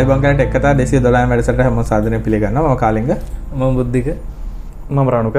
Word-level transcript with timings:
අයිබං 0.00 0.20
කරට 0.24 0.42
එකතා 0.46 0.74
212 0.74 1.30
වැඩසටහන 1.30 1.64
හැම 1.66 1.80
සාදනය 1.92 2.18
පිළිගන්නවා. 2.26 2.68
මම 2.68 2.76
කාලිංග. 2.84 3.10
මම 3.54 3.70
බුද්ධික. 3.78 4.08
මම 4.90 5.08
රණුක. 5.14 5.38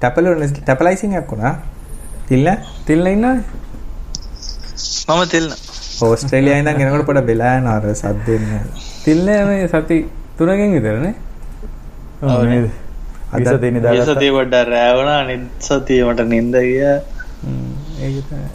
ටැපල 0.00 0.26
ටැපලයිසිං 0.58 1.16
එකක් 1.20 1.30
වුණා. 1.32 1.54
තිල්ල 2.28 2.48
තිල්ල 2.86 3.06
ඉන්න 3.06 3.26
මම 5.08 5.22
තිල්න. 5.34 5.50
ඕස්ට්‍රේලියයි 6.02 6.58
ඉඳන් 6.62 6.82
එනකොට 6.82 7.06
පොඩ 7.10 7.20
වෙලා 7.30 7.54
යනවා 7.60 7.76
අර 7.78 7.86
සද්දෙන්න 7.94 8.50
තිල්ල 9.04 9.26
මේ 9.50 9.68
සති 9.74 9.96
තුනකින් 10.38 10.76
විතරනේ? 10.76 11.14
අද 13.32 13.48
දෙන 13.64 13.80
ඒ 13.84 14.30
පොඩ්ඩ 14.38 14.70
රෑවන 14.74 15.10
අනිත් 15.14 15.66
සතියමට 15.68 16.22
නින්ද 16.34 16.54
ගිය. 16.68 16.84
ඒක 18.04 18.16
තමයි. 18.28 18.48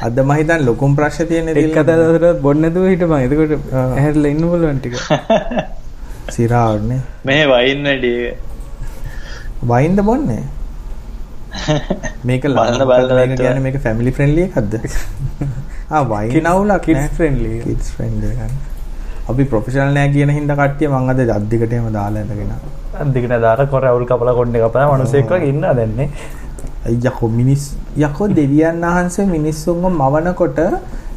අද 0.00 0.18
මම 0.18 0.32
හිතන්නේ 0.32 0.64
ලොකුම 0.64 0.94
ප්‍රශ්නේ 0.94 1.28
තියෙන්නේ 1.28 1.54
එක් 1.60 1.72
කතා 1.72 1.96
දවසට 2.00 2.42
බොන්න 2.42 2.62
නැතුව 2.62 2.86
හිටපන්. 2.86 3.16
එතකොට 3.20 3.72
ඇහැරලා 3.74 4.30
ඉන්න 4.30 4.44
පුළුවන් 4.44 4.78
ටික. 4.78 4.94
සිරාවන්නේ 6.34 7.00
මේ 7.24 7.42
වයින් 7.46 7.82
වැඩිය 7.84 8.30
වයින්ද 9.64 10.00
බොන්නේ? 10.02 10.44
මේක 12.24 12.48
බලන්න 12.48 12.86
බලන්න. 12.86 13.36
කියන්නේ 13.36 13.62
මේක 13.62 13.78
ෆැමිලි 13.80 14.12
ෆ්‍රෙන්ඩ්ලි 14.12 14.48
එකක්ද? 14.48 14.74
ආ 15.92 16.02
වයින් 16.06 16.46
අවුලක් 16.46 16.82
කිඩ්ස් 16.82 17.14
ෆ්‍රෙන්ඩ්ලි 17.14 17.54
කිඩ්ස් 17.62 17.92
ෆ්‍රෙන්ඩ්ලි 17.92 18.34
එකක්. 18.36 18.58
අපි 19.28 19.44
ප්‍රොෆෙෂනල් 19.44 19.94
නෑ 19.94 20.10
කියන 20.10 20.30
හින්දා 20.32 20.58
කට්ටිය 20.58 20.88
මං 20.90 21.12
අද 21.12 21.22
අද්දිකට 21.30 21.72
එහෙම 21.72 21.88
දාලා 21.92 22.22
ඉඳගෙන 22.24 22.52
අන්දිකට 22.96 23.34
දාර 23.42 23.60
කොර 23.66 23.82
අවුල් 23.84 24.06
කපල 24.06 24.30
කොන්න 24.34 24.60
කපා 24.62 24.86
මනුසෙක්ව 24.92 25.34
ඉන්න 25.44 25.66
දැන්නේ 25.70 26.08
යකෝ 26.88 27.28
මිනිස් 27.28 27.76
යකෝ 27.96 28.28
දෙවියන් 28.28 28.80
වහන්සේ 28.84 29.26
මිනිස්සුන්ව 29.26 29.84
මවනකොට 29.90 30.58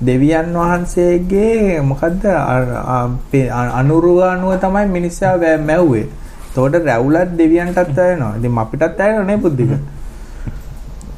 දෙවියන් 0.02 0.54
වහන්සේගේ 0.54 1.80
මොකද්ද 1.82 2.26
අනුරුව 3.80 4.20
අනුව 4.24 4.58
තමයි 4.60 4.86
මිනිස්සයා 4.88 5.36
වැ- 5.38 5.62
මැව්වේ. 5.62 6.06
එතකොට 6.50 6.76
රැවුලත් 6.86 7.38
දෙවියන්ටත් 7.38 7.78
ඇයෙනවා. 8.00 8.36
ඉතින් 8.38 8.58
අපිටත් 8.58 9.00
ඇයෙනවා 9.00 9.26
නේ 9.26 9.38
බුද්ධික. 9.38 9.72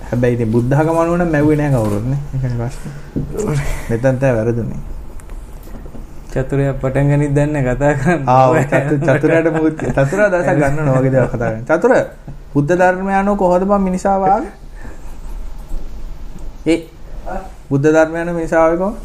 හැබැයි 0.10 0.36
ඉතින් 0.36 0.52
බුද්ධඝම 0.52 0.98
අනුව 1.04 1.16
නම් 1.18 1.32
මැව්වේ 1.32 1.56
නෑ 1.58 1.72
කවුරුත් 1.72 2.06
නේ. 2.12 2.20
ඒකනේ 2.34 2.58
ප්‍රශ්නේ. 2.60 2.94
මෙතන 3.90 4.18
තමයි 4.20 4.34
වැරදුනේ. 4.38 4.80
චතුරය 6.34 6.64
පටන් 6.82 7.06
ගනිත් 7.10 7.32
දන්න 7.36 7.58
කතා 7.66 7.94
කරන්න 7.94 8.22
ආ 8.26 8.50
චතු 8.66 8.96
චතුරාට 9.00 9.48
මුත් 9.54 9.78
චතුරා 9.78 10.28
දවසක් 10.30 10.58
ගන්න 10.58 10.80
ඕන 10.82 10.98
වගේ 10.98 11.14
දේවල් 11.14 11.30
කතා 11.30 11.50
කරන්න. 11.50 11.66
චතුර 11.70 11.92
බුද්ධ 12.54 12.74
ධර්මය 12.74 13.14
අනුව 13.14 13.38
කොහොමද 13.38 13.66
බං 13.66 13.82
මිනිසා 13.82 14.18
වාගේ? 14.18 14.52
ඒ 16.66 16.80
බුද්ධ 17.70 17.90
ධර්මය 17.90 18.18
අනුව 18.20 18.36
මිනිසා 18.36 18.62
වාගේ 18.64 18.80
කොහොමද? 18.82 18.98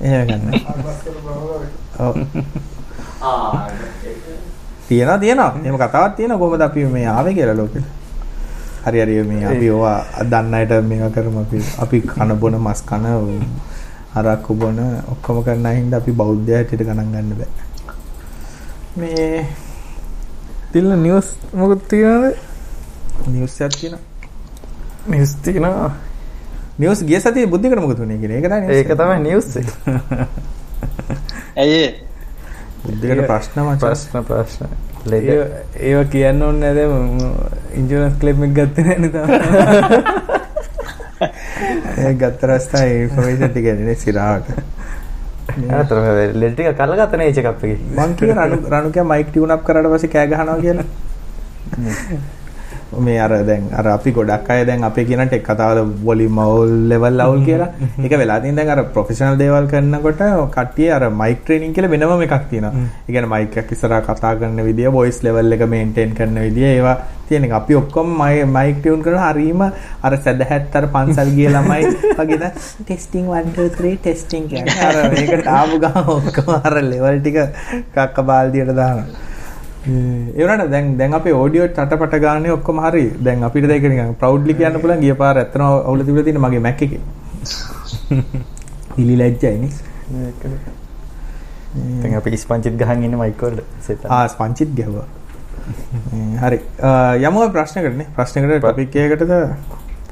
එහෙම 0.00 0.22
ගන්න. 0.28 0.44
ඔව්. 1.98 2.14
තියනවා 4.88 5.18
තියනවා. 5.18 5.52
එහෙම 5.64 5.76
කතාවක් 5.78 6.12
තියෙනවා 6.16 6.38
කොහොමද 6.38 6.62
අපි 6.62 6.84
මේ 6.86 7.06
ආවේ 7.08 7.34
කියලා 7.34 7.56
ලෝකෙට. 7.56 7.88
හරි 8.84 8.98
හරි 9.00 9.22
මේ 9.22 9.44
අපි 9.46 9.66
ඕවා 9.70 9.98
දන්න 10.24 10.54
අයට 10.54 10.72
මේවා 10.84 11.10
කරමු 11.10 11.40
අපි 11.40 11.58
අපි 11.78 11.98
කන 12.02 12.30
බොන 12.36 12.54
මස් 12.58 12.80
කන 12.82 13.04
අරක්කු 14.14 14.54
බොන 14.54 14.78
ඔක්කොම 15.08 15.42
කරන 15.44 15.66
හින්දා 15.68 16.00
අපි 16.00 16.12
බෞද්ධය 16.12 16.54
හැටියට 16.54 16.82
ගණන් 16.82 17.12
ගන්න 17.12 17.34
බෑ. 17.38 17.50
මේ 18.96 19.46
තිල්ල 20.72 20.90
නිවස් 20.96 21.28
මොකුත් 21.52 21.88
තියෙනවද 21.88 22.36
නිවුස් 23.28 23.60
එකක් 23.60 23.76
තියෙනවා. 23.76 24.02
නිස් 25.08 25.34
තියනවා 25.36 25.90
නිවුස් 26.78 27.02
ගිය 27.04 27.20
සතියේ 27.20 27.46
බුද්ධිකට 27.46 27.80
මොකද 27.80 27.98
වුනේ 27.98 28.18
කියලා. 28.18 28.60
ඒක 28.70 28.92
තමයි 28.94 29.18
නිවුස් 29.24 29.56
ඒක. 29.56 29.66
තමයි 29.66 29.88
නිවස් 29.88 29.96
එක. 29.96 29.98
ඇයි 31.56 31.82
බුද්ධිකට 32.84 33.26
ප්‍රශ්න 33.26 33.60
මචං. 33.62 33.78
ප්‍රශ්න 33.80 34.24
ප්‍රශ්න 34.24 34.78
ඒවා 35.06 36.04
කියන්න 36.12 36.42
ඕන්න 36.42 36.60
නැද 36.60 36.78
ඉන්ජනස් 37.78 38.18
කලෙප් 38.20 38.42
එක 38.44 38.52
ගත්ත 38.54 38.76
නැන 38.84 39.10
තම 39.12 39.28
ඒ 42.00 42.12
ගත්ත 42.14 42.48
රස්තා 42.48 42.84
ඉන්ෆර්මේෂන් 42.94 43.48
ටික 43.48 43.70
එන්නේ 43.72 43.96
සිරාවට. 43.96 44.50
අතර 45.74 46.02
ලෙඩ 46.34 46.54
ටික 46.54 46.74
කල්ගත්තන 46.76 47.24
ඒච 47.26 47.40
එකක් 47.42 47.50
එකේ 47.52 47.78
මං 47.96 48.16
කිය 48.16 48.34
රණු 48.34 48.60
රණු 48.66 48.92
කිය 48.92 49.06
මයික් 49.06 49.30
ටියුන් 49.30 49.56
අප් 49.56 49.64
කරාට 49.64 49.90
පස්සේ 49.92 50.12
කෑ 50.12 50.28
ගහනවා 50.28 50.58
කියලා. 50.58 50.86
මේ 52.98 53.18
අර 53.18 53.30
දැන් 53.48 53.68
අර 53.72 53.86
අපි 53.86 54.12
ගොඩක් 54.12 54.50
අය 54.50 54.64
දැන් 54.64 54.84
අපේ 54.88 55.04
කියන 55.04 55.22
ටෙක් 55.26 55.44
කතාවල 55.48 55.78
වොලියුම් 56.06 56.38
අවුල් 56.38 56.72
ලෙවල් 56.90 57.20
අවුල් 57.20 57.44
කියලා. 57.44 57.70
ඒක 58.04 58.14
වෙලා 58.22 58.40
තියෙන 58.40 58.56
දැන් 58.56 58.72
අර 58.74 58.82
ප්‍රොෆෙෂනල් 58.94 59.38
දේවල් 59.42 59.68
කරනකොට 59.72 60.22
කට්ටිය 60.56 60.90
අර 60.96 61.04
මයික් 61.20 61.44
ට්‍රේනින් 61.44 61.72
කියලා 61.76 61.90
වෙනම 61.94 62.26
එකක් 62.26 62.50
තියෙනවා. 62.50 62.72
ඒ 63.06 63.12
කියන්නේ 63.12 63.32
මයික් 63.34 63.56
එකක් 63.62 63.72
ඉස්සරහා 63.76 64.02
කතා 64.08 64.34
කරන 64.40 64.60
විදිය, 64.68 64.90
වොයිස් 64.98 65.22
ලෙවල් 65.22 65.52
එක 65.52 65.64
මේන්ටේන් 65.74 66.14
කරන 66.18 66.42
විදිය 66.46 66.68
ඒවා 66.74 66.96
තියෙන 67.28 67.44
එක. 67.44 67.56
අපි 67.60 67.78
ඔක්කොම 67.82 68.12
මයික් 68.58 68.82
ටියුන් 68.82 69.02
කරනවා 69.06 69.32
හරීම 69.32 69.62
අර 70.02 70.12
සැදැහැත් 70.26 70.76
අර 70.80 70.90
පන්සල් 70.94 71.32
ගිය 71.38 71.48
ළමයි 71.54 71.82
වගේ 72.18 72.40
ද 72.42 72.52
ටෙස්ටිං 72.84 73.26
1 73.40 73.56
2 73.56 73.70
3 73.78 73.96
ටෙස්ටිං 74.04 74.48
කියන්නේ 74.50 74.86
අර 74.90 74.96
මේකට 75.16 75.50
ආපු 75.58 75.82
ගමන් 75.84 76.14
ඔක්කොම 76.18 76.54
අර 76.60 76.74
ලෙවල් 76.92 77.20
ටික 77.20 77.42
කක්ක 77.94 78.16
බාල්දියට 78.30 78.78
දානවා. 78.80 79.28
ඒ 79.82 80.40
වුණාට 80.40 80.70
දැන් 80.70 80.96
දැන් 80.98 81.14
අපේ 81.14 81.32
ඔඩියෝ 81.34 81.68
චටපට 81.68 82.20
ගානේ 82.20 82.52
ඔක්කොම 82.52 82.80
හරි. 82.80 83.04
දැන් 83.20 83.44
අපිට 83.44 83.64
දැන් 83.64 83.78
ඒක 83.78 83.90
නිකන් 83.90 84.14
ප්‍රවුඩ්ලි 84.14 84.54
කියන්න 84.54 84.80
පුළුවන් 84.80 85.00
ගිය 85.00 85.14
පාර 85.14 85.36
ඇත්තම 85.36 85.62
අවුල 85.62 86.04
තිබිලා 86.04 86.24
තියෙන 86.24 86.40
මගේ 86.40 86.60
Mac 86.60 86.82
එකේ. 86.82 87.00
පිලි 88.94 89.16
ලැජ්ජයි 89.16 89.56
නේ. 89.58 89.72
තැන් 91.96 92.16
අප 92.16 92.28
ස්පංචිත් 92.36 92.76
ගහන් 92.76 93.04
ඉන්න 93.04 93.18
මයිකෝල්ඩ 93.18 93.64
සෙත 93.80 94.04
ආ 94.08 94.22
ස්පංචිත් 94.28 94.74
ගැහුවා. 94.74 95.06
හරි. 96.40 96.60
යමු 97.22 97.48
ප්‍රශ්නකටනේ. 97.50 98.08
ප්‍රශ්නකට 98.16 98.58
ටොපික් 98.58 98.98
එකකටද 98.98 99.32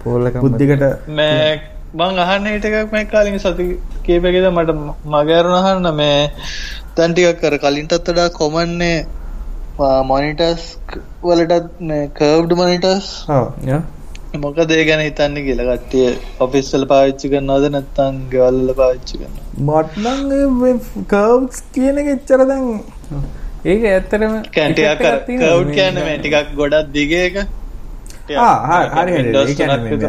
පෝල්ලක 0.01 0.41
බුද්ධිකට 0.41 0.85
මේ 1.11 1.61
බං 1.95 2.19
අහන්න 2.19 2.49
හිට 2.49 2.67
එකක් 2.67 2.93
මේ 2.93 3.05
කාලින් 3.07 3.39
සති 3.39 3.69
කීපකෙද 4.03 4.49
මට 4.49 4.81
මගෑරුණහන්න 5.07 5.95
මේ 5.95 6.19
තැන්ටිකක් 6.97 7.41
කර 7.43 7.61
කලින්ටත් 7.61 7.99
වඩා 8.01 8.29
කොමන්නේ 8.33 8.97
මොනිටස් 10.05 10.65
වලටත් 11.23 11.69
කර්ව්ඩ් 12.15 12.53
මොනිටස්. 12.57 13.09
මොක 14.37 14.57
දේ 14.71 14.85
ගැන 14.85 15.01
හිතන්න 15.01 15.37
කියලා 15.47 15.67
කට්ටිය 15.73 16.09
ඔෆිස්සල් 16.41 16.87
පාවිච්චි 16.87 17.31
කරනවද 17.35 17.69
නැත්තං 17.75 18.17
ගෙවල්ල 18.33 18.73
පාවිච්චි 18.81 19.21
කරන 19.21 19.37
මට 19.67 20.03
නම් 20.05 20.59
මේ 20.63 20.75
කර්ව්ස් 21.13 21.63
කියන 21.75 22.03
එක 22.05 22.11
එච්චර 22.17 22.45
දැන් 22.51 22.67
ඒක 23.67 23.87
ඇත්තරම 23.93 24.35
කැන්ටියක් 24.57 25.07
කව් 25.45 25.73
කියන්න 25.73 26.03
මේ 26.03 26.19
ටිකක් 26.19 26.53
ගොඩක් 26.57 26.93
දිගේක 26.93 27.39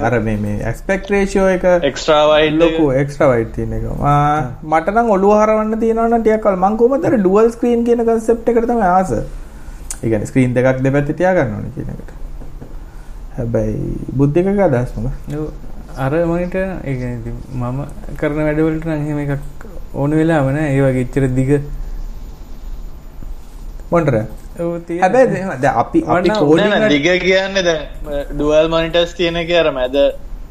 අර 0.10 0.16
මේ 0.20 0.56
ඇස්පෙක්ට් 0.70 1.12
රේෂියෝ 1.14 1.48
එක 1.56 1.64
එක්ස්ට්‍රාවයිඩ් 1.90 2.58
ලොකු 2.64 2.86
එක්ස්ට්‍රා 3.02 3.30
වයිට් 3.34 3.54
තියෙන 3.56 3.74
එක. 3.74 3.86
ආ, 4.04 4.40
මට 4.64 4.88
නම් 4.94 5.12
ඔළුව 5.16 5.36
හරවන්න 5.40 5.80
තියෙනවා 5.84 6.08
නම් 6.10 6.24
ටිකක් 6.24 6.44
කල්. 6.44 6.58
මං 6.58 6.78
කොහොමද 6.78 7.06
අර 7.06 7.16
ඩුවල් 7.18 7.48
ස්ක්‍රීන් 7.52 7.86
කියන 7.86 8.04
concept 8.06 8.50
එකට 8.50 8.68
තමයි 8.68 8.90
ආස. 8.90 9.14
ඒ 10.02 10.10
කියන්නේ 10.10 10.30
ස්ක්‍රීන් 10.32 10.54
දෙකක් 10.56 10.84
දෙපැත්තේ 10.84 11.20
තියාගන්න 11.22 11.56
ඕනේ 11.56 11.74
කියන 11.76 11.90
එකට. 11.94 12.12
හැබැයි 13.38 13.78
බුද්ධිකක 14.18 14.62
අදහස් 14.68 14.94
මොකක්ද? 14.98 15.42
අර 15.98 16.12
මොනිට 16.32 16.56
ඒ 16.56 16.96
මම 17.54 17.80
කරන 18.18 18.40
වැඩවලට 18.40 18.86
නම් 18.86 18.96
එහෙම 18.98 19.20
එකක් 19.26 19.68
ඕන 19.94 20.12
වෙලාම 20.20 20.52
නෑ 20.56 20.70
ඒ 20.76 20.82
වගේ 20.86 21.06
එච්චර 21.06 21.28
දිග 21.40 21.52
මොන්ටර. 23.92 24.16
ඔව් 24.60 24.72
තියෙන. 24.88 25.02
හැබැයි 25.04 25.32
දැන් 25.34 25.62
දැන් 25.62 25.76
අපි 25.84 26.04
අපි 26.16 26.30
කෝඩින් 26.40 26.88
දිග 26.94 27.10
කියන්න 27.26 27.62
දැ 27.68 27.78
ඩුවල් 28.32 28.72
මනිටස් 28.74 29.16
තියෙන 29.20 29.42
එක 29.44 29.52
අර 29.64 29.72
මැද 29.80 29.98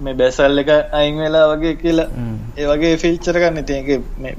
මේ 0.01 0.19
බැසල් 0.21 0.65
එක 0.65 0.71
අයින් 0.99 1.23
වෙලා 1.25 1.47
වගේ 1.53 1.75
කියලා. 1.85 2.09
ඒ 2.59 2.67
වගේ 2.73 2.97
ෆීචර 3.05 3.41
කන්න 3.43 3.65
තියක 3.65 3.89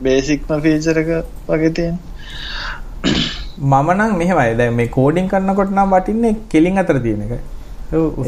බේසික්ම 0.06 0.56
ෆීචරක 0.68 1.10
වගේ 1.50 1.74
තියෙන 1.80 1.98
මම 3.60 3.90
නම් 3.92 4.18
මෙහෙමයි. 4.18 4.58
දැන් 4.58 4.74
මේ 4.74 4.88
කෝඩින් 4.88 5.30
කරනකොට 5.30 5.72
නම් 5.72 5.90
වටින්නේ 5.90 6.36
කෙලින් 6.50 6.78
අතර 6.78 7.00
තියෙන 7.00 7.22
එක. 7.22 7.40
ඔව්, 7.94 8.14
උස- 8.18 8.28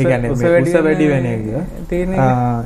වැඩි 0.83 1.07
වෙන 1.07 1.25
එක. 1.25 1.42
තියෙන 1.89 2.13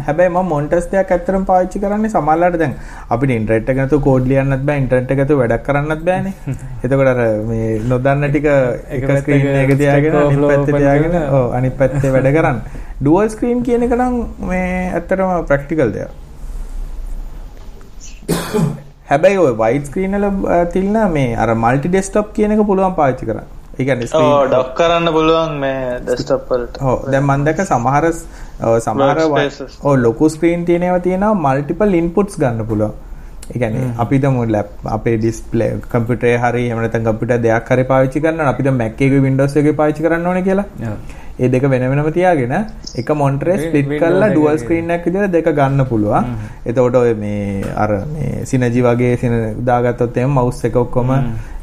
හැබැයි 0.05 0.29
මම 0.29 0.45
මොන්ටස් 0.45 0.87
දෙයක් 0.87 1.11
ඇත්තටම 1.11 1.43
පාවිච්චි 1.43 1.79
කරන්නේ 1.79 2.09
සමහරවිට 2.09 2.59
දැන් 2.59 2.73
අපිට 3.09 3.31
ඉන්ටර්නෙට් 3.31 3.69
එක 3.69 3.77
නැතුව 3.77 4.01
කෝඩ් 4.01 4.27
ලියන්නත් 4.27 4.63
බෑ 4.65 4.77
ඉන්ටර්නෙට් 4.77 5.11
එක 5.11 5.17
නැතුව 5.17 5.39
වැඩක් 5.39 5.65
කරන්නත් 5.65 6.03
බෑනේ. 6.03 6.33
එතකොට 6.83 7.07
අර 7.07 7.19
මේ 7.49 7.79
නොදන්න 7.83 8.29
ටික 8.29 8.47
එක 8.89 9.03
ස්ක්‍රීන් 9.19 9.47
එක 9.55 9.77
තියාගෙන 9.77 10.15
අනිත් 10.15 10.47
පැත්තේ 10.47 10.73
තියාගෙන. 10.75 11.19
ඔව් 11.31 11.53
අනිත් 11.53 11.77
පැත්තේ 11.77 12.11
වැඩ 12.11 12.31
කරන්න. 12.31 12.63
ඩුවල් 13.01 13.29
ස්ක්‍රීන් 13.29 13.59
කියන 13.61 13.83
එක 13.83 13.97
නම් 13.99 14.15
මේ 14.47 14.71
ඇත්තටම 14.93 15.45
ප්‍රැක්ටිකල් 15.45 15.91
දෙයක්. 15.91 16.11
හැබැයි 19.09 19.37
ඔය 19.37 19.53
වයිට් 19.57 19.85
ස්ක්‍රීන් 19.85 20.17
වල 20.17 20.63
තිල්න 20.73 20.97
මේ 21.11 21.35
අර 21.35 21.49
මල්ටි 21.55 21.89
ඩෙස්ක්ටොප් 21.89 22.33
කියන 22.33 22.51
එක 22.51 22.63
පුළුවන් 22.69 22.95
පාවිච්චි 22.99 23.25
කරන්න. 23.25 23.47
ඒ 23.79 23.85
කියන්නේ 23.85 24.07
screen- 24.07 24.49
ඩොක් 24.49 24.69
කරන්න 24.77 25.11
පුළුවන් 25.17 25.53
මේ 25.63 25.99
ඩෙස්ටප් 25.99 26.51
වලට 26.51 26.81
ඔව් 26.83 27.09
දැන් 27.11 27.23
මම 27.23 27.43
දැක්ක 27.47 27.61
සමහර 27.63 28.05
සමහර. 28.79 29.21
ඔව් 29.83 29.95
ලොකු 30.05 30.29
ස්ක්‍රීන් 30.29 30.65
තියෙන 30.65 30.83
ඒවා 30.83 31.03
තියෙනවා 31.07 31.33
මල්ටිපල් 31.45 31.93
ඉන්පුට්ස් 32.01 32.39
ගන්න 32.39 32.65
පුළුවන්. 32.65 32.93
ඒ 33.53 33.59
කියන්නේ 33.59 33.91
අපි 33.97 34.17
හිතමු 34.17 34.45
ලැප් 34.51 34.69
අපේ 34.91 35.17
ඩිස්ප්ලේ 35.17 35.69
කම්පියුටරේ 35.91 36.37
හරි 36.37 36.63
එහෙම 36.67 36.79
නැත්නම් 36.79 37.05
කම්පියුටර් 37.09 37.41
දෙයක් 37.41 37.69
හරි 37.69 37.83
පාවිච්චි 37.91 38.23
කරනවා 38.25 38.49
අපි 38.53 38.63
දැන් 38.63 38.77
Mac 38.77 39.01
එකේ 39.01 39.73
පාවිච්චි 39.73 40.03
කරන්න 40.03 40.27
ඕනේ 40.27 40.43
කියලා. 40.43 40.65
ඒ 41.39 41.47
දෙක 41.49 41.63
වෙන 41.63 41.83
වෙනම 41.91 42.11
තියාගෙන 42.11 42.53
එක 42.95 43.09
මොන්ටරේ 43.21 43.55
Wi- 43.55 43.63
ස්ප්ලිට් 43.63 43.87
Windows 43.87 44.03
කරලා 44.03 44.29
ඩුවල්. 44.29 44.57
ස්ක්‍රීන් 44.57 44.91
එකක් 44.91 45.05
විදිහට 45.07 45.31
දෙක 45.31 45.49
ගන්න 45.57 45.85
පුළුවන්. 45.85 46.29
එතකොට 46.65 46.95
ඔය 46.95 47.13
මේ 47.15 47.73
අර 47.75 47.89
මේ 48.13 48.45
සිනජි 48.45 48.81
වගේ 48.81 49.17
සින 49.17 49.35
දාගත්තොත් 49.65 50.17
එහෙම 50.17 50.31
මවුස් 50.31 50.63
එක 50.65 50.75
ඔක්කොම 50.75 51.11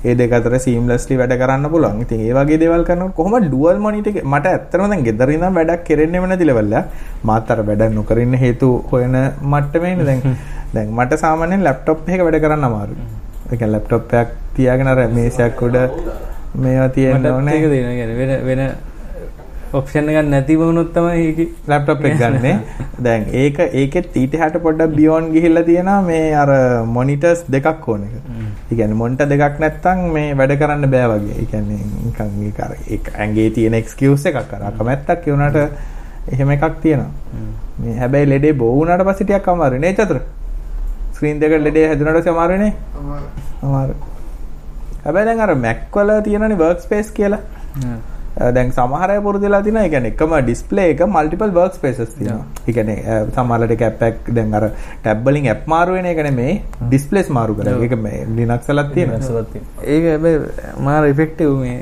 ඒ 0.04 0.14
දෙක 0.14 0.32
අතර 0.32 0.58
සීම්ලස්ලි 0.58 1.16
වැඩ 1.16 1.34
කරන්න 1.42 1.70
පුළුවන්. 1.74 2.00
ඉතින් 2.04 2.20
ඒ 2.20 2.34
වගේ 2.34 2.58
දේවල් 2.58 2.84
කරනකොට 2.84 3.16
කොහොමද 3.16 3.48
ඩුවල් 3.48 3.78
මොනිටර් 3.78 4.10
එක 4.12 4.24
මට 4.24 4.46
ඇත්තටම 4.46 4.88
දැන් 4.88 5.04
ගෙදර 5.08 5.30
ඉඳන් 5.30 5.54
වැඩක් 5.58 5.84
කෙරෙන්නේම 5.88 6.28
නැති 6.28 6.44
ලෙවල් 6.44 6.72
එක. 6.72 6.84
මාත් 7.24 7.50
අර 7.50 7.62
වැඩ 7.62 7.86
නොකර 7.92 8.18
ඉන්න 8.18 8.34
හේතු 8.44 8.70
හොයන 8.90 9.16
මට්ටමේ 9.54 9.92
ඉන්නේ 9.94 10.10
දැන්. 10.10 10.36
දැන් 10.74 10.94
මට 10.98 11.20
සාමාන්‍යයෙන් 11.24 11.66
ලැප්ටොප් 11.68 12.08
එකක 12.08 12.24
වැඩ 12.28 12.40
කරන්න 12.44 12.68
අමාරුයි. 12.70 13.02
ඒ 13.50 13.56
කියන්නේ 13.56 13.74
ලැප්ටොප් 13.74 14.14
එකක් 14.20 14.30
තියාගෙන 14.56 14.92
අර 14.92 15.00
මේසයක් 15.18 15.62
උඩ 15.66 15.76
මේවා 16.62 16.88
තියෙන්න 16.96 17.26
ඕනේ. 17.34 17.58
ඒක 17.58 17.68
කියන්නේ 17.74 18.16
වෙන 18.20 18.32
වෙන 18.48 18.62
ඔප්ෂන් 19.78 20.08
එකක් 20.12 20.28
නැති 20.30 20.56
වුණොත් 20.60 20.90
තමයි 20.96 21.20
ඒක 21.28 21.38
ලැප්ටොප් 21.72 22.04
එක 22.08 22.16
ගන්නෙ. 22.22 22.52
දැන් 23.06 23.22
ඒක 23.42 23.60
ඒකෙත් 23.82 24.18
ඊට 24.22 24.34
හැට 24.42 24.58
පොඩ්ඩක් 24.66 24.96
බියොන්ඩ් 24.98 25.32
ගිහිල්ලා 25.36 25.64
තියෙනවා 25.70 26.00
මේ 26.10 26.26
අර 26.42 26.50
මොනිටර්ස් 26.96 27.46
දෙකක් 27.56 27.88
ඕන 27.94 28.04
එක. 28.08 28.14
ඒ 28.70 28.74
කියන්නේ 28.76 29.00
මොනිටර් 29.02 29.28
දෙකක් 29.32 29.64
නැත්තම් 29.64 30.04
මේ 30.18 30.36
වැඩ 30.42 30.58
කරන්න 30.62 30.90
බෑ 30.96 31.08
වගේ. 31.14 31.38
ඒ 31.40 31.48
කියන්නේ 31.54 31.80
නිකන් 32.04 32.44
ඒක 32.50 32.60
අර 32.66 32.76
ඒක 32.96 33.14
ඇඟේ 33.14 33.48
තියෙන 33.58 33.80
එක්ස්කියුස් 33.80 34.28
එකක් 34.32 34.54
අර 34.58 34.68
අකමැත්තක් 34.72 35.26
ඒ 35.28 35.34
උනාට 35.38 35.58
එහෙම 36.32 36.54
එකක් 36.56 36.68
තියෙනවා. 36.84 37.10
මේ 37.80 37.98
හැබැයි 38.04 38.30
ලෙඩේ 38.34 38.54
බෝ 38.62 38.76
වුණාට 38.78 39.04
පස්සේ 39.08 39.26
ටිකක් 39.26 39.48
අමාරුයි 39.54 39.84
නේ 39.86 39.98
චතුර. 40.00 40.20
ස්ක්‍රීන් 41.22 41.40
දෙක 41.40 41.52
ලෙඩේ 41.66 41.88
හැදුනට 41.88 42.16
පස්සේ 42.18 42.32
අමාරුයි 42.32 42.58
නේ? 42.58 42.72
අමාරුයි. 43.62 43.98
හැබැයි 45.04 45.26
දැන් 45.28 45.40
අර 45.40 45.54
Mac 45.66 45.78
වල 45.96 46.10
තියෙනනේ 46.24 46.58
workspace 46.62 47.12
කියලා. 47.18 47.40
දැන් 48.56 48.72
සමහර 48.72 49.10
අය 49.10 49.20
පුරුදුලා 49.26 49.62
තිනවා. 49.62 49.84
ඒ 49.86 49.92
කියන්නේ 49.94 50.12
එකම 50.14 50.34
ඩිස්ප්ලේ 50.40 50.88
එක 50.92 51.00
මල්ටිපල් 51.08 51.50
වර්ක් 51.58 51.74
ස්පේසස් 51.74 52.12
තියෙනවා. 52.18 52.44
ඒ 52.68 52.72
කියන්නේ 52.72 52.98
අ, 53.06 53.16
සමහරවිට 53.36 53.78
කැප් 53.78 54.02
එකක් 54.08 54.30
දැන් 54.36 54.54
අර 54.54 54.68
ටැබ් 55.00 55.24
වලින් 55.26 55.48
ඇප් 55.48 55.66
මාරු 55.66 55.96
වෙන 55.98 56.06
එක 56.12 56.22
නෙමේ 56.28 56.52
ඩිස්ප්ලේස් 56.82 57.28
මාරු 57.30 57.54
කරන. 57.58 57.82
ඒක 57.84 57.96
මේ 58.06 58.22
Linux 58.36 58.70
වලත් 58.70 58.94
තියෙනවා. 58.94 59.18
ඒක 59.86 60.04
හැබැයි 60.12 60.38
මාර 60.88 61.02
ඉෆෙක්ටිව් 61.08 61.50
මේ 61.64 61.76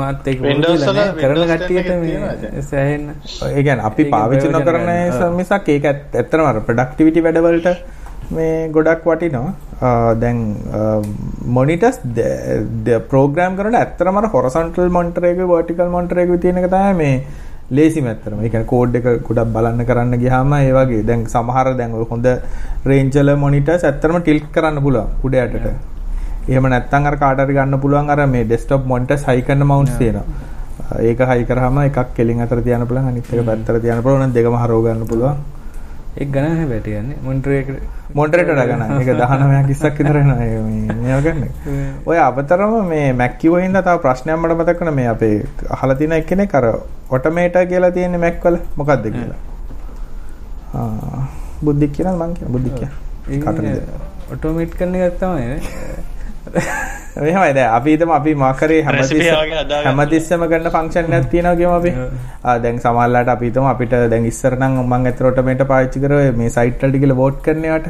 මාත් 0.00 0.26
ඒක 0.28 0.40
Windows 0.42 0.86
වල 0.88 1.00
කරන 1.16 1.34
Windows 1.34 1.48
10 1.48 1.56
කට්ටියට 1.56 1.84
එකේ 1.84 1.98
මේ 1.98 2.10
තියෙනවා 2.10 2.32
ඉතින්. 2.36 2.62
සෑහෙන්න 2.70 3.08
ඒ 3.48 3.62
කියන්නේ 3.62 3.86
අපි 3.90 4.02
ඒක 4.02 4.10
පාවිච්චි 4.14 4.46
ප්‍රයෝජන 4.46 4.58
නොකරන 4.58 4.80
ගන්න. 4.82 5.02
නිසා 5.08 5.30
මිසක් 5.40 5.68
ඒක 5.74 5.84
ඇත්ත- 5.90 6.16
ඇත්තටම 6.20 6.46
අර 6.46 6.60
ප්‍රොඩක්ටිවිටි 6.68 7.20
වැඩවලට 7.26 7.68
මේ 8.30 8.68
ගොඩක් 8.74 9.06
වටිනවා. 9.10 9.52
දැන් 10.22 10.38
මොනිටර්ස් 11.56 11.96
ප්‍රෝග්‍රෑම් 13.12 13.56
කරන 13.60 13.78
ඇත්තටම 13.78 14.18
අර 14.20 14.26
හොරසොන්ටල් 14.34 14.92
මොනිටර් 14.98 15.24
එක 15.30 15.40
වර්ටිකල් 15.52 15.88
මොනිටර් 15.96 16.22
එක 16.24 16.34
තියෙන 16.44 16.60
එක 16.60 16.68
තමයි 16.74 16.94
මේ 17.00 17.16
ලේසිම 17.78 18.06
ඇත්තටම. 18.10 18.38
ඒ 18.44 18.50
කියන්නේ 18.52 18.70
කෝඩ් 18.74 18.98
එක 19.00 19.06
ගොඩක් 19.28 19.52
බලන්න 19.56 19.86
කරන්න 19.88 20.14
ගියාම 20.24 20.52
ඒ 20.58 20.72
වගේ 20.78 21.02
දැන් 21.08 21.24
සමහර 21.34 21.72
දැන් 21.80 21.96
ඔය 22.00 22.06
හොඳ 22.12 22.28
රේන්ජ් 22.90 23.16
වල 23.20 23.32
මොනිටර්ස් 23.44 23.84
ඇත්තටම 23.88 24.20
ටිල්ට් 24.20 24.52
කරන්න 24.56 24.78
පුළුවන් 24.86 25.08
උඩ 25.28 25.34
යටට. 25.44 25.66
එහෙම 26.48 26.66
නැත්නම් 26.74 27.08
අර 27.10 27.16
කාට 27.22 27.40
හරි 27.44 27.54
ගන්න 27.58 27.80
පුළුවන් 27.84 28.10
අර 28.14 28.26
මේ 28.34 28.44
ඩෙස්ක්ටොප් 28.48 28.86
මොනිටර්ස් 28.92 29.24
හයි 29.30 29.42
කරන 29.48 29.66
මවුන්ට්ස් 29.70 29.96
තියෙනවා. 30.02 30.26
ඒක 31.08 31.20
හයි 31.30 31.44
කරාම 31.48 31.78
එකක් 31.82 31.98
කෙලින් 32.16 32.40
අතර 32.44 32.60
තියන්න 32.68 32.86
පුළුවන් 32.90 33.10
අනිත් 33.10 33.34
එක 33.34 33.44
පැත්තට 33.50 33.82
තියන්න 33.84 34.02
පුළුවන් 34.06 34.24
නම් 34.26 34.32
දෙකම 34.38 34.56
හරව 34.62 34.78
ගන්න 34.86 35.04
පුළුවන්. 35.10 35.36
ඒක 36.20 36.28
ගණන් 36.34 36.56
හැබැයි 36.60 36.84
තියන්නේ 36.88 37.18
මොනිටර් 37.26 37.52
එකට 37.58 37.76
මොනිටරේට 38.14 38.50
වඩා 38.50 38.66
ගණන්. 38.70 38.92
ඒක 39.00 39.10
19ක් 39.10 39.68
20ක් 39.70 39.98
විතර 39.98 40.18
එනවා 40.20 40.36
මේ 40.38 40.96
මේවා 40.96 41.20
ගන්න. 41.26 41.42
ඔය 42.10 42.18
අබතරම 42.18 42.74
මේ 42.88 43.12
Mac 43.12 43.36
කිව්ව 43.38 43.58
හින්දා 43.64 43.82
තව 43.82 44.02
ප්‍රශ්නයක් 44.04 44.36
මට 44.36 44.58
මතක් 44.58 44.78
වුණා 44.80 44.96
මේ 45.00 45.08
අපේ 45.08 45.34
අහලා 45.76 45.96
තියෙන 45.96 46.16
එක්කෙනෙක් 46.18 46.54
අර 46.54 46.66
ඔටෝමේටර් 47.10 47.66
කියලා 47.66 47.92
තියෙන්නේ 47.98 48.24
Mac 48.26 48.40
වල 48.44 48.58
මොකක්ද 48.76 49.06
කියලා. 49.10 49.40
බුද්ධික් 51.62 51.92
කියනද 51.92 52.16
මං 52.16 52.34
කියන 52.38 52.52
බුද්ධික් 52.56 52.74
කියන. 52.74 52.92
කටනද? 53.38 53.78
ඔටෝමේට් 54.32 54.74
කරන 54.74 54.98
එකක් 55.00 55.20
තමයි 55.20 55.46
නේ. 55.46 57.00
එහෙමයි 57.16 57.52
දැන් 57.54 57.74
අපි 57.78 57.96
හිතමු 57.96 58.14
අපි 58.18 58.34
මාකරේ 58.44 58.80
හැමතිස්සෙම. 58.84 59.52
හැමතිස්සෙම 59.88 60.46
ගන්න 60.52 60.70
ෆන්ක්ෂන් 60.76 61.18
එකක් 61.18 61.28
තියෙනවා 61.34 61.58
කියමු 61.60 61.74
අපි. 61.80 61.92
ආ 62.44 62.56
දැන් 62.64 62.80
සමහරලාට 62.84 63.34
අපි 63.34 63.50
හිතමු 63.50 63.68
අපිට 63.74 63.94
දැන් 64.14 64.30
ඉස්සර 64.32 64.56
නම් 64.56 64.80
මම 64.86 65.06
ඇත්තට 65.10 65.28
ඔටෝමේටර් 65.30 65.68
පාවිච්චි 65.72 66.02
කරේ 66.06 66.32
මේ 66.40 66.56
සයිට් 66.56 66.82
වලට 66.82 67.02
ගිහලා 67.04 67.20
වෝට් 67.22 67.38
කරන 67.46 67.64
ඒවාට. 67.68 67.88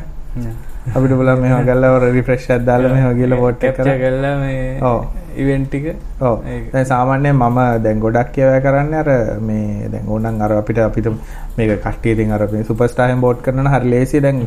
අපිට 0.96 1.12
බලන්න 1.18 1.40
මෙහෙම 1.42 1.66
ගල්ලා 1.68 1.98
රිෆ්‍රෙෂ් 2.16 2.48
එකක් 2.50 2.64
දාලා 2.68 2.94
මෙහෙම 2.94 3.18
ගිහලා 3.20 3.42
වෝට් 3.42 3.66
එක. 3.68 3.76
කරලා 3.76 4.34
මේ 4.40 4.64
ඔව්. 4.90 4.98
ඉවෙන්ට් 5.42 5.68
ටික 5.68 5.86
ඔව්. 6.20 6.36
දැන් 6.72 6.86
සාමාන්‍යයෙන් 6.92 7.36
මම 7.36 7.60
දැන් 7.84 8.00
ගොඩක් 8.06 8.38
ඒවා 8.38 8.60
කරන්නේ 8.66 9.00
අර 9.02 9.10
මේ 9.50 9.88
දැන් 9.92 10.08
ඕනනම් 10.08 10.42
අර 10.46 10.56
අපිට 10.58 10.82
අපිට 10.88 11.08
මේක 11.56 11.76
කට්ටිය 11.86 12.16
ඉතින් 12.16 12.34
අර 12.38 12.48
මේ 12.52 12.66
සුපර්ස්ටාර් 12.70 13.08
එකෙන් 13.08 13.22
බෝට් 13.26 13.46
කරනවා 13.46 13.64
නම් 13.64 13.74
හරි 13.76 13.94
ලේසි 13.94 14.24
දැන් 14.26 14.42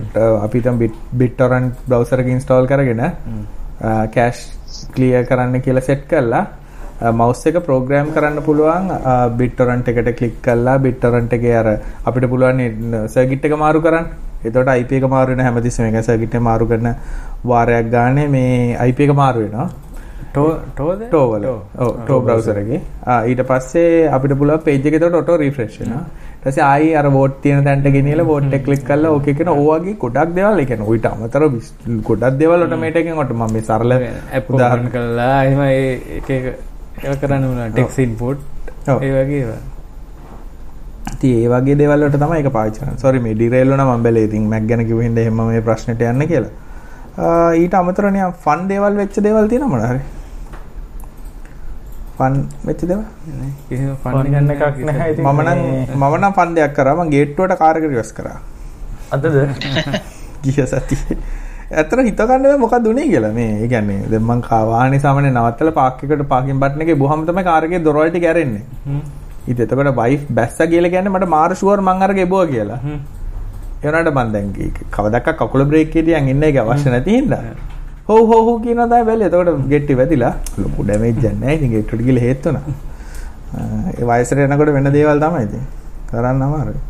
අපි 0.46 0.62
හිතමු 0.62 0.92
BitTorrent 1.22 1.88
browser 1.88 2.20
එක 2.26 2.30
install 2.36 2.68
කරගෙන 2.74 3.04
කෑෂ් 4.16 4.44
ක්ලියර් 4.96 5.24
කරන්න 5.30 5.66
කියලා 5.66 5.88
සෙට් 5.90 6.06
කරලා 6.12 6.46
මවුස් 7.20 7.42
එක 7.50 7.58
ප්‍රෝග්‍රෑම් 7.66 8.12
කරන්න 8.16 8.44
පුළුවන් 8.44 8.86
BitTorrent 9.40 9.88
එකට 9.92 10.12
ක්ලික් 10.20 10.36
කරලා 10.42 10.78
BitTorrent 10.86 11.34
එකේ 11.38 11.56
අර 11.62 11.68
අපිට 12.06 12.30
පුළුවන් 12.34 12.62
සර්කිට් 13.16 13.46
එක 13.46 13.58
මාරු 13.64 13.82
කරන්න. 13.82 14.06
එතකොට 14.46 14.70
IP 14.82 14.92
එක 15.00 15.08
මාරු 15.16 15.36
වෙන 15.36 15.46
හැමතිස්සෙම 15.46 15.90
එක 15.90 16.06
සර්කිට් 16.10 16.36
එක 16.36 16.46
මාරු 16.50 16.68
කරන 16.68 16.94
වාරයක් 17.52 17.90
ගානේ 17.92 18.28
මේ 18.28 18.78
IP 18.90 19.00
එක 19.08 19.16
මාරු 19.22 19.44
වෙනවා. 19.46 19.68
ටෝ 20.36 20.52
ටෝද 20.76 21.02
ටෝ 21.10 21.26
වල. 21.32 21.44
ඔව් 21.84 21.92
ටෝ 22.06 22.20
බ්‍රවුසර් 22.22 22.58
එකේ. 22.62 22.80
ආ 23.12 23.20
ඊට 23.32 23.42
පස්සේ 23.50 24.08
අපිට 24.16 24.34
page 24.66 24.88
එක 24.90 24.96
එතකොට 24.98 25.20
ඔටෝ 25.22 25.38
ඊට 25.42 26.48
පස්සේ 26.48 26.64
ආයි 26.70 26.90
අර 27.02 27.06
වෝට් 27.18 27.38
තියෙන 27.44 27.64
තැනට 27.68 27.88
ගෙනියලා 27.96 28.26
වෝට් 28.32 28.54
එක 28.58 28.66
ක්ලික් 28.66 28.84
කරලා 28.90 29.12
ඕකේ 29.18 29.34
කියන 29.38 29.52
ඕ 29.54 29.68
වගේ 29.70 29.96
ගොඩක් 30.04 30.34
දේවල් 30.38 30.60
ඌට 30.88 31.06
අමතරව 31.12 31.48
විස්- 31.54 31.74
ගොඩක් 32.10 32.38
දේවල් 32.42 32.66
ඔටෝමේට් 32.66 33.00
එකෙන් 33.04 33.22
ඔට 33.24 33.32
මම 33.38 33.54
මේ 33.54 33.62
සරල 33.70 33.92
ඇප් 33.94 34.50
උදාහරණ. 34.50 34.90
කරලා 34.96 35.38
එක 35.46 36.30
එක 36.40 36.46
ඒවා 37.04 37.18
කරන්න 37.22 37.48
උනා 37.54 37.70
ටෙක්ස් 37.70 37.98
ඉන්පුට් 38.00 38.40
ඔව්. 38.90 39.00
ඒ 39.04 39.14
වගේ 39.16 39.40
ඒවා. 39.40 39.62
ඉතින් 41.16 41.40
ඒ 41.40 41.48
වගේ 41.56 41.78
දේවල් 41.82 42.06
වලට 42.06 42.20
තමයි 42.26 42.38
ඒක 42.44 42.52
පාවිච්චි 42.60 42.80
කරන්නේ. 42.84 43.00
sorry 43.00 43.20
මේ 43.20 43.34
ඩිරේල් 43.40 43.70
වුණා 43.72 43.90
මම 43.96 44.04
බැලේ. 44.04 44.28
ඉතින් 44.30 44.46
Mac 44.54 44.70
ගැන 44.70 44.86
කිව්ව 44.92 45.02
හින්දා 45.08 45.24
එහෙම 45.26 45.42
මේ 45.54 45.62
ප්‍රශ්නෙට 45.70 46.06
යන්න 46.12 46.28
කියලා. 46.34 46.54
ඊට 47.64 47.74
අමතරව 47.80 48.12
නිකන් 48.12 48.34
ෆන් 48.46 48.68
දේවල් 48.68 49.02
වෙච්ච 49.02 49.20
දේවල් 49.28 49.50
තියෙනවා 49.50 49.72
මොනවා 49.74 50.00
ෆන් 52.18 52.36
වෙච්ච 52.66 52.82
දේවල්? 52.84 53.06
නේ 53.40 53.52
කිසිම 53.70 53.96
Fun 54.04 54.14
ෆන් 54.26 54.52
එකක් 54.52 54.78
නැහැ 54.82 55.12
ඉතින්. 55.14 55.26
මම 55.26 55.42
නම් 55.42 55.60
මම 55.96 56.16
නම් 56.18 56.34
ෆන් 56.34 56.54
දෙයක් 56.56 56.74
කරා. 56.76 56.96
මම 56.96 57.10
ගේට්ටුවට 57.10 57.58
කාර් 57.58 57.76
එක 57.78 57.84
රිවර්ස් 57.86 58.12
කරා. 58.14 58.38
අදද 59.12 59.26
ගිය 60.44 60.54
සතියේ. 60.66 61.18
ඇත්තට 61.72 62.00
හිත 62.02 62.22
ගන්න 62.22 62.44
බෑ 62.44 62.58
මොකක්ද 62.58 62.88
උනේ 62.88 63.08
කියලා. 63.12 63.34
මේ 63.34 63.52
ඒ 63.58 63.68
කියන්නේ 63.68 64.08
දැන් 64.12 64.24
මං 64.24 64.42
කා 64.42 64.62
වාහනේ 64.66 65.00
සාමාන්‍ය 65.00 65.32
නවත්තලා 65.32 65.74
පාක් 65.74 66.04
එකට 66.04 66.26
පාකින් 66.28 66.60
බටන් 66.60 66.82
එකේ 66.82 66.96
බුහම 66.96 67.26
තමයි 67.26 67.44
කාර් 67.44 67.62
එකේ 67.64 67.84
දොරවල් 67.84 68.10
ටික 68.10 68.26
ඇරෙන්නේ. 68.26 68.64
ඉතින් 69.48 69.64
එතකොට 69.66 69.96
වයිෆ් 69.98 70.26
බැස්සා 70.32 70.68
කියලා 70.68 70.90
කියන්නේ 70.90 71.16
මට 71.16 71.28
මාර 71.28 71.52
ෂුවර් 71.56 71.82
මං 71.82 72.02
අර 72.02 72.14
ගෙබුවා 72.14 72.48
කියලා. 72.48 72.80
ඒ 73.84 73.88
වුණාට 73.88 74.14
මං 74.16 74.32
දැන් 74.34 74.52
කී- 74.54 74.90
කවදාක 74.92 75.28
කකුල 75.38 75.66
බ්‍රේක් 75.66 75.90
එකේ 75.90 76.04
තියන් 76.04 76.30
ඉන්න 76.30 76.44
එක 76.44 76.56
අවශ්‍ය 76.58 76.90
නැති 76.90 77.22
හොව් 78.08 78.22
හොව් 78.32 78.42
හොව් 78.48 78.58
කියන 78.66 78.82
තමයි 78.84 79.06
බැලුවේ. 79.10 79.30
එතකොට 79.30 79.70
ගෙට්ටි 79.70 80.00
වැදිලා 80.02 80.34
ලොකු 80.64 80.84
ඩැමේජ් 80.84 81.14
එකක් 81.14 81.24
නැහැ. 81.36 81.56
ඉතින් 81.60 81.72
ගෙට්ටුවට 81.76 82.06
ගිහලා 82.10 82.26
හේත් 82.28 82.44
වුණා. 82.46 82.76
ඒ 83.94 84.04
වයසට 84.12 84.44
එනකොට 84.48 84.74
වෙන 84.78 84.92
දේවල් 84.98 85.24
තමයි 85.24 85.46
ඉතින්. 85.48 85.64
කරන්න 86.12 86.44
අමාරුයි. 86.48 86.82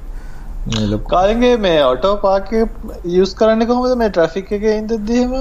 මේ 0.69 0.87
ලොකු 0.93 1.07
කාලගේ 1.09 1.53
මේ 1.59 1.77
ඔටෝ 1.83 2.15
පාක් 2.23 2.49
යස් 2.55 3.33
කරන්න 3.41 3.67
කොහොමද 3.71 3.95
මේ 4.01 4.09
ට්‍රෆික් 4.09 4.51
එක 4.57 4.65
ඉදදීම 4.71 5.35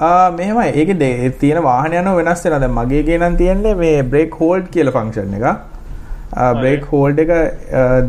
ආ 0.00 0.30
මෙහෙමයි 0.38 0.68
ඒකේ 0.74 0.98
දේ- 1.02 1.32
තියෙන 1.40 1.62
වාහන 1.68 1.96
යනවා 2.00 2.16
වෙනස් 2.20 2.44
වෙනවා 2.46 2.60
දැන් 2.64 2.74
මගේ 2.78 3.02
ගේ 3.08 3.18
නම් 3.18 3.36
තියෙන්නේ 3.40 3.74
මේ 3.82 3.96
බ්‍රේක් 4.12 4.36
හෝල්ඩ් 4.40 4.68
කියලා 4.74 4.94
ෆන්ක්ෂන් 4.98 5.34
එක 5.38 5.46
ආ 5.48 6.50
බ්‍රේක් 6.60 6.84
හෝල්ඩ් 6.92 7.22
එක 7.24 7.32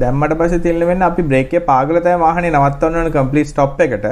දැම්මට 0.01 0.35
පස්සේ 0.41 0.61
තියෙන 0.67 0.85
වෙන්නේ 0.91 1.07
අපි 1.07 1.27
බ්‍රේක් 1.31 1.55
එක 1.59 1.65
පාගලා 1.71 2.03
තමයි 2.07 2.19
වාහනේ 2.25 2.53
නවත්තන්න 2.53 3.01
ඕන 3.01 3.11
කම්ප්ලීට් 3.17 3.51
ස්ටොප් 3.53 3.81
එකට 3.87 4.07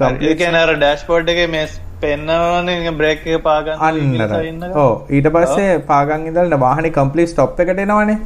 ඒකන 0.00 0.54
අර 0.60 0.70
ඩෑස්පෝඩ් 0.76 1.32
එක 1.32 1.40
මේ 1.54 1.66
පෙන්නවන 2.04 2.96
බ්‍රේක් 3.00 3.26
එක 3.26 3.42
පාගන්න 3.48 3.82
අන්න 3.88 4.62
ඔව්. 4.84 4.92
ඊට 5.16 5.28
පස්සේ 5.34 5.74
පාගන් 5.90 6.30
ඉඳලා 6.30 6.60
වාහනේ 6.66 6.94
කම්ප්ලීට් 6.96 7.32
ස්ටොප් 7.34 7.60
එකට 7.64 7.82
එනවනේ. 7.84 8.18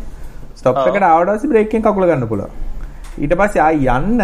ස්ටොප්. 0.60 0.78
එකට 0.86 1.08
ආවට 1.08 1.32
පස්සේ 1.32 1.50
බ්‍රේක් 1.54 1.68
එකෙන් 1.70 1.82
කකුල 1.88 2.06
ගන්න 2.10 2.28
පුළුවන්. 2.28 2.54
ඊට 3.18 3.34
පස්සේ 3.40 3.64
ආයි 3.66 3.90
යන්න 3.96 4.22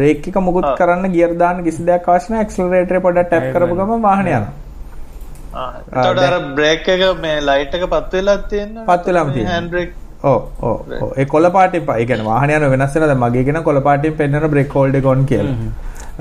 බ්‍රේක් 0.00 0.26
එක 0.32 0.40
මුකුත්. 0.48 0.70
කරන්න 0.80 1.12
ගියර් 1.14 1.36
දාන්න 1.44 1.62
කිසි 1.68 1.86
දෙයක් 1.90 2.08
අවශ්‍ය 2.14 2.32
නැහැ. 2.32 2.44
ඇක්සලරේටර් 2.46 2.98
එක 2.98 3.06
පොඩ්ඩක් 3.06 3.30
ටැප් 3.30 3.46
කරපු 3.54 3.78
ගමන් 3.80 4.02
වාහනේ 4.08 4.36
යනවා. 4.40 5.68
එතකොට 5.92 6.22
අර 6.26 6.36
බ්‍රේක් 6.58 6.88
එක 6.94 7.02
මේ 7.26 7.36
ලයිට් 7.50 7.76
එක 7.78 7.86
පත් 7.94 8.12
වෙලා 8.18 8.38
තියෙනවා 8.54 8.88
පත් 8.90 9.06
වෙලාම 9.10 9.32
තියෙනවා. 9.36 9.52
හෑන්ඩ් 9.52 9.70
බ්‍රේක් 9.76 9.90
ඕ 10.22 10.38
ඕ 10.62 10.74
ඕ. 11.02 11.12
ඒ 11.16 11.24
කොළ 11.34 11.50
පාටින් 11.58 11.94
ඒ 11.94 12.06
කියන්නේ 12.10 12.28
වාහන 12.32 12.56
යන 12.56 12.66
වෙනස් 12.74 12.94
වෙනවා. 12.96 13.12
දැන් 13.12 13.22
මගේ 13.24 13.46
කියන 13.50 13.62
කොළ 13.68 13.80
පාටින් 13.88 14.18
පෙන්නන 14.20 14.50
බ්‍රේක් 14.56 14.76
හෝල්ඩ් 14.80 15.00
එක 15.02 15.08
ඔන් 15.14 15.24
කියලා 15.32 15.56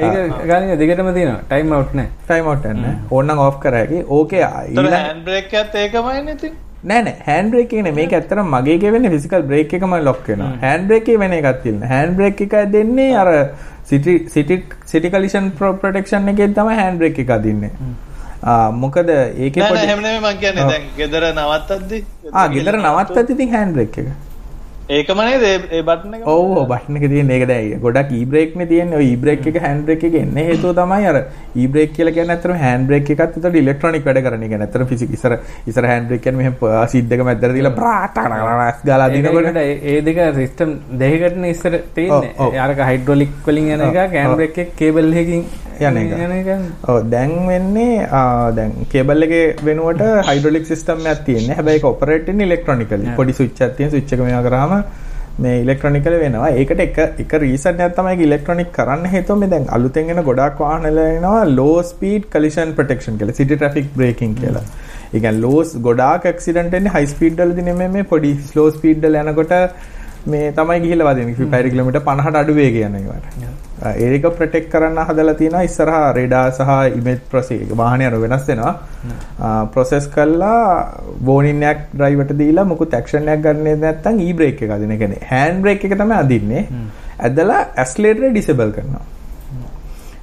ඒක 0.08 0.48
ගාන 0.50 0.72
දිගටම 0.82 1.12
තියෙනවා. 1.18 1.44
ටයිම් 1.52 1.76
අවට් 1.78 1.94
නෑ. 2.00 2.10
ටයිම් 2.28 2.50
අවුට් 2.50 2.66
යන්න 2.72 2.88
ඕනනම් 3.18 3.44
ඔෆ් 3.46 3.60
කර. 3.64 3.76
හැකි 3.80 4.00
ඕකේ 4.18 4.42
එතකොට 4.42 4.68
ඊළඟ 4.74 4.98
හෑන්ඩ් 4.98 5.24
බ්‍රේක් 5.30 5.54
එකත් 5.62 5.80
ඒකමයි 5.84 6.22
නේද 6.28 6.44
නෑ 6.90 7.02
නෑ. 7.08 7.16
හෑන්ඩ් 7.28 7.52
බ්‍රේක් 7.54 7.74
එකනේ 7.80 7.96
මේක 8.00 8.14
ඇත්තටම 8.20 8.54
මගේ 8.56 8.76
එකේ 8.80 8.94
වෙන්නේ 8.96 9.14
ෆිසිකල් 9.16 9.48
බ්‍රේක් 9.50 9.74
එකම 9.80 9.96
ලොක් 10.10 10.22
වෙනවා 10.28 10.52
හෑන්ඩ් 10.66 10.88
බ්‍රේක් 10.92 11.08
එකේ 11.08 11.22
වෙන 11.24 11.34
එකක් 11.40 11.64
තියෙනවා 11.66 11.90
හෑන්ඩ් 11.94 12.16
බ්‍රේක් 12.20 12.44
එක 12.48 12.56
දෙන්නේ 12.76 13.10
අර 13.24 13.32
සිටි 13.90 14.14
සිටි 14.36 14.62
සිටි 14.92 15.12
කලිෂන් 15.16 15.50
ප්‍රොටෙක්ෂන් 15.60 16.32
එකෙන් 16.36 16.56
තමයි 16.60 16.80
හෑන්ඩ් 16.82 17.04
බ්‍රේක් 17.04 17.20
එක 17.26 17.36
අදින්නේ. 17.38 17.72
ආ 18.50 18.72
මොකද 18.84 19.10
ඒකේ 19.12 19.62
නෑ 19.62 19.70
නෑ. 19.70 19.74
පොඩි 19.74 19.86
එහෙම 19.90 20.02
නෙමෙයි 20.06 20.24
මං 20.24 20.40
කියන්නේ. 20.46 20.64
ඔව්. 20.64 20.72
දැන් 20.72 20.90
ගෙදර 20.98 21.24
නවත්තද්දි 21.34 22.00
ආ 22.34 22.48
ගෙදර 22.56 22.76
නවත්තද්දි 22.80 23.38
ඉතින් 23.38 23.56
හෑන්ඩ් 23.56 23.78
බ්‍රේක් 23.80 23.98
එක 24.04 24.10
ඒකම 24.90 25.20
නේද 25.22 25.44
ඒ- 25.44 25.82
බටන් 25.88 26.14
එක 26.18 26.24
ඔව් 26.26 26.52
ඔව් 26.60 26.64
බටන් 26.70 26.96
එක 27.00 27.04
තියෙන 27.12 27.30
ඒක 27.32 27.44
දැන් 27.50 27.82
ගොඩක් 27.84 28.12
ඊ 28.12 28.26
බ්‍රේක් 28.26 28.56
නේ 28.56 28.66
තියෙන්නේ 28.72 28.98
ඔය 28.98 29.06
ඊ 29.10 29.18
බ්‍රේක් 29.24 29.46
එක 29.52 29.60
හෑන්ඩ් 29.64 29.84
බ්‍රේක් 29.86 30.04
එක 30.08 30.16
එන්නේ 30.22 30.46
හේතුව 30.48 30.74
තමයි 30.80 31.06
අර 31.12 31.18
ඊ 31.56 31.68
බ්‍රේක් 31.68 31.94
කියලා 31.94 32.14
කියන්නේ 32.16 32.36
ඇත්තටම 32.36 32.56
හෑන්ඩ් 32.64 32.88
බ්‍රේක් 32.90 33.12
එකත් 33.16 33.38
උතට 33.42 33.60
ඉලෙක්ට්‍රොනික 33.62 34.04
වැඩ 34.08 34.22
කරන 34.26 34.44
එක. 34.48 34.56
ඇත්තටම 34.58 34.88
ෆිසික් 34.92 35.14
ඉස්සර 35.18 35.38
ඉස්සර 35.68 35.90
හෑන්ඩ් 35.92 36.10
බ්‍රේක් 36.10 36.24
කියන්නේ 36.26 36.42
මෙහෙම 36.42 36.90
සීඩ් 36.90 37.14
එක 37.14 37.24
මැද්දට 37.30 37.54
දීලා 37.54 37.76
බ්‍රා 37.78 38.02
ටනනස් 38.10 38.84
ගාලා 38.86 39.10
දිනකොට 39.16 39.62
ඒ- 39.64 39.80
ඒ 39.94 40.02
දෙක 40.02 40.20
සිස්ටම් 40.36 40.74
දෙකකටන 41.00 41.46
ඉස්සර. 41.46 41.74
තියන්නේ 41.96 42.60
අරක 42.60 42.80
හයිඩ්‍රොලික් 42.90 43.32
වලින් 43.46 43.72
යන 43.78 43.82
එක 43.90 43.94
කෑන් 44.14 44.32
ඔව්. 44.32 44.38
බ්‍රෙක් 44.38 44.58
එක 44.58 44.76
කේබල් 44.76 45.14
එකකින් 45.14 45.46
යන 45.80 45.98
එක. 45.98 46.48
දැන් 47.10 47.32
වෙන්නේ 47.48 48.08
ආ, 48.12 48.52
දැන් 48.52 48.74
කේබල් 48.92 49.24
එකේ 49.24 49.56
වෙනුවට 49.64 50.02
හයිඩ්‍රොලික් 50.28 50.66
සිස්ටම් 50.66 51.06
එකක් 51.08 51.24
තියෙන්නේ. 51.26 51.56
හැබැයි 51.56 51.78
ඒක 51.80 51.86
ඔපරේට් 51.86 52.26
වෙන්නේ 52.28 52.46
ඉලෙක්ට්‍රොනිකලි. 52.50 53.16
පොඩි 53.16 53.34
තියෙන 53.78 53.92
එක 54.14 54.20
මේවා 54.20 54.44
කරාම 54.50 54.79
මේ 55.44 55.56
ඉලෙක්ට්‍රොනිකලි 55.64 56.18
වෙනවා. 56.24 56.50
ඒකට 56.62 56.82
එක 56.86 56.98
එක 57.24 57.34
රීසන් 57.44 57.84
එකක් 57.86 57.96
තමයි 58.00 58.26
ඉලෙක්ට්‍රොනික 58.28 58.72
කරන්න 58.78 59.06
හේතුව 59.14 59.40
මේ 59.44 59.52
දැන් 59.54 59.70
අලුතෙන් 59.78 60.12
එන 60.16 60.22
ගොඩාක් 60.30 60.60
වාහන 60.64 60.88
වල 60.90 61.00
එනවා 61.06 61.46
low 61.60 61.76
speed 61.92 62.28
collision 62.36 62.74
protection 62.80 63.22
කියලා. 63.22 63.38
city 63.40 63.60
traffic 63.64 63.88
braking 64.02 64.36
කියලා. 64.42 64.66
ඒ 65.14 65.20
කියන්නේ 65.20 65.44
low 65.46 65.58
ගොඩාක් 65.88 66.28
ඇක්සිඩන්ට් 66.34 66.78
එන්නේ 66.82 66.96
high 66.98 67.10
speed 67.14 67.42
වලදී 67.46 67.70
නෙමෙයි 67.70 67.96
මේ 67.96 68.10
පොඩි 68.14 68.36
slow 68.52 68.68
speed 68.78 69.08
වල 69.08 69.22
යනකොට 69.24 69.56
මේ 70.36 70.52
තමයි 70.62 70.80
ගිහිල්ලා 70.86 71.10
වදින්නේ. 71.14 71.50
පැය 71.56 71.74
කිලෝමීටර් 71.74 72.06
50ට 72.14 72.44
අඩු 72.44 72.62
වේගය 72.62 72.86
යන 72.90 73.02
ඒවට. 73.02 73.69
ඒක 73.82 74.26
ප්‍රොටෙක්ට් 74.38 74.72
කරන්න 74.72 74.98
හදලා 75.10 75.36
තියෙනවා 75.42 75.64
ඉස්සරහා 75.68 76.08
රේඩාර් 76.18 76.48
සහ 76.52 76.72
ඉමේජ් 77.00 77.20
ප්‍රොසෙස් 77.32 77.62
වාහනේ 77.82 78.08
අර 78.08 78.16
වෙනස් 78.24 78.48
වෙනවා. 78.50 78.74
ප්‍රොසෙස් 79.74 80.08
කළා 80.16 80.64
වෝනින් 81.30 81.64
එකක් 81.72 81.86
ඩ්‍රයිවර්ට 81.94 82.34
දීලා 82.42 82.66
මොකුත් 82.72 82.98
ඇක්ෂන් 83.00 83.30
එකක් 83.36 83.46
ගන්නේ 83.46 83.78
නැත්නම් 83.84 84.20
ඊ 84.26 84.34
බ්‍රේක් 84.34 84.66
එක 84.66 84.76
අදින 84.78 84.98
කියන්නේ 85.04 85.30
හෑන්ඩ් 85.32 85.64
බ්‍රේක් 85.64 85.86
එක 85.86 85.96
තමයි 86.02 86.20
අදින්නේ. 86.24 86.66
ඇදලා 87.20 87.62
ඇක්සලරේටර් 87.76 88.28
ඩිසේබල් 88.34 88.76
කරනවා. 88.78 89.06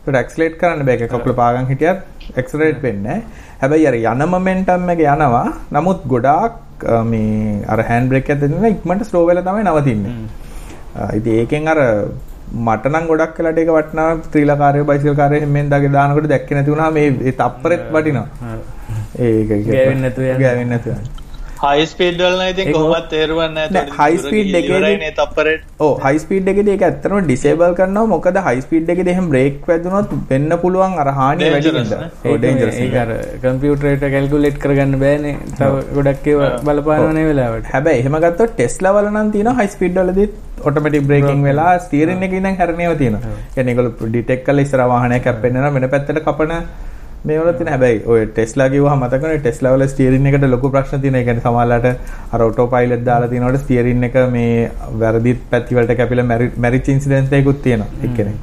ඒකට 0.05 0.21
ඇක්සලරේට් 0.23 0.61
කරන්න 0.61 0.87
බෑ. 0.87 1.01
ඒක 1.01 1.11
කකුල 1.17 1.37
පාගන් 1.43 1.73
හිටියත් 1.73 1.99
ඇක්සලරේට් 2.37 2.83
වෙන්නේ 2.83 3.19
හැබැයි 3.63 3.89
අර 3.89 3.99
යන 4.03 4.29
මොමන්ටම් 4.37 4.95
එක 4.95 5.05
යනවා. 5.07 5.49
නමුත් 5.73 6.05
ගොඩාක් 6.07 6.87
මේ 7.13 7.65
අර 7.67 7.81
හෑන්ඩ් 7.89 8.13
බ්‍රේක් 8.13 8.31
එක 8.31 8.41
දෙන්න 8.45 8.71
ඉක්මනට 8.73 9.09
ස්ලෝ 9.11 9.27
වෙලා 9.27 9.49
තමයි 9.49 9.65
නවතින්නේ. 9.65 10.17
ඉතින් 11.19 11.39
ඒකෙන් 11.41 11.69
අර 11.69 11.81
මට 12.53 12.87
නම් 12.93 13.07
ගොඩක් 13.11 13.39
වෙලාට 13.39 13.59
ඒක 13.59 13.71
වටිනවා. 13.77 14.09
ත්‍රිලා 14.33 14.57
කාර්යය 14.57 14.85
බයිසිකල් 14.85 15.19
කාර්යය 15.21 15.41
හැමෙන් 15.41 15.71
දාගේ 15.75 15.93
දානකොට 15.99 16.29
දැක්කේ 16.33 16.57
නැති 16.57 16.71
වුණා 16.71 16.91
මේ 16.91 17.33
තප්පරෙත් 17.43 17.87
වටිනවා. 17.93 18.27
ඒක 19.21 19.51
ඒක. 19.51 19.67
ගෑවෙන්නේ 19.69 20.03
නැතුව. 20.03 20.25
ගෑවෙන්නේ 20.43 20.77
නැතුව 20.77 21.25
යන්න. 21.57 21.63
හයි 21.63 21.87
ස්පීඩ් 21.93 22.21
වල 22.23 22.37
නම් 22.37 22.51
ඉතින් 22.53 22.69
ඒක 22.69 22.77
කොහොමවත් 22.77 23.09
තේරුවන්නේ 23.13 23.67
නෑ, 23.77 23.93
high 23.99 24.17
speed 24.25 24.55
එකේදී- 24.61 24.99
නේ 25.03 25.13
තප්පරේට. 25.19 25.63
ඔව් 25.87 25.93
හයි 26.07 26.19
ස්පීඩ් 26.25 26.51
එකේදී 26.53 26.75
ඒක 26.77 26.85
ඇත්තටම 26.89 27.19
ඩිසේබල් 27.27 27.75
කරනවා. 27.81 28.07
මොකද 28.15 28.41
හයි 28.47 28.61
ස්පීඩ් 28.67 28.93
එකේදී 28.95 29.15
එහෙම 29.17 29.29
බ්‍රේක් 29.35 29.69
වැදුනොත් 29.73 30.15
වෙන්න 30.31 30.57
පුළුවන් 30.65 30.99
අර 31.05 31.09
හානිය 31.21 31.51
වැඩි 31.51 31.69
Dangerous 31.69 31.91
වෙනවා. 31.93 32.11
නේ? 32.25 32.33
ඔව් 32.33 32.39
ඩේන්ජරස් 32.41 32.81
ඒක 32.87 32.97
අර 33.05 33.11
කම්පියුටරේට 33.45 34.05
කැල්කුලේට් 34.17 34.59
කරගන්න 34.65 34.99
බෑනේ. 35.05 35.37
තව 35.61 35.85
ගොඩක් 35.99 36.27
ඒවා 36.33 36.51
බලපානවනේ 36.69 37.27
වෙලාවට. 37.31 37.71
හැබැයි 37.75 38.03
එහෙම 38.05 38.19
ගත්තොත් 38.27 38.57
ටෙස්ලා 38.57 38.95
වල 38.99 39.11
නම් 39.15 39.33
තියෙනවා 39.37 39.57
හයි 39.61 39.69
ස්පීඩ් 39.77 40.03
වලදීත් 40.03 40.35
ඔටෝමැටික් 40.65 41.07
බ්‍රේකින් 41.13 41.43
වෙලා 41.49 41.79
ස්ටියරින් 41.87 42.23
එකේ 42.29 42.43
ඉඳන් 42.43 42.59
හැරෙනේව 42.63 42.99
තියෙනවා. 42.99 43.33
කියන්නේ 43.55 43.75
ඒගොල්ලෝ 43.75 44.11
ඩිටෙක්ට් 44.13 44.45
කරලා 44.49 44.67
ඉස්සර 44.69 44.83
වාහනයක් 44.93 45.25
කැප්පෙන්නවා 45.29 45.73
වෙන 45.79 45.89
පැත්තට 45.95 46.23
කපන 46.29 46.53
මේවල 47.29 47.49
තියෙන 47.59 47.71
හැබැයි 47.73 48.03
ඔය 48.13 48.21
ටෙස්ලා 48.27 48.69
කිව්වහම 48.73 49.01
මතකනේ 49.05 49.39
ටෙස්ලා 49.45 49.73
වල 49.75 49.85
ස්ටියරින් 49.93 50.27
එකට 50.31 50.45
ලොකු 50.55 50.71
ප්‍රශ්න 50.75 51.01
තියෙනවා. 51.05 51.21
ඒ 51.21 51.27
කියන්නේ 51.29 51.45
සමහරලාට 51.47 51.87
අර 52.35 52.43
ඔටෝ 52.49 52.67
පයිලට් 52.75 53.07
දාලා 53.09 53.31
තිනකොට 53.33 53.59
ස්ටියරින් 53.63 54.05
එක 54.09 54.19
මේ 54.35 54.71
වැරදි 55.01 55.33
පැති 55.51 55.79
වලට 55.79 55.97
කැපිලා 56.01 56.27
මැරිච් 56.65 56.93
ඉන්සිඩන්ට් 56.95 57.33
එකකුත් 57.39 57.63
තියෙනවා 57.65 57.91
එක්කෙනෙක්. 58.09 58.37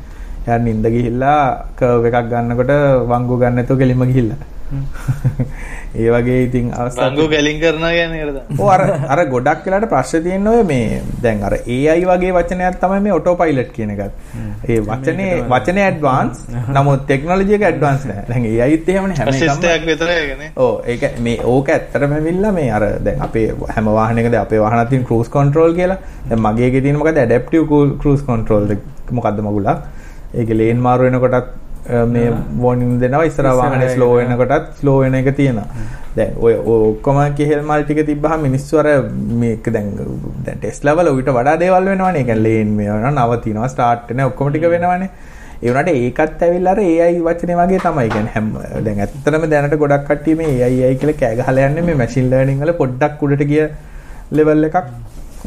එයා 0.47 0.59
නිින්ද 0.65 0.85
ගිහිල්ලා 0.95 1.39
කර්ව් 1.79 2.09
එකක් 2.09 2.19
ගන්නකොට 2.33 2.73
වංගු 3.11 3.39
ගන්න 3.41 3.55
නැතුව 3.59 3.79
කෙලින්ම 3.83 4.03
ගිහිල්ලා. 4.11 4.41
ඒ 6.01 6.09
වගේ 6.13 6.37
ඉතින් 6.45 6.69
අවස්ථා 6.73 7.07
රංගු 7.09 7.25
ගැලින් 7.33 7.59
කරනවා 7.61 7.91
කියන්නේ 7.95 8.21
ඒකට 8.25 8.61
ඕ 8.63 8.69
අර 8.75 8.81
අර 9.13 9.19
ගොඩක් 9.33 9.65
වෙලාට 9.67 9.85
ප්‍රශ්න 9.93 10.23
තියෙන්නේ 10.27 10.53
ඔය 10.57 10.63
මේ 10.71 11.01
දැන් 11.25 11.43
අර 11.47 11.55
AI 11.57 11.99
වගේ 12.09 12.31
වචනයක් 12.37 12.79
තමයි 12.83 12.99
මේ 13.07 13.13
ඔටෝ 13.17 13.35
පයිලට් 13.41 13.71
කියන 13.75 13.93
එකත්. 13.95 14.13
ඒ 14.69 14.79
වචනේ 14.89 15.29
වචනේ 15.53 15.85
ඇඩ්වාන්ස් 15.87 16.43
නමුත් 16.77 17.05
ටෙක්නොලොජි 17.05 17.57
එක 17.59 17.65
ඇඩ්වාන්ස් 17.69 18.07
නෑ. 18.11 18.25
දැන් 18.29 18.47
AIත් 18.67 18.89
එහෙමනේ 18.95 19.17
හැම 19.19 19.31
එකම. 19.33 19.33
ඇසිස්ට් 19.35 19.69
එකක් 19.73 19.89
විතරයි 19.91 20.19
ඒකනේ 20.21 20.51
ඔව් 20.65 20.73
ඒක 20.93 21.19
මේ 21.27 21.39
ඕක 21.55 21.73
ඇත්තටම 21.75 22.17
ඇවිල්ලා 22.19 22.53
මේ 22.59 22.69
අර 22.77 22.87
දැන් 23.07 23.25
අපේ 23.27 23.47
හැම 23.75 23.91
වාහනයකද 23.99 24.39
අපේ 24.45 24.63
වාහනක් 24.65 24.93
තියෙන 24.93 25.09
ක්‍රූස් 25.09 25.33
කන්ට්‍රෝල් 25.35 25.75
කියලා. 25.81 25.99
දැන් 26.29 26.45
මගේ 26.47 26.69
එකේ 26.71 26.85
තියෙන 26.87 27.01
මොකද 27.01 27.21
ඇඩැප්ටිව් 27.25 27.67
ක්‍රූස් 28.01 28.25
කන්ට්‍රෝල් 28.29 28.71
මොකද්ද 29.19 29.43
මගුලක්. 29.49 29.85
ඒකේ 30.33 30.57
ලේන් 30.61 30.81
මාරු 30.87 31.05
වෙනකොටත් 31.09 31.62
මේ 32.13 32.29
වෝනින් 32.63 32.99
දෙනවා 33.01 33.25
ඉස්සර 33.29 33.47
වාහනේ 33.59 33.89
ස්ලෝ 33.95 34.11
වෙනකොටත් 34.15 34.79
ස්ලෝ 34.79 34.97
වෙන 35.01 35.15
එක 35.19 35.29
තියෙනවා. 35.35 35.67
දැන් 36.17 36.33
ඔය 36.45 36.53
ඔක්කොම 36.75 37.19
කෙහෙල් 37.39 37.61
මල් 37.61 37.83
ටික 37.83 38.05
තිබ්බහම 38.09 38.41
මිනිස්සු 38.47 38.79
අර 38.81 38.87
මේක 39.43 39.67
දැන් 39.75 39.91
දැන් 40.45 40.57
ටෙස්ලා 40.63 40.95
වල 40.99 41.11
ඌට 41.13 41.29
වඩා 41.37 41.59
දේවල් 41.63 41.89
වෙනවනේ. 41.91 42.21
ඒ 42.21 42.23
කියන්නේ 42.23 42.43
ලේන් 42.47 42.73
මේ 42.79 42.89
වෙනවා 42.91 43.27
නවතිනවා 43.27 43.71
ස්ටාර්ට් 43.75 44.09
වෙනවා 44.09 44.31
ඔක්කොම 44.31 44.51
ටික 44.51 44.67
වෙනවනේ. 44.75 45.09
ඒ 45.63 45.69
වුණාට 45.69 45.91
ඒකත් 45.95 46.43
ඇවිල්ලා 46.47 46.75
අර 46.75 46.83
AI 46.85 47.15
වචනේ 47.27 47.57
වගේ 47.61 47.81
තමයි. 47.85 48.09
කියන්නේ 48.15 48.33
හැම 48.35 48.51
දැන් 48.85 48.99
ඇත්තටම 49.05 49.49
දැනට 49.55 49.75
ගොඩක් 49.83 50.05
කට්ටිය 50.11 50.35
මේ 50.41 50.53
AI 50.67 50.83
AI 50.89 50.95
කියලා 51.01 51.19
කෑ 51.23 51.35
ගහලා 51.41 51.67
යන්නේ 51.71 51.87
මේ 51.89 51.99
මැෂින් 52.03 52.29
ලර්නින් 52.31 52.63
වල 52.65 52.73
පොඩ්ඩක් 52.83 53.25
උඩට 53.27 53.49
ගිය 53.51 53.65
level 54.39 54.69
එකක් 54.69 54.87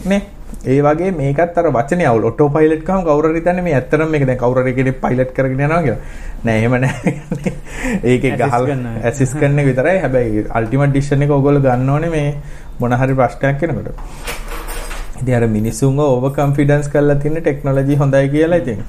නේ. 0.04 0.22
ඒ 0.66 0.80
වගේ 0.82 1.10
මේකත් 1.12 1.58
අර 1.58 1.66
වචනේ 1.68 2.06
අවුල් 2.06 2.24
ඔටෝ 2.24 2.48
පයිලට් 2.48 2.84
ගහම 2.84 3.02
කවුරු 3.02 3.30
හරි 3.30 3.40
හිතන්නේ 3.40 3.62
මේ 3.62 3.74
ඇත්තටම 3.74 4.10
මේක 4.10 4.26
දැන් 4.26 4.38
කවුරු 4.38 4.62
හරි 4.62 4.74
කෙනෙක් 4.74 5.00
පයිලට් 5.00 5.32
කරගෙන 5.32 5.60
යනවා 5.60 5.82
කියලා. 5.82 6.00
නෑ 6.44 6.58
එහෙම 6.58 6.76
නෑ. 6.80 7.12
ඒකේ 8.10 8.36
ගහලා. 8.36 8.94
ඇසිස් 9.02 9.34
කරන 9.34 9.58
එක 9.58 9.66
විතරයි. 9.66 9.98
හැබැයි 9.98 10.46
අල්ටිමේට් 10.50 10.92
ඩිසිෂන් 10.92 11.22
එක 11.22 11.30
ඕගොල්ලෝ 11.30 11.62
ගන්න 11.62 11.90
ඕනේ 11.90 12.10
මේ 12.10 12.28
මොන 12.80 12.92
හරි 12.94 13.14
ප්‍රශ්නයක් 13.14 13.62
එනකොට. 13.62 13.90
ඉතින් 15.20 15.34
අර 15.34 15.48
මිනිස්සුන්ව 15.48 16.00
ඕවර් 16.00 16.32
කන්ෆිඩන්ස් 16.32 16.88
කරලා 16.88 17.16
තියෙන 17.16 17.40
ටෙක්නොලොජි 17.40 17.96
හොඳයි 17.96 18.28
කියලා 18.28 18.62
ඉතින්. 18.64 18.84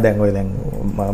දැන් 0.00 0.20
ඔය 0.20 0.30
දැන් 0.32 0.48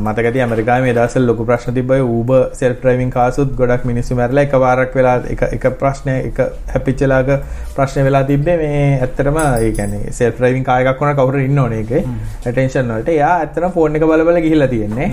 මතකදී 0.06 0.42
ඇමරිකාවේ 0.44 0.84
මේ 0.86 0.94
දවස්වල 0.98 1.26
ලොකු 1.30 1.44
ප්‍රශ්න 1.48 1.78
Uber 2.18 2.40
self 2.60 2.76
driving 2.82 3.10
cars 3.16 3.38
උත් 3.38 3.50
ගොඩක් 3.60 3.84
මිනිස්සු 3.90 4.18
මැරලා 4.20 4.44
එකපාරක් 4.48 4.94
වෙලා 4.98 5.16
එක 5.34 5.42
එක 5.56 5.66
ප්‍රශ්නය 5.80 6.14
එක 6.30 6.38
හැපිච්චලාක 6.74 7.28
ප්‍රශ්න 7.74 8.04
වෙලා 8.08 8.22
තිබ්බේ. 8.30 8.56
මේ 8.62 9.00
ඇත්තටම 9.00 9.38
ඒ 9.42 9.72
කියන්නේ 9.80 10.12
self 10.20 10.38
driving 10.40 10.64
car 10.70 10.78
එකක් 10.84 11.00
වුණා 11.02 11.18
කවුරු 11.20 11.44
ඉන්න 11.48 11.58
ඕනේ 11.58 11.82
ඒකේ? 11.82 12.04
attention 12.46 12.94
වලට. 12.94 13.08
එයා 13.18 13.34
ඇත්තටම 13.42 13.70
ෆෝන් 13.76 13.96
එක 14.00 14.08
බල 14.12 14.24
බල 14.30 14.40
ගිහිල්ලා 14.46 14.72
තියෙන්නේ. 14.74 15.08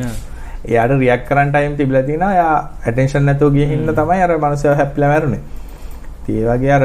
එයාට 0.70 0.98
රියැක්ට් 1.04 1.28
කරන්න 1.30 1.52
ටයිම් 1.54 1.78
තිබිලා 1.82 2.04
තියෙනවා. 2.10 2.34
එයා 2.38 2.56
attention 2.92 3.30
නැතුව 3.30 3.54
ගිහින් 3.60 3.78
ඉන්න 3.78 3.96
තමයි 4.02 4.22
අර 4.28 4.38
මනුස්සයා 4.38 4.76
හැප්පිලා 4.82 5.14
මැරුණේ 5.14 5.44
ඉතින් 6.28 6.38
ඒ 6.38 6.46
වගේ 6.50 6.72
අර 6.72 6.84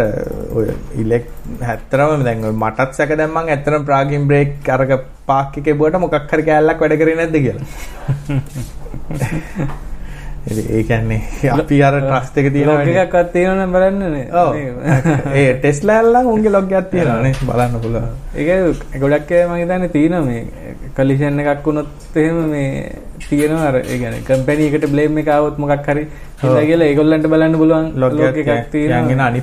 ඔය 0.52 0.66
ඉලෙක් 0.97 1.28
ඇත්තටම 1.62 2.25
දැන් 2.25 2.44
ඔය 2.44 2.54
මටත් 2.54 2.94
සැක 2.94 3.16
දැන් 3.16 3.32
මං 3.32 3.49
ඇත්තටම 3.49 3.85
ප්‍රාගින් 3.85 4.26
බ්‍රේක් 4.26 4.68
අරක 4.68 4.97
පාක් 5.26 5.56
එකේ 5.56 5.75
බුවට 5.75 6.00
මොකක් 6.00 6.32
හරි 6.32 6.42
කෑල්ලක් 6.42 6.80
වැඩ 6.80 6.99
කරේ 7.00 7.16
නැද්ද 7.16 7.37
කියලා. 7.44 7.66
ඉතින් 10.50 10.66
ඒ 10.71 10.83
කියන්නේ 10.83 11.50
අපි 11.54 11.76
අර 11.83 11.95
ට්‍රස්ට් 11.97 12.38
එක 12.38 12.47
එකක්වත් 12.97 13.28
තියෙනවනම් 13.35 13.75
බලන්නනේ 13.75 14.25
ඒ 15.40 15.52
ටෙස්ලා 15.54 15.99
ඇල්ලන් 15.99 16.30
උන්ගේ 16.33 16.52
ලොග් 16.52 16.73
එකක් 16.73 16.90
තියෙනවා 16.90 17.23
නේ 17.23 17.35
බලන්න 17.50 17.76
පුළුවන්. 17.85 18.09
ඒක 18.37 19.00
ගොඩක් 19.02 19.30
අය 19.33 19.45
මම 19.45 19.57
හිතන්නේ 19.61 19.88
තියෙනවා 19.88 20.25
මේ 20.25 20.42
කලිෂන් 20.97 21.40
එකක් 21.45 21.64
වුණොත් 21.64 22.16
එහෙම 22.16 22.38
මේ 22.50 22.71
තියෙනවා 23.28 23.66
අර 23.69 23.76
ඒ 23.78 23.97
කියන්නේ 23.97 24.26
කම්පැනි 24.28 24.69
එකට 24.69 24.87
බ්ලේම් 24.92 25.19
එක 25.19 25.30
ආවොත් 25.30 25.59
මොකක් 25.59 25.88
හරි 25.88 26.07
කියලා 26.40 26.88
ඒගොල්ලන්ට 26.88 27.28
බලන්න 27.33 27.59
පුළුවන් 27.61 27.90
ලොග් 27.97 28.23
එකක් 28.23 28.40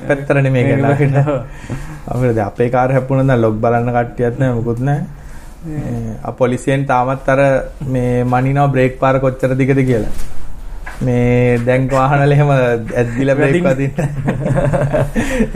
පැත්තට 0.02 0.34
නෙමෙයි 0.38 0.64
මේක 0.66 0.74
ගන්න. 0.74 0.88
බලන්න. 0.90 1.44
අපිට 2.10 2.42
අපේ 2.46 2.68
කාර් 2.70 2.90
හැප්පුණා 2.92 3.28
නම් 3.28 3.44
ලොග් 3.44 3.62
බලන්න 3.64 3.94
කට්ටියක් 3.96 4.42
නැහැ 4.42 4.58
මොකුත් 4.58 4.80
නැහැ. 4.80 5.16
ඒ 5.68 6.32
පොලිසියෙන් 6.38 6.84
තාමත් 6.86 7.28
අර 7.28 7.40
මේ 7.88 8.24
මනිනවා 8.24 8.68
බ්‍රේක් 8.68 8.98
පාර 8.98 9.14
කොච්චර 9.20 9.56
දිගද 9.56 9.80
කියලා. 9.82 10.12
මේ 11.06 11.58
දැන් 11.66 11.82
වාහනවල 11.90 12.32
එහෙම 12.36 12.50
ඇද්දිලා 12.54 13.36
බ්‍රේක් 13.38 13.66
වදින්න. 13.66 13.92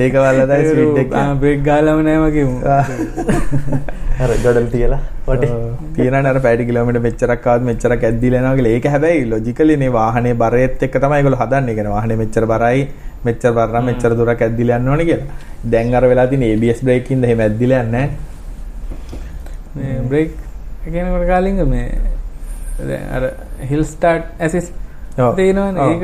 ඒක 0.05 0.15
වලදයි 0.25 0.63
ස්පීඩ් 0.71 1.01
එක. 1.03 1.15
බ්‍රේක් 1.43 1.61
ගාලම 1.69 2.03
නෑම 2.09 2.27
කිව්මු. 2.37 2.59
අර 4.23 4.31
ගඩල් 4.43 4.67
තියලා 4.75 5.01
වටේ 5.27 5.53
තියෙනවනේ 5.97 6.33
අර 6.33 6.39
පැය 6.45 6.67
කිලෝමීටර් 6.69 7.03
මෙච්චරක් 7.07 7.47
ආවත් 7.53 7.65
මෙච්චරක් 7.71 8.05
ඇද්දිලා 8.09 8.43
යනවා 8.43 8.57
කියලා. 8.59 8.75
ඒක 8.77 8.87
හැබැයි 8.95 9.25
ලොජිකලි 9.33 9.77
නේ 9.83 9.93
වාහනේ 9.97 10.35
බරයත් 10.43 10.85
එක්ක 10.87 10.95
තමයි 11.05 11.17
ඒගොල්ලෝ 11.19 11.41
හදන්නේ. 11.43 11.75
කියන්නේ 11.79 11.95
වාහනේ 11.97 12.21
මෙච්චර 12.23 12.47
බරයි 12.53 12.85
මෙච්චර 13.27 13.53
බර 13.57 13.69
නම් 13.73 13.85
මෙච්චර 13.91 14.15
දුරක් 14.21 14.45
ඇද්දිලා 14.47 14.79
යන්න 14.83 14.93
ඕනේ 14.93 15.09
කියලා. 15.11 15.41
දැන් 15.75 15.95
අර 16.01 16.05
වෙලා 16.13 16.27
තියෙන 16.35 16.45
ABS 16.51 16.85
බ්‍රේක් 16.87 17.11
ඉඳ 17.17 17.25
එහෙම 17.31 17.43
ඇද්දිලා 17.47 17.83
යන්නේ 17.87 18.07
නැහැ. 18.07 18.31
මේ 19.77 19.99
බ්‍රේක් 20.13 20.31
කියනකොට 20.85 21.27
කාලින්ග 21.33 21.59
මේ 21.75 21.89
දැන් 22.91 23.05
අර 23.17 23.25
හිල් 23.73 23.85
ස්ටාර්ට් 23.93 24.31
ඇසිස් 24.47 24.71
ඔව්. 25.19 25.39
ඒක 25.39 26.03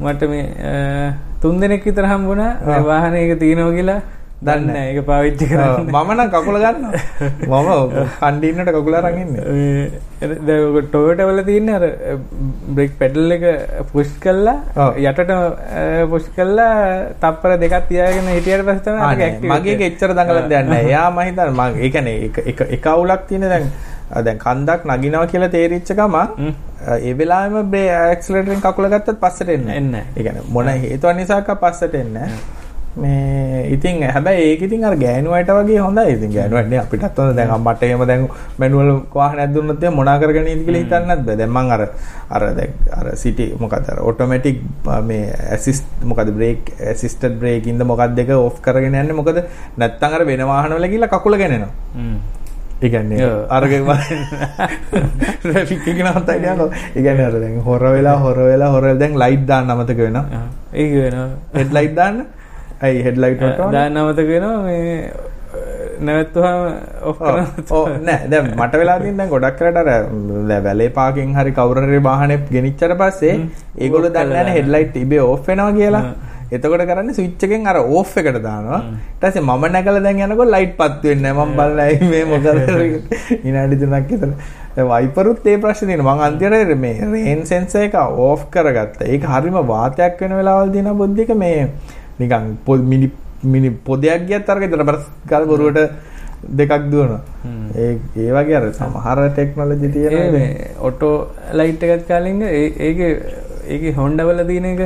මට 0.00 0.22
මේ 0.32 1.14
තුන් 1.42 1.60
දෙනෙක් 1.60 1.84
විතර 1.84 2.06
හම්බුණා 2.12 2.52
මේ 2.66 2.78
ඔව්. 2.82 2.86
වාහනේ 2.90 3.24
එක 3.30 3.38
තියෙනවා 3.40 3.76
කියලා 3.78 4.00
දන්නේ 4.46 4.64
දන්නේ 4.66 4.86
ඒක 4.92 5.06
පාවිච්චි 5.08 5.44
ඔව්, 5.44 5.50
කරන්න 5.50 5.86
මම 5.92 6.10
නම් 6.14 6.28
කකුල 6.32 6.56
ගන්නවා. 6.62 6.92
මම 7.48 7.92
කණ්ඩින්නට 8.20 8.70
කකුල 8.76 8.94
අරන් 8.98 9.16
ඉන්නේ. 9.22 9.44
ටොයට 10.90 11.22
වල 11.28 11.40
තියන්න 11.48 11.70
අර 11.76 11.84
බ්‍රෙක් 12.76 12.92
පැඩල් 13.00 13.30
එක 13.36 13.44
පුෂ් 13.92 14.10
කල්ලා. 14.24 14.58
යටට 14.98 15.32
පුෂ් 16.10 16.26
කල්ලා 16.36 16.74
තප්පර 17.22 17.56
දෙකක් 17.62 17.88
තියාගෙන 17.88 18.28
හිටියට 18.34 18.66
පස්තම 18.68 18.94
මගේ 19.54 19.78
එච්චර. 19.88 20.10
එයා 20.82 21.08
මම 21.10 21.20
හිතන්නේ 21.28 21.50
මම 21.54 21.80
ඒ 21.80 21.90
කියන්නේ 21.96 22.16
එක 22.76 22.86
අවුලක් 22.94 23.22
තියෙන 23.30 23.48
දැන් 23.54 23.66
දැන් 24.22 24.38
කන්දක් 24.38 24.80
නගිනවා 24.88 25.26
කියලා 25.26 25.52
තේරිච්ච 25.56 25.94
ගමන් 26.00 26.52
ඒ 26.98 27.14
වෙලාවෙම 27.18 27.70
බ්‍රේ 27.70 27.88
ඇක්සලරේටරෙන් 27.94 28.66
කකුල 28.66 28.90
ගත්තත් 28.90 29.16
පස්සට 29.20 29.48
එන්නේ 29.48 29.76
එන්නේ 29.76 30.04
නැහැ. 30.04 30.12
ඒ 30.16 30.22
කියන්නේ 30.22 30.44
මොන 30.48 30.68
හේතුවක් 30.84 31.16
නිසාක 31.16 31.50
පස්සට 31.62 31.94
එන්නේ. 31.94 32.28
මේ 32.96 33.70
ඉතින් 33.74 34.02
හැබැයි 34.06 34.50
ඒක 34.50 34.60
ඉතින් 34.62 34.84
අර 34.84 34.94
ගෑනුවයට 34.96 35.48
වගේ 35.50 35.78
හොඳයි. 35.78 36.12
ඉතින් 36.16 36.30
ගෑනුවට 36.34 36.68
නේ 36.70 36.78
අපිටත් 36.82 37.18
හොඳ 37.18 37.36
දැන් 37.36 37.50
අම්මට 37.50 37.82
එහෙම 37.82 38.04
දැන් 38.06 38.28
මැනුවල් 38.58 38.90
වාහනයක් 39.14 39.54
දුන්නොත් 39.54 39.82
එහෙනම් 39.82 39.98
මොනා 40.00 40.18
කරගෙන 40.18 40.46
ඉද 40.52 40.62
කියලා 40.66 40.82
හිතන්නත් 40.84 41.24
බෑ. 41.26 41.36
දැන් 41.40 41.50
මං 41.50 41.72
අර 41.76 41.82
අර 42.30 42.42
දැන් 42.58 42.72
අර 42.98 43.10
සිටි 43.22 43.48
මොකද 43.58 43.90
අර 43.94 43.98
ඔටෝමැටික් 44.10 44.62
මේ 45.10 45.34
ඇසිස්ට් 45.56 46.06
මොකද 46.12 46.30
බ්‍රේක් 46.38 46.70
ඇසිස්ටඩ් 46.92 47.40
බ්‍රේක් 47.42 47.66
ඉඳ 47.66 47.82
මොකක්ද 47.82 48.14
දෙක 48.20 48.30
ඔෆ් 48.38 48.62
කරගෙන 48.62 48.94
යන්නේ 48.94 49.18
මොකද 49.22 49.42
නැත්තම් 49.76 50.16
අර 50.18 50.24
වෙන 50.30 50.46
වාහනවල 50.52 50.88
ගිහලා 50.94 51.12
කකුල 51.16 51.38
ගැනෙනවා. 51.42 51.72
ඒ 52.84 53.18
ඔව්. 53.26 53.42
අරගේ 53.56 53.80
යනවා. 56.52 56.70
ඒ 56.96 57.02
කියන්නේ 57.02 57.26
අර 57.26 57.36
දැන් 57.42 57.60
හොර 57.68 57.82
වෙලා 57.96 58.16
හොර 58.24 58.38
වෙලා 58.48 58.70
හොර 58.76 58.88
දැන් 59.02 59.18
ලයිට් 59.24 59.44
දාන්න 59.50 59.70
අමතක 59.70 60.00
වෙනවා. 60.06 60.42
ඒක 60.72 60.96
වෙනවා 61.02 61.28
හෙඩ් 61.60 61.78
ලයිට් 61.78 61.94
දාන්න. 62.00 62.24
ඇයි 62.80 63.04
හෙඩ් 63.06 63.18
ලයිට් 63.24 63.42
ඕනේ? 63.42 63.70
දාන්න 63.76 63.96
අමතක 64.02 64.28
වෙනවා 64.32 64.58
මේ 64.66 65.12
නැවත්තුහම 66.06 66.60
ඔෆ් 67.10 67.20
ඔව් 67.22 67.36
ඔව් 67.78 67.88
නෑ 68.06 68.28
දැන් 68.30 68.52
මට 68.58 68.80
වෙලා 68.82 68.98
තියෙන 69.02 69.16
දැන් 69.20 69.30
ගොඩක් 69.34 69.58
කරට 69.58 69.78
වැලේ 70.66 70.90
පාකින් 70.98 71.34
හරි 71.38 71.52
කවුරු 71.58 72.00
වාහනේ 72.08 72.38
ගෙනිච්චට 72.50 72.94
පස්සේ 73.02 73.34
Off 73.88 74.08
දන්නේ 74.08 74.24
කරලා 74.24 74.42
නැහැ 74.42 74.56
හෙඩ් 74.58 74.72
ලයිට් 74.74 74.96
ඉබේ 75.02 75.20
ඕෆ් 75.26 75.46
වෙනවා 75.48 75.72
කියලා. 75.80 76.04
එතකොට 76.52 76.84
කරන්නේ 76.86 77.14
ස්විච් 77.14 77.42
එකෙන් 77.42 77.66
අර 77.66 77.76
ඕෆ් 77.78 78.16
එකට 78.16 78.38
දානවා. 78.42 78.80
පස්සේ 79.20 79.40
මම 79.40 79.64
නැගලා 79.72 80.02
දැන් 80.02 80.20
යනකොට 80.20 80.50
ලයිට් 80.50 80.76
පත් 80.76 81.02
වෙන්නේ 81.04 81.32
නැහැ. 81.32 81.46
මම 81.46 81.56
බලලා 81.56 81.84
ඇයි 81.84 82.10
මේ 82.10 82.24
මොකද 82.24 82.46
විනාඩි 83.44 83.76
3ක් 83.76 84.08
විතර. 84.10 84.32
දැන් 84.76 84.88
වයිපරුත් 84.88 85.46
ඒ 85.46 85.58
ප්‍රශ්නේ 85.58 85.88
තියෙනවා. 85.90 86.14
මම 86.14 86.22
අන්තිමට 86.22 86.78
මේ 86.78 87.10
රේන් 87.12 87.44
සෙන්සර් 87.46 87.82
එක 87.82 87.94
ඕෆ් 87.98 88.46
කරගත්තා. 88.50 89.08
ඒක 89.08 89.22
හරිම 89.26 89.60
වාතයක් 89.66 90.20
වෙන 90.20 90.36
වෙලාවල් 90.36 90.72
දින 90.72 90.90
බුද්ධික 90.94 91.34
මේ 91.36 91.68
නිකන් 92.18 92.56
පො- 92.64 92.82
මිනි 92.84 93.10
මිනි 93.44 93.70
පොදයක් 93.70 94.26
ගියත් 94.26 94.48
අරක 94.48 94.62
ඉතල 94.62 94.82
බර 94.82 94.98
ගල් 95.28 95.46
බොරුවට 95.46 95.80
දෙකක් 96.50 96.72
දුවනවා. 96.90 97.20
හ්ම්. 97.44 97.66
ඒ 97.76 97.98
ඒ 98.16 98.30
වගේ 98.32 98.56
අර 98.56 98.66
සමහර 98.72 99.18
ටෙක්නොලොජි 99.30 99.88
තියෙනවා. 99.88 100.48
ඔටෝ 100.80 101.14
ලයිට් 101.52 101.82
එකත් 101.82 102.06
කාලින්ග 102.08 102.42
ඒක 102.42 102.98
ඒක 103.72 103.96
හොන්ඩවල 103.96 104.40
තියන 104.50 104.66
එක. 104.70 104.82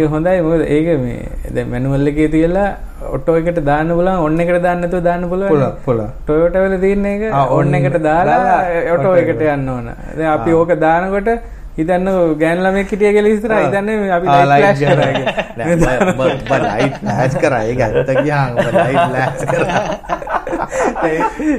ඒ 0.00 0.06
හොඳයි 0.14 0.40
මොකද 0.46 0.62
ඒක 0.76 0.88
මේ 1.04 1.28
දැ 1.54 1.64
මැනුවල්ල 1.72 2.10
එකේ 2.12 2.28
තියලා 2.34 2.68
ඔටෝ 3.16 3.36
එකට 3.40 3.60
දාන්න 3.68 3.92
පුලා 3.98 4.16
ඔන්න 4.26 4.40
එකට 4.44 4.62
දාන්නතු 4.66 5.00
දාන්න 5.08 5.28
පුල 5.32 5.44
පුළුවන්. 5.86 6.10
ටොයටවල 6.26 6.74
තියන්න 6.84 7.06
එක 7.12 7.22
ඔන්න 7.58 7.74
එකට 7.80 7.98
දාලා 8.08 8.58
ඔටෝ 8.94 9.14
එකට. 9.22 9.42
යන්න 9.54 9.68
ඕන 9.74 9.86
අපි. 10.34 10.50
ඕක 10.60 10.72
දානකොට 10.86 11.30
හිතන්න 11.78 12.08
ගෑන්ලම 12.40 12.76
කිටිය 12.90 13.12
කෙල 13.16 13.26
ඉස්තර 13.32 13.50
ආ. 13.52 13.58
හිතන්න 13.64 13.88
අපි 14.16 14.26
ආ, 14.28 14.32
ලයිට් 14.44 14.50
light 14.52 14.76
ෆ්ලෑෂ් 14.78 14.80
ගන්න. 14.80 14.96
නෑ, 15.58 15.74
බ- 15.76 16.00
බ- 16.18 16.38
බ- 16.44 16.62
light 16.64 16.94
flash 17.00 17.34
කරා. 17.38 17.62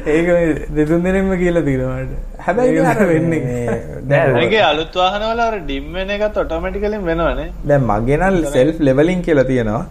ඒක 0.09 0.27
දෙතුන් 0.75 0.99
දෙනෙම 1.05 1.29
කියලා 1.41 1.61
තිරවාට 1.61 2.09
හැබැයි 2.47 2.79
අර 2.91 2.99
වෙන්නේ 3.11 3.41
මේ- 3.45 3.81
දැන් 4.11 4.35
ඒගේ 4.43 4.61
අලුත් 4.69 4.93
වාහනවල 4.95 5.39
අර 5.47 5.55
ඩිම් 5.61 5.85
වෙන 5.93 6.09
එකත් 6.17 6.37
ඔටෝමැටිකලින් 6.43 7.03
වෙනවනේ 7.05 7.47
දැන් 7.69 7.81
මගේ 7.91 8.17
නම් 8.19 8.35
self 8.55 8.75
leveling 8.81 9.21
කියලා 9.21 9.43
තියෙනවා. 9.43 9.85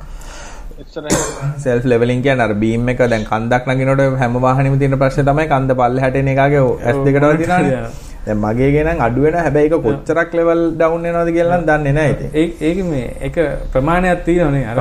self 1.58 1.84
leveling 1.84 2.22
කියන්නේ 2.22 2.44
අර 2.44 2.54
beam 2.62 2.88
එක 2.88 2.98
දැන් 3.06 3.24
කන්දක් 3.24 3.66
නගිනකොට 3.70 4.18
හැම 4.20 4.34
වාහනෙම 4.46 4.78
තියෙන 4.78 4.98
ප්‍රශ්නේ 4.98 5.24
තමයි 5.24 5.46
කන්ද 5.54 5.70
පල්ලෙහාට 5.80 6.16
එන 6.16 6.28
එකාගේ 6.28 6.60
S2කට 6.92 7.24
වදිනවනේ. 7.32 7.70
yeah. 7.70 7.88
දැන් 8.26 8.38
මගේ 8.44 8.70
ගේ 8.74 8.84
නම් 8.84 9.00
අඩු 9.06 9.20
වෙනවා. 9.24 9.44
හැබැයි 9.46 9.70
ඒක 9.70 9.84
කොච්චරක් 9.86 10.32
level 10.38 10.60
down 10.80 11.06
වෙනවද 11.06 11.30
කියලා 11.36 11.58
නම් 11.58 11.66
දන්නේ 11.70 11.94
නැහැ 11.98 12.12
ඉතින්. 12.14 12.30
ඒ 12.40 12.46
ඒක 12.68 12.78
මේ 12.90 13.06
එක 13.28 13.36
ප්‍රමාණයක් 13.72 14.24
තියෙනනේ 14.26 14.66
අර. 14.72 14.76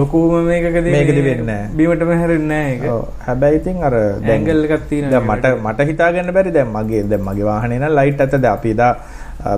ලොකුම 0.00 0.34
මේකකදී 0.50 0.94
මේකෙදි 0.96 1.22
වෙන්නේ 1.28 1.48
නැහැ. 1.50 1.72
බීමටම 1.78 2.12
හැරෙන්නේ 2.20 2.50
නැහැ 2.52 2.74
ඒක. 2.74 2.84
ඔව්. 2.94 3.02
හැබැයි 3.28 3.60
ඉතින් 3.62 3.82
අර 3.88 3.94
ඇන්ගල් 4.34 4.62
එකක් 4.66 4.84
තියෙනවා. 4.92 5.14
දැන් 5.14 5.26
මට 5.30 5.64
මට 5.64 5.88
හිතා 5.90 6.12
ගන්න 6.14 6.36
බැරි 6.38 6.54
දැන් 6.58 6.70
මගේ 6.76 7.02
දැන් 7.14 7.26
මගේ 7.30 7.50
වාහනේ 7.50 7.82
නම් 7.82 7.98
ලයිට් 8.00 8.22
ඇත්ත 8.26 8.38
දැන් 8.38 8.54
අපි 8.54 8.76
එදා 8.76 8.92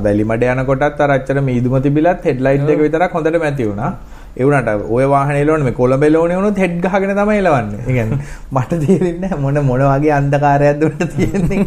වැලිමඩ 0.07 0.49
යනකොටත් 0.55 1.05
අර 1.05 1.11
අච්චර 1.19 1.39
මීදුම 1.51 1.79
තිබිලත් 1.87 2.27
හෙඩ් 2.31 2.43
ලයිට් 2.49 2.75
එක 2.75 2.83
විතරක් 2.87 3.17
හොඳට 3.19 3.39
මැති 3.45 3.69
වුණා. 3.71 3.93
ඒ 4.37 4.45
වුණාට 4.47 4.85
ඔය 4.97 5.05
වාහනේ 5.15 5.43
එලවන්නේ 5.45 5.67
මේ 5.69 5.79
කොළඹ 5.81 6.05
එලවන්නේ 6.09 6.39
වුණොත් 6.39 6.61
හෙඩ් 6.65 6.79
ගහගෙන 6.85 7.17
තමයි 7.19 7.39
එලවන්නේ. 7.43 7.81
ඒ 7.89 7.93
කියන්නේ 7.97 8.19
මට 8.55 8.81
තේරෙන්නේ 8.85 9.21
නැහැ 9.25 9.43
මොන 9.45 9.59
මොන 9.71 9.83
වගේ 9.91 10.15
අන්ධකාරයක්ද 10.21 10.87
උන්ට 10.89 11.03
තියෙන්නේ. 11.17 11.61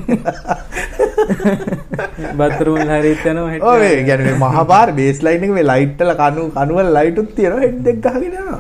බත්රුම් 2.40 2.82
හරිත් 2.92 3.26
යනවා 3.26 3.52
හෙට. 3.52 3.64
ඔව් 3.64 3.82
ඒ 3.82 4.04
කියන්නේ 4.04 4.32
මේ 4.32 4.42
මහා 4.46 4.66
පාර 4.74 4.88
බේස් 5.00 5.22
ලයින් 5.28 5.46
එක 5.46 5.56
මේ 5.60 5.70
ලයිට් 5.72 6.02
වල 6.02 6.16
කණු 6.22 6.50
කණු 6.58 6.80
වල 6.80 6.92
ලයිටුත් 6.98 7.32
තියෙනවා 7.38 7.64
හෙඩ් 7.66 7.88
එක 7.88 8.02
ගහගෙන 8.02 8.28
යනවා. 8.34 8.60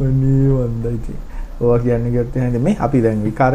අනේ 0.00 0.48
වන්දයි 0.56 0.96
ඉතින්. 0.98 1.20
ඔවා 1.60 1.78
කියන්නේ 1.78 2.10
කිව්වොත් 2.10 2.36
එහෙනම් 2.36 2.66
මේ 2.68 2.76
අපි 2.80 3.04
දැන් 3.06 3.22
විකාර 3.28 3.54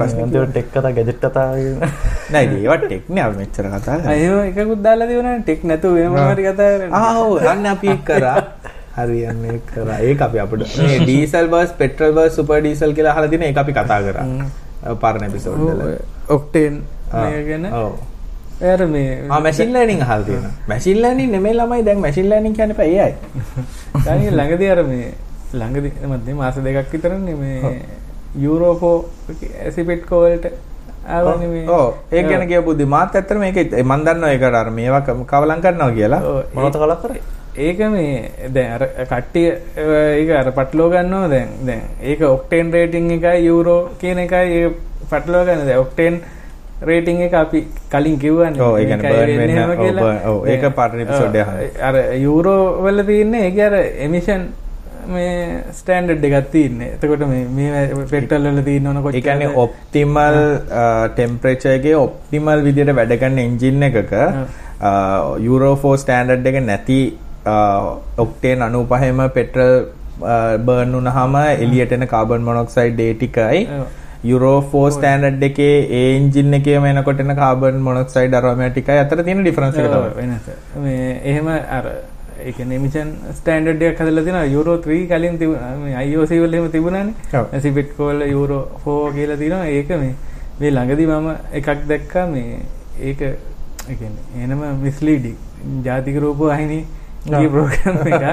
අන්තිමට 0.00 0.50
ටෙක් 0.50 0.68
කතා 0.70 0.92
ගැජට් 0.92 1.18
කතා 1.20 1.46
නෑ 2.32 2.44
ඒවට 2.58 2.84
ටෙක් 2.86 3.08
නේ 3.08 3.24
අපි 3.24 3.36
මෙච්චර 3.36 3.66
කතා. 3.74 3.98
එහෙම 4.14 4.38
එකකුත් 4.44 4.82
දාලා 4.84 5.08
තියුණා 5.08 5.38
ටෙක් 5.40 5.64
නැතුව 5.64 5.94
වෙනම 5.96 6.16
හරි 6.20 6.44
කතා 6.48 6.70
කරන්නේ. 6.72 6.90
ආ 6.92 7.12
ඔව් 7.18 7.46
අන්න 7.46 7.66
අපි 7.66 7.88
ඒක 7.88 8.04
කරා. 8.04 8.36
හරියන්නේ 8.96 9.58
කරා. 9.68 9.98
ඒක 10.00 10.20
අපි 10.20 10.38
අපිට 10.38 10.76
මේ 10.78 10.98
diesel 11.04 11.48
bus 11.54 11.76
petrol 11.80 12.12
bus 12.12 12.36
super 12.36 12.60
diesel 12.60 12.96
කියලා 12.96 13.14
අහලා 13.14 13.28
තියෙන 13.28 13.46
ඒක 13.48 13.62
අපි 13.64 13.72
කතා 13.72 14.00
කරා. 14.08 14.26
පරණ 15.02 15.28
එපිසෝඩ් 15.28 15.60
වල. 15.60 15.94
ඔක්ටේන් 16.28 16.82
ගැන? 17.12 17.66
ඔව්. 17.82 17.92
එයාර 18.62 18.86
මේ 18.94 19.10
ආ 19.28 19.40
මැෂින් 19.46 19.72
ලර්නින් 19.74 20.02
අහලා 20.06 20.24
තියෙනවා. 20.28 20.52
මැෂින් 20.70 21.02
ලර්නින් 21.02 21.30
නෙමෙයි 21.36 21.54
ළමයි 21.60 21.84
දැන් 21.88 22.00
මැෂින් 22.04 22.28
ලර්නින් 22.30 22.54
කියන්නේ 22.58 22.78
පයි 22.80 22.98
AI. 23.00 23.14
ඊළඟ 23.94 24.36
ළඟදී 24.38 24.70
අර 24.74 24.82
මේ 24.90 25.08
ළඟදී 25.60 26.10
මැද 26.12 26.28
මාස 26.42 26.56
දෙකක් 26.66 26.92
විතරනේ 26.92 27.34
මේ 27.42 27.74
යුරෝෆෝ 28.44 28.96
ඇසිපෙට් 29.64 30.06
කෝවලට 30.10 30.46
ආවනේ 31.16 31.48
මේ 31.52 31.68
ඔව්. 31.68 31.94
ඒක 32.12 32.28
ගැන 32.30 32.48
කියපු 32.48 32.74
දි 32.78 32.84
මාත් 32.96 33.14
ඇත්තට 33.20 33.38
මේක 33.44 33.56
මන් 33.84 34.04
දන්නවා 34.08 34.32
ඒකට 34.34 34.58
අර 34.62 34.70
මේවා 34.80 35.00
කවලම් 35.06 35.60
කරනවා 35.64 35.90
කියලා. 35.98 36.20
මොනවද 36.54 36.76
කලක් 36.82 37.00
කරේ? 37.02 37.22
ඒක 37.56 37.80
මේ 37.94 38.30
දැන් 38.54 38.70
අර 38.76 38.82
කට්ටිය 39.10 39.48
ඒක 40.20 40.30
අර 40.42 40.52
පටලෝ 40.58 40.88
ගන්නවා 40.94 41.28
දැන්. 41.34 41.48
දැන් 41.66 41.82
ඒක 42.00 42.22
ඔක්ටේන් 42.28 42.72
රේටිං 42.72 43.10
එකයි 43.18 43.46
යූරෝ 43.46 43.80
කියන 44.00 44.22
එකයි 44.26 44.62
ඒ 44.62 44.70
පටලෝ 45.10 45.42
ගන්න 45.44 45.66
දැන් 45.66 45.82
ඔක්ටේන් 45.84 46.22
රේටිං 46.88 47.20
එක 47.26 47.34
අපි 47.42 47.60
කලින් 47.92 48.16
කිව්වනේ 48.24 48.62
ඔව්, 48.66 48.74
ඒ 48.78 48.84
කියන්නේ 48.88 49.12
මේකයි 49.12 49.18
burn 49.18 49.38
වෙන්නේ 49.40 49.46
වෙන්න, 49.46 49.58
එහෙම 49.58 49.70
ඔව්, 49.70 49.84
කියලා. 49.84 50.02
burn, 50.04 50.18
ඔව්, 50.30 50.38
ඒක 50.54 50.64
පරණ 50.80 51.00
අහන්න. 51.44 51.70
අර 51.88 51.94
යූරෝ 52.24 52.64
වල 52.86 52.98
තියෙන්නේ 53.12 53.46
ඒක 53.50 53.62
අර 53.68 53.74
එමිෂන් 54.08 54.42
මේ 55.12 55.30
ස්ටෑන්ඩඩ් 55.78 56.24
එකක් 56.28 56.50
තියෙන්නේ. 56.50 56.90
එතකොට 56.96 57.22
මේ 57.30 57.46
මේ 57.56 58.04
පෙට්‍රල් 58.10 58.44
වල 58.50 58.60
තියෙන 58.68 58.86
ඕන 58.90 58.98
ඒ 59.14 59.20
කියන්නේ 59.28 59.54
ඔප්ටිමල් 59.64 60.38
ටෙම්පරේචර් 61.16 61.72
එකේ 61.78 61.96
ඔප්ටිමල් 62.02 62.62
විදියට 62.68 62.92
වැඩ 63.00 63.16
කරන 63.24 63.38
එන්ජින් 63.46 63.88
එකක 63.88 64.12
යුරෝ 65.48 65.74
4 65.86 66.04
ස්ටෑන්ඩඩ් 66.04 66.46
එක 66.52 66.60
නැති 66.68 67.00
ඔක්ටේන් 68.24 68.62
95ම 68.68 69.20
පෙට්‍රල් 69.38 69.74
බර්න් 70.66 70.94
වුණාම 70.96 71.34
එළියට 71.42 71.92
එන 71.96 72.06
කාබන් 72.14 72.46
මොනොක්සයිඩ් 72.48 73.00
ඒ 73.06 73.14
ටිකයි 73.18 73.60
ඔව්. 73.80 73.84
යුරෝ 74.30 74.58
4 74.72 74.90
ස්ටෑන්ඩඩ් 74.96 75.44
එකේ 75.48 75.76
ඒ 75.98 76.02
එන්ජින් 76.16 76.56
එකේම 76.58 76.84
එනකොට 76.90 77.20
එන 77.24 77.34
කාබන් 77.40 77.78
මොනොක්සයිඩ් 77.86 78.34
අරෝමැටිකයි 78.40 78.98
අතර 79.04 79.22
තියෙන 79.28 79.40
ඩිෆරන්ස් 79.42 79.78
එක 79.82 79.88
තමයි. 79.94 80.10
වෙනස. 80.18 80.46
මේ 80.84 81.08
එහෙම 81.30 81.48
අර 81.78 81.86
ඒක 82.48 82.58
නිමිෂන් 82.72 83.10
ස්ටෑන්ඩඩ් 83.38 83.82
එකක් 83.88 84.02
හදලා 84.04 84.24
තියෙනවා. 84.26 84.44
යුරෝ 84.56 84.76
3 84.86 85.00
කලින් 85.12 85.38
තිබුණා 85.42 85.72
මේ 85.82 86.04
IOC 86.04 86.32
වල 86.44 86.54
එහෙම 86.58 86.70
තිබුණානේ. 86.76 87.14
ඔව්. 87.40 87.46
සිපෙට් 87.66 87.90
කෝල 87.98 88.22
යුරෝ 88.28 88.62
4 88.86 89.12
කියලා 89.18 89.40
තියෙනවා. 89.42 89.66
ඒක 89.76 89.90
මේ 90.02 90.14
මේ 90.60 90.70
ළඟදී 90.76 91.08
මම 91.12 91.28
එකක් 91.60 91.86
දැක්කා. 91.92 92.26
මේ 92.26 92.60
ඒක 93.10 93.20
එනම 94.44 94.60
මිස්ලීඩින් 94.86 95.38
ජාතික 95.88 96.20
රූප 96.26 96.44
ඔව්. 96.48 96.82
ප්‍රෝග්‍රෑම් 97.26 97.98
එක 98.12 98.24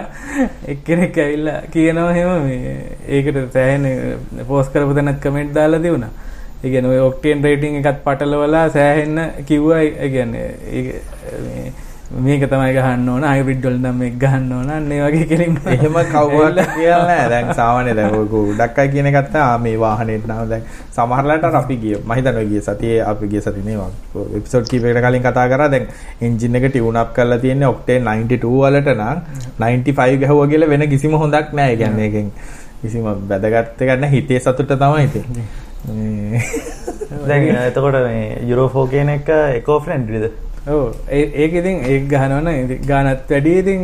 එක්කෙනෙක් 0.68 1.18
ඇවිල්ලා 1.18 1.62
කියනවා 1.72 2.12
එහෙම 2.14 2.48
මේ 2.48 2.74
ඒකට 3.10 3.38
සෑහෙන 3.54 3.86
පෝස්ට් 4.48 4.74
කරපු 4.74 4.94
තැනත් 4.94 5.22
කමෙන්ට් 5.22 5.54
දාලා 5.54 5.80
තිබුණා. 5.80 6.10
ඒ 6.64 6.70
කියන්නේ 6.70 6.92
ඔය 6.92 7.00
ඔක්ටේන් 7.00 7.44
රේටින් 7.44 7.78
එකත් 7.82 8.02
පටලවලා 8.04 8.66
සෑහෙන්න 8.70 9.20
කිව්වා 9.46 9.82
ඒ 9.82 10.10
කියන්නේ 10.10 10.48
මේක 12.10 12.42
තමයි 12.50 12.74
ගහන්න 12.74 13.10
ඕන 13.14 13.24
හයිබ්‍රිඩ් 13.24 13.66
වල 13.66 13.76
නම් 13.78 13.98
මේක 14.02 14.16
ගහන්න 14.22 14.54
ඕන 14.54 14.70
අන්න 14.76 14.92
ඒ 14.92 15.02
වගේ 15.02 15.26
කෙලින් 15.30 15.58
එහෙම 15.74 15.98
කවුරුත් 16.14 16.58
කියලා 16.58 17.04
නෑ. 17.10 17.26
දැන් 17.34 17.52
සාමාන්‍ය 17.60 17.94
දැන් 18.00 18.16
ඔය 18.18 18.26
ගොඩක් 18.32 18.80
අය 18.82 18.90
කියන 18.94 19.10
එකත් 19.10 19.36
ආ 19.42 19.58
මේ 19.66 19.78
වාහනේට 19.84 20.26
නම් 20.30 20.50
දැන් 20.52 20.64
සමහරලාට 20.96 21.46
අපි 21.62 21.78
ගිය 21.84 21.94
මම 22.00 22.14
හිතන්නේ 22.18 22.42
ඔය 22.42 22.50
ගිය 22.54 22.64
සතියේ 22.68 23.06
අපි 23.12 23.30
ගිය 23.34 23.42
සතියේ 23.46 23.66
නේ 23.68 23.78
එපිසෝඩ් 24.40 24.66
කීපයකට 24.72 25.02
කලින් 25.06 25.24
කතා 25.28 25.46
කරා. 25.54 25.70
දැන් 25.76 25.86
එන්ජින් 26.22 26.60
එක 26.62 26.68
ටියුන් 26.72 26.98
අප් 27.04 27.14
කරලා 27.20 27.40
තියෙන්නේ 27.46 27.70
ඔක්ටේන් 27.74 28.02
92 28.10 28.58
වලට 28.66 28.98
නම්. 28.98 29.18
95 29.62 30.20
ගැහුවා 30.26 30.50
කියලා 30.56 30.72
වෙන 30.74 30.90
කිසිම 30.90 31.14
හොඳක් 31.14 31.54
නෑ. 31.54 31.78
ඒ 31.78 31.80
කියන්නේ 31.84 32.10
ඒකෙන් 32.10 32.34
කිසිම 32.82 33.06
වැදගත් 33.06 33.82
එකක් 33.86 33.96
නෑ. 34.02 34.12
හිතේ 34.18 34.42
සතුට 34.42 34.78
තමයි 34.82 35.06
ඉතින් 35.08 35.26
මේ 35.38 36.42
දැන් 37.30 37.50
එතකොට 37.70 38.04
මේ 38.10 38.46
යුරෝ 38.50 38.70
4 38.76 38.94
කියන 38.94 39.10
එක 39.20 39.36
එකෝ 39.62 39.80
ෆ්‍රෙන්ඩ්ලිද 39.86 40.32
ඒ 40.68 41.24
ඒක 41.44 41.54
ඉතින් 41.54 41.84
ඒක 41.86 42.08
ගහනවනේ 42.10 42.80
ගානත් 42.88 43.30
වැඩි. 43.30 43.58
ඉතින් 43.60 43.82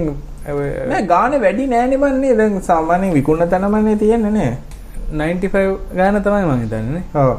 ගානේ 1.08 1.42
වැඩි 1.42 1.68
නෑනේ 1.68 1.98
මන්නේ. 1.98 2.38
දැන් 2.38 2.62
සාමාන්‍යයෙන් 2.62 3.14
විකුණන 3.14 3.50
තැනමනේ 3.50 3.96
තියෙන්නේ 3.96 4.32
නේ. 4.32 4.54
95 5.12 5.78
ගාන 5.96 6.24
තමයි 6.24 6.46
මම 6.46 6.62
හිතන්නේ. 6.64 6.92
නේ 6.94 7.04
ඔව්. 7.24 7.38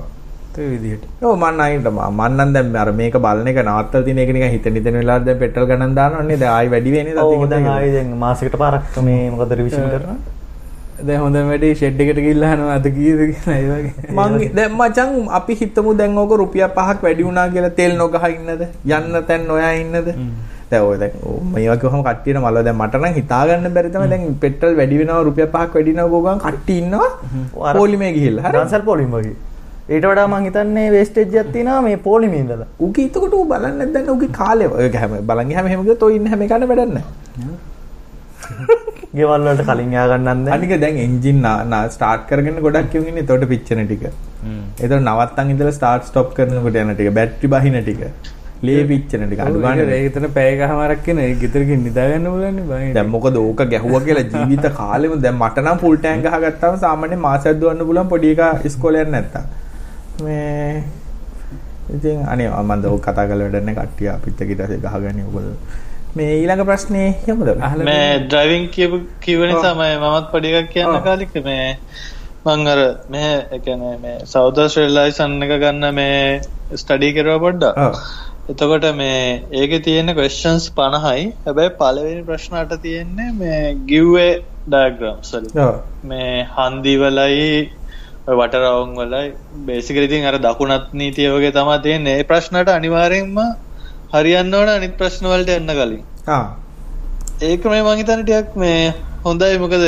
ඒ 0.59 0.69
විදිහට. 0.71 1.05
ඔව් 1.23 1.37
මන්න 1.37 1.61
අයින්ට 1.61 1.91
මන් 1.91 2.39
නම් 2.39 2.53
දැන් 2.53 2.77
අර 2.77 2.93
මේක 2.93 3.19
බලන 3.27 3.51
එක 3.53 3.61
නවත්තලා 3.65 4.05
තියෙන 4.07 4.23
එක 4.25 4.33
නිකන් 4.37 4.49
හිතෙන් 4.55 4.79
හිතෙන 4.81 4.99
වෙලාවට 5.01 5.27
දැන් 5.29 5.39
පෙට්‍රල් 5.43 5.69
ගණන් 5.73 5.99
දානවනේ 6.01 6.41
දැන් 6.43 6.55
ආයි 6.55 6.73
වැඩි 6.77 6.97
වෙන්නේ. 6.97 7.19
ඔව් 7.27 7.45
දැන් 7.53 7.69
ආයි 7.75 7.93
දැන් 7.97 8.17
මාසෙකට 8.25 8.57
පාරක් 8.65 8.99
මේ 9.11 9.31
මොකද 9.35 9.53
රිවිෂන් 9.61 9.91
කරනවා 9.93 10.36
දැන් 10.99 11.21
හොඳ 11.21 11.37
වැඩි 11.49 11.71
ෂෙඩ් 11.79 12.01
එකට 12.03 12.19
ගිහිල්ලා 12.25 12.51
අහනවා 12.55 12.75
අද 12.81 12.87
කීයද? 12.97 13.21
කියලා 13.31 13.57
ඒ 13.61 13.69
වගේ. 13.71 14.13
මං 14.17 14.35
දැන් 14.59 14.77
මචං 14.79 15.11
අපි 15.39 15.55
හිතමු 15.61 15.95
දැන් 16.01 16.19
ඕක 16.23 16.33
රුපියල් 16.43 16.69
5ක් 16.77 17.03
වැඩි 17.07 17.27
වුණා 17.29 17.49
කියලා 17.55 17.73
තෙල් 17.81 17.97
නොගහ 18.03 18.17
ඉන්නද? 18.29 18.63
යන්න 18.99 19.19
තැන් 19.31 19.49
නොයා 19.51 19.73
ඉන්නද? 19.83 20.09
දැන් 20.71 20.87
ඔය 20.91 20.97
දැන් 21.03 21.19
ඔව් 21.23 21.43
මේ 21.53 21.67
වගේ 21.67 21.81
කොහොම 21.83 22.05
කට්ටියට 22.07 22.41
මල 22.43 22.61
දැන් 22.69 22.79
මට 22.81 23.03
නම් 23.03 23.19
හිතා 23.19 23.43
ගන්න 23.51 23.75
බැරි 23.77 23.93
තමයි. 23.97 24.09
දැන් 24.15 24.39
පෙට්‍රල් 24.47 24.79
වැඩි 24.81 25.03
වෙනවා 25.03 25.21
රුපියල් 25.29 25.51
5ක් 25.59 25.75
වැඩි 25.75 25.97
වෙනවා 25.99 26.15
ගෝගන් 26.15 26.41
කට්ටි 26.47 26.79
ඉන්නවා. 26.85 27.11
පොලිමේ 27.81 28.13
ගිහිල්ලා. 28.17 28.49
හරි. 28.49 28.57
ඩන්සල් 28.59 28.89
පොලිම් 28.91 29.13
වගේ. 29.19 29.37
ඊට 29.93 30.09
වඩා 30.11 30.27
මං 30.33 30.49
හිතන්නේ 30.49 30.89
වේස්ටේජ් 30.97 31.39
එකක් 31.43 31.53
තියෙනවා 31.59 31.83
මේ 31.89 32.01
පොලිමේ 32.09 32.43
ඉඳලා. 32.47 32.73
උගේ 32.89 33.07
එතකොට 33.11 33.39
ඌ 33.41 33.45
බලන්නේ 33.53 33.93
නැද්ද 33.95 34.13
උගේ 34.17 34.33
කාලේ. 34.41 34.73
ඔය 34.81 34.91
හැම 35.05 35.21
බලන් 35.31 35.57
ඔය 36.09 36.17
ඉන්න 36.19 36.27
හැම 36.33 36.49
එකකට 36.49 36.69
වැඩක් 36.73 36.93
නැහැ 36.99 37.65
ගෙවල් 39.15 39.45
වලට 39.49 39.67
කලින් 39.69 39.93
යා 39.97 40.07
ගන්නන් 40.11 40.45
දැන් 40.47 40.55
අනික 40.57 40.73
දැන් 40.81 40.97
එන්ජින් 41.07 41.43
නා 41.43 41.83
ස්ටාර්ට් 41.97 42.25
කරගෙන 42.31 42.63
ගොඩක් 42.67 42.97
ඉන්නේ 43.01 43.23
එතකොට 43.25 43.49
පිච්චෙන 43.53 43.85
ටික. 43.87 44.07
එතකොට 44.79 45.03
නවත්තන් 45.03 45.53
ඉඳලා 45.55 45.77
ස්ටාර්ට් 45.79 46.09
ස්ටොප් 46.11 46.35
කරනකොට 46.39 46.81
යන 46.83 46.95
ටික 46.95 47.15
බැටරි 47.21 47.53
බහින 47.55 47.79
ටික. 47.81 48.03
ලේ 48.63 48.85
පිච්චෙන 48.91 49.27
ටික 49.29 49.41
අඩු 49.47 49.63
ගන්න. 49.63 49.95
ඒක 49.97 50.11
එතන 50.11 50.29
පැය 50.37 50.59
ගහමාරක් 50.61 51.03
කියන 51.07 51.23
ඒ 51.25 51.31
ගෙදරකින් 51.43 51.83
නිදා 51.87 52.09
ගන්න 52.11 52.29
පුළුවන් 52.33 52.59
නේ 52.59 52.69
බං 52.73 52.95
දැන් 52.99 53.11
මොකද 53.15 53.41
ඕක 53.45 53.65
ගැහුවා 53.73 54.03
කියලා 54.09 54.27
ජීවිත 54.35 54.69
කාලෙම 54.81 55.17
දැන් 55.25 55.41
මට 55.41 55.65
නම් 55.65 55.81
ෆුල් 55.85 55.97
ටැංක් 56.03 56.29
ගහගත්තාම 56.29 56.79
සාමාන්‍යයෙන් 56.85 57.25
මාසයක් 57.27 57.61
දුවන්න 57.63 57.89
පුළුවන් 57.89 58.13
පොඩි 58.15 58.35
එකා 58.37 58.53
ඉස්කෝලේ 58.71 59.07
යන්න 59.07 59.17
නැත්තම්. 59.17 59.45
මේ 60.25 60.83
ඉතින් 61.97 62.23
අනේ 62.27 62.49
මම 62.51 62.87
ඕක 62.93 63.03
කතා 63.09 63.27
කරලා 63.29 63.51
වැඩක් 63.51 63.67
නැහැ 63.67 63.83
කට්ටිය 63.83 64.09
අපිත් 64.15 64.41
එක්ක 64.41 64.51
ඊට 64.55 64.63
පස්සේ 64.63 64.81
ගහගන්නේ 64.85 65.27
ඔයගොල්ලෝ. 65.29 65.59
මේ 66.17 66.35
ඊළඟ 66.35 66.65
ප්‍රශ්නේ 66.69 67.09
යමුද? 67.33 67.49
මේ 67.89 68.05
ඩ්‍රයිවිං 68.27 68.69
කියපු 68.75 69.01
කිව්ව 69.23 69.43
නිසා 69.49 69.73
මම 69.75 70.05
මමත් 70.05 70.31
පොඩි 70.35 70.53
එකක් 70.61 70.71
කියන්න. 70.75 71.01
කාලික 71.07 71.35
මේ 71.49 71.67
මං 72.47 72.71
අර 72.75 72.81
මේ 73.11 73.33
ඒ 73.53 73.59
කියන්නේ 73.67 73.97
මේ 74.05 74.15
සවුත් 74.33 74.61
ඔස්ට්‍රේලියායි 74.65 75.17
එක 75.47 75.53
ගන්න 75.65 75.99
මේ 75.99 76.21
ස්ටඩි 76.83 77.11
කරුවා 77.17 77.43
පොඩ්ඩක්. 77.45 77.79
ඔව්. 77.79 77.95
එතකොට 78.51 78.87
මේ 79.01 79.19
ඒකේ 79.63 79.83
තියෙන 79.89 80.15
questions 80.21 80.69
50යි. 80.79 81.27
හැබැයි 81.47 81.75
පළවෙනි 81.81 82.23
ප්‍රශ්නට 82.23 82.77
තියෙන්නේ 82.85 83.31
මේ 83.41 83.75
වලින්. 85.33 85.53
ඔව්. 85.67 85.75
මේ 86.05 86.47
හන්දි 86.57 86.97
වලයි 87.03 87.51
ඔය 88.29 88.37
වටරවුම් 88.41 88.97
වලයි 89.03 89.27
බේසිකලි 89.69 90.09
ඉතින් 90.11 90.27
අර 90.31 90.39
දකුණත් 90.39 90.97
නීතිය 91.03 91.31
වගේ 91.35 91.55
තමයි 91.59 91.79
තියෙන්නේ. 91.85 92.19
ඒ 92.21 92.29
ප්‍රශ්නට 92.33 92.75
අනිවාර්යෙන්ම 92.79 93.39
හරියන්න 94.17 94.55
ඕන 94.59 94.69
අනිත් 94.75 94.95
ප්‍රශ්න 95.01 95.31
වලට 95.33 95.57
යන්න 95.61 95.73
කලින්. 95.79 96.03
ඒක 97.49 97.65
මේ 97.73 97.83
මං 97.87 97.99
හිතන්නේ 98.01 98.27
ටිකක් 98.27 98.61
මේ 98.63 98.83
හොඳයි. 99.25 99.59
මොකද 99.63 99.83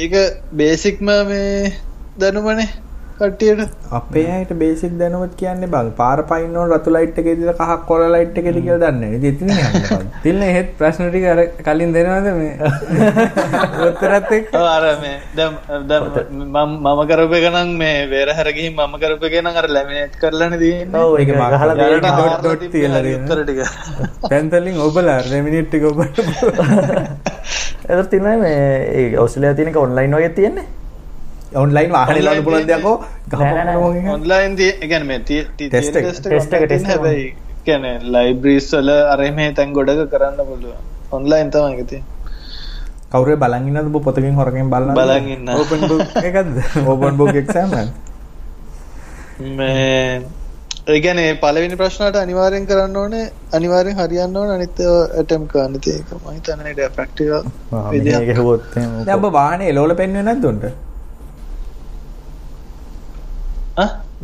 ඒක 0.00 0.14
බේසික්ම 0.60 1.08
මේ 1.30 1.72
දැනුමනේ 2.20 2.68
කට්ටියට. 3.20 3.70
අපේ 3.90 4.26
අයට 4.32 4.52
බේසික් 4.60 4.92
දැනුවත් 5.00 5.32
කියන්නේ 5.40 5.70
බං 5.74 5.88
පාර 6.00 6.18
පයින්න 6.30 6.56
ඕන 6.56 6.72
රතු 6.74 6.92
ලයිට් 6.96 7.18
එකේ 7.20 7.34
ඉඳලා 7.36 7.56
කහක් 7.60 7.86
කොළ 7.88 8.04
ලයිට් 8.14 8.38
එකේද 8.40 8.58
කියලා 8.58 8.80
දන්නේ 8.84 9.10
නැහැ. 9.10 9.30
ඉතින් 9.30 9.50
එතන 9.50 9.96
යන්න. 9.96 10.10
තිල්න 10.24 10.42
හෙත් 10.56 10.70
ප්‍රශ්න 10.78 11.08
ටික 11.08 11.26
අර 11.32 11.40
කලින් 11.66 11.94
දෙනවද 11.96 12.28
මේ 12.38 12.54
උත්තරත් 13.88 14.30
එක්ක 14.38 14.54
ඔව් 14.54 14.68
අර 14.68 14.86
මේ 15.02 15.16
දැන් 15.36 15.88
දැන් 15.88 16.08
මම 16.44 16.76
මම 16.84 17.02
කරපු 17.10 17.38
එක 17.40 17.48
නම් 17.52 17.74
මේ 17.82 17.98
වේරහැර 18.12 18.52
ගිහින් 18.58 18.74
මම 18.78 18.98
කරපු 19.02 19.30
එක 19.30 19.38
නම් 19.42 19.60
අර 19.62 19.68
ලැමිනේට් 19.76 20.18
කරලානේ 20.22 20.62
තියෙන්නේ. 20.64 21.02
ඔව් 21.02 21.18
ඒක 21.20 21.34
යාළුවට 21.34 22.02
dot 22.02 22.12
ආරලා 22.12 22.42
dot 22.42 22.58
තිබ්බේ 22.58 22.72
තියලා 22.74 23.02
තියෙනවා. 23.02 23.28
උත්තර 23.28 23.44
ටික. 23.44 23.60
පැන්තලින් 24.30 24.82
ඔබලා 24.88 25.20
රෙමිනිට් 25.30 25.74
එක 25.74 25.84
ඔබට 25.90 26.18
එතකොට 27.84 28.10
තියෙනවා 28.10 28.36
මේ 28.38 29.16
ඔස්ට්‍රේලියාවේ 29.18 29.56
තියෙන 29.56 29.70
එක 29.72 29.80
ඔන්ලයින් 29.82 30.16
වගේ 30.16 30.34
තියෙන්නේ 30.38 30.66
ඔන්ලයින් 31.54 31.92
වාහනේ 31.92 32.22
ලාන්න 32.22 32.44
පුළුවන් 32.44 32.66
දෙයක් 32.68 32.84
ඔය 32.84 32.96
නෑ, 33.32 33.52
නෑ, 33.54 33.64
නෑ. 33.64 33.76
ගහපන්න 33.76 34.08
ඔන්ලයින් 34.14 34.56
test 35.74 35.96
එක. 35.96 36.04
හැබැයි 36.86 37.26
කියන්නේ 37.64 37.96
ලයිබ්‍රරිස් 38.14 38.70
වල 38.74 38.90
අර 39.14 39.20
මේ 39.40 39.52
තැන් 39.52 39.72
ගොඩක 39.72 40.10
කරන්න 40.14 40.40
පුළුවන්. 40.50 40.80
ඔන්ලයින් 41.18 41.50
තමයි 41.50 41.76
ඒක 41.76 41.88
තියෙන්නේ. 41.88 42.16
කවුරු 43.12 43.30
ඉන්නවද 43.68 43.88
ඔබ 43.92 44.02
පොතකින් 44.08 44.34
හොරකින් 44.40 44.70
බලන්න 44.72 44.94
බලන් 44.98 45.28
ඉන්න. 45.36 45.48
ඕපන් 45.48 45.80
බුක් 45.90 46.02
එකක්ද 46.22 46.56
ඕපන් 46.86 47.14
බුක් 47.20 47.34
එක්සෑම් 47.42 47.70
එක 47.78 47.88
මේ 49.60 50.22
ඒ 50.88 51.00
කියන්නේ 51.04 51.38
පළවෙනි 51.44 51.76
ප්‍රශ්නට 51.80 52.16
අනිවාර්යෙන් 52.24 52.66
කරන්න 52.66 52.96
ඕනේ 52.96 53.24
අනිවාර්යෙන් 53.58 53.96
හරියන්න 54.00 54.36
ඕනේ 54.40 54.56
අනිත් 54.58 54.80
ඒවා 54.84 55.06
attempt 55.22 55.48
කරන්න 55.54 55.74
ඉතින් 55.80 55.96
ඒක 55.96 56.10
මම 56.18 56.28
හිතන්නේ 56.36 56.74
ඩේ 56.74 56.90
ප්‍රැක්ටිකල් 56.98 57.40
මේක 57.72 57.88
විදියක්. 57.94 58.28
හෙව්වොත් 58.36 58.62
දැන් 58.74 59.16
ඔබ 59.16 59.26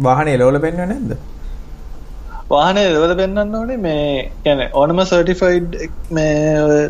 වාහනේ 0.06 0.34
එලවල 0.38 0.58
පෙන්වන්නේ 0.64 0.88
නැද්ද 0.92 1.12
වාහනේ 2.50 2.86
එලවල 2.90 3.14
පෙන්වන්න 3.20 3.54
ඕනේ 3.60 3.78
මේ 3.86 4.08
කියන්නේ 4.44 4.70
ඕනම 4.80 5.04
සර්ටිෆයිඩ් 5.10 5.76
මේ 6.10 6.32
ඔය 6.64 6.80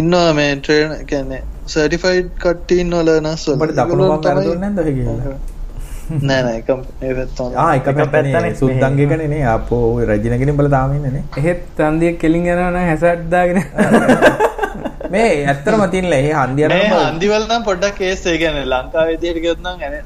ඉන්නවා 0.00 0.30
මේ 0.38 0.54
ට්‍රේන් 0.58 0.94
කියන්නේ 1.10 1.42
සර්ටිෆයිඩ් 1.74 2.30
කට්ටිය 2.44 2.80
ඉන්නවා 2.84 3.04
ලර්නර්ස් 3.08 3.44
වල. 3.48 3.54
ඔබට 3.56 3.76
දකුණු 3.78 4.02
ඒගොල්ලෝ 4.04 4.16
වම් 4.16 4.24
වැරදුන්නේ 4.24 4.48
තමයි- 4.48 4.60
නැද්ද 4.64 4.78
ඔය 4.84 4.94
කියලා 4.94 5.36
නෑ 6.22 6.42
නෑ 6.46 6.58
එක 6.58 6.68
මේ 7.00 7.14
පැත්ත 7.14 7.38
හොඳයි. 7.40 7.56
ආ 7.62 7.70
එක 7.76 7.86
එක 7.86 7.96
පැත්තනේ 7.96 8.32
පැත්තනේ. 8.34 8.54
සුද්දංගේකනේ 8.60 9.28
නේ 9.34 9.44
අපෝ 9.52 9.84
ඔය 9.94 10.04
රජිනගෙනින් 10.10 10.56
බල 10.56 10.68
තාම 10.74 10.92
ඉන්නේ 10.98 11.14
නේ 11.16 11.24
එහෙත් 11.36 11.62
තන්දියක් 11.78 12.18
කෙලින් 12.24 12.46
යනවා 12.46 12.70
නම් 12.70 12.84
හැසට් 12.90 13.24
දාගෙන 13.30 13.58
මේ 15.14 15.30
ඇත්තටම 15.46 15.82
තියන්නේ 15.94 16.20
ඒ 16.28 16.34
හන්දියන 16.34 16.70
මේ 16.74 16.92
හන්දිවල 16.98 17.48
නම් 17.48 17.64
පොඩ්ඩක් 17.70 17.98
කේස් 18.02 18.26
ඒ 18.26 18.36
කියන්නේ 18.42 18.66
ලංකාවේ 18.74 19.12
විදියට 19.14 19.42
ගියොත් 19.44 19.60
නම් 19.64 19.82
ඇනේ. 19.88 20.02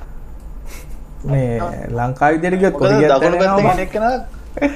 මේ 1.25 1.61
ලංකාව 1.91 2.33
විදියට 2.35 2.61
ගියොත් 2.61 2.79
පැත්තෙන් 2.79 4.25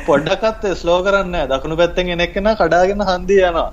පොඩ්ඩක්වත් 0.06 0.76
ස්ලෝ 0.76 1.02
කරන්නේ. 1.02 1.48
දකුණු 1.48 1.76
පැත්තෙන් 1.76 2.08
එන 2.08 2.20
එක්කෙනා 2.20 2.56
කඩාගෙන 2.56 3.02
හන්දිය 3.02 3.42
යනවා. 3.42 3.72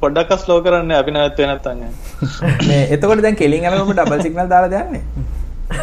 පොඩ්ඩක්වත් 0.00 0.40
ස්ලෝ 0.40 0.62
කරන්නේ. 0.62 0.96
අපි 0.96 1.10
නැවතුනේ 1.10 1.48
නැත්තම් 1.48 1.70
යන්නේ. 1.72 1.90
මේ 2.68 2.88
එතකොට 2.90 3.22
දැන් 3.22 3.36
කෙලින් 3.36 3.64
යනකොට 3.64 3.96
ඩබල් 3.96 4.22
සිග්නල් 4.22 4.48
දාලා 4.48 4.70
දයන්නේ 4.70 5.02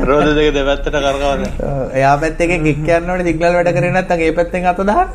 රෝද 0.00 0.34
දෙක 0.36 0.54
දෙපැත්තට 0.54 0.88
කරකවන්න. 0.88 1.44
එයා 1.98 2.18
පැත්තේ 2.18 2.46
එකෙන් 2.48 2.66
එක් 2.66 2.88
යන්න 2.88 3.10
ඕනේ 3.10 3.26
සිග්නල් 3.28 3.54
වැඩ 3.58 3.74
කරේ 3.76 3.92
නැත්නම් 3.92 4.20
ඒ 4.20 4.32
පැත්තෙන් 4.38 4.66
අත 4.66 4.76
දාන්න 4.86 5.08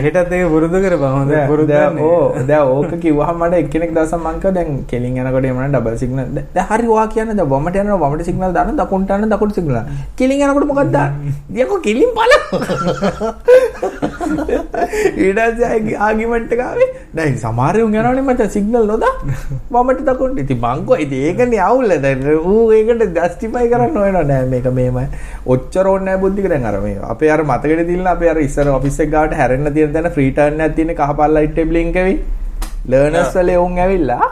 එහෙටත් 0.00 0.32
ඒක 0.38 0.46
පුරුදු 0.54 0.82
කර 0.84 0.94
බහොඳ 1.04 1.34
පුරුදු 1.52 1.74
ඕ 2.08 2.22
දැන් 2.50 2.74
ඕක 2.76 2.92
කිව්වහම 3.04 3.42
මට 3.42 3.62
එක්කෙනෙක් 3.62 3.94
දවසක් 3.96 4.20
මං 4.24 4.40
කිව්වා 4.42 4.56
දැන් 4.58 4.70
කෙලින් 4.92 5.18
යනකොට 5.22 5.48
එමන 5.52 5.72
ඩබල් 5.74 5.98
සිග්නල් 6.02 6.24
දැන් 6.56 6.68
හරි 6.72 6.88
ඔයා 6.96 7.08
කියන්නේ 7.14 7.38
දැන් 7.40 7.50
වමට 7.54 7.84
යනවා 7.84 8.02
වමට 8.04 8.28
සිග්නල් 8.30 8.52
දාන්න 8.58 8.76
දකුණට 8.82 9.14
යනවා 9.16 9.32
දකුණට 9.34 9.60
සිග්නල් 9.60 9.78
කෙලින් 10.18 10.44
යනකොට 10.46 10.68
මොකක්ද 10.70 10.92
දාන්නේ? 10.96 11.34
දියකෝ 11.54 11.80
කෙලින් 11.86 12.10
එක 16.54 16.62
ආවේ. 16.66 16.88
දැන් 17.14 17.36
සමහර 17.42 17.76
උන් 17.84 17.96
යනවනේ 18.00 18.24
මචං 18.26 18.50
සිග්නල් 18.56 18.86
නොදා. 18.92 19.12
වමට 19.74 20.06
දකුණට. 20.08 20.42
ඉතින් 20.44 20.60
මං 20.62 20.82
කිව්වා 20.82 21.00
ඉතින් 21.04 21.24
ඒකනේ 21.28 21.62
අවුල. 21.68 21.94
දැන් 22.06 22.24
ඌ 22.52 22.64
ඒකට 22.78 23.04
ජස්ටිෆයි 23.18 23.70
කරන්න 23.72 23.98
හොයනවා 24.02 24.24
නෑ. 24.30 24.48
මේක 24.54 24.68
මේමයි 24.80 25.06
ඔච්චර 25.54 25.86
ඕනේ 25.92 26.08
නෑ 26.10 26.22
බුද්ධික. 26.24 26.48
දැන් 26.54 26.68
අර 26.70 26.76
මේ 26.86 26.98
අපේ 27.14 27.32
අර 27.36 27.40
මතකෙට 27.50 27.84
තියලා 27.90 28.16
අපේ 28.18 28.30
අර 28.34 28.38
ඉස්සර 28.46 28.68
ඔෆිස් 28.76 29.00
එක 29.06 29.12
ගාවට 29.16 29.38
හැරෙන්න 29.68 29.74
තියෙන 29.74 29.92
තැන 29.92 30.10
ෆ්‍රී 30.10 30.30
ටර්න් 30.32 30.60
එකක් 30.60 30.76
තියෙන 30.76 30.94
කහපාට 30.94 31.32
ලයිට් 31.32 31.58
එක 31.58 31.68
බ්ලින්ක් 31.68 31.94
වෙවි 31.94 32.14
ලර්නර්ස් 32.86 33.34
වල 33.34 33.50
උන් 33.56 33.78
ඇවිල්ලා 33.78 34.26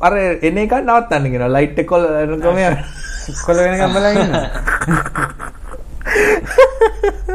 අර 0.00 0.12
එන 0.42 0.58
එක 0.58 0.72
නවත්තන්න 0.78 1.24
කියනවා. 1.26 1.50
ලයිට් 1.50 1.78
එක 1.78 1.86
කොල 1.86 2.04
කොම 2.42 2.56
කොල 3.46 3.56
වෙනකම් 3.56 3.92
බලන් 3.96 4.16
ඉන්න 4.22 4.34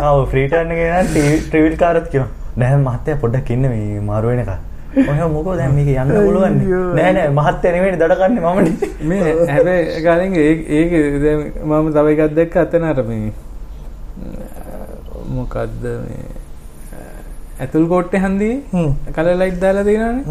ආව 0.02 0.18
ෆ්‍රීටර්න් 0.32 0.72
එක 0.74 1.12
ට්‍රිවිල් 1.44 1.78
කාරත් 1.78 2.10
කියනවා. 2.12 2.32
නෑ 2.58 2.80
මහත්තයා 2.80 3.22
පොඩ්ඩක් 3.24 3.50
ඉන්න 3.52 3.70
මේ 3.70 4.02
මාරු 4.02 4.34
වෙන 4.34 4.44
එක. 4.46 4.52
ඔය 4.98 5.20
මොකෝ 5.32 5.56
දැන් 5.56 5.76
මේක 5.76 5.90
යන්න 5.94 6.14
පුළුවන් 6.18 6.62
නෑ 6.96 7.12
නෑ 7.14 7.30
මහත්තයා 7.32 7.74
නෙවෙයි 7.76 7.98
දඩ 7.98 8.14
කන්නේ 8.22 8.44
මමනේ 8.46 8.92
මේ 9.10 9.36
හැබැයි 9.50 10.02
ගාලින් 10.06 10.38
ඒක 10.38 10.96
දැන් 11.24 11.44
මම 11.66 11.92
තව 11.94 12.16
එකක් 12.16 12.36
දැක්ක 12.36 12.58
අතන 12.64 12.90
අර 12.92 13.04
මේ 13.04 13.32
මොකද්ද 15.30 15.84
මේ 16.04 16.37
ඇතුල් 17.64 17.86
කෝට්ටේ 17.92 18.22
හන්දියේ? 18.26 18.58
හ්ම්. 18.74 18.92
කලර් 19.16 19.36
ලයිට් 19.42 19.60
දාලා 19.64 19.84
තියෙනවනේ? 19.88 20.24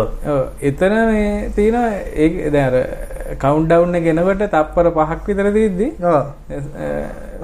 ඔව්. 0.00 0.42
එතන 0.70 0.94
මේ 1.10 1.28
තියෙනවා 1.56 1.90
ඒක 2.24 2.34
දැන් 2.54 2.66
අර 2.70 2.76
කවුන්ට් 3.44 3.68
ඩවුන් 3.70 3.94
එක 4.00 4.06
එනකොට 4.12 4.42
තප්පර 4.56 4.90
පහක් 4.98 5.22
විතර 5.28 5.48
තියෙද්දි? 5.56 5.88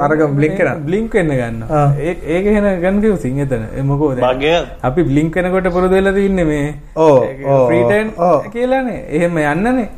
අරක 0.04 0.20
blink 0.36 0.58
වෙනවා. 0.58 0.76
බ්ලින්ක් 0.88 1.14
වෙන්න 1.20 1.32
ගන්නවා. 1.40 1.80
ආ. 1.80 1.88
ඒක 2.08 2.18
ඒක 2.34 2.46
එහෙන 2.52 2.68
කන්ෆියුසින් 2.84 3.40
එතන. 3.46 3.64
ඒ 3.78 3.82
මොකෝ 3.90 4.12
දැන් 4.18 4.38
බගයක් 4.38 4.84
අපි 4.90 5.02
බ්ලින්ක් 5.10 5.34
වෙනකොට 5.40 5.72
පුරුදු 5.78 5.94
වෙලා 5.98 6.14
තින්නේ 6.18 6.44
මේ 6.52 6.68
ඕ, 6.96 7.16
ඕ. 7.46 8.38
කියලානේ. 8.54 9.00
එහෙම 9.16 9.36
යන්නනේ. 9.46 9.88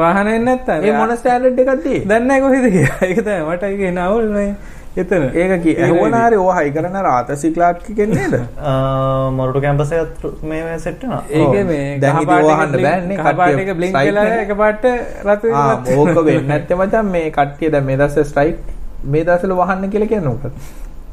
වාහන 0.00 0.26
එන්නේ 0.26 0.44
නැත්තම්. 0.48 0.84
ඒ 0.86 0.92
මොන 0.98 1.16
ස්ටෑන්ඩඩ් 1.16 1.58
එකක්ද? 1.62 1.80
තියෙන්නේ? 1.86 2.20
දන්නේ 2.20 2.40
කොහෙද 2.44 2.66
කියලා. 2.74 3.00
ඒක 3.08 3.18
තමයි 3.24 3.40
මට 3.48 3.62
ඒක 3.72 3.80
එන 3.92 3.98
අවුල් 4.08 4.28
නේ 4.36 4.50
එතන 4.96 5.24
ඒක 5.32 5.52
කි 5.62 5.72
ඇහුවන 5.78 6.14
හරි 6.16 6.36
ඕ 6.36 6.50
හයි 6.52 6.70
කරන 6.72 6.96
රාතසි 7.00 7.50
ක්ලාක් 7.52 7.82
කෙන්නේ 7.90 8.28
නේද 8.28 8.34
මොරටු 9.36 9.60
කැම්පස් 9.60 9.92
මේ 10.44 10.78
සෙට් 10.78 11.02
වෙනවා 11.02 11.22
ඒක 11.30 11.66
මේ 11.66 11.84
ඉතින් 11.92 12.16
කහපාට 12.16 12.42
ඕවා 12.42 12.56
අහන්න 12.56 12.74
එක. 12.74 14.40
එකපාරට 14.44 14.84
රතු. 15.26 15.54
ඕක 15.96 16.16
වෙන්නේ 16.26 16.48
නැත්තේ 16.48 16.76
මචං 16.76 17.12
මේ 17.12 17.30
කට්ටිය 17.30 17.70
දැන් 17.70 17.84
මේ 17.84 17.96
දවස්වල 17.96 18.24
ස්ට්‍රයික් 18.24 18.58
මේ 19.06 19.24
දවස්වල 19.24 19.54
වහන්න 19.54 19.90
කියලා 19.90 20.08
කියන්නේ 20.08 20.28
මොකද 20.28 20.50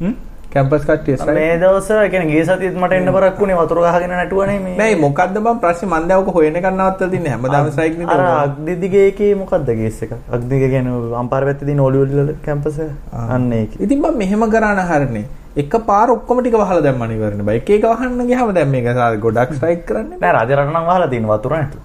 හ්ම්? 0.01 0.13
කැම්පස් 0.53 0.83
කට්ටිය 0.83 1.15
මේ 1.37 1.55
දවස්වල 1.61 2.01
ඒ 2.03 2.09
කියන්නේ 2.11 2.31
ගිය 2.31 2.43
සතියේත් 2.45 2.77
මට 2.81 2.97
එන්න 2.97 3.11
බරක් 3.15 3.39
වුණේ 3.41 3.57
වතුර 3.59 3.79
ගහගෙන 3.85 4.13
නැටුවනේ 4.13 4.59
මේ 4.65 4.75
නෑ 4.77 4.95
මොකද්ද 5.01 5.39
බං 5.45 5.59
ප්‍රශ්නේ? 5.63 5.89
මන් 5.89 6.07
දැන් 6.09 6.21
ඔක 6.23 6.29
හොයන 6.37 6.59
එක 6.59 6.67
නවත්තලා 6.69 7.09
තින්නේ 7.13 7.33
හැමදාම 7.33 7.71
ස්ට්‍රයික් 7.71 7.97
නේ 7.99 8.07
අර 8.15 8.23
අග්දිදිගේ 8.27 9.07
එකේ 9.09 9.31
මොකද්ද 9.41 9.71
කේස් 9.79 9.99
එක? 10.03 10.13
අග්දිදිගේ 10.29 10.69
කියන්නේ 10.75 11.17
අම්පාර 11.21 11.47
පැත්තේ 11.49 11.67
තියෙන 11.71 11.83
ඔලිවල් 11.87 12.31
කැම්පස් 12.45 12.79
එක? 12.85 12.93
අන්න 13.37 13.51
ඒක. 13.53 13.75
ඉතින් 13.79 14.05
බං 14.05 14.17
මෙහෙම 14.21 14.47
කරාන 14.51 14.83
හරිනේ. 14.91 15.25
එක 15.63 15.73
පාර 15.89 16.13
ඔක්කොම 16.15 16.39
ටික 16.41 16.55
වහලා 16.61 16.85
දැම්මා 16.85 17.09
නිවරණ 17.13 17.43
බයි. 17.45 17.57
එක 17.57 17.69
එක 17.79 17.89
වහන්න 17.91 18.29
ගියාම 18.29 18.53
දැන් 18.53 18.71
මේක 18.71 18.87
ගොඩක් 19.25 19.57
ස්ට්‍රයික් 19.57 19.83
කරන්නේ. 19.85 20.21
නෑ 20.21 20.37
රජ 20.37 20.55
රට 20.55 20.71
නම් 20.71 20.87
වහලා 20.91 21.09
තියෙන 21.09 21.27
වතුර 21.33 21.57
නැතු 21.57 21.77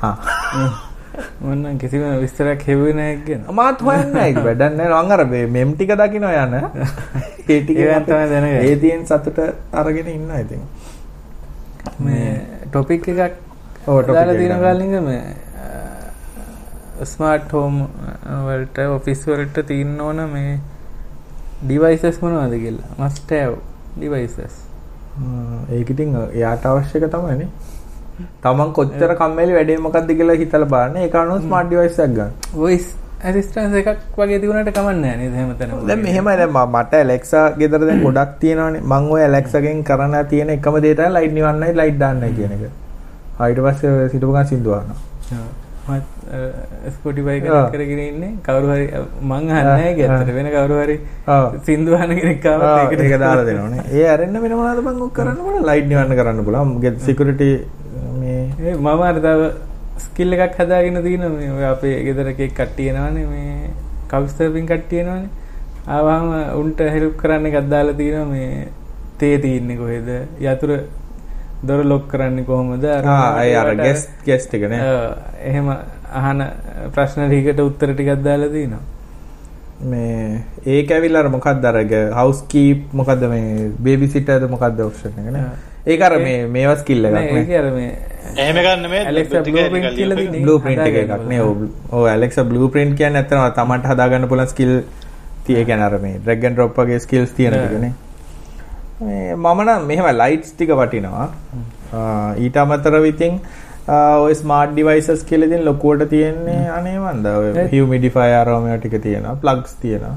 හා 0.00 0.16
මොන්න 1.40 1.78
කිසිම 1.82 2.02
විස්තරයක් 2.22 2.62
හෙව්වේ 2.68 2.94
නැහැ 2.98 3.16
කියන. 3.26 3.42
මාත් 3.58 3.78
හොයන්නේ 3.88 4.12
නැහැ 4.14 4.44
වැඩක් 4.46 4.76
නැහැ. 4.78 5.02
මං 5.02 5.12
අර 5.16 5.22
මේ 5.34 5.46
මෙම් 5.56 5.70
ටික 5.76 5.92
දකින්න 6.00 6.26
යන. 6.30 6.54
ඒ 7.48 7.60
ටික 7.60 7.78
ඒවත් 7.84 8.06
තමයි 8.08 8.26
දැනගන්නේ. 8.32 8.62
ඒ 8.70 8.76
තියෙන 8.84 9.02
සතුට 9.06 9.38
අරගෙන 9.82 10.08
ඉන්නවා 10.16 10.40
ඉතින්. 10.44 10.62
මේ 11.98 12.28
ටොපික් 12.70 13.08
එකක් 13.08 13.34
ඔව්, 13.86 13.96
topic 14.02 14.14
දාලා 14.14 14.34
එක 14.34 14.38
තියෙන 14.40 14.52
ගන්න. 14.52 14.62
කාලින්ග 14.66 14.94
මේ 15.06 15.24
ස්මාර්ට් 17.12 17.50
හෝම් 17.58 17.74
වලට 18.48 18.78
ඔෆිස් 18.96 19.20
වලට 19.26 19.56
තියෙන්න 19.70 20.00
ඕන 20.08 20.18
මේ 20.32 20.52
ඩිවයිසස් 21.62 22.18
මොනවද 22.22 22.54
කියලා. 22.64 22.90
Must 22.98 23.30
have 23.38 23.56
devices. 24.00 24.54
ඒක 25.70 25.90
ඉතින් 25.92 26.14
එයාට 26.24 26.64
අවශ්‍ය 26.68 26.96
එක 26.98 27.10
තමයිනේ 27.12 27.48
තමන් 28.42 28.72
කොච්චර 28.72 29.14
කම්මැලි 29.20 29.52
වැඩේ 29.54 29.78
මොකද්ද 29.78 30.10
කියලා 30.18 30.36
හිතලා 30.36 30.68
බලන්න 30.68 30.96
ඒක 30.98 31.14
අනුව 31.16 31.40
ස්මාර්ට් 31.42 31.68
ඩිවයිස් 31.68 31.98
එකක් 31.98 32.14
ගන්න. 32.14 32.30
voice 32.54 32.88
assistance 33.24 33.74
එකක් 33.80 33.88
වගේ 34.18 34.38
තිබුණාට 34.40 34.70
කමක් 34.70 34.94
නැහැ 34.96 35.16
නේද 35.18 35.34
එහෙම 35.34 35.50
තැනක 35.58 35.86
දැන් 35.88 36.00
මෙහෙමයි 36.02 36.36
දැන් 36.36 36.50
ම- 36.50 36.70
මට 36.74 36.94
Alexa 37.00 37.42
ගෙදර 37.58 37.78
දැන් 37.82 38.02
ගොඩක් 38.04 38.38
තියෙනවානේ. 38.40 38.80
මම 38.82 39.10
ওই 39.10 39.22
Alexa 39.24 39.60
ගෙන් 39.60 39.82
කරන්න 39.84 40.26
තියෙන 40.28 40.50
එකම 40.50 40.80
දේ 40.82 40.94
තමයි 40.94 41.10
ලයිට් 41.16 41.34
නිවන්නයි 41.34 41.72
ලයිට් 41.74 41.98
දාන්නයි 41.98 42.32
කියන 42.36 42.52
එක. 42.52 42.62
ඊට 43.42 43.60
පස්සේ 43.66 44.08
සිටපු 44.08 44.32
ගමන් 44.32 44.46
සින්දු 44.46 44.70
අහනවා. 44.74 44.96
ආ. 47.50 47.70
කරගෙන 47.70 47.98
ඉන්නේ 48.00 48.32
කවුරු 48.42 48.66
හරි 48.68 48.86
මං 49.22 49.50
අහන්නේ. 49.50 49.94
ඇත්තට 50.08 50.34
වෙන 50.36 50.46
කවුරු 50.48 50.76
හරි 50.82 50.96
ආ. 51.26 51.50
සින්දු 51.64 51.94
අහන 51.94 52.10
කෙනෙක් 52.16 52.46
ආවත් 52.46 52.62
ආ, 52.62 52.76
ඒකට 52.82 53.00
ඒක 53.00 53.14
දාලා 53.18 53.44
දෙනවනේ. 53.50 53.82
ඒ 53.92 54.04
අරෙන්න 54.08 54.36
වෙන 54.42 54.52
මොනවද 54.54 54.82
මං 54.82 55.02
ඔක් 55.02 55.12
කරන්න 55.12 55.38
බලන්න 55.38 55.66
ලයිට් 55.70 55.88
නිවන්න 55.88 56.16
කරන්න 56.16 56.44
පුළුවන්. 56.44 56.98
සිකියුරිටි 57.00 57.48
මේ 58.22 58.74
මම 58.78 59.04
අර 59.10 59.16
තව 59.26 59.52
ස්කිල් 60.06 60.32
එකක් 60.38 60.58
හදාගෙන 60.62 60.98
තියෙනවා. 61.06 61.36
මේ 61.38 61.50
ඔය 61.58 61.64
අපේ 61.74 61.96
ගෙදර 62.08 62.32
එකෙක් 62.34 62.52
කට්ටිය 62.58 62.90
එනවනේ 62.94 63.26
මේ 63.34 63.70
කවුස් 64.10 64.36
සර්වින් 64.38 64.66
කට්ටිය 64.72 65.00
එනවනේ 65.04 65.28
ආවම 65.96 66.32
උන්ට 66.60 66.80
හෙල්ප් 66.96 67.14
කරන්න 67.22 67.46
එකක් 67.50 67.70
දාලා 67.74 67.98
තියෙනවා. 68.00 68.30
මේ 68.34 68.68
තේ 69.18 69.38
තියෙන්නේ 69.38 69.76
කොහෙද? 69.76 70.08
යතුරු 70.40 70.76
දොර 71.68 71.84
ලොක් 71.84 72.06
කරන්නේ 72.12 72.44
කොහොමද? 72.44 72.84
අර 72.84 73.04
අර 73.06 73.42
ඒවට? 73.44 73.82
ගෙස්ට් 73.86 74.14
ගෙස්ට් 74.28 74.54
එක 74.58 74.64
නේ. 74.70 74.80
එහෙම 75.50 75.68
අහන 76.22 76.40
ප්‍රශ්න 76.94 77.28
ටිකට 77.28 77.60
උත්තර 77.66 77.94
ටිකක් 77.94 78.22
දාලා 78.28 78.52
තියෙනවා. 78.54 78.84
මේ 79.90 80.44
ඒක 80.76 80.90
ඇවිල්ලා 80.96 81.22
අර 81.24 81.28
මොකක්ද 81.36 81.64
අර 81.70 81.78
හවුස් 82.18 82.40
කීප් 82.54 82.94
මොකද්ද 83.00 83.28
මේ 83.34 83.68
බේබි 83.86 84.08
සිටර්ද 84.14 84.48
මොකක්ද 84.54 84.80
ඔප්ෂන් 84.88 85.20
එක 85.22 85.30
නේ. 85.36 85.44
ඒක 85.92 86.02
අර 86.08 86.18
මේ 86.26 86.40
මේවා 86.56 86.80
ස්කිල් 86.82 87.04
එකක් 87.04 87.14
නේ. 87.18 87.30
ඒක 87.42 87.54
අර 87.60 87.70
මේ 87.78 87.92
එහෙම 88.36 88.56
ගන්න 88.56 88.90
මේ 88.90 89.04
Alexa 89.06 89.42
blueprint 89.42 89.94
කියලා 89.96 90.16
තියෙන්නේ. 90.16 90.42
බ්ලූප්‍රින්ට් 90.44 90.86
එක 90.86 90.94
හදාගන්න 90.94 91.12
එකක් 91.16 91.28
නේ. 91.28 91.40
ඔව් 91.40 91.56
ඔව් 91.92 92.06
Alexa 92.14 92.44
blueprint 92.44 92.96
කියන්නේ 92.96 93.22
ඇත්තටම 93.22 93.48
තමන්ට 93.58 93.86
හදාගන්න 93.92 94.28
පුළුවන් 94.28 94.46
ස්කිල් 94.46 94.72
tie 95.46 95.64
කියන්නේ 95.64 95.84
අර 95.88 95.98
මේ 95.98 96.18
drag 96.26 96.44
and 96.44 96.56
drop 96.56 96.78
වගේ 96.78 96.98
skills 97.06 97.30
තියෙන 97.36 97.52
Yeah. 97.54 97.66
ටිකනේ. 97.68 97.92
මේ 99.02 99.34
මම 99.34 99.62
නම් 99.66 99.86
මෙහෙම 99.86 100.06
lights 100.22 100.52
ටික 100.56 100.70
වටිනවා. 100.82 101.28
ඊට 102.38 102.56
අමතරව 102.56 103.04
ඉතින් 103.06 103.40
ආ, 103.88 104.16
ඔය 104.26 104.34
smart 104.34 104.74
devices 104.76 105.22
කියලා 105.30 105.46
ඉතින් 105.46 105.64
ලොකුවට 105.64 106.08
තියෙන්නේ 106.10 106.60
අනේ 106.76 106.98
මන්ද 106.98 107.26
ඔය 107.38 107.48
ඒ- 107.58 107.68
humidifier 107.72 108.34
අරම 108.42 108.66
ඒවා 108.66 108.76
ටික 108.76 109.02
තියෙනවා. 109.02 109.34
plugs 109.34 109.74
තියෙනවා. 109.82 110.16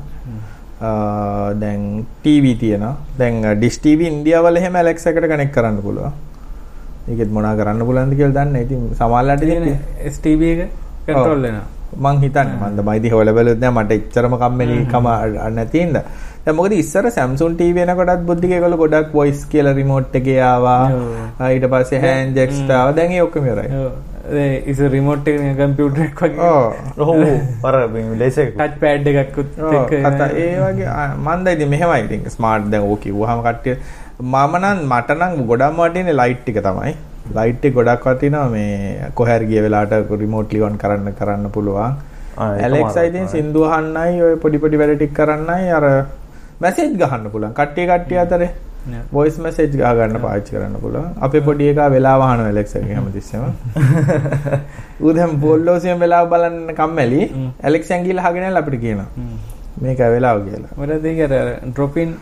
දැන් 1.62 2.06
TV 2.24 2.56
තියෙනවා. 2.60 2.94
දැන් 3.20 3.60
dish 3.60 3.80
TV 3.80 4.00
ඉන්දියා 4.12 4.42
වල 4.42 4.58
එහෙම 4.58 4.76
Alexa 4.76 5.10
එකට 5.10 5.28
connect 5.34 5.54
කරන්න 5.54 5.82
පුළුවන්. 5.82 6.12
ඒකෙත් 7.10 7.32
මොනා 7.38 7.56
කරන්න 7.60 7.86
පුළුවන්ද 7.88 8.18
කියලා 8.20 8.36
දන්නේ. 8.38 8.66
ඉතින් 8.66 8.82
සමහරවිට 9.00 9.44
ඉතින් 9.48 9.64
තියෙන 9.64 9.80
STB 10.14 10.42
එක 10.54 10.62
කන්ට්‍රෝල් 11.08 11.42
වෙනවා. 11.48 11.66
මං 12.04 12.18
හිතන්නේ 12.24 12.58
මන්ද 12.62 12.96
ඉතින් 13.00 13.14
හොල 13.18 13.34
බලුත් 13.40 13.60
නෑ 13.66 13.76
මට 13.76 13.92
එච්චරම 14.00 14.38
කම්මැලි 14.46 14.80
කම 14.94 15.08
නැති 15.58 15.84
හින්දා. 15.84 16.04
දැන් 16.46 16.56
මොකද 16.58 16.74
ඉස්සර 16.80 17.06
Samsung 17.18 17.54
TV 17.60 17.84
එනකොටත් 17.84 18.26
බුද්ධික 18.32 18.52
ඒගොල්ලෝ 18.58 18.82
ගොඩක් 18.82 19.14
voice 19.20 19.46
කියලා 19.54 19.78
remote 19.78 20.18
එකේ 20.20 20.42
ආවා. 20.50 20.82
ඔව්. 20.98 21.48
ඊට 21.54 21.70
පස්සේ 21.72 22.02
hand 22.04 22.36
jacks 22.40 22.60
ආවා. 22.70 22.98
දැන් 23.00 23.16
ඒ 23.16 23.24
ඔක්කොම 23.28 23.48
ඉවරයි. 23.52 23.88
ඉස 24.72 24.80
රිමෝට් 24.94 25.28
එක 25.32 25.42
කම්පියුටර් 25.58 26.04
එකක් 26.06 26.22
වගේ. 26.26 26.50
ඔව්. 26.52 26.74
ඔහු 26.98 27.14
අර 27.70 27.76
ලේස 28.22 28.38
එක 28.44 28.54
ටච් 28.58 28.80
පෑඩ් 28.84 29.10
එකක්කුත් 29.12 29.60
ඔව්, 29.70 29.76
කතා 29.90 30.30
ඒ 30.46 30.54
වගේ 30.64 31.08
මන්ද 31.26 31.54
ඉතින් 31.56 31.70
මෙහෙමයි. 31.76 32.02
ඉතින් 32.06 32.30
ස්මාර්ට් 32.38 32.72
දැන් 32.74 32.90
ඕක 32.90 33.02
කිව්වහම 33.06 33.44
කට්ටිය 33.48 33.78
මම 34.20 34.54
නම් 34.58 34.88
මට 34.88 35.10
නම් 35.12 35.48
ගොඩක්ම 35.48 35.80
වටින්නේ 35.80 36.14
ලයිට් 36.14 36.42
ටික 36.42 36.60
තමයි. 36.64 36.92
ලයිට් 37.34 37.66
එක 37.66 37.74
ගොඩක් 37.74 38.06
වටිනවා 38.06 38.50
මේ 38.50 39.10
කොහරි 39.14 39.46
ගිය 39.46 39.62
වෙලාවට 39.62 40.12
රිමෝට්ලි 40.20 40.62
ඔන් 40.62 40.78
කරන්න 40.78 41.14
කරන්න 41.14 41.50
පුළුවන්. 41.52 41.96
ඇලෙක්ස්. 42.38 42.96
ඉතින් 43.04 43.28
සින්දු 43.28 43.64
අහන්නයි 43.68 44.22
ඔය 44.22 44.36
පොඩි 44.38 44.58
පොඩි 44.58 44.78
වැඩ 44.78 44.96
ටික 44.96 45.12
කරන්නයි 45.14 45.72
අර 45.72 45.86
මැසේජ් 46.62 46.94
ගහන්න 46.94 47.28
පුළුවන්. 47.30 47.54
කට්ටිය 47.54 47.88
කට්ටිය 47.88 48.18
අතරේ 48.18 48.52
වොයිස් 49.12 49.38
මැසේජ් 49.38 49.68
ගහ 49.74 49.92
ගන්න 49.98 50.22
පාවිච්චි 50.22 50.56
කරන්න 50.56 50.78
පුළුවන්. 50.80 51.10
අපේ 51.20 51.42
පොඩි 51.42 51.68
එකා 51.72 51.90
වෙලාව 51.90 52.22
අහන 52.22 52.46
ඇලෙක්ස් 52.46 52.76
එකගෙන් 52.76 52.96
හැමතිස්සෙම. 52.96 53.44
ඌ 55.04 55.14
දැන් 55.14 55.36
බොල්ලෝසියෙන් 55.38 56.00
වෙලාව 56.00 56.30
බලන්න 56.30 56.72
කම්මැලි. 56.74 57.22
ඇලෙක්ස් 57.64 57.92
යන් 57.92 58.08
ගිහලා 58.08 58.30
අහගෙන 58.30 58.62
අපිට 58.62 58.80
කියනවා. 58.80 59.10
මේක 59.82 60.00
වෙලාව 60.16 60.46
කියලා. 60.48 60.72
මොකද 60.78 61.06
ඒක 61.06 61.22
අර 61.28 61.36
ඩ්‍රොපින් 61.66 62.16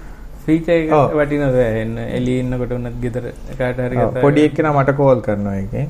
ඔව්. 0.97 1.13
වටිනවද? 1.19 1.57
එන්න 1.83 1.95
එළිය 2.17 2.39
ඉන්නකොට 2.43 2.73
උනත් 2.77 2.97
ගෙදර 3.03 3.25
කාට 3.59 3.79
හරි 3.85 4.09
පොඩි 4.25 4.45
එක්කෙනා 4.49 4.73
මට 4.79 4.95
කෝල් 4.99 5.21
කරනවා 5.27 5.55
එකේ. 5.63 5.85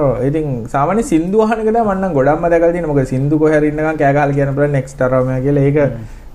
ඔව් 0.00 0.24
ඉතින් 0.28 0.46
සාමාන්‍ය 0.74 1.02
සින්දු 1.12 1.42
අහන 1.44 1.62
තමයි 1.66 1.82
මම 1.82 1.92
නම් 1.94 2.14
ගොඩක්ම 2.18 2.46
දැකලා 2.52 2.72
තියෙනවා 2.76 2.94
මොකද 2.94 3.10
සින්දු 3.14 3.38
කොහේ 3.42 3.58
හරි 3.60 3.72
ඉන්නකම් 3.72 3.98
කෑ 4.02 4.12
ගහලා 4.16 4.36
කියන 4.38 4.54
බලන්න 4.58 4.76
නෙක්ස්ට් 4.78 5.02
අරම 5.08 5.32
කියලා. 5.46 5.66
ඒක 5.68 5.78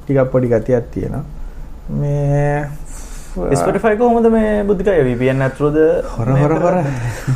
ටිකක් 0.03 0.31
පොඩි 0.33 0.51
ගතියක් 0.53 0.91
තියෙනවා. 0.95 1.23
මේ 1.99 2.67
Spotify. 3.55 3.93
කොහොමද 3.97 4.27
මේ 4.31 4.63
බුද්ධිකය 4.63 4.93
VPN 5.07 5.41
ඇතුළද 5.41 5.77
හොර 6.11 6.27
හොර 6.33 6.53
හොර 6.57 6.75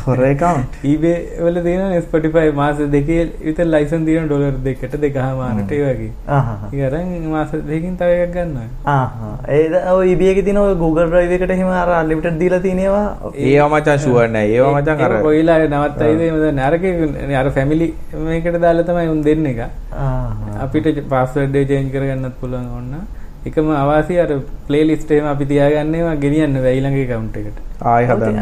හොර 0.06 0.18
account 0.24 0.78
eBay 0.84 1.16
වල 1.38 1.58
තියෙන 1.66 1.94
Spotify 2.02 2.44
මාස 2.52 2.80
දෙකේ 2.94 3.20
විතර 3.40 3.66
ලයිසන් 3.66 4.06
තියෙන 4.08 4.26
ඩොලර් 4.26 4.56
දෙකට 4.66 4.96
දෙකහමාරට 5.04 5.72
ඒ 5.72 5.80
වගේ 5.84 6.10
ආහා 6.30 6.70
ඒක 6.70 6.82
අරන් 6.88 7.12
මාස 7.28 7.54
දෙකකින් 7.70 7.94
තව 7.96 8.18
එකක් 8.24 8.34
ගන්නවා 8.36 8.68
ආහා 8.94 9.32
ඒද 9.56 9.78
ඔය 9.94 10.12
EBA 10.14 10.30
එකේ 10.32 10.46
තියෙන 10.48 10.60
ඔය 10.64 10.74
Google 10.76 11.08
Drive 11.12 11.36
එකට 11.38 11.54
එහෙම 11.56 11.72
අර 11.76 11.94
unlimited 12.00 12.38
දීලා 12.42 12.62
තියෙනවා 12.66 13.06
ඒවා 13.46 13.70
මචං 13.72 14.04
ෂුවර් 14.04 14.28
නෑ 14.36 14.52
ඒවා 14.52 14.74
මචං 14.76 15.06
අර 15.06 15.12
ඒක 15.12 15.26
කොයිලා 15.28 15.58
නවත්තයිද 15.64 16.26
එහෙම 16.28 16.38
දැන් 16.44 16.62
අරකේ 16.68 16.94
අර 17.42 17.50
ෆැමිලි 17.58 17.90
මේකට 18.28 18.60
දාලා 18.66 18.88
තමයි 18.90 19.08
උන් 19.14 19.24
දෙන්න 19.28 19.50
එක 19.54 19.64
ආහා 19.64 20.60
අපිට 20.66 21.02
පාස්වර්ඩ් 21.08 21.60
එක 21.62 21.68
චේන්ජ් 21.70 21.90
කරගන්නත් 21.94 22.38
පුළුවන් 22.40 22.70
ඕන්න 22.76 23.20
එකම 23.50 23.68
අවාසි 23.82 24.16
අර 24.24 24.30
ප්ලේලිස්ට් 24.68 25.10
එකම 25.14 25.28
අපි 25.34 25.44
තියාගන්නේවා 25.52 26.16
ගෙනියන්න 26.24 26.58
බෑ 26.64 26.74
ඊළඟ 26.78 26.98
account 27.04 27.38
එකට. 27.40 27.56
ආයි 27.92 28.06
හදන්න. 28.10 28.36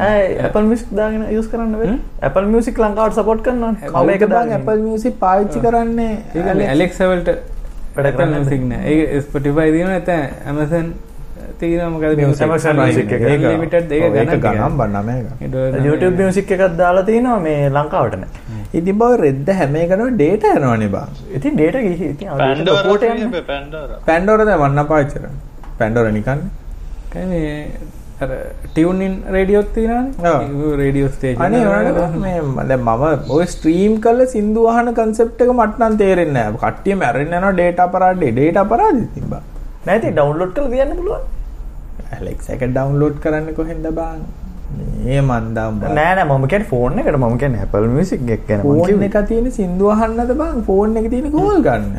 Apple 0.48 0.66
Music 0.70 0.88
දාගෙන 0.98 1.22
යූස් 1.36 1.48
කරන්න 1.52 1.76
වෙයි 1.82 1.94
Apple 2.28 2.48
Music 2.54 2.80
ලංකාවට 2.84 3.20
සපෝට් 3.20 3.40
කරනවනේ. 3.46 3.92
කවුද 3.92 4.10
මේක 4.10 4.24
බං 4.26 4.34
දාගෙන. 4.34 4.56
Apple 4.58 4.82
Music 4.88 5.14
පාවිච්චි 5.22 5.62
කරන්නේ 5.66 6.12
ඇලෙක්සා 6.72 7.08
වලට 7.12 7.30
වැඩ 7.96 8.10
කරන්නේ? 8.18 8.42
සිග්න 8.50 8.72
ඒ 8.80 9.20
Spotify 9.28 9.66
තියෙනවා 9.76 9.94
නැත්නම් 9.94 10.50
Amazon 10.54 10.92
තියෙනවා. 11.60 11.90
මොකද 11.94 12.42
Amazon 12.46 12.80
Music 12.80 13.12
එක. 13.16 13.22
ඒක 13.32 13.42
limited 13.50 13.92
ඒක 13.98 14.04
ඒක 14.06 14.30
ගණන් 14.30 14.40
ගණන් 14.46 14.78
බන්න 14.80 15.04
මේක. 15.10 15.26
ඒ 15.44 15.48
ඩොලර් 15.52 15.86
YouTube 15.88 16.16
Music 16.22 16.50
එකක් 16.56 16.64
දාලා 16.80 17.04
තියෙනවා 17.10 17.38
මේ 17.46 17.60
ලංකාවට 17.76 18.16
නෑ. 18.22 18.32
ඉතින් 18.80 18.98
බව 19.02 19.20
රෙද්ද 19.26 19.48
හැම 19.60 19.78
එකනම 19.84 20.10
ඩේටා 20.16 20.56
යනවනේ 20.58 20.90
බං. 20.96 21.22
ඉතින් 21.38 21.52
ඩේටා 21.60 21.86
ගිහි 21.86 22.10
ඉතින් 22.14 22.28
support 22.72 23.06
යන්නේ. 23.12 23.44
පැන්ඩෝර 23.52 23.94
පැන්ඩෝර 24.10 24.44
දැන් 24.50 24.60
වන්න 24.64 24.84
පාවිච්චි 24.90 25.16
කරන්නේ 25.22 25.40
පැන්ඩෝර 25.80 26.12
නිකන් 26.18 26.40
මේ 27.32 27.54
ඉන් 29.06 29.14
රේඩියෝත් 29.34 29.68
තියෙනවානේ. 29.74 30.32
ඔව්. 30.32 30.40
රේඩියෝ 30.80 31.10
ස්ටේෂන් 31.14 31.44
අනේ 31.46 31.62
වුණාට 31.66 32.18
මේ 32.24 32.40
දැන් 32.70 32.82
මම 32.86 33.30
ඔය 33.36 33.44
ස්ට්‍රීම් 33.54 33.94
කරලා 34.06 34.26
සින්දු 34.34 34.66
අහන 34.72 34.94
concept 35.00 35.40
එක 35.46 35.52
මට 35.58 35.80
නම් 35.80 35.96
තේරෙන්නේ 36.02 36.34
නැහැ. 36.36 36.60
කට්ටිය 36.64 36.94
මැරෙන්න 37.02 37.36
යනවා 37.38 37.52
data 37.62 37.88
අපරාධේ. 37.88 38.32
data 38.40 38.60
අපරාධෙ 38.66 39.04
තිබ්බා. 39.16 39.42
නෑ 39.86 39.96
ඉතින් 40.00 40.16
download 40.20 40.50
කරලා 40.56 40.72
තියන්න 40.74 40.96
පුළුවන් 40.98 41.22
Alexa 42.18 42.54
එක 42.56 42.62
download 42.78 43.14
කරන්න 43.24 43.54
කොහෙන්ද 43.58 43.86
බං? 43.98 44.20
මේ 45.04 45.20
මන්දම් 45.20 45.80
බං. 45.80 45.94
නෑ 45.98 46.14
නෑ 46.18 46.26
මම 46.28 46.46
කියන්නේ 46.52 46.70
ෆෝන් 46.72 46.98
එකට 47.02 47.18
මම 47.22 47.36
කියන්නේ 47.42 47.64
Apple 47.66 47.88
Music 47.96 48.20
එක 48.36 48.46
ගැන 48.48 48.62
ෆෝන්. 48.62 49.02
එක 49.08 49.16
තියෙන 49.32 49.50
සින්දු 49.58 49.90
අහන්නද 49.94 50.32
බං? 50.42 50.62
ෆෝන් 50.68 50.96
එකේ 51.02 51.12
තියෙන 51.14 51.30
කෝල් 51.36 51.58
ගන්න. 51.66 51.96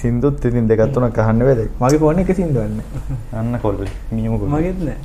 සින්දුත් 0.00 0.44
ඉතින් 0.50 0.68
දෙකක් 0.70 0.92
තුනක් 0.94 1.18
අහන්න 1.24 1.44
වේද 1.48 1.60
මගේ 1.80 2.00
ෆෝන් 2.04 2.18
එක 2.22 2.30
සින්දුවක් 2.40 2.70
නැහැ. 2.78 3.18
අන්න 3.40 3.58
කොල්ල 3.64 3.82
නියම 4.10 4.38
කොල්ල 4.38 4.50
මගෙත් 4.54 4.78
නෑ 4.88 4.98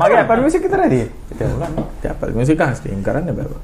මගේ 0.00 0.22
Apple 0.22 0.40
Music 0.46 0.62
විතරයි 0.68 0.88
තියෙන්නේ 0.94 2.10
Apple 2.14 2.32
Music 2.38 2.60
අහ 2.66 2.72
ස්ට්‍රීම් 2.78 3.02
කරන්න 3.06 3.36
බෑ. 3.38 3.60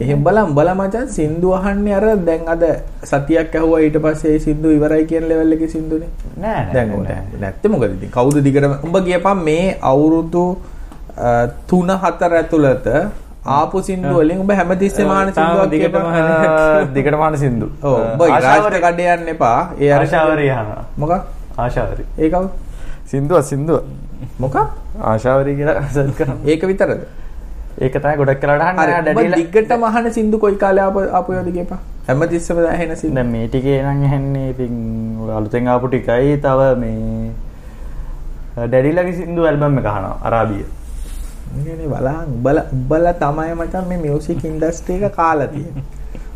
එහෙම 0.00 0.22
බලන් 0.22 0.54
බල 0.54 0.68
මචං 0.72 1.08
සින්දු 1.08 1.48
අහන්නේ 1.58 1.94
අර 1.94 2.04
දැන් 2.28 2.42
අද 2.46 2.62
සතියක් 3.04 3.54
ඇහුවා 3.54 3.80
ඊට 3.80 3.98
පස්සේ 3.98 4.34
ඒ 4.34 4.38
සින්දු 4.38 4.70
ඉවරයි 4.70 5.04
කියන 5.10 5.28
level 5.30 5.52
එකේ 5.56 5.68
සින්දුනේ. 5.68 6.10
නෑ 6.38 6.64
දැන් 6.74 6.94
නැත්තේ 7.40 7.70
මොකද 7.70 7.86
ඉතින්? 7.88 8.10
කවුද 8.10 8.38
දිගටම? 8.46 8.74
උඹ 8.86 8.96
ගියපන් 9.08 9.44
මේ 9.48 9.66
අවුරුදු 9.82 10.44
3 11.68 11.98
4 12.04 12.40
ඇතුළත 12.40 12.86
ආපු 13.56 13.82
සින්දු 13.82 14.14
වලින් 14.18 14.38
උඹ 14.38 14.52
හැමතිස්සෙම 14.52 15.10
තාම 15.10 15.34
සින්දුවක් 15.34 15.70
දිගටම 15.74 15.92
කියපන්. 15.92 16.06
අහන. 16.12 16.88
දිගට 16.96 17.18
මාන 17.18 17.38
සින්දු. 17.44 17.70
ඔව් 17.82 17.98
උඹ 18.04 18.22
ඉරාජ්ට 18.30 18.80
කඩේ 18.86 19.12
යන්න 19.16 19.34
එපා. 19.34 19.58
ඒ 19.80 19.92
අර 19.92 20.02
ආශාවරී 20.02 20.50
අහනවා 20.56 20.82
මොකක්? 20.96 21.14
ආශාවරී. 21.58 22.08
ඒ 22.18 22.30
කවුද 22.30 22.50
සින්දුව 23.06 23.42
සින්දුව. 23.42 23.82
මොකක්? 24.38 24.56
ආශාවරී 25.02 25.56
කියලා 25.58 25.86
සර්ච් 25.94 26.18
කරනවා 26.18 26.52
ඒක 26.52 26.68
විතරද 26.70 27.00
ඒක 27.80 27.98
තමයි 28.04 28.16
ගොඩක් 28.20 28.46
උඹ 28.50 28.80
ඩැඩිලා 28.84 29.40
දිගටම 29.40 29.84
අහන 29.90 30.08
සින්දු 30.18 30.42
කොයි 30.44 30.56
කාලේ 30.64 30.86
ආපු 30.86 31.04
ආපුවද 31.18 31.50
කියපන් 31.58 31.82
හැමතිස්සෙම 32.08 32.62
ඇහෙන 32.70 32.96
සින්දු 33.02 33.18
දැන් 33.18 33.30
මේ 33.34 33.48
ටිකේ 33.48 33.82
නම් 33.82 34.06
ඇහෙන්නේ 34.08 34.48
ඉතින් 34.54 34.80
අලුතෙන් 35.40 35.68
ආපු 35.74 35.92
ටිකයි 35.92 36.40
තව 36.46 36.72
මේ 36.82 37.30
ඩැඩිලාගේ 38.64 39.20
සින්දු 39.20 39.48
ඇල්බම් 39.50 39.78
එක 39.82 39.92
අහනවා 39.92 40.16
අරාබිය 40.30 40.66
බලහන් 41.54 42.28
උඹලා 42.34 42.64
උඹලා 42.72 43.12
තමයි 43.20 43.54
මචං 43.54 43.84
මේ 43.90 43.98
මියුසික් 44.04 44.44
ඉන්ඩස්ට්‍රි 44.44 44.96
එක 45.08 45.14
කාලා 45.16 45.48
තියෙන්නේ. 45.48 45.84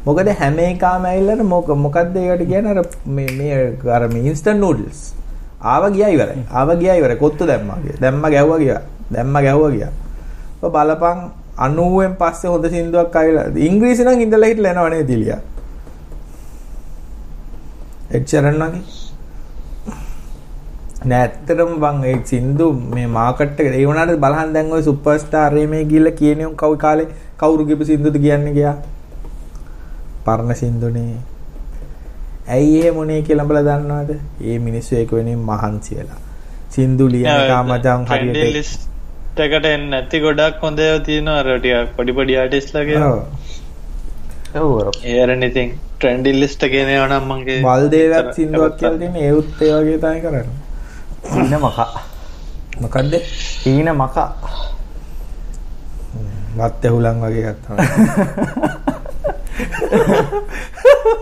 මොකද 0.06 0.28
හැම 0.40 0.58
ඇවිල්ලා 0.60 1.44
මොක 1.44 1.68
මොකද්ද 1.86 2.16
ඒකට 2.16 2.44
කියන්නේ 2.50 2.74
අර 2.74 2.84
මේ 3.16 3.30
මේ 3.38 3.56
අර 3.96 4.02
මේ 4.08 4.22
ඉන්ස්ටන්ට් 4.30 4.60
නූඩල්ස්. 4.64 5.00
ආව 5.62 5.84
ගියා 5.96 6.10
ඉවරයි. 6.16 6.44
ආව 6.52 6.70
ගියා 6.80 6.96
ඉවරයි. 7.00 7.18
කොත්තු 7.24 7.46
දැම්මා 7.46 7.78
ගියා. 7.84 7.98
දැම්මා 8.02 8.30
ගැව්වා 8.30 8.58
ගියා. 8.58 8.80
දැම්මා 9.12 9.42
ගැව්වා 9.42 9.70
ගියා. 9.70 9.92
ඔය 10.62 10.70
බලපන් 10.70 11.20
90න් 11.58 12.14
පස්සේ 12.16 12.50
හොඳ 12.50 12.66
සින්දුවක් 12.68 13.16
ආවිලා. 13.16 13.46
ඉංග්‍රීසි 13.60 14.04
නම් 14.04 14.20
ඉඳලා 14.20 14.50
හිටලා 14.50 14.72
එනව 14.74 14.88
නේද 14.88 15.10
ඉලියා. 15.10 15.40
එච්චරන් 18.10 18.58
වගේ. 18.62 18.82
නෑ 21.02 21.20
ඇත්තටම 21.20 21.72
බං 21.78 22.04
ඒ 22.04 22.16
සින්දු 22.24 22.66
මේ 22.90 23.06
මාකට් 23.08 23.42
එකට 23.42 23.60
ඒ 23.72 23.84
වුණාට 23.84 24.18
බලහන් 24.18 24.50
දැන් 24.52 24.72
ওই 24.72 24.82
සුපර්ස්ටාර් 24.82 25.52
මේ 25.68 25.84
ගිහලා 25.86 26.12
කියන්නේ 26.12 26.46
උන් 26.46 26.56
කවි 26.56 26.76
කාලේ 26.78 27.08
කවුරු 27.38 27.64
ගිහපු 27.64 27.84
සින්දුද 27.84 28.16
කියන්නේ 28.18 28.52
ගියා 28.52 28.74
පරණ 30.24 30.54
සින්දුනේ 30.54 31.16
ඇයි 32.48 32.76
එහෙම 32.80 32.98
උනේ 32.98 33.22
කියලා 33.22 33.46
බලලා 33.46 33.64
දන්නවද 33.64 34.10
ඒ 34.44 34.58
මිනිස්සු 34.60 34.96
ඒක 34.96 35.12
වෙනින් 35.12 35.40
මහන්සි 35.40 35.96
වෙලා 35.96 36.20
සින්දු 36.70 37.08
ලියන 37.08 37.28
කාමජන් 37.48 38.06
හරියට 38.06 38.89
ලිස්ට් 39.40 39.52
එකට 39.56 39.66
එන්නේ 39.66 39.90
නැති 39.92 40.20
ගොඩක් 40.24 40.64
හොඳ 40.64 40.78
ඒවා 40.84 41.04
තියෙනවා 41.06 41.38
අර 41.42 41.48
ටිකක් 41.60 41.92
පොඩි 41.96 42.12
පොඩි 42.18 42.34
ආටිස්ට්ලාගේ 42.40 42.98
ඔව්. 43.04 43.18
ඔව්. 44.54 44.72
අර 44.80 44.88
ඒ 45.04 45.16
අරන් 45.24 45.42
ඉතින් 45.42 45.68
ට්‍රෙන්ඩි 45.96 46.32
ලිස්ට් 46.40 46.66
එකේ 46.68 46.84
නේව 46.88 47.04
නම් 47.08 47.30
මගේ 47.30 47.60
වල්දේවත් 47.66 48.32
සින්දුවක් 48.38 48.76
කියලා 48.80 49.00
තියෙන 49.02 49.16
ඒ 49.16 49.32
උත් 49.38 49.62
ඒ 49.62 49.72
වගේ 49.76 49.98
තමයි 49.98 50.20
කරන්නේ. 50.24 50.46
ඊන 51.36 51.54
මකා. 51.64 51.88
මොකද්ද? 52.82 53.14
ඊන 53.72 53.88
මකා. 54.02 54.28
වත් 56.58 56.82
ඇහුලන් 56.84 57.18
වගේ 57.24 57.54
තමයි 57.62 57.78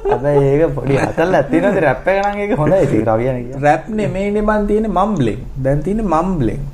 හැබැයි 0.08 0.48
ඒක 0.54 0.74
පොඩි 0.78 0.98
අතල් 1.04 1.38
ඇත්තිනද 1.40 1.78
රැප් 1.86 2.10
එක 2.14 2.18
නම් 2.24 2.42
ඒක 2.42 2.56
හොඳයි. 2.62 2.82
ඉතින් 2.88 3.06
රවියන 3.10 3.62
රැප් 3.68 3.86
නෙමෙයිනේ 4.00 4.48
මන් 4.48 4.66
තියෙන්නේ 4.72 4.96
මම්බ්ලින්. 4.98 5.46
දැන් 5.64 5.86
තියෙන්නේ 5.86 6.10
මම්බ්ලින්. 6.14 6.66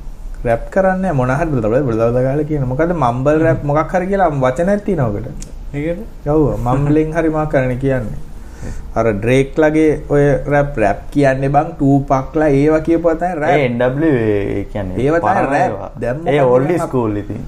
රැප් 0.45 0.69
කරන්නේ 0.69 1.13
මොන 1.13 1.31
හරි 1.31 1.47
බල 1.47 1.61
බල 1.61 1.83
බල 1.87 1.99
ගාලා 2.17 2.43
කියන. 2.49 2.65
මොකද 2.65 2.93
මම්බල් 2.93 3.41
රැප් 3.41 3.63
මොකක් 3.63 3.91
හරි 3.93 4.07
කියලා 4.07 4.29
වචනයක් 4.35 4.85
තියෙනවා 4.85 5.11
ඔකට. 5.11 5.27
ඒකද 5.73 6.29
ඔව් 6.29 6.59
මම්බ්ලින් 6.59 7.13
හරි 7.17 7.29
මා 7.29 7.47
කරන්නේ 7.47 7.77
කියන්නේ. 7.77 8.19
අර 8.95 9.05
ඩ්‍රේක් 9.11 9.57
ලගේ 9.57 10.01
ඔය 10.09 10.23
රැප් 10.53 10.77
රැප් 10.77 10.99
කියන්නේ 11.11 11.49
බං 11.49 11.73
ටූපක්ලා 11.73 12.49
ඒවා 12.59 12.81
කියපුවා 12.87 13.15
තමයි 13.15 13.35
රැප්. 13.41 13.59
NW 13.71 14.03
කියන්නේ 14.71 15.05
ඒව 15.05 15.15
තමයි. 15.19 15.61
ඒවා. 15.61 15.91
දැන් 16.01 16.27
ඒ 16.27 16.41
ඕල්ඩ් 16.43 16.77
ස්කූල් 16.85 17.15
ඉතින් 17.23 17.43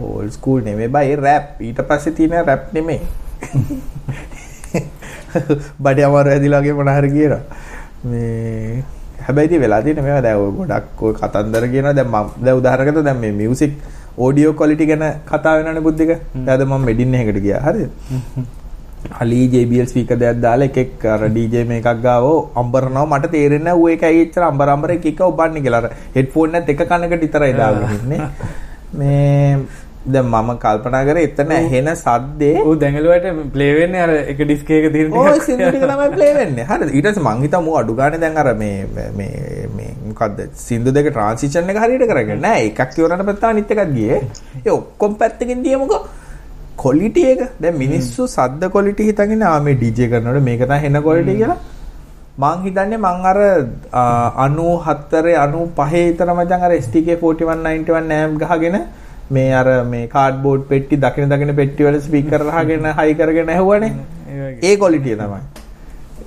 ඕල් 0.00 0.30
ස්කූල් 0.30 0.64
නෙමෙයි 0.64 0.88
බයි 0.88 1.16
රැප්. 1.16 1.60
ඊට 1.60 1.82
පස්සේ 1.88 2.12
තියෙන 2.12 2.46
රැප් 2.46 2.72
නෙමෙයි. 2.72 3.00
බඩේ 5.82 6.04
අමාරු 6.04 6.30
ඇදිලා 6.30 6.60
වගේ 6.60 6.74
මොන 6.80 6.94
හරි 6.96 7.10
කියනවා. 7.10 7.40
මේ 8.04 8.84
හැබැයි 9.26 9.58
වෙලා 9.58 9.82
තියෙන 9.82 10.04
මේවා 10.04 10.22
දැන් 10.22 10.38
ඔය 10.38 10.52
ගොඩක් 10.60 11.02
ඔය 11.02 11.12
කතන්දර 11.20 11.66
කියනවා 11.74 11.96
දැන් 11.98 12.08
මම 12.08 12.32
දැන් 12.44 12.56
උදාහරණයකට 12.60 13.04
දැන් 13.04 13.20
මේ 13.20 13.32
මියුසික් 13.32 13.72
ඔඩියෝ 14.18 14.54
ක්වලිටි 14.54 14.86
ගැන 14.86 15.04
කතා 15.26 15.54
වෙනවනේ 15.58 15.82
බුද්ධික. 15.82 16.10
දැන් 16.46 16.66
මම 16.68 16.84
මෙඩින් 16.84 17.14
එකකට 17.14 17.40
ගියා. 17.42 17.62
හරිද? 17.62 17.90
අලි 19.20 19.38
JBL 19.48 19.86
ස්පීකර් 19.86 20.16
දෙකක් 20.16 20.40
දාලා 20.40 20.68
එක 20.70 20.76
එක 20.78 21.06
අර 21.06 21.28
DJ 21.28 21.64
මේකක් 21.66 22.02
ගාව 22.02 22.26
අම්බරනවා 22.54 23.06
මට 23.08 23.30
තේරෙන්නේ 23.30 23.64
නැහැ 23.64 23.80
ඌ 23.80 23.88
ඒක 23.88 24.02
ඇයි 24.08 24.26
එච්චර 24.26 24.44
අම්බර 24.48 24.68
අම්බර 24.68 24.90
එක 24.96 25.06
එක 25.06 25.20
ඔබන්නේ 25.20 25.62
කියලා. 25.62 25.80
අර 25.80 25.90
හෙඩ්ෆෝන් 26.16 26.54
එකත් 26.54 26.74
එක 26.74 26.84
කනකට 26.88 27.24
විතරයි 27.24 27.56
දාගෙන 27.60 27.96
ඉන්නේ. 27.98 28.28
මේ 28.98 29.58
දැන් 30.06 30.26
මම 30.26 30.48
කල්පනා 30.58 31.02
කරේ 31.04 31.24
එතන 31.28 31.50
ඇහෙන 31.56 31.88
සද්දේ 31.96 32.62
ඌ 32.62 32.74
දැඟලුවට 32.76 33.26
ප්ලේ 33.52 33.72
වෙන්නේ 33.76 34.00
අර 34.04 34.10
එක 34.32 34.40
ඩිස්ක් 34.40 34.70
එක 34.70 34.86
තියෙන 34.94 35.12
ඔය 35.14 35.40
සින්දු 35.40 35.68
ටික 35.68 35.84
තමයි 35.84 36.08
ප්ලේ 36.16 36.32
වෙන්නේ. 36.38 36.64
හරිද? 36.64 36.88
ඊට 36.90 37.06
පස්සේ 37.08 37.22
මං 37.24 37.42
හිතා 37.44 37.60
මූ 37.66 37.76
අඩු 37.80 37.94
ගානේ 37.94 38.18
දැන් 38.20 38.36
අර 38.36 38.48
මේ 38.54 38.86
මේ 39.18 39.68
මේ 39.76 39.92
මොකද්ද 40.08 40.40
සින්දු 40.62 40.90
දෙක 40.92 41.10
ට්‍රාන්සිෂන් 41.10 41.70
එක 41.70 41.78
හරියට 41.84 42.06
කරගෙන 42.10 42.40
නෑ 42.40 42.64
එකක් 42.70 42.98
ඉවරනට 42.98 43.26
පස්සේ 43.28 43.50
අනිත් 43.50 43.70
එකක් 43.70 43.84
ගියේ. 43.94 44.18
ඒ 44.66 44.70
ඔක්කොම 44.70 45.14
පැත්තකින් 45.16 45.62
දියමුකෝ. 45.64 46.00
ක්වොලිටි 46.76 47.22
එක 47.32 47.40
දැන් 47.60 47.76
මිනිස්සු 47.78 48.26
සද්ද 48.28 48.70
ක්වොලිටි 48.70 49.06
හිතගෙන 49.08 49.42
ආ 49.44 49.60
මේ 49.60 49.74
DJ 49.76 50.08
කරනකොට 50.10 50.42
මේක 50.42 50.60
තමයි 50.64 50.80
හෙන 50.86 51.02
ක්වොලිටි 51.02 51.36
කියලා. 51.36 51.58
මං 52.38 52.58
හිතන්නේ 52.64 52.98
මං 52.98 53.26
අර 53.30 53.38
අ, 53.92 54.02
94 54.48 55.36
95 55.46 56.02
විතර 56.08 56.28
මචං 56.34 56.62
අර 56.66 56.72
STK 56.80 57.08
4191 57.22 58.12
amp 58.18 58.38
ගහගෙන 58.42 58.76
මේ 59.36 59.50
අර 59.60 59.68
මේ 59.92 60.06
කාඩ්බෝඩ් 60.14 60.62
පෙට්ටි 60.70 61.00
දකින 61.04 61.32
දකින 61.32 61.54
පෙට්ටි 61.60 61.86
වල 61.86 61.98
ස්පීකර් 62.06 62.44
අහගෙන 62.60 62.86
හයි 63.00 63.14
කරගෙන 63.20 63.52
ඇහුවනේ 63.56 63.92
ඒ 63.92 64.38
වගේ. 64.38 64.70
ඒ 64.70 64.76
කොලිටිය 64.82 65.16
තමයි. 65.22 65.40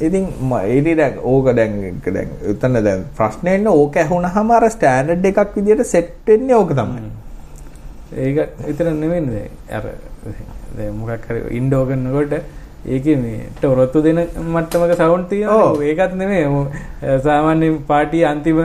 ඉතින් 0.08 0.26
ඒනි 0.62 0.96
දැන් 1.02 1.20
ඕක 1.34 1.48
දැන් 1.60 2.02
දැන් 2.06 2.30
උතන 2.54 2.82
දැන් 2.88 3.06
ප්‍රශ්නේ 3.20 3.56
එන්නේ 3.60 3.78
ඕක 3.84 3.96
ඇහුනහම 4.04 4.52
අර 4.58 4.70
ස්ටෑන්ඩඩ් 4.76 5.32
එකක් 5.32 5.56
විදියට 5.56 5.86
සෙට් 5.94 6.12
වෙන්නේ 6.28 6.60
ඕක 6.60 6.76
තමයි. 6.82 7.08
ඒක 8.26 8.38
විතර 8.68 8.92
නෙවෙයි 9.02 9.50
අර 9.80 9.90
දැන් 10.78 10.94
මොකක් 11.00 11.28
හරි 11.30 11.42
ඉන්ඩෝ 11.60 11.84
කරනකොට 11.90 12.34
ඒකේ 12.86 13.18
මේ 13.18 13.46
ටොරොත්තු 13.60 14.02
දෙන 14.06 14.20
මට්ටමක 14.54 14.92
සවුන්ඩ් 15.00 15.30
තියෙනවා. 15.30 15.70
ඒකත් 15.90 16.14
නෙමෙයි 16.22 16.46
සාමාන්‍ය 17.28 17.70
පාටි 17.88 18.26
අන්තිම 18.32 18.60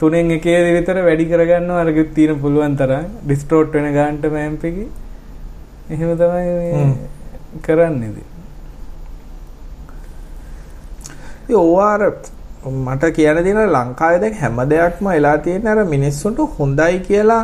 තුනෙන් 0.00 0.30
එකේ 0.30 0.60
විතර 0.76 0.98
වැඩි 1.08 1.24
කරගන්නවා. 1.24 1.80
අර 1.80 1.88
තියෙන 2.14 2.40
පුළුවන් 2.40 2.76
තරම්. 2.76 3.08
ඩිස්ටෝට් 3.24 3.72
වෙන 3.72 3.90
ගානට 3.94 4.30
මෑම්ප් 4.36 4.64
එකේ. 4.64 4.88
එහෙම 5.90 6.16
තමයි 6.16 6.54
මේ. 6.60 6.86
කරන්නේ 7.62 8.08
ඉතින්. 8.08 8.30
ඉතින් 11.42 11.56
ඕවා 11.56 11.92
අර 11.94 12.02
මට 12.64 13.12
කියන්න 13.12 13.44
දෙන 13.44 13.60
ලංකාවේ 13.68 14.20
දැන් 14.20 14.34
හැම 14.34 14.58
දෙයක්ම 14.68 15.06
වෙලා 15.06 15.36
තියෙන 15.38 15.66
අර 15.66 15.84
මිනිස්සුන්ට 15.86 16.38
හොඳයි 16.58 16.98
කියලා 17.08 17.42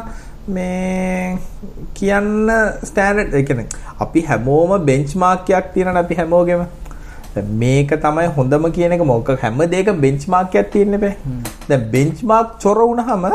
මේ 0.48 1.38
කියන්න 1.94 2.50
ස්ටෑන්ඩඩ් 2.84 3.34
ඒ 3.34 3.42
කියන්නේ 3.42 3.66
අපි 4.00 4.20
හැමෝම 4.22 4.72
බෙන්ච්මාර්ක් 4.86 5.50
එකක් 5.50 5.72
තියෙනවනේ 5.74 6.04
අපි 6.04 6.14
හැමෝගෙම 6.14 6.62
දැන් 7.34 7.54
මේක 7.62 7.94
තමයි 8.04 8.26
හොඳම 8.36 8.66
කියන 8.76 8.92
එක. 8.92 9.06
මොකක් 9.12 9.30
හැම 9.44 9.62
දෙයක 9.76 9.88
බෙන්ච්මාර්ක් 10.04 10.54
එකක් 10.62 10.72
තියෙන්න 10.74 11.00
බෑ. 11.00 11.14
දැන් 11.68 11.88
බෙන්ච්මාර්ක් 11.94 12.58
චොර 12.64 12.76
වුණාම 12.82 13.26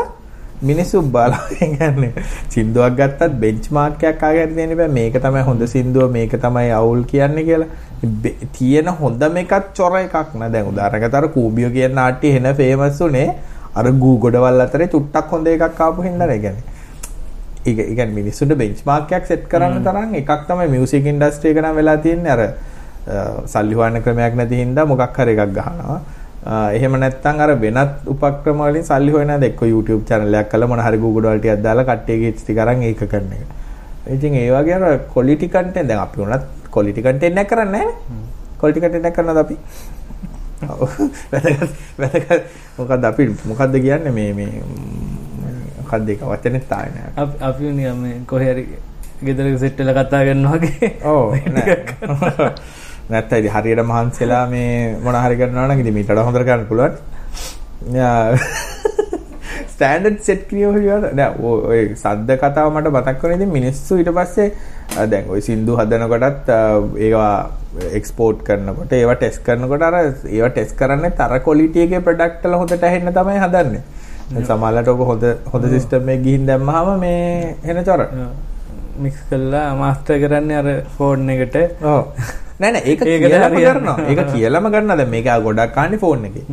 මිනිස්සු 0.62 1.02
බලාගෙන 1.14 1.74
යන්නේ. 1.88 2.12
සින්දුවක් 2.54 2.96
ගත්තත් 3.00 3.40
බෙන්ච්මාර්ක් 3.42 4.06
එකක් 4.12 4.22
ආගෙන 4.28 4.54
තියෙන්න 4.54 4.76
බෑ. 4.76 4.92
මේක 4.98 5.18
තමයි 5.26 5.42
හොඳ 5.48 5.66
සින්දුව 5.74 6.12
මේක 6.18 6.38
තමයි 6.46 6.70
අවුල් 6.78 7.02
කියන්නේ 7.12 7.44
කියලා. 7.48 7.68
තියෙන 8.56 8.88
හොඳම 9.00 9.36
එකත් 9.42 9.74
චොර 9.74 9.92
එකක් 9.98 10.34
න. 10.34 10.46
දැන් 10.52 10.70
උදාහරණයකට 10.72 11.18
අර 11.20 11.28
කූබියෝ 11.36 11.74
කියන 11.76 11.94
නාට්‍ය 12.00 12.36
එන 12.38 12.54
ෆේමස් 12.62 13.00
උනේ 13.08 13.28
අර 13.74 13.86
ගූ 14.04 14.16
ගොඩවල් 14.24 14.64
අතරේ 14.66 14.88
චුට්ටක් 14.94 15.36
හොඳ 15.36 15.46
එකක් 15.56 15.80
ආපු 15.88 16.08
හින්දා 16.08 16.28
නේ. 16.32 16.54
ඒ 17.66 17.74
කියන්නේ 17.74 18.14
මිනිස්සුන්ට 18.20 18.58
බෙන්ච්මාර්ක් 18.62 19.12
එකක් 19.18 19.26
සෙට් 19.32 19.44
කරන්න 19.52 19.84
තරම් 19.86 20.14
එකක් 20.20 20.32
තමයි 20.48 20.68
මියුසික් 20.74 21.06
ඉන්ඩස්ට්‍රි 21.12 21.50
එක 21.52 21.60
නම් 21.62 21.76
වෙලා 21.80 21.96
තියෙන්නේ. 22.04 22.32
අර 22.36 22.42
සල්ලි 23.46 23.74
හොයන්න 23.74 24.02
ක්‍රමයක් 24.02 24.34
නැති 24.34 24.56
හින්දා 24.62 24.84
මොකක් 24.86 25.16
හරි 25.18 25.34
එකක් 25.36 25.52
ගහනවා. 25.58 25.98
එහෙම 26.76 26.92
නැත්නම් 27.02 27.40
අර 27.44 27.50
වෙනත් 27.64 28.06
උපක්‍රම 28.06 28.58
වලින් 28.64 28.84
සල්ලි 28.84 29.10
හොයන 29.16 29.32
දේ 29.40 29.48
එක්ක 29.52 29.62
YouTube 29.72 30.02
channel 30.08 30.34
එකක් 30.40 30.50
කරලා 30.52 30.68
මොන 30.68 30.80
හරි 30.86 30.98
Google 31.04 31.30
වල 31.30 31.38
ටිකක් 31.40 31.62
දාලා 31.62 31.84
කට්ටියගේ 31.90 32.32
ටික 32.40 32.58
අරන් 32.64 32.82
ඒක 32.82 33.02
කරන 33.12 33.32
එක. 33.32 33.46
ඉතින් 34.14 34.34
ඒ 34.42 34.50
වගේ 34.54 34.74
අර 34.78 34.98
quality 35.14 35.48
content 35.54 35.88
දැන් 35.88 36.00
අපි 36.06 36.20
උනත් 36.22 36.44
quality 36.74 37.02
content 37.02 37.38
එකක් 37.42 37.50
කරන්නේ 37.50 37.72
නැහැ. 37.72 37.94
quality 38.60 38.80
content 38.84 39.04
එකක් 39.10 39.16
කරනවද 39.18 39.38
අපි? 39.44 39.56
ඔව්. 40.70 40.90
වැදගත් 41.32 41.72
වැදගත් 41.98 42.42
මොකද්ද 42.78 43.04
අපි 43.10 43.24
මොකද්ද 43.50 43.74
කියන්නේ 43.86 44.12
මේ 44.18 44.32
මේ 44.32 44.62
මොකද්ද 45.82 46.08
ඒක 46.14 46.22
වචනේ 46.32 46.62
තායි 46.70 46.90
නෑ. 46.96 47.10
අප- 47.22 47.38
අපි 47.50 47.64
නිකන් 47.78 47.96
මේ 48.02 48.20
කොහේ 48.26 48.52
හරි 48.54 48.64
ගෙදරක 49.26 49.58
සෙට් 49.58 49.78
වෙලා 49.82 49.96
කතා 50.04 50.22
කරනවා 50.28 50.58
වගේ 50.58 50.90
ඔව් 51.04 51.34
නෑ. 51.54 51.76
නැත්නම් 53.10 53.38
ඉතින් 53.40 53.52
හරියට 53.56 53.82
මහන්සිලා 53.90 54.44
මේ 54.50 54.70
මොන 55.04 55.14
හරි 55.16 55.36
කරනවා 55.36 55.66
නම් 55.68 55.80
ඉතින් 55.80 55.94
මීට 55.94 56.10
වඩා 56.10 56.24
හොඳට 56.24 56.44
කරන්න 56.44 56.66
පුළුවන්. 56.66 56.94
ස්ටෑන්ඩඩ් 59.72 60.20
සෙට් 60.22 60.42
කියනවා 60.50 61.10
නෑ 61.12 61.30
ඔය- 61.68 61.94
සද්ද 61.94 62.36
කතාව 62.40 62.70
මට 62.72 62.90
මතක් 62.92 63.22
වුණා 63.22 63.36
ඉතින් 63.38 63.52
මිනිස්සු 63.52 63.98
ඊට 64.00 64.10
පස්සේ 64.18 64.48
දැන් 65.10 65.28
ওই 65.28 65.40
සින්දු 65.40 65.76
හදනකොටත් 65.76 66.48
ඒවා 66.98 67.34
එක්ස්පෝර්ට් 67.92 68.40
කරනකොට 68.46 68.92
ඒවා 68.92 69.16
ටෙස්ට් 69.20 69.42
කරනකොට 69.44 69.82
අර 69.82 69.96
ඒවා 69.98 70.50
ටෙස්ට් 70.50 70.76
කරන්නේ 70.78 71.10
තර 71.20 71.38
ක්වොලිටි 71.40 71.84
එකේ 71.84 72.00
ප්‍රොඩක්ට් 72.00 72.46
වල 72.46 72.58
හොඳට 72.62 72.82
ඇහෙන්න 72.82 73.12
තමයි 73.12 73.38
හදන්නේ. 73.44 73.82
දැන් 74.30 74.46
සමහරවිට 74.46 74.88
ඔක 74.88 75.04
හොඳ 75.10 75.24
හොඳ 75.52 75.68
සිස්ටම් 75.74 76.08
එකක් 76.08 76.22
ගිහින් 76.24 76.46
දැම්මහම 76.46 76.90
මේ 77.00 77.54
එන 77.64 77.84
චොර. 77.84 78.06
මික්ස් 78.98 79.20
කල්ලා 79.30 79.68
මාස්ටර් 79.76 80.18
කරන්නේ 80.24 80.56
අර 80.56 80.68
ෆෝන් 80.96 81.30
එකට 81.30 81.56
ඔව්. 81.84 82.02
නෑ 82.60 82.72
නෑ 82.72 82.82
ඒක 82.86 83.00
කියලාම. 83.04 83.56
කරනවා. 83.58 83.96
ඒක 84.10 84.20
කියලාම 84.32 84.68
ගන්නවා. 84.68 84.98
දැන් 85.00 85.10
මේක 85.10 85.28
ගොඩක් 85.46 85.74
කන්නේ 85.74 85.98
ෆෝන් 85.98 86.24
එකේ. 86.28 86.44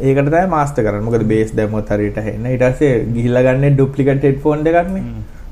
ඒකට 0.00 0.28
තමයි 0.28 0.46
මාස්ටර් 0.54 0.86
කරන්නේ. 0.86 1.06
මොකද 1.08 1.26
බේස් 1.32 1.50
දැම්මොත් 1.58 1.92
හරියට 1.96 2.20
ඇහෙන්න. 2.22 2.46
ඊට 2.52 2.64
පස්සේ 2.66 2.94
ගිහිල්ලා 3.16 3.44
ගන්නේ 3.48 3.74
ඩුප්ලිකේට් 3.74 4.24
හෙඩ්ෆෝන් 4.28 4.64
දෙකක් 4.68 4.88
නේ. 4.94 5.04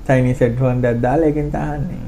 චයිනීස් 0.09 0.41
හෙඩ්ෆෝන් 0.47 0.83
දෙකක් 0.85 1.03
දාලා 1.03 1.29
ඒකෙන් 1.33 1.51
තහන්නේ. 1.57 2.01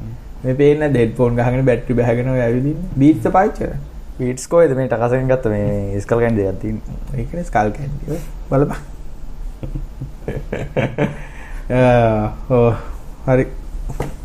මේ 0.55 0.72
නැද්ද 0.80 0.97
හෙඩ්ෆෝන් 1.03 1.37
ගහගෙන 1.37 1.68
බැටරි 1.68 1.99
බහගෙන 2.01 2.32
ඔය 2.34 2.41
ඇවිදින්නේ. 2.41 2.91
බීට්ස් 2.97 3.30
පාවිච්චි 3.37 3.62
කරන්නේ. 3.62 3.82
පීට්ස් 4.18 4.45
කොයිද 4.49 4.72
මේ 4.76 4.89
ටකසෙන් 4.89 5.28
ගත්ත 5.30 5.47
මේ 5.53 6.01
ස්කල් 6.01 6.20
කැන්ඩි 6.24 6.43
දෙයක් 6.43 6.59
තියෙන්නේ 6.61 7.22
ඒකනේ 7.22 7.45
ස්කල් 7.45 7.68
කැන්ඩි. 7.76 8.20
බලපන්. 8.51 8.80
හරි. 13.26 13.45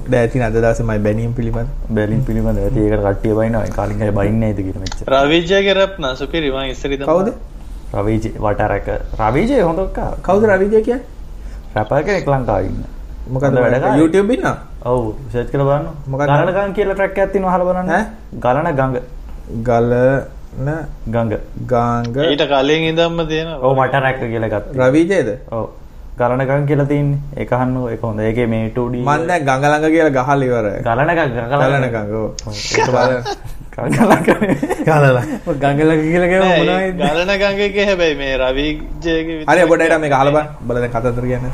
දැන් 0.10 0.44
අද 0.48 0.56
දවසේ 0.56 0.86
මයි 0.90 1.00
බැනීම් 1.08 1.34
පිළිබඳ. 1.38 1.70
බැලින් 1.98 2.22
පිළිබඳ 2.28 2.58
ඇති 2.64 2.80
ඒකට 2.86 3.04
කට්ටිය 3.06 3.34
බයිනවා 3.40 3.68
කාලින් 3.78 3.98
ගහ 4.02 4.14
බයින්නේ 4.20 4.54
නැද්ද 4.54 4.62
කියලා 4.66 4.84
මෙච්චර 4.86 5.14
රවිජයගේ 5.14 5.74
රැප් 5.80 6.00
නා 6.06 6.14
සුපිරි 6.22 6.52
මං 6.52 6.72
ඉස්සර 6.74 6.92
ඉඳන් 6.96 7.06
කවුද? 7.12 7.30
රවීජ 8.00 8.26
වටරක 8.46 8.88
රවීජය 9.22 9.62
හොඳක්කා 9.70 10.10
කවුද 10.28 10.44
රවිජය 10.52 10.82
කියන්නේ? 10.88 11.06
රැපර් 11.76 12.04
කෙනෙක් 12.08 12.28
ලංකාවේ 12.34 12.70
ඉන්න 12.70 12.84
මොකද 13.34 13.44
හොඳ 13.46 13.60
වැඩ. 13.64 13.90
YouTube 14.02 14.34
ඉන්නා? 14.38 14.56
ඔව් 14.86 15.02
සර්ච් 15.34 15.50
කරලා 15.52 15.68
බලන්න 15.70 15.88
මොකක්ද? 16.08 16.28
ගලන 16.30 16.54
ගං 16.58 16.74
කියලා 16.78 16.96
ට්‍රැක් 16.96 17.18
එකක් 17.18 17.32
තියෙනවා 17.34 17.54
අහලා 17.54 17.68
බලන්න 17.70 17.90
ඈ? 17.90 18.04
ගලන 18.46 18.68
ගඟ 18.80 18.96
ගලන 19.68 20.72
ගඟ 21.14 21.34
ගාංග 21.74 22.10
ඊට 22.24 22.44
කලින් 22.54 22.88
ඉඳන්ම 22.90 23.22
තියෙනවා 23.28 23.60
ඔව් 23.68 23.78
මට 23.78 24.04
රැක්ක 24.06 24.20
කියලා 24.24 24.50
තියෙනවා. 24.50 24.90
රවිජයද? 24.90 25.30
ඔව් 25.52 25.66
ගලන 26.20 26.42
ගං 26.50 26.64
කියලා 26.70 26.90
තියෙන්නේ 26.92 27.20
ඒක 27.42 27.52
අහන්නකෝ 27.56 27.88
ඒක 27.94 28.02
හොඳ 28.08 28.20
ඒකේ 28.20 28.48
මේ 28.54 28.66
2D 28.76 28.94
මන් 29.06 29.22
දැන් 29.30 29.42
ගඟ 29.48 29.66
ළඟ 29.72 29.94
කියලා 29.96 30.16
ගහලා 30.18 30.36
ඉවරයි. 30.48 30.80
ගලන 30.88 31.10
ගං 31.18 31.30
ගලන 31.52 31.86
ගඟ. 31.96 32.12
ඔව්. 32.18 32.28
ඒක 32.78 32.90
බලන්න. 32.96 33.22
ගඟලක 33.72 34.28
කියලා 36.06 36.30
කියව 36.32 36.42
නෑ, 36.44 36.60
මොනවද 36.60 36.74
ඒ 36.78 36.92
ගලන 37.00 37.32
ගංගගේ 37.44 37.86
හැබැයි 37.90 38.16
මේ 38.22 38.34
රවිජයගේ 38.44 39.38
මේක 40.04 40.14
අහලා 40.18 40.34
බලන්න. 40.36 40.50
බලන්න 40.68 40.82
දැන් 40.84 40.94
කතන්දර 40.96 41.26
කියන්නේ. 41.32 41.54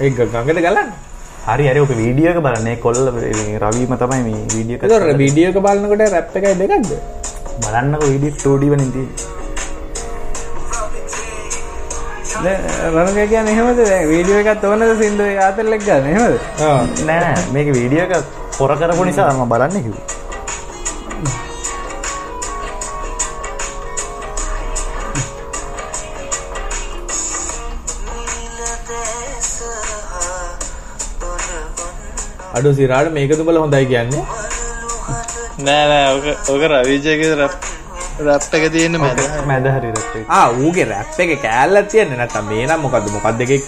ඒ 0.00 0.10
ගඟට 0.10 0.60
ගලන්නේ. 0.66 0.86
හරි 1.46 1.64
හරි 1.70 1.80
ඔක 1.80 1.92
වීඩියෝ 2.02 2.32
එක 2.34 2.40
බලන්න 2.46 2.66
ඒ 2.72 2.76
කොල්ල 2.84 3.00
මේ 3.16 3.58
රවීම 3.64 3.92
තමයි 4.02 4.22
මේ 4.28 4.40
වීඩියෝ 4.54 4.78
එක 4.78 4.82
ඒතකොට 4.84 5.20
වීඩියෝ 5.24 5.50
එක 5.52 5.58
බලනකොට 5.66 6.02
රැප් 6.14 6.28
එකයි 6.40 6.54
දෙකක්ද? 6.62 6.90
බලන්නකෝ 7.64 8.08
වීඩියෝ 8.12 8.40
2D 8.42 8.62
වලින් 8.74 8.90
රණක 12.44 13.28
කියන්නේ 13.28 13.52
එහෙමද? 13.54 13.80
වීඩියෝ 14.10 14.40
එකක් 14.42 14.64
ඕනද 14.68 14.84
සින්දු 15.02 15.24
එක 15.32 15.40
ආතල්ලෙක් 15.46 15.82
ගන්න? 15.84 16.06
එහෙමද? 16.12 16.36
ආ. 16.68 16.78
නෑ 17.06 17.20
නෑ. 17.24 17.42
මේක 17.56 17.68
වීඩියෝ 17.76 18.06
එක 18.06 18.24
පොර 18.56 18.72
කරපු 18.80 19.04
නිසා 19.08 19.32
මම 19.32 19.48
බලන්නේ 19.52 19.82
කිව්වේ. 19.84 20.06
අඩු 32.58 32.70
සිරාට 32.78 33.12
මේක 33.18 33.36
දුබල 33.40 33.60
හොඳයි 33.64 33.86
කියන්නේ. 33.92 34.24
නෑ 35.66 35.84
නෑ. 35.92 36.06
ඕක 36.14 36.26
ඕක 36.54 36.62
රවිජයගේ 36.72 37.34
රැප් 37.42 37.54
රැප් 38.26 38.54
එක 38.58 38.64
තියෙන 38.74 38.94
මැද 39.04 39.20
මැද 39.50 39.66
හරි 39.76 39.90
රැප් 39.96 40.60
ඌගේ 40.64 40.86
රැප් 40.92 41.20
එකේ 41.24 41.38
කෑල්ලක් 41.46 41.88
තියන්නේ 41.94 42.18
නැත්තම් 42.20 42.44
මේ 42.52 42.64
නම් 42.66 42.80
මොකද්ද 42.86 43.06
මොකද්ද 43.16 43.40
එකේ 43.46 43.60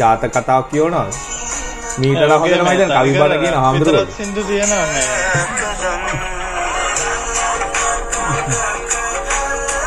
ජාතක 0.00 0.24
කතාවක් 0.36 0.66
කියවනවද? 0.72 1.14
මීටලා 2.02 2.38
හොඳට 2.42 2.62
මම 2.62 2.68
හිතන්නේ 2.70 2.98
කවි 2.98 3.12
බණ 3.18 3.40
කියන 3.42 3.56
හාමුදුරුවෝ. 3.64 4.06
සින්දු 4.18 4.42
තියෙනවා 4.48 4.86
නෑ 4.92 5.08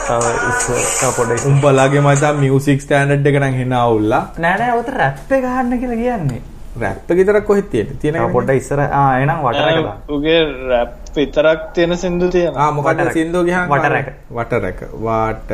තව 0.07 0.25
ඉස්සර 0.49 1.09
පොඩ්ඩක්. 1.17 1.47
උඹලගේ 1.49 2.01
හිතා 2.09 2.33
මියුසික් 2.43 2.79
ස්ටෑන්ඩඩ් 2.85 3.27
එක 3.31 3.39
නම් 3.41 3.55
හෙන 3.61 3.73
අවුල්ලා. 3.79 4.23
නෑ 4.45 4.55
නෑ 4.61 4.77
ඔතන 4.81 4.95
රැප් 5.01 5.33
එක 5.39 5.49
අහන්න 5.53 5.73
කියලා 5.81 5.99
කියන්නේ 6.03 6.41
රැප් 6.83 7.11
එක 7.11 7.17
විතරක් 7.23 7.45
කොහෙද 7.49 7.67
තියෙන්නේ? 7.73 7.97
තියෙන 8.01 8.31
පොඩ්ඩක් 8.37 8.61
ඉස්සර 8.61 8.79
ආ 8.85 9.09
එහෙනම් 9.17 9.43
වටර 9.47 9.67
එක 9.73 9.83
දාන්න. 9.87 9.99
උගේ 10.15 10.39
රැප් 10.71 10.91
විතරක් 11.17 11.59
තියෙන 11.75 11.93
සින්දු 12.03 12.27
තියෙන 12.35 12.53
මොකට 12.75 13.13
සින්දු 13.17 13.39
ගහ 13.47 13.59
වටරැක. 13.71 14.07
වටරැක. 14.37 14.79
වාට 15.05 15.49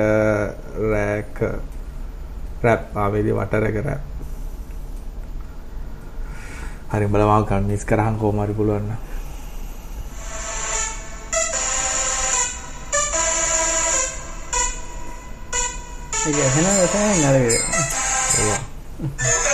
රැක 0.93 1.35
රැප්. 2.65 2.81
ආවේදි 3.03 3.31
වටරැක 3.39 3.77
රැප්. 3.87 4.03
හරි 6.91 7.05
බලවා 7.13 7.41
කන්විස් 7.49 7.83
කරහන් 7.89 8.15
කොහොම 8.21 8.37
හරි 8.43 8.53
පුළුවන් 8.59 8.85
නම්. 8.89 9.01
ඒක 16.27 16.37
එහෙනම් 16.47 16.77
තමයි 16.91 17.15
නරක 17.23 17.45
ඒක 18.43 19.52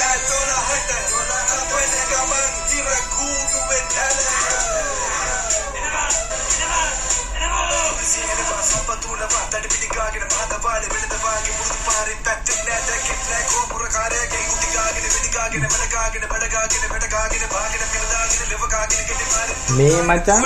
මේ 19.78 20.02
මචං 20.10 20.44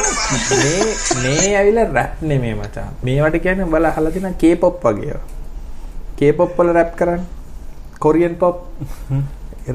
මේ 0.62 0.84
මේ 1.24 1.56
ඇවිල්ලා 1.60 1.88
රැප් 1.98 2.22
නෙමේ 2.22 2.56
මචං. 2.56 2.90
මේවට 3.04 3.38
කියන්නේ 3.46 3.68
බල 3.74 3.86
අහලා 3.90 4.12
තියෙන 4.16 4.36
K-pop 4.42 4.84
වගේ. 4.84 5.20
K-pop 6.20 6.58
වල 6.58 6.74
රැප් 6.80 6.96
කරන්නේ. 6.96 7.26
Korean 8.00 8.36
pop. 8.36 8.58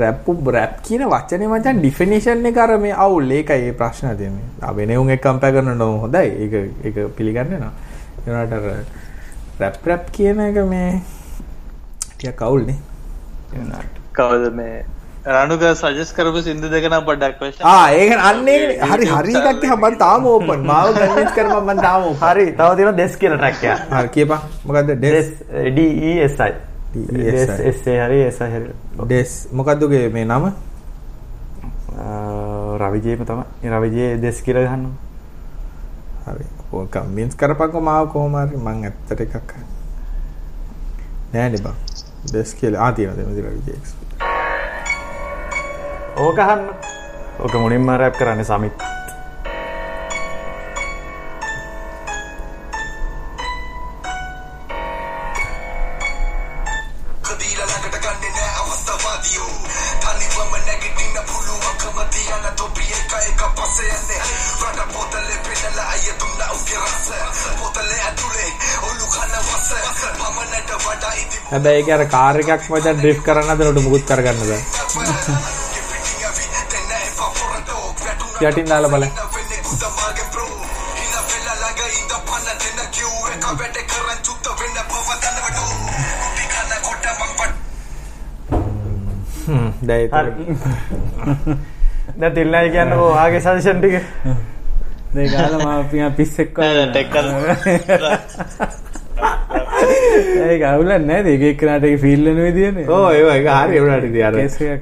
රැප් 0.02 0.26
රැප් 0.56 0.72
කියන 0.88 1.04
වචනේ 1.14 1.48
මචං 1.52 1.76
ඩිෆිනිෂන් 1.84 2.46
එක 2.50 2.58
අර 2.64 2.72
මේ 2.86 2.96
අවුල්. 3.06 3.30
ඒකයි 3.30 3.62
මේ 3.68 3.78
ප්‍රශ්න 3.80 4.16
තියෙන්නේ. 4.16 4.48
ආ 4.62 4.72
වෙනෙවුන් 4.80 5.10
එක්ක 5.16 5.22
කම්පයර් 5.28 5.52
කරන්න 5.56 5.82
ඕන 5.88 6.00
හොඳයි. 6.04 6.28
ඒක 6.44 6.54
ඒක 6.86 6.96
පිළිගන්නේ 7.16 7.60
නෑ. 7.64 7.72
ඒනට 8.26 8.52
අර 8.52 8.64
රැප් 9.60 9.86
රැප් 9.92 10.04
කියන 10.18 10.40
එක 10.50 10.62
මේ 10.74 10.92
ටිකක් 12.12 12.42
අවුල්නේ. 12.50 12.78
කවද 14.18 14.54
මේ 14.60 14.84
රනුක 15.36 15.62
සජස් 15.80 16.10
කරපු 16.16 16.40
සිින්දු 16.44 16.68
දෙකනම් 16.74 17.02
පොඩ්ඩක් 17.08 17.40
වශ 17.40 17.60
ආ 17.72 17.86
ඒක 17.96 18.10
අන්න 18.28 18.46
හරි 18.90 19.06
හරි 19.14 19.34
එකක් 19.40 19.58
දිහා 19.62 19.76
මම 19.82 19.96
තාම 20.04 20.22
ඕපන්. 20.30 20.60
මාව 20.70 20.86
කරපන් 21.36 21.62
මම 21.64 21.82
තාම 21.86 22.00
ඕපන්. 22.08 22.22
හරි 22.24 22.46
තව 22.60 22.68
තියෙන 22.78 22.96
දෙස් 23.00 23.12
කියන 23.20 23.32
ට්‍රැක් 23.36 23.56
එක 23.64 23.78
හරි 23.90 24.08
කියපන්. 24.14 24.38
මොකද්ද 24.66 24.90
දෙස් 25.04 25.28
ඩෙස් 25.28 25.28
D 25.76 25.78
E 26.10 26.12
S 26.28 26.40
I 26.40 26.52
DESI. 26.94 27.18
දෙස් 27.18 27.50
S 27.74 27.82
A 27.92 28.06
හරි 28.06 28.20
S 28.30 28.40
I 28.46 28.48
හරි 28.54 28.72
ඩෙස් 29.02 29.30
මොකද්ද 29.52 29.80
උගේ 29.88 30.08
මේ 30.16 30.24
නම? 30.24 30.44
රවිජේම 32.80 33.20
තමයි 33.28 33.74
රවිජේ 33.74 34.08
දෙස් 34.24 34.40
කියලා 34.46 34.64
ගන්නවා 34.70 36.32
හරි. 36.32 36.46
ඔය 36.72 36.86
කන්වින්ස් 36.94 37.34
කරපන්කෝ 37.40 37.82
මාව 37.90 38.04
කොහොම 38.16 38.34
හරි 38.40 38.56
මං 38.64 38.84
ඇත්තට 38.88 39.20
එකක් 39.26 39.52
නෑනේ 41.32 41.60
බං. 41.64 41.76
ඩෙස් 42.32 42.50
කියලා 42.60 42.80
ආ 42.86 42.92
තියෙනවා 42.96 43.18
දෙමු 43.20 43.34
දිලා 43.36 43.56
විජේක්ස්. 43.60 43.90
ඕක 46.18 46.38
අහන්න. 46.38 46.62
ඕක 47.38 47.54
මුලින්ම 47.54 47.90
රැප් 47.94 48.16
කරන්නේ 48.18 48.44
සමිත්. 48.44 48.88
හැබැයි 71.50 71.92
අර 71.92 72.04
කාර් 72.06 72.40
එකක් 72.40 72.68
මචං 72.70 72.98
ඩ්‍රිෆ්ට් 72.98 73.24
කරන්න 73.24 73.48
හදනකොට 73.52 73.82
මුකුත් 73.84 74.04
කරගන්න 74.04 74.44
බෑ. 74.50 75.64
යටින් 78.40 78.66
දාලා 78.66 78.90
බලන්න. 78.90 79.10
හ්ම් 89.48 89.70
දැන් 89.82 90.00
ඒක 90.00 90.12
දැන් 92.20 92.34
තිල්නයි 92.34 92.70
කියන්නේ 92.70 92.98
ඔයාගේ 93.00 93.40
සජෙෂන් 93.40 93.78
ටික. 93.80 94.02
දෙක 95.14 95.30
ගාලා 95.32 95.64
මාව 95.64 95.84
පියා 95.90 96.10
පිස්සෙක් 96.12 96.50
ටෙක් 96.52 97.12
ඒක 100.44 100.62
අවුලක් 100.64 101.02
නෑ 101.02 101.22
ඒක 101.32 101.42
එක්කනට 101.50 101.84
ඒක 101.84 102.00
ෆීල් 102.00 102.24
වෙන 102.26 102.36
විදියනේ 102.44 102.84
ඒ 103.10 103.22
ඒක 103.34 103.46
හරි 103.50 103.76
ඒකට 103.80 104.04
ඉතින් 104.04 104.24
අර. 104.28 104.34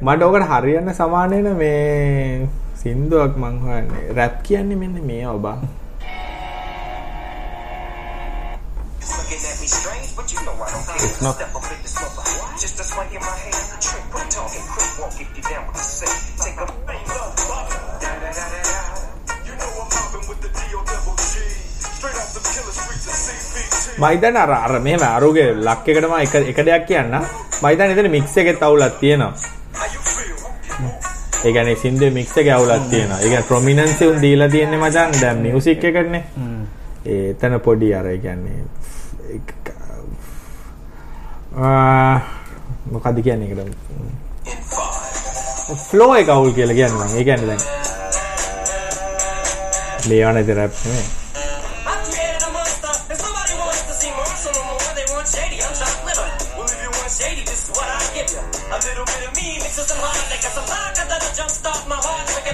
මට 0.03 0.23
ඕකට 0.23 0.49
හරියන්න 0.53 0.95
සමාන 0.95 1.31
වෙන 1.37 1.57
මේ 1.57 2.49
සින්දුවක් 2.87 3.33
මං 3.37 3.55
හොයන්නේ 3.61 4.01
රැප් 4.17 4.35
කියන්නේ 4.45 4.75
මෙන්න 4.81 4.99
මේ 5.07 5.25
ඔබ. 5.29 5.47
It's 11.07 11.23
not- 11.23 11.41
up. 11.41 11.57
Just 12.61 12.81
a 12.81 12.85
swing 12.85 13.11
in 13.13 13.23
my 13.23 13.33
hand. 13.39 13.65
Trick, 13.87 14.05
quit 14.13 14.29
talking, 14.31 14.67
quick 14.75 14.93
walk 15.01 15.17
if 15.23 15.31
you 15.37 15.43
down 15.49 15.65
with 15.67 15.77
the 15.77 15.85
say. 15.89 16.13
Take 16.43 16.61
a 16.63 16.67
bang, 16.87 17.03
love. 17.11 17.33
Da 18.05 18.13
da 18.23 18.31
da 18.31 18.45
da 18.53 18.61
da. 18.69 18.79
You 19.49 19.55
know 19.61 19.71
I'm 19.81 19.89
mobbing 19.95 20.25
with 20.31 20.41
the 20.41 20.51
D.O. 20.51 20.81
double 20.85 21.17
G. 21.23 21.43
Straight 21.89 22.19
off 22.23 22.31
the 22.37 22.43
killer 22.45 22.75
streets 22.79 23.07
of 23.11 23.17
CBT. 23.17 23.99
මයිතන් 23.99 24.41
අර 24.45 24.55
අර 24.61 24.79
මෙහෙම 24.79 25.05
අරුගේ 25.09 25.45
ලක් 25.67 25.89
එකටම 25.89 26.17
එක 26.21 26.39
එක 26.53 26.63
දෙයක් 26.63 26.87
කියන්න 26.87 27.19
මයිතන් 27.65 27.93
එතන 27.93 28.11
mix 28.17 28.39
එකේ 28.39 28.57
අවුලක් 28.63 29.03
තියෙනවා? 29.03 29.35
ඒ 31.47 31.53
කියන්නේ 31.53 31.77
සින්දුවේ 31.83 32.15
මික්ස් 32.19 32.37
එකේ 32.43 32.53
අවුලක් 32.53 32.89
තියෙනවා. 32.91 33.19
ඒ 33.19 33.29
කියන්නේ 33.29 33.49
ප්‍රොමිනන්ස් 33.49 34.01
උන් 34.09 34.23
දීලා 34.23 34.49
තියෙන්නේ 34.49 34.81
මචං 34.81 35.21
දැන් 35.21 35.39
මියුසික් 35.45 35.85
එකටනේ 35.85 36.25
ඒ 37.07 37.31
එතන 37.31 37.61
පොඩි 37.67 37.95
අර 37.95 38.07
ඒ 38.13 38.19
කියන්නේ 38.19 38.61
ආ 41.57 42.21
මොකද්ද 42.93 43.19
කියන්නේ 43.23 43.49
ඒකට? 43.49 43.87
ෆ්ලෝ 45.91 46.15
එක 46.15 46.29
අවුල් 46.29 46.53
කියලා 46.59 46.79
කියන්නේ 46.81 47.07
මම 47.07 47.17
ඒ 47.19 47.25
කියන්නේ 47.25 47.47
දැන් 47.47 47.63
ලියවන 50.09 50.43
ඉතින් 50.43 50.57
රැප් 50.57 50.75
නෙමෙයි 50.85 51.26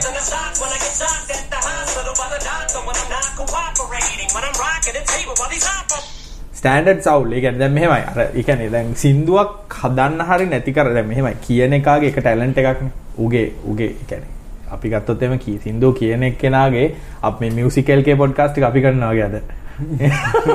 than 0.02 0.14
a 0.14 0.22
shot 0.22 0.54
when 0.60 0.70
I 0.70 0.78
get 0.82 0.94
shocked 0.94 1.30
at 1.30 1.44
the 1.48 1.60
hospital 1.60 2.14
by 2.20 2.26
the 2.30 2.40
doctor 2.42 2.80
when 2.86 2.96
I'm 2.96 3.10
not 3.10 3.26
cooperating. 3.38 4.28
When 4.34 4.44
I'm 4.44 4.56
rocking 4.58 4.94
the 4.98 5.04
table 5.06 5.36
while 5.38 5.50
these 5.52 5.68
hop 5.68 5.92
standard 6.54 7.00
soul 7.06 7.32
කියන්නේ 7.36 7.60
දැන් 7.60 7.72
මෙහෙමයි 7.72 8.02
අර 8.10 8.18
කියන්නේ 8.40 8.68
දැන් 8.70 8.90
සින්දුවක් 8.96 9.76
හදන්න 9.78 10.20
හරි 10.28 10.46
නැති 10.50 10.74
කර 10.74 10.90
දැන් 10.96 11.08
මෙහෙමයි 11.08 11.34
කියන 11.46 11.76
එකාගේ 11.78 12.10
එක 12.12 12.18
ටැලන්ට් 12.18 12.60
එකක්නේ 12.62 12.92
උගේ 13.18 13.44
උගේ 13.64 13.90
කියන්නේ 14.02 14.30
අපි 14.70 14.92
ගත්තොත් 14.92 15.22
එම 15.22 15.34
කී 15.38 15.56
සින්දුව 15.58 15.94
කියන 15.94 16.22
එක්කෙනාගේ 16.22 16.86
අප 17.22 17.40
මේ 17.40 17.52
මියුසිකල් 17.52 18.02
කේ 18.02 18.16
පොඩ්කාස්ට් 18.16 18.58
එක 18.58 18.68
අපි 18.70 18.84
කරනවා 18.84 19.12
වගේ 19.12 19.24
අද. 19.24 19.36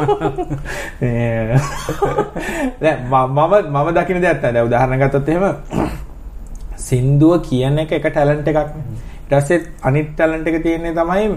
ඒ, 1.07 1.59
දැන් 2.81 2.99
මම 3.05 3.39
මම 3.73 3.89
දකින 3.95 4.21
දෙයක් 4.21 4.39
තමයි 4.39 4.53
දැන් 4.53 4.65
උදාහරණ 4.65 5.03
ගත්තොත් 5.03 5.29
එහෙම 5.29 5.45
සින්දුව 6.87 7.33
කියන 7.43 7.79
එක 7.79 7.91
එක 7.93 8.09
ටැලන්ට් 8.09 8.47
එකක් 8.47 8.59
ඊට 9.27 9.37
පස්සේ 9.37 9.61
අනිත් 9.83 10.09
ටැලන්ට් 10.15 10.47
එක 10.47 10.57
තියෙන්නේ 10.63 10.93
තමයි 10.93 11.29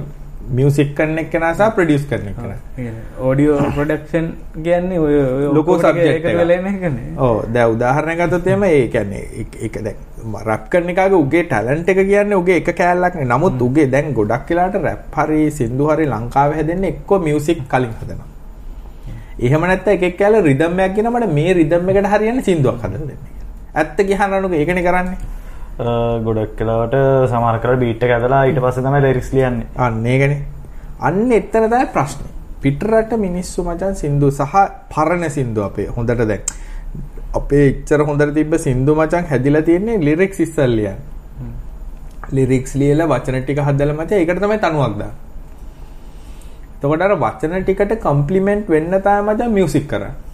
මියුසික් 0.49 0.95
කරන 0.95 1.19
එක්කෙනා 1.19 1.55
සහ 1.55 1.71
ප්‍රොඩියුස් 1.75 2.05
කරන 2.11 2.29
එක්කෙනා 2.29 2.93
ඕඩියෝ 3.21 3.59
ප්‍රොඩක්ෂන් 3.75 4.27
කියන්නේ 4.65 4.99
ඔය 4.99 5.15
ඔය 5.15 5.45
ලොකු 5.49 5.73
ඔක්කොම 5.73 5.79
ටික 5.79 5.87
subject 5.87 6.15
එකට 6.15 6.27
එකක්. 6.27 6.39
වෙලා 6.39 6.57
එන 6.57 6.67
එකනේ 6.67 7.09
ඕ 7.19 7.37
දැන් 7.49 7.75
උදාහරණයක් 7.75 8.19
ගත්තොත් 8.23 8.47
එහෙම 8.47 8.63
ඒ 8.65 8.87
කියන්නේ 8.89 9.23
එක- 9.43 9.59
එක 9.61 9.75
දැන් 9.85 9.99
රැප් 10.45 10.69
කරන 10.71 10.89
එකාගේ 10.89 11.21
උගේ 11.25 11.43
ටැලන්ට් 11.45 11.89
එක 11.89 12.01
කියන්නේ 12.03 12.37
උගේ 12.37 12.57
එක 12.57 12.71
කෑල්ලක් 12.77 13.15
නේ. 13.15 13.25
නමුත් 13.25 13.63
උගේ 13.63 13.87
දැන් 13.87 14.13
ගොඩක් 14.15 14.51
වෙලාට 14.51 14.79
රැප් 14.83 15.17
හරි 15.17 15.51
සින්දු 15.51 15.91
හරි 15.91 16.07
ලංකාවේ 16.07 16.57
හැදෙන්නේ 16.57 16.91
එක්ක 16.91 17.11
මියුසික් 17.21 17.67
කලින් 17.69 17.93
හදනවා. 18.01 18.29
එහෙම 19.41 19.61
නැත්නම් 19.63 19.93
එක 19.93 20.03
එක 20.03 20.17
කෑල්ල 20.19 20.45
රිද්ම් 20.45 20.81
එකක් 20.81 20.95
කියන 20.95 21.11
මට 21.11 21.33
මේ 21.33 21.53
රිද්ම් 21.55 21.91
එකට 21.91 22.11
හරියන්නේ 22.15 22.43
සින්දුවක් 22.43 22.79
හදලා 22.79 22.99
දෙන්න 23.01 23.21
කියලා. 23.27 23.49
ඇත්ත 23.75 23.99
රණුක 24.33 24.53
ඒකනේ 24.53 24.83
කරන්නේ. 24.83 25.19
ගොඩක් 26.25 26.57
කලාවට 26.59 26.97
සමහර 27.31 27.59
කර 27.63 27.77
බීට් 27.83 28.03
ඇදලා 28.07 28.43
ඊට 28.49 28.61
පස්සේ 28.65 28.85
තමයි 28.87 29.01
ලිරික්ස් 29.07 29.31
ලියන්නේ 29.37 29.67
අන්න 29.87 30.07
ඒකනේ. 30.15 30.43
අන්න 31.09 31.33
එතන 31.39 31.67
තමයි 31.73 31.87
ප්‍රශ්නේ. 31.95 32.33
පිටරට 32.63 33.13
මිනිස්සු 33.27 33.65
මචං 33.65 33.95
සින්දු 34.03 34.29
සහ 34.31 34.55
පරණ 34.93 35.31
සින්දු 35.37 35.65
අපේ 35.69 35.89
හොඳට 35.97 36.27
දැන් 36.31 36.43
අපේ 37.41 37.65
ඉච්චර 37.73 38.05
හොඳට 38.09 38.35
තිබ්බ 38.39 38.55
සින්දු 38.67 38.95
මචං 39.01 39.31
හැදිලා 39.33 39.65
තියෙන්නේ 39.69 39.99
ලිරික්ස් 40.07 40.41
ඉස්සල් 40.47 40.77
ලියන්න. 40.79 41.01
ලිරික්ස් 42.37 42.75
ලියලා 42.81 43.11
වචන 43.13 43.43
ටික 43.45 43.61
හදලා 43.69 43.99
මචං 43.99 44.17
ඒකට 44.21 44.43
තමයි 44.45 44.59
තනුවක් 44.65 44.97
දාන්නේ. 45.01 45.13
එතකොට 46.77 47.07
අර 47.07 47.15
වචන 47.25 47.63
ටිකට 47.63 47.95
කම්ප්ලිමන්ට් 48.05 48.69
වෙන්න 48.75 48.93
තමයි 49.07 49.23
මචං 49.29 49.57
මියුසික් 49.57 49.87
කරන්නේ. 49.93 50.30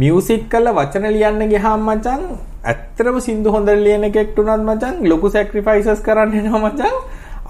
මියුසික් 0.00 0.44
කරලා 0.52 0.72
වචන 0.76 1.06
ලියන්න 1.14 1.42
ගියාම 1.50 1.82
මචං 1.88 2.22
ඇත්තටම 2.70 3.16
සින්දු 3.26 3.50
හොඳට 3.54 3.80
ලියන 3.86 4.06
එකෙක්ට 4.08 4.38
උනත් 4.42 4.62
මචං 4.68 4.94
ලොකු 5.10 5.30
සැක්‍රිෆයිසස් 5.34 6.00
කරන්න 6.06 6.32
එනවා 6.38 6.60
මචං. 6.66 6.94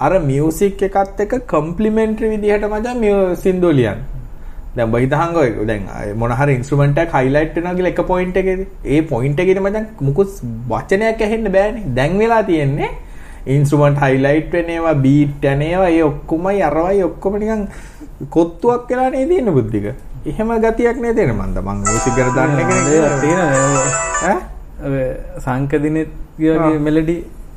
අර 0.04 0.12
මියුසික් 0.30 0.82
එකත් 0.88 1.20
එක්ක 1.24 1.34
කම්ප්ලිමෙන්ටරි 1.52 2.30
විදිහට 2.32 2.66
මචං 2.70 2.98
මිය 3.04 3.14
සින්දු 3.44 3.70
ලියන්න. 3.78 4.02
දැන් 4.76 4.88
ඔබ 4.88 4.98
හිතහංග 5.04 5.38
ඔය 5.44 5.50
දැන් 5.70 5.86
අය 6.00 6.10
මොන 6.24 6.36
හරි 6.40 6.58
ඉන්ස්ට්‍රුමන්ට් 6.58 7.00
එකක් 7.04 7.16
හයිලයිට් 7.18 7.54
වෙනවා 7.56 7.78
කියලා 7.78 7.94
එක 7.94 8.04
පොයින්ට් 8.12 8.42
එකේදී 8.42 8.68
ඒ 8.96 9.00
පොයින්ට් 9.14 9.42
එකේදී 9.44 9.66
මචං 9.66 9.86
මුකුත් 10.06 10.36
වචනයක් 10.72 11.26
ඇහෙන්න 11.26 11.50
බෑනේ. 11.56 11.88
දැන් 11.98 12.18
වෙලා 12.22 12.42
තියෙන්නේ 12.52 12.92
ඉන්ස්ට්‍රුමන්ට් 13.56 14.02
හයිලයිට් 14.06 14.56
වෙන 14.56 14.78
ඒවා 14.78 15.00
බීට් 15.06 15.50
යන 15.52 15.62
ඒවා 15.68 15.92
ඒ 15.98 16.02
ඔක්කොමයි 16.12 16.62
අරවයි 16.70 17.04
ඔක්කොම 17.10 17.38
නිකන් 17.44 17.68
කොත්තුවක් 18.36 18.90
වෙලා 18.90 19.10
නේ 19.14 19.28
තියෙන 19.30 19.54
බුද්ධික? 19.58 19.94
එහෙම 20.30 20.50
ගතියක් 20.64 20.96
නේ 21.02 21.14
තියෙන 21.14 21.34
මන්ද 21.36 21.56
මං 21.66 21.78
මියුසික් 21.84 22.14
ගැන 22.16 22.34
දන්නේ 22.36 22.64
කෙනෙක් 22.70 23.14
තියෙන 23.22 23.40
ඈ? 24.24 24.36
සංකදිනෙත් 25.44 26.10
වගේ 26.38 26.78
මෙලඩි 26.88 27.16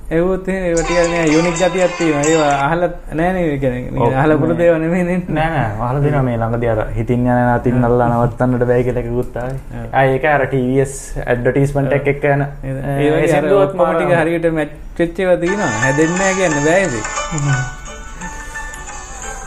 එවොත් 0.09 0.47
ඒවට 0.47 0.89
යුනික් 1.33 1.55
ගතියක් 1.59 1.93
තියෙනවා. 1.97 2.23
ඒවා 2.31 2.55
අහලත් 2.65 2.95
නෑනේ 3.19 3.45
ඒ 3.51 3.57
කියන්නේ. 3.57 4.09
අහල 4.21 4.33
පුරු 4.41 4.57
දේව 4.59 4.77
නෙමෙයි 4.83 5.03
නේ 5.03 5.21
නෑ 5.37 5.49
නෑ. 5.55 5.69
අහලා 5.79 6.03
දෙනවා 6.03 6.23
මේ 6.27 6.37
ළඟදී 6.37 6.71
අර 6.73 6.81
හිතින් 6.97 7.25
යන 7.27 7.39
නතින් 7.53 7.87
අල්ලා 7.89 8.09
නවත්තන්නට 8.11 8.67
බෑ 8.71 8.83
කියලා 8.83 9.05
කිව්වොත් 9.07 9.37
ආවේ. 9.43 9.59
ආ. 9.93 10.03
ඒක 10.03 10.25
අර 10.33 10.45
TVS 10.51 10.93
ඇඩ්වර්ටයිස්මන්ට් 11.25 11.97
එක 11.99 12.11
එක්ක 12.13 12.27
යන. 12.33 12.45
ඒ 12.65 13.09
වගේ 13.13 13.31
සින්දුවත් 13.33 13.73
මම 13.79 13.95
ටික 13.95 14.13
හරියට 14.19 14.51
මැච් 14.59 14.77
වෙච්ච 14.99 15.23
ඒවා 15.25 15.39
තියෙනවා. 15.45 15.73
හැදෙන්නේ 15.87 16.19
නැහැ 16.19 16.37
කියන්න 16.39 16.63
බෑ 16.67 16.81
ඉතින් 16.85 17.84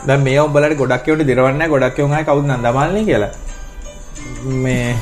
දැන් 0.09 0.23
මේ 0.23 0.39
උඹලට 0.41 0.75
ගොඩක් 0.77 1.07
ඒවට 1.07 1.27
දිරවන්නේ 1.29 1.57
නැහැ. 1.57 1.71
ගොඩක් 1.73 1.99
ඒවා 1.99 2.15
ආයේ 2.15 2.29
කවුද 2.29 2.47
නන්දමාලිනේ 2.49 3.05
කියලා. 3.05 3.31
මේ 4.63 4.95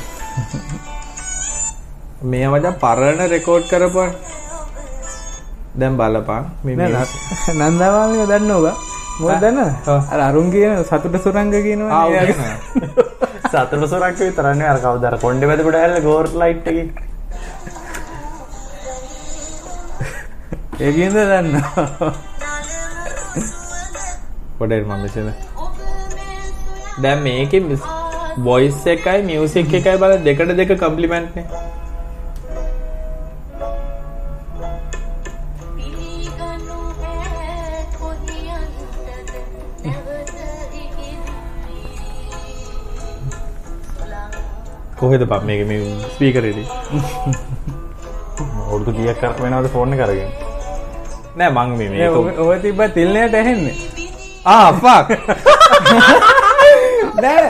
මේ 2.32 2.50
මචං 2.52 2.76
පරණ 2.84 3.32
රෙකෝඩ් 3.34 3.70
කරපුවා. 3.72 4.10
දැන් 5.80 5.98
බලපන්. 6.02 6.44
මේ 6.66 6.92
නන්දමාලිව 7.62 8.28
දන්නවද 8.34 8.68
මොකද 9.20 9.44
දන්නවද. 9.44 9.90
අර 10.12 10.20
අරුන් 10.28 10.52
කියන 10.52 10.84
සතුට 10.84 11.20
සුරංග 11.24 11.56
කියනවා. 11.58 12.04
සතර 13.52 13.88
සොරක් 13.88 14.20
විතරන්නේ 14.20 14.72
අර 14.72 14.80
කවුද? 14.84 15.06
අර 15.06 15.18
කොණ්ඩේ 15.18 15.50
වැද 15.50 15.64
ගොඩ 15.64 15.82
ඇල්ල 15.82 16.00
ගෝර් 16.04 16.34
ලයිට් 16.36 16.68
එකේ. 16.68 16.88
ඒ 20.80 20.92
කියනද 20.94 21.16
දන්නවා 21.16 22.12
පොඩේ 24.60 24.82
මම 24.82 24.94
මෙතන 25.04 25.30
දැන් 27.04 27.20
මේකේ 27.26 27.62
වොයිස් 28.46 28.80
එකයි 28.94 29.20
මියුසික් 29.28 29.74
එකයි 29.80 29.98
බල 30.04 30.14
දෙකට 30.28 30.52
දෙක 30.60 30.72
කම්ප්ලිමන්ට් 30.82 31.36
නේ. 31.38 31.46
පිළිගනු 35.76 36.78
ඈ 37.18 37.82
කොහියන්ටද 38.00 39.34
නැවත 39.86 40.74
ඉකිරි 40.82 41.16
කොහෙද 45.00 45.22
බං 45.32 45.44
මේක 45.50 45.62
මේ 45.70 45.82
ස්පීකරේදී 46.16 46.68
අවුරුදු 48.62 48.92
කීයක් 48.98 49.18
කර 49.22 49.34
වෙනවද 49.44 49.68
ෆෝන් 49.76 49.94
එක 49.94 50.02
අරගෙන? 50.08 50.32
නෑ 51.38 51.52
මං 51.56 51.70
මේ 51.94 52.10
ඔබ 52.42 52.50
තිබ්බ 52.66 52.82
තිල්නයට 52.96 53.36
ඇහෙන්නේ 53.42 53.76
ආ 54.48 54.68
ෆක් 54.74 55.10
නෑ 57.24 57.48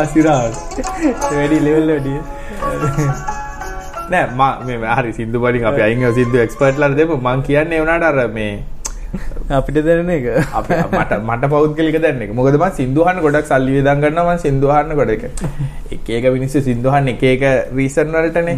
අසිරාට 0.00 0.56
වැඩි 1.30 1.58
ලෙවල් 1.66 1.88
වැඩිය 1.92 2.18
නෑ 4.10 4.26
ම 4.32 4.42
මේ 4.66 4.96
හරි 4.96 5.14
සිදු 5.18 5.40
බලින් 5.44 5.64
අප 5.70 5.80
අයිං 5.86 6.04
සිදු 6.18 6.44
එක්ස්පර්ට්ලර 6.44 6.92
දෙම 6.98 7.16
මං 7.18 7.46
කියන්නේ 7.48 7.80
වනාට 7.84 8.06
අර 8.10 8.28
මේ 8.36 8.52
අපිට 9.50 9.80
දැන 9.82 10.10
එක. 10.10 10.26
අප 10.54 10.68
මට 10.70 11.12
මට 11.20 11.50
පෞද්ගලික 11.50 11.98
දැන්න 12.02 12.22
එක. 12.22 12.32
මොකද 12.34 12.56
මං 12.60 12.72
සිින්දුහන්න 12.78 13.20
ගොඩක් 13.24 13.46
සල්ලි 13.46 13.72
විදන් 13.76 14.00
ගන්න 14.02 14.22
මන් 14.22 14.38
සිින්දුහන්න 14.38 14.94
ගොඩ 14.94 15.10
එක. 15.16 15.24
එක 15.90 16.08
ඒක 16.08 16.30
මිනිස්සු 16.36 16.62
සිින්දුහන්න 16.62 17.12
එක 17.14 17.22
එක 17.34 17.44
රීසන් 17.74 18.12
වලටනේ. 18.14 18.56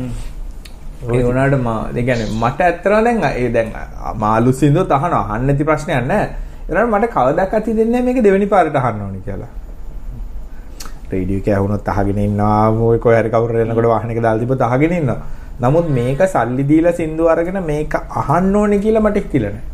ඒ 1.11 1.23
වනාට 1.25 1.57
මා 1.66 1.81
දෙගැන 1.97 2.25
මට 2.35 2.61
ඇත්තර 2.62 2.97
දැන් 3.01 3.25
ඒ 3.33 3.49
දැන් 3.51 3.70
මාලු 4.16 4.53
සිින්දු 4.53 4.85
තහන 4.93 5.14
අහන්න 5.20 5.53
ඇති 5.53 5.64
ප්‍රශ්නයන්න 5.64 6.12
එරට 6.73 6.89
මට 6.93 7.12
කවදක් 7.16 7.61
අති 7.61 7.77
දෙන්න 7.79 7.99
මේක 8.05 8.23
දෙවැනි 8.27 8.49
පාරට 8.55 8.77
අහන්න 8.83 9.03
ඕනි 9.07 9.20
කියලා 9.27 9.53
රේඩිය 11.12 11.41
කැහුණොත් 11.47 11.89
අහගෙන 11.93 12.18
ඉන්නවා 12.18 12.73
මොකද 12.73 13.01
කොහේ 13.05 13.20
හරි 13.20 13.31
කවුරු 13.35 13.62
එනකොට 13.64 13.89
වාහනයක 13.95 14.20
දාලා 14.25 14.43
තිබ්බොත් 14.43 14.62
අහගෙන 14.68 14.95
ඉන්නවා. 14.99 15.20
නමුත් 15.61 15.89
මේක 15.99 16.20
සල්ලි 16.35 16.64
දීලා 16.70 16.95
සින්දු 17.01 17.29
අරගෙන 17.33 17.59
මේක 17.70 17.95
අහන්න 18.20 18.57
ඕනේ 18.57 18.79
කියලා 18.85 19.05
මට 19.07 19.25
හිතිලා 19.25 19.53
නැහැ. 19.57 19.66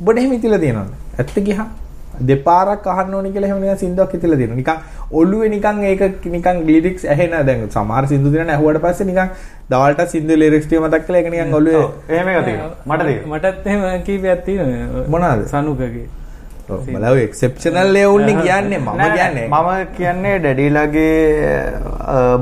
ඔබට 0.00 0.18
එහෙම 0.18 0.32
හිතිලා 0.36 0.60
තියෙනවද? 0.64 0.90
ඇත්ත 1.18 1.36
ගියා. 1.46 1.66
දෙපාරක් 2.30 2.86
අහන්න 2.94 3.14
ඕනේ 3.14 3.32
කියලා 3.36 3.50
එහෙම 3.50 3.62
නිකන් 3.64 3.80
සින්දුවක් 3.84 4.14
හිතිලා 4.14 4.38
තියෙනවා. 4.40 4.60
නිකන් 4.60 4.76
ඔළුවේ 5.20 5.48
නිකන් 5.54 5.82
ඒක 5.90 6.26
නිකන් 6.36 6.60
ලිරික්ස් 6.70 7.04
ඇහෙන. 7.14 7.38
දැන් 7.48 7.64
සමහර 7.70 8.04
සින්දු 8.12 8.34
දිනන 8.34 8.54
ඇහුවට 8.56 8.82
පස්සේ 8.84 9.08
නිකන් 9.10 9.34
දවල්ට 9.70 10.08
සින්දු 10.14 10.38
ලිරික්ස් 10.42 10.66
ටික 10.68 10.80
මතක් 10.84 11.02
කරලා 11.06 11.20
ඒක 11.22 11.32
නිකන් 11.34 11.58
ඔළුවේ 11.60 11.88
එහෙම 12.08 12.28
එකක් 12.28 12.44
තියෙනවා. 12.44 12.70
මට 12.86 13.06
තියෙනවා. 13.08 13.38
මටත් 13.38 13.66
එහෙම 13.66 14.06
කීපයක් 14.06 14.44
තියෙනවා. 14.46 15.04
මොනවාද? 15.14 15.44
සනුකගේ 15.52 16.06
බලව 16.68 17.16
එක්සෙප්ෂනල් 17.24 17.90
ලේවුන්නේ 17.96 18.36
කියන්නේ 18.38 18.80
මම 18.80 19.02
කියන්නේ 19.16 19.46
මම 19.48 19.68
කියන්නේ 19.98 20.34
ඩැඩීලගේ 20.38 21.12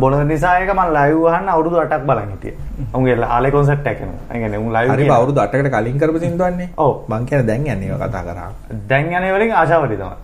බොන 0.03 0.17
නිසායක 0.29 0.71
මන් 0.75 0.93
ලයිව් 0.99 1.27
අහන්න 1.33 1.49
අවුරුදු 1.55 1.77
8ක් 1.83 2.01
බලන් 2.11 2.31
හිටියේ. 2.33 2.57
උන්ගේ 2.95 3.17
ආලේ 3.29 3.55
කොන්සර්ට් 3.57 3.87
එක 3.87 3.99
කරනවා. 4.01 4.23
ඒ 4.33 4.39
කියන්නේ 4.43 4.63
උන් 4.65 4.71
ලයිව් 4.77 4.95
හරි 4.95 5.09
අවුරුදු 5.19 5.41
8කට 5.41 5.75
කලින් 5.77 5.99
කරපු 6.03 6.23
සින්දුවන්නේ 6.27 6.69
ඔව්. 6.87 6.95
මං 7.09 7.27
කියන්නේ 7.31 7.49
දැන් 7.51 7.67
යන්නේ 7.75 7.99
කතා 8.05 8.25
කරා 8.29 8.51
දැන් 8.93 9.13
යන්නේ 9.13 9.35
වලින් 9.37 9.53
ආශාවරි 9.63 9.99
තමයි. 10.03 10.17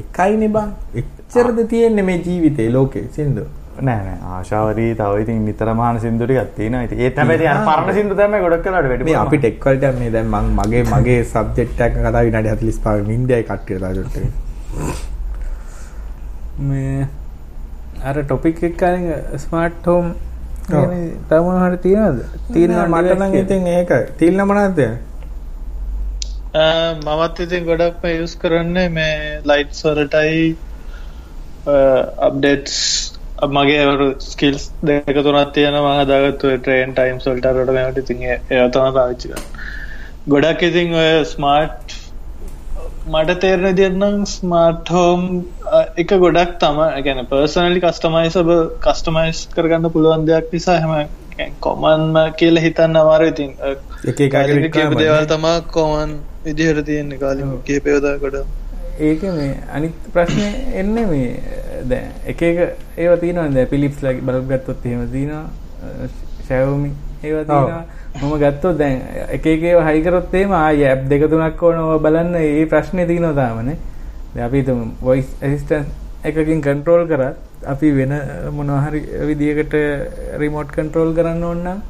එකයිනේ 0.00 0.52
බං 0.56 0.68
එච්චරද 1.00 1.58
තියෙන්නේ 1.72 2.06
මේ 2.10 2.20
ජීවිතේ 2.26 2.68
ලෝකේ 2.76 3.06
සින්දු 3.16 3.46
නෑ 3.78 4.02
නෑ 4.06 4.18
ආශාවරි 4.36 4.86
තව 5.00 5.20
ඉතින් 5.24 5.44
නිතරම 5.48 5.80
අහන 5.86 5.98
සින්දු 6.04 6.24
ටිකක් 6.26 6.50
තියෙනවා. 6.56 6.82
ඉතින් 6.88 6.98
ඒත් 7.06 7.16
හැබැයි 7.20 7.48
අර 7.52 7.60
පරණ 7.68 7.94
සින්දු 7.98 8.14
තමයි 8.20 8.40
ගොඩක් 8.44 8.64
වෙලාවට 8.68 8.90
වැඩි. 8.92 9.04
මේ 9.08 9.18
අපි 9.24 9.36
ටෙක් 9.44 9.64
වලට 9.66 9.84
මේ 10.00 10.10
දැන් 10.16 10.28
මං 10.34 10.46
මගේ 10.58 10.82
මගේ 10.92 11.20
සබ්ජෙක්ට් 11.32 11.80
එක 11.86 11.92
කතා 11.98 12.22
විනාඩි 12.28 12.50
45 12.54 13.06
නින්දයි 13.10 13.42
කට්ටිය 13.42 13.76
එක 13.76 14.16
මේ 16.70 17.06
අර 18.08 18.16
ටොපික් 18.24 18.58
එක 18.70 18.74
කලින් 18.80 19.06
ස්මාර්ට් 19.44 19.86
හෝම් 19.92 20.06
ඔව්. 20.72 20.90
තව 21.28 21.38
මොන 21.44 21.60
හරි 21.62 21.78
තියෙනවද 21.86 22.18
තියෙනවා 22.54 22.88
මට 22.88 23.16
නම් 23.18 23.38
ඉතින් 23.42 23.62
ඒක 23.76 23.90
තීල්න 24.18 24.42
මොනවද 24.50 24.80
මමත් 27.06 27.36
ඉතින් 27.46 27.62
ගොඩක්ම 27.70 28.04
යස් 28.10 28.32
කරන්නේ 28.42 28.88
මේ 28.98 29.16
ලයිට්ස් 29.50 29.80
වලටයි 29.86 30.44
අප්ඩේට්ස් 32.28 32.76
මගේ 33.48 34.16
ස්කිල්ස් 34.20 34.70
දෙක 34.82 35.06
තුනත් 35.18 35.52
තියෙන 35.54 35.74
ම 35.74 35.88
හදාගත්තු 35.92 36.52
ට්‍රේන් 36.56 36.94
ටයිම් 36.94 37.20
සොල්ටරට 37.20 37.72
මෙට 37.72 37.98
ඉතින් 37.98 38.22
ඒතම 38.28 38.92
පාවිච්චි 38.92 39.34
ගොඩක් 40.28 40.62
ඉතින් 40.62 40.94
ඔය 40.96 41.24
ස්මාර්ට් 41.26 41.96
මට 43.08 43.38
තේරණ 43.40 43.76
දෙන්නම් 43.76 44.26
ස්මාර්ට් 44.26 44.90
හෝම් 44.90 45.24
එක 45.96 46.12
ගොඩක් 46.18 46.58
තම 46.58 46.82
ගැන 47.02 47.24
පර්සනලි 47.26 47.80
කස්ටමයිස 47.80 48.38
කස්ටමයිස් 48.80 49.46
කරගන්න 49.54 49.90
පුළුවන් 49.90 50.26
දෙයක් 50.26 50.52
නිසා 50.52 50.78
හැම 50.78 51.50
කොමන්ම 51.60 52.18
කියල 52.36 52.56
හිතන්න 52.58 52.96
අමාර 52.96 53.22
ඉතින් 53.24 53.54
දේවල් 54.96 55.26
තමා 55.26 55.60
කොමන් 55.70 56.18
විදිහට 56.44 56.84
තියෙන්නේ. 56.84 57.18
කාලින් 57.18 57.62
කියපයෝදා 57.64 58.18
ගොඩ 58.18 58.36
ඒක 59.00 59.22
මේ 59.36 59.52
අනිත් 59.74 59.94
ප්‍රශ්නය 60.14 60.48
එන්නේ 60.80 61.06
මේ 61.06 61.30
දැ 61.84 62.02
එක 62.26 62.42
එක 62.42 62.58
ඒව 62.96 63.12
තියනවද 63.20 63.58
පිලිප්ස් 63.70 64.02
ලගේ 64.02 64.26
බලගත්තොත් 64.28 64.86
එහෙම 64.86 65.06
තියනවා. 65.12 65.44
ශැවමි 66.48 66.90
ඒව 67.22 67.38
තියෙනවා. 67.46 67.84
මම 68.16 68.34
ගත්තොත් 68.42 68.78
දැන් 68.78 68.98
එක 69.28 69.46
එකේ 69.46 69.76
හයිකරොත්තේම 69.88 70.52
ආය 70.54 70.84
ඇප් 70.86 71.06
දෙක 71.08 71.28
තුනක් 71.30 71.62
ඕනව 71.62 72.02
බලන්න. 72.02 72.34
ඒ 72.36 72.66
ප්‍රශ්නය 72.66 73.06
තියනවා 73.06 73.34
තාමනේ. 73.34 73.78
දැන් 74.34 74.46
අපි 74.46 74.62
තුම 74.62 74.80
වොයිස් 75.02 75.28
ඇසිස්ටන්ට් 75.42 75.88
එකකින් 76.24 76.60
කන්ට්‍රෝල් 76.60 77.06
කරත් 77.06 77.36
අපි 77.66 77.88
වෙන 77.92 78.12
මොනහරි 78.52 79.00
විදිහකට 79.28 79.74
රිමෝට් 80.38 80.70
කන්ට්‍රෝල් 80.76 81.14
කරන්න 81.14 81.42
ඕන්න 81.44 81.82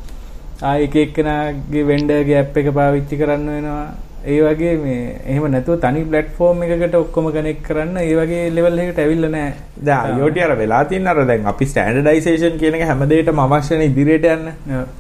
ආය 0.62 0.84
එක 0.86 0.94
එක්කෙනගේ 0.96 1.84
වෙන්ඩගේ 1.90 2.38
ඇප් 2.38 2.56
එක 2.56 2.70
පාවිච්චි 2.78 3.20
කරන්න 3.20 3.46
වෙනවා 3.48 3.84
ඒ 4.22 4.38
වගේ 4.42 4.72
මේ 4.76 5.16
එහෙම 5.26 5.44
නැතුව 5.52 5.76
තනි 5.80 6.02
ප්ලට්ෆෝර්ම් 6.04 6.62
එකකට 6.64 6.94
ඔක්කොම 6.94 7.28
කනෙක් 7.32 7.62
කරන්න 7.62 7.96
ඒ 7.96 8.14
වගේ 8.18 8.50
ලෙවල් 8.56 8.78
එකට 8.78 8.98
ඇවිල්ලා 8.98 9.30
නැහැ. 9.34 9.52
දැන් 9.82 10.18
යෝටි 10.18 10.42
අර 10.46 10.52
වෙලා 10.56 10.82
තියෙන 10.84 11.06
අර 11.06 11.24
දැන් 11.24 11.46
අපි 11.52 11.68
ස්ටෑන්ඩඩයිසේෂන් 11.70 12.58
කියන 12.62 12.78
එක 12.78 12.86
හැමදේටම 12.90 13.40
අවශ්‍ය 13.46 13.78
නේ 13.80 13.90
ඉදිරියට 13.92 14.26
යන්න. 14.32 14.50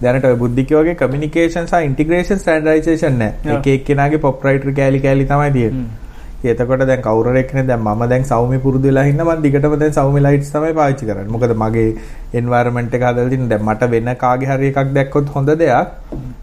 දැනට 0.02 0.24
ඔය 0.24 0.36
බුද්ධික 0.42 0.72
වගේ 0.72 0.96
කමියුනිකේෂන් 1.02 1.68
සහ 1.68 1.88
ඉන්ටිග්‍රේෂන් 1.88 2.40
ස්ටෑන්ඩඩයිසේෂන් 2.44 3.18
නැහැ. 3.18 3.40
ඔව්. 3.46 3.58
එක 3.58 3.72
එක්කෙනාගේ 3.74 4.24
පොප්රයිටර් 4.26 4.72
කෑලි 4.78 5.02
කෑලි 5.06 5.28
තමයි 5.32 5.52
තියෙන්නේ. 5.58 6.08
එතකොට 6.44 6.86
දැන් 6.86 7.02
කවුරු 7.02 7.32
හරි 7.32 7.42
කෙනෙක් 7.44 7.66
දැන් 7.66 7.80
මම 7.80 8.08
දැන් 8.08 8.24
සෞම්‍ය 8.24 8.58
පුරුදු 8.58 8.88
වෙලා 8.88 9.04
ඉන්න 9.04 9.22
මම 9.24 9.42
දිගටම 9.42 9.74
දැන් 9.78 9.92
සෞම්‍ය 9.92 10.20
ලයිට්ස් 10.20 10.52
තමයි 10.52 10.72
පාවිච්චි 10.78 11.06
කරන්නේ. 11.08 11.32
මොකද 11.34 11.52
මගේ 11.62 11.96
එන්වයරන්මන්ට් 12.34 12.94
එක 12.94 13.04
හදලා 13.08 13.28
තියෙන 13.28 13.48
දැන් 13.48 13.64
මට 13.66 13.90
වෙන 13.94 14.08
කාගේ 14.16 14.48
හරි 14.52 14.70
එකක් 14.72 14.94
දැක්කොත් 14.94 15.28
හොඳ 15.34 15.52
දෙයක්. 15.62 15.88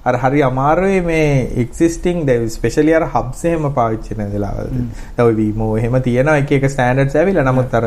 අර 0.05 0.15
හරි 0.23 0.43
අමාරුයි 0.49 1.01
මේ 1.01 1.31
එක්සිස්ටිං 1.63 2.25
දැන් 2.27 2.49
ස්පෙෂලි 2.49 2.93
අර 2.93 3.07
හබ්ස් 3.15 3.43
එහෙම 3.45 3.65
පාවිච්චි 3.79 4.13
කරන 4.13 4.31
වෙලාවල්. 4.35 4.69
දැන් 5.17 5.27
ඔය 5.27 5.35
Vimo 5.39 5.71
එහෙම 5.77 5.99
තියෙනවා 6.09 6.37
එක 6.43 6.51
එක 6.59 6.69
ස්ටෑන්ඩඩ්ස් 6.75 7.15
ඇවිල්ලා. 7.15 7.47
නමුත් 7.49 7.73
අර 7.73 7.85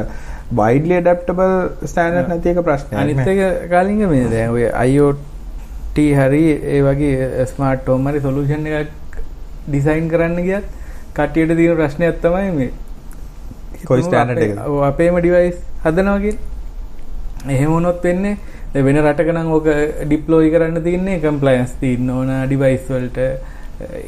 widely 0.52 0.98
adaptable 0.98 1.88
ස්ටෑන්ඩඩ් 1.92 2.28
නැති 2.34 2.54
එක 2.54 2.64
ප්‍රශ්නයක්. 2.70 2.98
අනිත් 3.04 3.22
නේ. 3.22 3.38
එක 3.46 3.70
කාලින්ග 3.70 4.02
මේ 4.14 4.26
දැන් 4.34 4.50
ඔය 4.56 4.66
IoT 4.66 6.08
හරි 6.18 6.44
ඒ 6.74 6.82
වගේ 6.88 7.46
ස්මාර්ට් 7.54 7.94
හෝම් 7.94 8.12
හරි 8.12 8.26
සොලියුෂන් 8.26 8.68
එකක් 8.82 9.22
ඩිසයින් 9.70 10.12
කරන්න 10.12 10.46
ගියත් 10.50 10.76
කට්ටියට 11.26 11.56
තියෙන 11.56 11.76
ප්‍රශ්නයක් 11.76 12.22
තමයි 12.22 12.50
මේ 12.50 12.70
කොයි 13.86 14.02
අපේ- 14.02 14.38
එකද? 14.38 14.58
ඔව්, 14.58 14.84
අපේම 14.84 15.18
ඩිවයිස් 15.18 15.54
හදනවා 15.86 16.18
කියලා. 16.18 17.52
එහෙම 17.52 17.70
වුණොත් 17.70 18.04
වෙන්නේ 18.04 18.36
වෙන 18.74 18.96
රටක 18.96 19.26
නම් 19.26 19.52
ඕක 19.52 19.64
ඩිප්ලොයි 20.06 20.50
කරන්න 20.50 20.82
තියන්නේ 20.82 21.18
කම්ප්ලයන්ස් 21.18 21.70
තියෙන්න 21.80 22.10
ඕන 22.10 22.46
ඩිවයිස් 22.46 22.90
වලට 22.90 23.18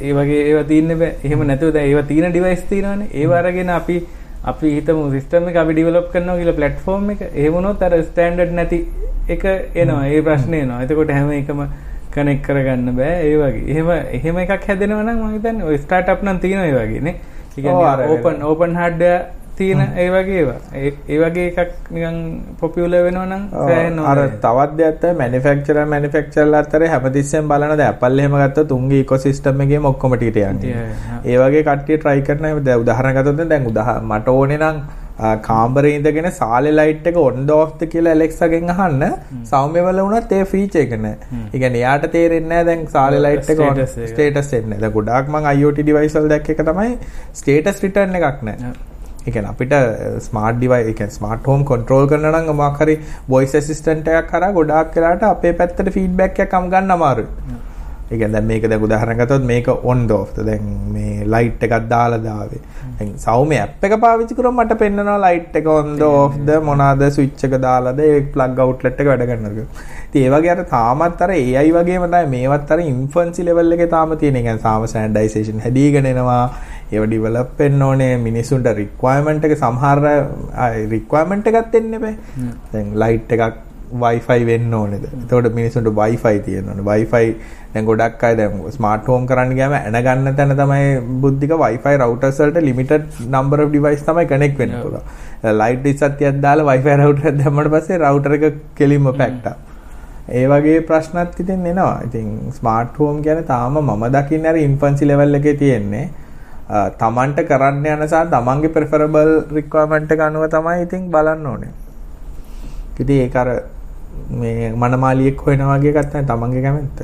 ඒ 0.00 0.12
වගේ 0.12 0.42
ඒවා 0.42 0.62
තියෙන්න 0.62 0.98
බෑ. 0.98 1.14
එහෙම 1.24 1.46
නැතුව 1.46 1.70
දැන් 1.70 1.86
ඒවා 1.86 2.02
තියෙන 2.02 2.30
ඩිවයිස් 2.30 2.62
තියෙනවානේ. 2.68 3.06
ඒව 3.14 3.32
අරගෙන 3.32 3.70
අපි 3.70 4.06
අපි 4.44 4.74
හිතමු 4.74 5.10
සිස්ටම් 5.10 5.48
එක 5.48 5.56
අපි 5.56 5.72
ඩිවෙලොප් 5.72 6.12
කරනවා 6.12 6.36
කියලා 6.36 6.52
ප්ලැට්ෆෝම් 6.52 7.10
එක. 7.10 7.22
එහෙම 7.34 7.52
වුණොත් 7.52 7.82
අර 7.82 8.02
ස්ටෑන්ඩඩ් 8.02 8.52
නැති 8.52 8.86
එක 9.28 9.44
එනවා. 9.76 10.06
ඒ 10.06 10.20
ප්‍රශ්නේ 10.20 10.60
එනවා. 10.60 10.82
එතකොට 10.82 11.10
හැම 11.10 11.32
එකම 11.32 11.60
කනෙක්ට් 12.14 12.46
කරගන්න 12.46 12.96
බෑ. 12.96 13.20
ඒ 13.28 13.36
වගේ. 13.42 13.68
එහෙම 13.72 13.88
එහෙම 14.16 14.42
එකක් 14.46 14.66
හැදෙනවා 14.70 15.04
නම් 15.04 15.20
මම 15.20 15.36
හිතන්නේ 15.36 15.68
ඔය 15.70 15.78
ස්ටාර්ට්අප් 15.84 16.26
නම් 16.26 16.42
තියෙනවා 16.46 16.72
ඒ 16.72 16.80
වගේ 16.80 17.06
නේ. 17.06 17.16
කියන්නේ 17.54 18.10
ඕපන් 18.16 18.42
ඕපන් 18.50 18.76
හાર્ඩ්වෙයාර් 18.80 19.22
තියෙන 19.56 19.80
ඒ 20.02 20.08
වගේ 20.14 20.38
ඒවා. 20.42 20.58
ඒ 21.08 21.18
වගේ 21.22 21.46
එකක් 21.50 21.90
නිකන් 21.96 22.16
පොපියුලර් 22.60 23.04
වෙනවා 23.06 23.26
නම් 23.26 23.42
සෑහෙන 23.52 23.98
අර. 24.12 24.20
තවත් 24.44 24.78
දෙයක් 24.78 24.96
තමයි 25.02 25.18
මැනුෆැක්චරර් 25.20 25.84
මැනුෆැක්චරර්ලා 25.92 26.62
අතරේ 26.64 26.88
හැමතිස්සෙම 26.94 27.52
බලන 27.52 27.76
දැන් 27.80 27.92
Apple 27.94 28.22
එහෙම 28.22 28.36
ගත්තොත් 28.42 28.72
උන්ගේ 28.78 29.02
ඉකෝසිස්ටම් 29.04 29.62
එකේම 29.66 29.90
ඔක්කොම 29.92 30.16
ටිකට 30.16 30.40
යන්නේ. 30.46 30.88
ඒ 31.24 31.36
වගේ 31.42 31.62
කට්ටිය 31.68 31.98
try 32.04 32.18
කරනවා. 32.28 32.64
දැන් 32.68 32.82
උදාහරණ 32.84 33.16
ගත්තොත් 33.18 33.48
දැන් 33.52 33.70
උදාහ 33.72 33.88
මට 34.00 34.36
ඕනේ 34.36 34.58
නම් 34.58 34.82
ආ, 35.18 35.36
කාමරේ 35.48 35.94
ඉඳගෙන 35.98 36.28
සාලේ 36.38 36.72
ලයිට් 36.78 37.06
එක 37.10 37.16
on 37.24 37.50
off 37.56 37.72
කියලා 37.94 38.12
Alexa 38.18 38.48
ගෙන් 38.52 38.70
අහන්න 38.74 39.02
සෞම්‍ය 39.50 39.80
වල 39.88 40.00
වුණත් 40.06 40.32
ඒ 40.38 40.44
ෆීචර් 40.52 40.80
එක 40.84 40.94
නැහැ. 41.00 41.16
ඒ 41.52 41.58
කියන්නේ 41.58 41.82
එයාට 41.82 42.06
තේරෙන්නේ 42.14 42.48
නැහැ 42.54 42.68
දැන් 42.70 42.86
සාලේ 42.94 43.20
ලයිට් 43.26 43.50
එක 43.50 43.60
on. 43.66 43.76
ස්ටේටස් 44.12 44.52
එන්නේ. 44.60 44.78
දැන් 44.80 44.92
ගොඩාක් 44.92 45.28
මම 45.34 45.50
IoT 45.58 45.82
device 45.90 46.18
වල 46.20 46.28
දැක්ක 46.34 46.50
එක 46.56 46.64
තමයි 46.70 46.96
ස්ටේටස් 47.42 47.82
රිටර්න් 47.86 48.16
එකක් 48.20 48.42
නැහැ. 48.48 48.72
ඒ 49.26 49.30
කියන්නේ 49.34 49.50
අපිට 49.54 49.74
ස්මාර්ට් 50.28 50.56
ඩිවයිස් 50.60 50.86
ඒ 50.92 50.94
කියන්නේ 51.00 51.16
ස්මාර්ට් 51.18 51.46
හෝම් 51.46 51.64
කන්ට්‍රෝල් 51.68 52.08
කරන 52.12 52.24
නම් 52.30 52.56
මොකක් 52.62 52.80
හරි 52.82 52.96
වොයිස් 53.28 53.54
ඇසිස්ටන්ට් 53.60 54.08
එකක් 54.14 54.30
කරා 54.32 54.52
ගොඩාක් 54.56 54.96
වෙලාට 54.96 55.22
අපේ 55.28 55.52
පැත්තට 55.60 55.92
ෆීඩ්බැක් 55.98 56.40
එකක් 56.46 56.54
අම් 56.60 56.70
ගන්න 56.72 56.90
අමාරුයි. 56.96 57.28
ඒ 58.10 58.16
කියන්නේ 58.18 58.32
දැන් 58.34 58.48
මේක 58.50 58.64
දැන් 58.70 58.82
උදාහරණ 58.86 59.20
ගත්තොත් 59.20 59.44
මේක 59.50 59.68
on 59.92 60.02
off 60.16 60.32
දැන් 60.48 60.66
මේ 60.96 61.24
ලයිට් 61.34 61.62
එකක් 61.68 61.76
දාලා 61.92 62.18
දාවේ. 62.26 62.60
සෞම්‍ය 63.24 63.57
ඇප් 63.62 63.86
එක 63.88 63.94
පාවිච්චි 64.05 64.36
කරොත් 64.38 64.57
මට 64.59 64.78
පෙන්නනවා 64.82 65.16
ලයිට් 65.24 65.57
එක 65.61 65.68
on 65.76 65.88
the 66.03 66.09
off 66.20 66.36
ද 66.48 66.59
මොනවාද 66.68 67.05
ස්විච් 67.16 67.44
එක 67.48 67.57
දාලාද 67.66 68.03
plug 68.34 68.62
outlet 68.66 69.00
එක 69.05 69.11
වැඩ 69.12 69.24
කරනවද. 69.30 69.64
ඉතින් 70.09 70.26
ඒ 70.26 70.34
වගේ 70.34 70.53
අර 70.55 70.62
තාමත් 70.74 71.24
අර 71.26 71.30
AI 71.38 71.66
වගේම 71.78 72.07
තමයි 72.14 72.30
මේවත් 72.34 72.76
අර 72.76 72.80
ඉන්ෆන්සි 72.90 73.48
level 73.48 73.76
එකේ 73.78 73.90
තාම 73.96 74.14
තියෙන. 74.22 74.38
ඒ 74.40 74.44
කියන්නේ 74.46 74.66
තාම 74.68 74.86
standardization 74.92 75.64
හැදීගෙන 75.66 76.12
එනවා. 76.12 76.44
ඒව 76.92 77.05
ඩිවලොප් 77.09 77.53
වෙන්න 77.59 77.82
ඕනේ 77.88 78.14
මිනිසුන්ට 78.28 78.70
රික්වයර්මන්ට් 78.80 79.44
එක 79.48 79.59
සමහර 79.64 80.00
රික්වයර්මන්ට් 80.94 81.53
එකක් 81.53 81.68
දෙන්න 81.76 82.00
බෑ. 82.07 82.16
දැන් 82.72 82.96
ලයිට් 83.05 83.36
එකක් 83.36 83.61
Wi-Fi 83.93 84.45
වෙන්න 84.49 84.74
ඕනේද? 84.74 85.05
එතකොට 85.05 85.49
මිනිසුන්ට 85.55 85.90
Wi-Fi 86.01 86.34
තියෙන්න 86.47 86.68
ඕනේ. 86.68 86.84
Wi-Fi 86.90 87.24
දැන් 87.74 87.88
ගොඩක් 87.88 88.22
අය 88.28 88.36
දැන් 88.36 88.62
ස්මාර්ට් 88.76 89.11
හෝම් 89.12 89.26
කරන්න 89.30 89.53
ගියාම 89.59 89.74
ඇන 89.78 89.99
ගන්න 90.07 90.36
තැන 90.38 90.55
තමයි 90.61 91.18
බුද්ධික 91.24 91.53
Wi-Fi 91.64 91.95
routers 92.05 92.40
වලට 92.43 92.64
limited 92.68 93.05
number 93.34 93.61
of 93.64 93.72
device 93.72 94.05
තමයි 94.09 94.24
connect 94.32 94.57
වෙන්න 94.62 94.78
පුළුවන්. 94.82 95.05
ලයිට් 95.61 95.86
ඉස්සත්තියක් 95.93 96.40
දාලා 96.47 96.68
Wi-Fi 96.70 96.97
router 97.03 97.28
එකක් 97.32 97.38
දැම්මට 97.43 97.70
පස්සේ 97.74 98.01
router 98.05 98.38
එක 98.38 98.57
කෙලින්ම 98.80 99.12
packed 99.20 99.47
up. 99.53 99.61
ඒ 100.28 100.47
වගේ 100.53 100.80
ප්‍රශ්නත් 100.88 101.38
ඉතින් 101.45 101.66
එනවා. 101.74 101.95
ඉතින් 102.09 102.26
ස්මාර්ට් 102.59 102.99
හෝම් 102.99 103.22
කියන්නේ 103.22 103.49
තාම 103.53 103.78
මම 103.82 104.05
දකින්නේ 104.16 104.53
අර 104.55 104.59
ඉන්ෆන්සි 104.66 105.09
ලෙවල් 105.11 105.40
එකේ 105.40 105.55
තියෙන්නේ. 105.62 106.09
තමන්ට 107.03 107.45
කරන්න 107.51 107.86
යන 107.95 108.09
සහ 108.09 108.24
තමන්ගේ 108.34 108.74
ප්‍රෙෆරබල් 108.78 109.30
රික්වයර්මන්ට් 109.59 110.12
එක 110.16 110.26
අනුව 110.28 110.49
තමයි 110.57 110.82
ඉතින් 110.86 111.09
බලන්න 111.14 111.47
ඕනේ. 111.53 111.72
ඉතින් 113.01 113.24
ඒක 113.24 113.36
අර 113.43 113.49
මේ 114.31 114.73
මනමාලියෙක් 114.73 115.41
හොයනවා 115.41 115.79
වගේ 115.79 115.93
එකක් 115.93 116.11
තමයි 116.11 116.25
තමන්ගේ 116.25 116.62
කැමැත්ත. 116.62 117.01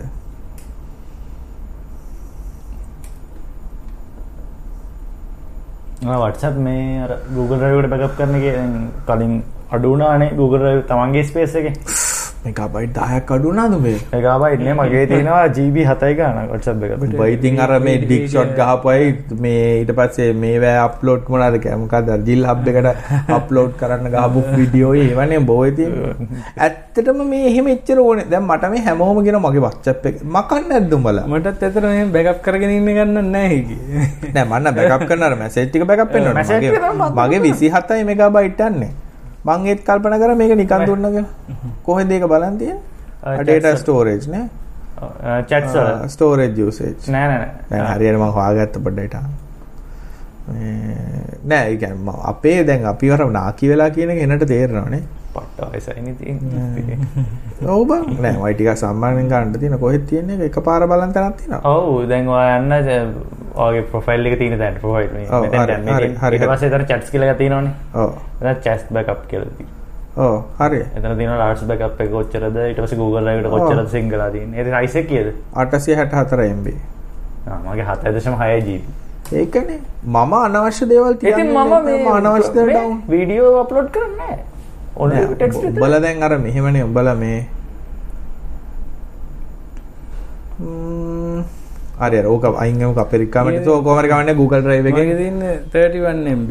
වටසත් 6.01 6.57
මේ 6.59 7.03
අර 7.03 7.11
Google 7.35 7.59
Drive 7.59 7.79
එකට 7.79 7.91
බැකප් 7.91 8.16
කරන 8.16 8.35
එක 8.35 8.45
දැන් 8.49 8.75
කලින් 9.07 9.35
අඩු 9.71 9.91
වුණානේ 9.91 10.35
Google 10.37 10.59
Drive 10.59 10.87
තමන්ගේ 10.87 11.25
ස්පේස් 11.25 11.55
එකේ 11.55 11.75
මෙගාබයිට් 12.49 12.99
10ක් 12.99 13.36
අඩු 13.36 13.49
වුණාද 13.51 13.74
මේ? 13.86 13.94
මෙගාබයිට් 14.12 14.64
නේ 14.66 14.74
මගේ 14.80 15.05
තියෙනවා 15.12 15.46
GB 15.57 15.76
7යි 15.90 16.14
ගානක් 16.20 16.53
WhatsApp 16.55 16.84
එකට 16.88 17.03
උඹ 17.07 17.22
ඉතින් 17.36 17.61
අර 17.64 17.70
මේ 17.86 17.96
ඩික් 18.05 18.24
ෂොට් 18.32 18.53
ගහපුවයි 18.61 19.38
මේ 19.46 19.62
ඊට 19.80 19.92
පස්සේ 19.99 20.28
මේවා 20.44 20.74
අප්ලෝඩ් 20.88 21.30
මොකද්ද? 21.34 22.11
අර 22.14 22.20
ජිල් 22.28 22.42
හබ් 22.51 22.66
එකට 22.72 23.32
අප්ලෝඩ් 23.38 23.72
කරන්න 23.80 24.11
ගහපු 24.14 24.44
වීඩියෝ 24.57 24.92
ඒවනේ 25.05 25.40
බෝ 25.51 25.61
ඉතින් 25.70 25.92
ඇත්තටම 26.66 27.22
මේ 27.32 27.44
එහෙම 27.51 27.72
එච්චර 27.74 27.99
ඕනේ. 28.05 28.26
දැන් 28.32 28.46
මට 28.51 28.72
මේ 28.74 28.84
හැමෝම 28.88 29.22
කියන 29.26 29.40
මගේ 29.46 29.64
WhatsApp 29.66 30.07
එක 30.12 30.22
මකන්නේ 30.36 30.68
නැද්ද 30.72 30.96
උඹලා? 30.99 31.26
මටත් 31.32 31.68
ඇතර 31.68 31.84
මෙහෙම 31.90 32.14
බැකප් 32.16 32.40
කරගෙන 32.46 32.76
ඉන්න 32.78 32.92
ගන්න 32.99 33.32
නැහැ 33.34 33.53
හිකි. 33.57 33.76
නෑ 34.34 34.46
මන්න 34.51 34.74
බැකප් 34.80 35.07
කරන 35.11 35.28
අර 35.28 35.36
මැසේජ් 35.42 35.68
ටික 35.68 35.86
බැකප් 35.92 36.11
ටික 36.14 36.32
මගේ 36.40 36.72
තමයි 36.78 37.12
මගේ 37.20 37.53
27යි 37.53 38.09
මෙගාබයිට් 38.12 38.64
යන්නේ 38.68 38.90
මං 39.49 39.66
ඒත් 39.72 39.82
කල්පනා 39.88 40.20
කරා 40.22 40.38
මේක 40.42 40.55
නිකන් 40.62 40.86
දුන්නා 40.92 41.12
කියලා. 41.16 41.34
කොහෙන්ද 41.88 42.16
ඒක 42.16 42.24
බලන් 42.34 42.57
තියෙන්නේ? 42.62 42.84
වල. 43.42 43.76
storage 43.82 44.30
නේ. 44.36 44.46
වල 45.51 46.09
ස්ටෝරේජ් 46.14 46.59
යූසේජ් 46.62 46.94
නෑ 47.16 47.28
නෑ 47.32 47.51
නෑ. 47.70 47.84
හරියට 47.92 48.18
මම 48.20 48.32
හොයාගත්ත 48.38 48.80
පොඩ්ඩට 48.86 49.14
නෑ 50.49 51.70
ඒ 51.70 51.76
කියන්නේ 51.76 52.16
අපේ 52.32 52.64
දැන් 52.66 52.86
අපි 52.86 53.11
වර 53.12 53.30
නාකි 53.38 53.70
වෙලා 53.72 53.90
කියන 53.90 54.11
එක 54.11 54.22
එනට 54.26 54.46
තේරෙනවනේ. 54.53 55.03
පට්ට 55.34 55.72
වයසයිනේ 55.72 56.14
තියෙන්නේ. 56.20 56.99
ඔව් 57.74 57.86
බං. 57.88 58.20
නෑ 58.24 58.36
වයි 58.42 58.55
ටිකක් 58.55 58.80
සම්මානෙන් 58.82 59.28
ගන්න 59.32 59.59
තියෙන 59.61 59.78
කොහෙද 59.78 60.07
තියෙන්නේ 60.11 60.36
ඒක 60.36 60.59
එකපාර 60.59 60.86
බලන් 60.92 61.12
තැනක් 61.16 61.40
තියෙනවා. 61.40 61.74
ඔව් 61.74 62.09
දැන් 62.12 62.28
ඔයා 62.28 62.59
යන්න 62.59 62.72
ඔයාගේ 63.55 63.88
ප්‍රොෆයිල් 63.94 64.30
එක 64.32 64.38
තියෙන 64.42 64.59
තැනට 64.59 64.80
ප්‍රොෆයිල් 64.84 65.11
මේ 65.14 65.26
හරි, 65.26 65.49
හරි, 65.57 65.80
තියෙන. 65.80 66.12
ඊට. 66.34 66.46
පස්සේ 66.53 66.70
එතන 66.72 66.86
chats 66.92 67.11
කියලා 67.16 67.34
තියෙනවනේ. 67.40 67.74
ඔව්. 67.94 68.14
එතන 68.40 68.62
chats 68.68 68.92
backup 68.92 69.26
කියලා 69.32 69.51
තියෙනවා. 69.57 69.76
ඔව් 70.28 70.36
හරි 70.61 70.84
එතන 70.84 71.16
තියෙනවා 71.16 71.40
large 71.42 71.66
backup 71.72 72.01
එක 72.07 72.14
කොච්චරද? 72.14 72.62
ඊට 72.68 72.80
පස්සේ 72.84 73.03
Google 73.03 73.34
එකට 73.34 73.51
කොච්චරද 73.57 73.99
කරලා 74.14 74.30
තියෙන්නේ? 74.30 74.64
ඒ 74.64 74.86
size 74.86 75.05
එක 75.05 75.12
කීයද? 75.12 75.34
864 75.66 76.49
MB 76.55 76.78
ආ 77.49 77.61
මගේ 77.66 77.84
7.6 77.84 78.64
GB 78.66 79.07
ඒකනේ. 79.33 79.79
මම 80.05 80.33
අනවශ්‍ය 80.39 80.85
දේවල් 80.93 81.14
තියන්නේ 81.20 81.45
මම 81.45 81.55
අනවශ්‍ය 82.16 82.51
දේවල් 82.55 82.72
ඩවුන් 82.74 82.99
වීඩියෝ 83.12 83.53
අප්ලෝඩ් 83.62 83.89
කරන්නේ 83.95 84.16
නැහැ. 84.18 84.39
ඔන්ලි 84.97 85.20
ටෙක්ස්ට් 85.35 85.62
විතරයි. 85.62 85.79
උඹලා 85.79 86.01
දැන් 86.05 86.22
අර 86.22 86.33
මෙහෙමනේ 86.47 86.85
උඹලා 86.89 87.16
මේ 87.22 87.39
හරි 92.01 92.16
හරි 92.18 92.29
ඕක 92.35 92.45
අයින් 92.64 92.76
ගමු 92.81 92.93
අපේ 93.05 93.18
රික්කමෙන්ට් 93.22 93.59
ඒක 93.59 93.68
කොහොම 93.85 93.99
හරි 94.01 94.09
කවන්නේ 94.12 94.35
Google 94.41 94.62
Drive 94.66 94.85
මගේ 94.87 95.03
එකෙන් 95.05 95.16
තියන්නේ 95.22 95.55
31 95.72 96.37
MB. 96.39 96.51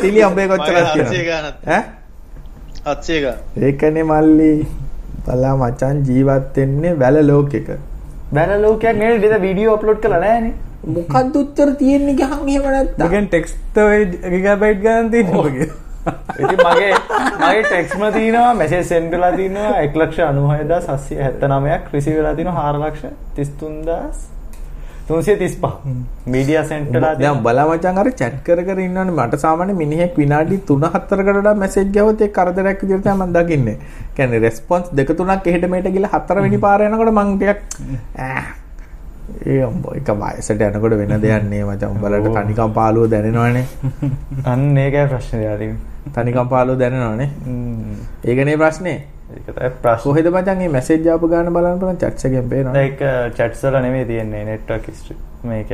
තිලි 0.00 0.20
අඹේ 0.28 0.46
කොච්චරද 0.48 0.76
මගේ 0.78 0.84
700 0.84 0.94
තියෙනවද 0.94 1.26
ගානක්. 1.30 1.56
ඈ? 1.66 1.82
700 2.84 3.20
ගාන 3.24 3.38
ඒකනේ 3.68 4.04
මල්ලි 4.10 4.52
බලා 5.28 5.56
මචන් 5.56 5.96
ජීවත් 6.08 6.56
වෙන්නේ 6.56 6.94
වැල 7.02 7.26
ලෝකෙක. 7.32 7.68
බැල 8.34 8.62
ලෝකයක් 8.62 8.96
නෙවෙයි 9.02 9.20
ඉතින් 9.20 9.42
වීඩියෝ 9.42 9.74
අප්ලෝඩ් 9.76 10.00
කරලා 10.04 10.20
නැහනේ 10.20 10.54
මොකද්ද 10.86 11.36
උත්තර 11.42 11.70
තියෙන්නේ 11.82 12.14
ගහන් 12.14 12.48
එහෙම 12.48 12.62
නැත්තම්? 12.70 13.04
මගෙන් 13.04 13.28
ටෙක්ස්ට් 13.28 13.78
ගිගාබයිට් 14.32 14.80
ගන්න 14.82 15.10
තියෙනවා 15.10 15.44
මගේ. 15.48 15.68
ඉතින් 16.42 16.58
මගේ 16.66 16.94
මගේ 17.40 17.62
ටෙක්ස්ම 17.64 18.02
තියෙනවා 18.16 18.54
මෙසේජ් 18.54 18.84
සෙන්ඩ් 18.90 19.10
වෙලා 19.10 19.32
තියෙනවා 19.36 19.72
196779ක් 19.84 21.84
රිසීව් 21.92 22.16
වෙලා 22.18 22.34
තියෙනවා 22.34 22.62
4333 25.08 25.08
335 25.08 26.32
මීඩියා 26.32 26.64
සෙන්ට් 26.70 26.92
වෙලා 26.94 27.12
දැන් 27.12 27.20
තියෙනවා 27.20 27.44
බලා 27.46 27.66
මචං 27.70 28.00
අර 28.02 28.08
chat 28.12 28.34
කර 28.46 28.60
කර 28.68 28.78
ඉන්නවනේ. 28.86 29.14
මට 29.16 29.40
සාමාන්‍ය 29.44 29.74
මිනිහෙක් 29.80 30.14
විනාඩි 30.22 30.60
3-4කට 30.70 31.36
වඩා 31.38 31.54
මැසේජ් 31.62 31.88
ගාවොත් 31.96 32.22
තමයි 33.02 33.14
මම 33.16 33.34
දකින්නේ. 33.36 33.76
කියන්නේ 34.16 34.42
රෙස්පොන්ස් 34.46 34.88
දෙක 34.92 35.12
තුනක් 35.18 35.46
එහෙට 35.46 35.68
මෙහෙට 35.74 35.92
ගිහලා 35.96 36.12
හතරවෙනි 36.14 36.58
පාර 36.66 36.80
යනකොට 36.88 37.12
මං 37.16 37.36
ටිකක් 37.36 37.60
ඈ 38.18 38.42
ඒ 39.46 39.60
උඹ 39.64 39.84
එක 39.96 40.10
වයසට 40.22 40.64
යනකොට 40.70 40.98
වෙන 41.00 41.20
දෙයක් 41.20 41.44
නේ 41.52 41.64
මචං. 41.64 41.90
උඹලට 41.94 42.32
තනිකම් 42.38 42.72
පාළුව 42.80 43.10
දැනෙනවනේ. 43.10 43.66
අන්න 44.52 44.66
ඒකයි 44.76 45.06
ප්‍රශ්නේ 45.12 45.44
යාදී 45.44 45.74
තනිකම් 46.16 46.48
පාළුව 46.54 46.82
දැනෙනවනේ. 46.82 47.30
ඒකනේ 48.24 48.56
ප්‍රශ්නේ 48.56 48.98
ඒක 49.36 49.46
තමයි 49.46 49.70
ප්‍රශ්නේ. 49.82 50.04
කොහෙද 50.04 50.26
මචං 50.34 50.58
මේ 50.64 50.68
මැසේජ් 50.76 51.08
ආපු 51.14 51.32
ගාන 51.32 51.50
බලන්න 51.56 51.80
බලන්න 51.80 51.98
චැට්ස් 52.04 52.28
එකෙන් 52.28 52.52
පේනවා 52.52 52.84
ඒක 52.84 53.00
චැට්ස් 53.40 53.64
වල 53.64 53.82
නෙමෙයි 53.86 54.06
තියෙන්නේ 54.12 54.44
නෙට්වර්ක් 54.52 54.86
හිස්ටරි 54.92 55.16
මේ 55.44 55.64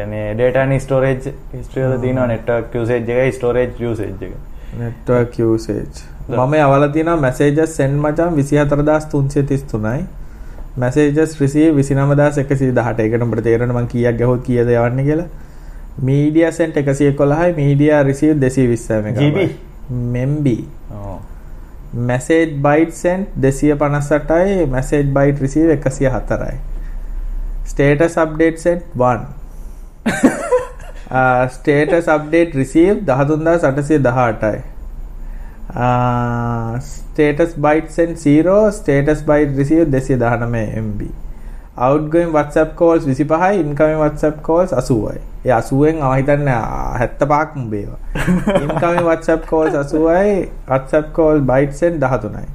and 0.63 0.81
storage 0.81 1.33
history 1.53 1.85
වල 1.87 2.01
තියෙනවා 2.01 2.27
network 2.27 2.75
usage 2.83 3.09
එකයි 3.15 3.33
storage 3.33 3.87
usage 3.93 4.27
එක. 4.27 4.35
network 4.79 5.39
usage. 5.39 6.03
මම 6.29 6.55
යවලා 6.55 6.89
තියෙනවා 6.89 7.17
messages 7.17 7.77
send 7.77 8.01
මචං 8.01 8.37
24333යි 8.41 10.05
messages 10.77 11.41
receive 11.41 11.83
29118 11.83 13.01
ඒකට 13.05 13.23
උඹට 13.27 13.45
තේරෙනවා 13.49 13.83
මං 13.83 13.89
කීයක් 13.95 14.19
ගහුවොත් 14.23 14.43
කීයද 14.49 14.73
යවන්නේ 14.79 15.05
කියලා. 15.11 15.29
media 16.03 16.53
sent 16.53 16.77
111යි 16.77 17.53
media 17.57 18.03
receive 18.03 18.35
220 18.49 19.15
GB? 19.21 19.49
MB 20.31 20.47
ඔව් 20.91 21.34
message 21.95 22.61
byte 22.61 22.93
sent 22.93 23.29
258යි 23.41 24.67
message 24.67 25.09
byte 25.17 25.41
receive 25.41 25.71
104යි 25.71 26.59
status 27.65 28.17
update 28.17 28.59
sent 28.59 28.83
1 28.97 29.27
uh, 31.11 31.49
status 31.49 32.07
update 32.07 32.55
received 32.63 33.07
13818යි 33.07 34.63
uh, 35.75 36.81
status 36.81 37.55
byte 37.55 37.91
sent 37.91 38.19
0 38.19 38.71
status 38.81 39.23
byte 39.23 39.55
received 39.57 39.91
219 39.91 40.83
MB 40.87 41.24
outgoing 41.77 42.31
whatsapp 42.33 42.77
calls 42.77 43.07
25යි 43.07 43.61
incoming 43.61 44.01
whatsapp 44.05 44.37
calls 44.43 44.73
80යි 44.73 45.19
ඒ 45.45 45.51
80ෙන් 45.51 45.97
මම 46.01 46.15
හිතන්නේ 46.19 46.59
75ක් 47.01 47.49
මුඹේවා 47.57 47.97
incoming 48.65 49.07
whatsapp 49.11 49.43
calls 49.51 49.75
80යි 49.75 50.35
whatsapp 50.73 51.07
call 51.17 51.41
byte 51.41 51.73
sent 51.73 51.97
13යි 52.05 52.47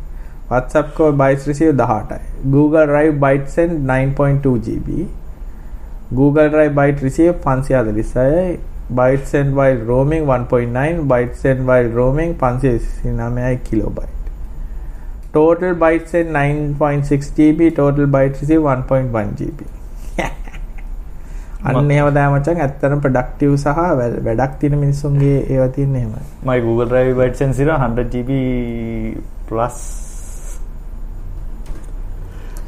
whatsapp 0.51 0.87
call 0.97 1.11
bytes 1.21 1.47
received 1.47 1.77
18යි 1.77 2.19
google 2.51 2.85
drive 2.85 3.15
byte 3.19 3.47
sent 3.55 3.73
9.2 3.91 4.59
GB. 4.67 5.07
Google 6.11 6.49
drive 6.49 6.73
byte 6.73 7.01
received 7.01 7.43
546යි 7.43 8.59
byte 8.91 9.25
sent 9.25 9.53
while 9.53 9.75
roaming 9.75 10.25
1.9 10.25 11.07
byte 11.07 11.35
sent 11.35 11.59
while 11.61 11.89
roaming 11.99 12.31
529යි 12.35 13.59
kilobyte 13.67 14.18
total 15.33 15.73
byte 15.75 16.07
sent 16.07 16.29
9.6 16.29 17.35
GB 17.35 17.75
total 17.75 18.07
byte 18.07 18.41
received 18.41 18.63
1.1 18.63 19.35
GB 19.35 19.59
අන්න 21.61 21.89
එහෙම 21.91 22.09
තමයි 22.09 22.27
මචං 22.33 22.61
ඇත්තටම 22.61 22.99
productive 22.99 23.55
සහ 23.55 23.79
වැඩක් 24.25 24.53
තියෙන 24.59 24.75
මිනිස්සුන්ගේ 24.77 25.31
ඒවා 25.45 25.67
තියෙන්නේ 25.67 25.99
එහෙමයි. 25.99 26.21
my 26.43 26.59
google 26.59 26.85
drive 26.85 27.11
byte 27.15 27.35
sense 27.35 27.59
100 27.63 28.05
gb 28.13 28.29
plus 29.49 29.79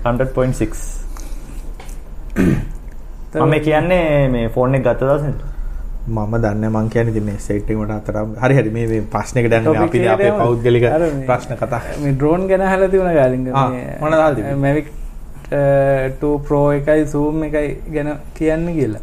100.6 0.04 0.74
මම 3.46 3.56
කියන්නේ 3.64 4.28
මේ 4.28 4.48
ෆෝන් 4.48 4.76
එක 4.76 4.84
ගත්ත 4.84 5.02
දවසේ 5.02 5.51
මම 6.08 6.38
දන්නේ 6.38 6.70
මං 6.70 6.90
කියන්නේ 6.90 7.12
ඉතින් 7.12 7.24
මේ 7.24 7.38
සෙට් 7.40 7.70
එක 7.70 7.78
මට 7.78 7.92
අතරම 7.92 8.30
හරි 8.38 8.56
හරි 8.56 8.70
මේ 8.70 8.88
මේ 8.88 9.02
ප්‍රශ්නෙක 9.12 9.50
දැන් 9.50 9.64
මේ 9.64 9.74
Topic 9.76 10.08
අපි 10.08 10.08
අපේ. 10.08 10.32
පෞද්ගලික 10.40 10.86
ප්‍රශ්න 11.28 11.54
කතා 11.56 11.82
මේ 12.02 12.12
ඩ්‍රෝන් 12.14 12.48
ගැන 12.48 12.62
අහලා 12.62 12.88
තිබුණා 12.88 13.14
ගාලින්ග 13.14 13.46
ආ, 13.54 13.68
මොනවද 14.02 14.14
අහලා 14.16 14.36
තිබුණේ? 14.36 14.56
මැවික් 14.58 14.88
2 16.22 16.40
Pro 16.48 16.62
එකයි 16.72 17.06
Zoom 17.06 17.44
එකයි 17.44 17.68
ගැන 17.94 18.10
කියන්න 18.36 18.66
කියලා. 18.74 19.02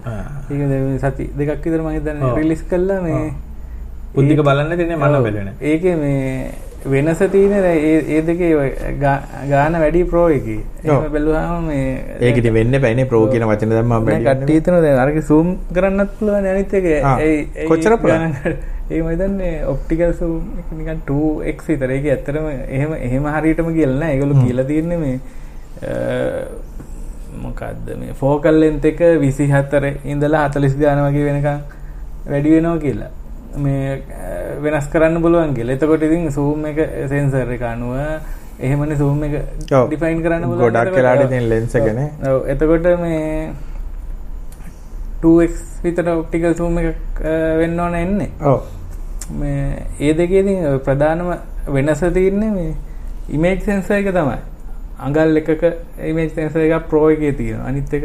ඒක 0.51 0.61
මේ 0.71 0.99
සති 1.01 1.25
දෙකක් 1.39 1.65
විතර 1.65 1.83
මම 1.83 1.91
හිතන්නේ. 1.91 2.35
රිලීස් 2.37 2.63
කළා 2.63 3.01
මේ 3.03 3.19
ඒ- 3.19 4.43
බලන්න 4.43 4.77
තියෙන්නේ 4.77 4.97
මම 4.97 5.03
ඔව්. 5.03 5.23
බැලුවේ 5.23 5.45
නෑ. 5.45 5.55
ඒකේ 5.63 5.97
මේ 5.97 6.51
වෙනස 6.85 7.19
තියෙන්නේ 7.19 7.63
දැන් 7.63 7.79
ඒ 7.85 7.99
ඒ 8.17 8.23
දෙකේ 8.23 8.51
ගාන 9.51 9.73
වැඩි 9.83 10.05
Pro 10.05 10.29
එකේ. 10.29 10.61
එහෙම 10.85 11.13
බැලුවාම 11.13 11.65
මේ 11.67 12.19
ඒක 12.21 12.37
ඉතින් 12.43 12.55
වෙන්නේ 12.55 12.81
බෑනේ 12.85 13.07
ප්‍රෝ 13.13 13.27
කියන 13.33 13.47
වචන 13.51 13.75
දැම්මම 13.75 13.93
නෑ 13.93 14.05
බැරි 14.09 14.25
කට්ටිය 14.27 14.59
හිතනවා 14.59 14.83
දැන් 14.85 14.99
අරක 15.05 15.19
zoom 15.31 15.49
කරන්නත් 15.79 16.13
පුළුවන් 16.21 16.47
අනිත් 16.53 16.75
එක 16.81 16.87
ඇයි 17.11 17.67
කොච්චර 17.71 17.97
පුළුවන්? 18.05 18.35
ඒ 18.91 19.03
මම 19.03 19.11
හිතන්නේ 19.15 19.55
ඔප්ටිකල් 19.73 20.15
zoom 20.21 20.43
එක 20.63 20.71
නිකන් 20.79 21.03
2x 21.11 21.59
විතර. 21.73 21.91
ඒක 21.97 22.07
ඇත්තටම 22.15 22.47
එහෙම 22.79 22.97
එහෙම 23.11 23.29
හරියටම 23.37 23.75
කියලා 23.79 24.01
නෑ. 24.05 24.15
ඒගොල්ලෝ 24.15 24.47
කියලා 24.47 24.69
තියෙන්නේ 24.73 24.99
මේ 25.05 25.17
මොකද්ද 27.43 27.95
මේ 28.01 28.15
focal 28.23 28.61
length 28.65 28.87
එක 28.93 29.01
24 29.01 29.95
ඉඳලා 30.15 30.47
40 30.59 30.83
ගාන 30.85 31.05
වගේ 31.09 31.27
වෙනකන් 31.31 31.59
වැඩි 32.31 32.55
වෙනවා 32.57 32.79
කියලා. 32.87 33.11
මේ 33.57 34.03
වෙනස් 34.63 34.87
කරන්න 34.93 35.23
පුළුවන් 35.23 35.55
කියලා. 35.55 35.77
එතකොට 35.77 36.03
ඉතින් 36.03 36.31
zoom 36.31 36.67
එක 36.67 36.79
sensor 37.09 37.53
එක 37.53 37.63
අනුව 37.63 37.97
එහෙමනේ 38.61 38.97
zoom 38.97 39.23
එක 39.25 39.35
define 39.91 40.23
කරන්න. 40.23 40.45
ගොඩක් 40.59 40.93
ඔව්. 40.93 41.25
ඉතින් 41.25 41.49
එකනේ. 41.81 42.11
ඔව් 42.33 42.49
එතකොට 42.55 42.89
මේ 43.01 43.53
2x 45.23 45.83
විතර 45.85 46.11
ඔප්ටිකල් 46.17 46.55
zoom 46.61 46.79
එකක් 46.79 47.23
වෙන්න 47.63 47.81
ඕන 47.81 47.95
එන්නේ. 47.95 48.31
ඔව් 48.41 48.61
මේ 49.41 49.87
ඒ 50.01 50.13
දෙකේදී 50.15 50.61
ඔය 50.75 50.79
ප්‍රධානම 50.79 51.35
වෙනස 51.69 52.01
තියෙන්නේ 52.15 52.51
මේ 52.51 52.75
ඉමේජ් 53.29 53.61
සෙන්සර් 53.65 53.99
එක 54.01 54.13
තමයි. 54.15 54.39
අඟල් 54.99 55.37
එකක 55.43 55.63
ඉමේජ් 56.13 56.31
සෙන්සර් 56.35 56.65
එකක් 56.67 56.89
Pro 56.89 57.09
එකේ 57.11 57.33
තියෙනවා. 57.33 57.69
අනිත් 57.69 57.95
එක 57.95 58.05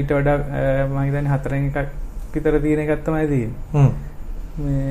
ඊට 0.00 0.12
වඩා 0.18 0.38
මම 0.86 1.02
හිතන්නේ 1.06 1.32
හතරෙන් 1.34 1.66
එකක් 1.70 1.88
විතර 2.34 2.60
තියෙන 2.62 2.86
එකක් 2.86 3.04
තමයි 3.04 3.26
තියෙන්නේ. 3.34 3.58
හ්ම් 3.74 3.90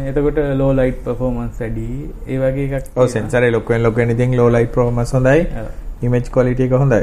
එතකොට 0.09 0.39
low 0.55 0.71
light 0.73 1.03
performance 1.03 1.59
වැඩි. 1.59 1.87
ඒ 2.27 2.37
වගේ 2.37 2.65
එකක්. 2.79 2.91
ඔව්. 2.95 3.07
සෙන්සරේ 3.07 3.51
ලොකු 3.51 3.73
වෙන 3.73 3.83
ලොකු 3.83 3.97
වෙන 3.97 4.09
ඉතින් 4.09 4.35
low 4.35 4.49
light 4.49 4.71
performance 4.71 5.13
හොඳයි 5.13 5.47
image 6.01 6.29
quality 6.31 6.63
එක 6.63 6.71
හොඳයි 6.71 7.01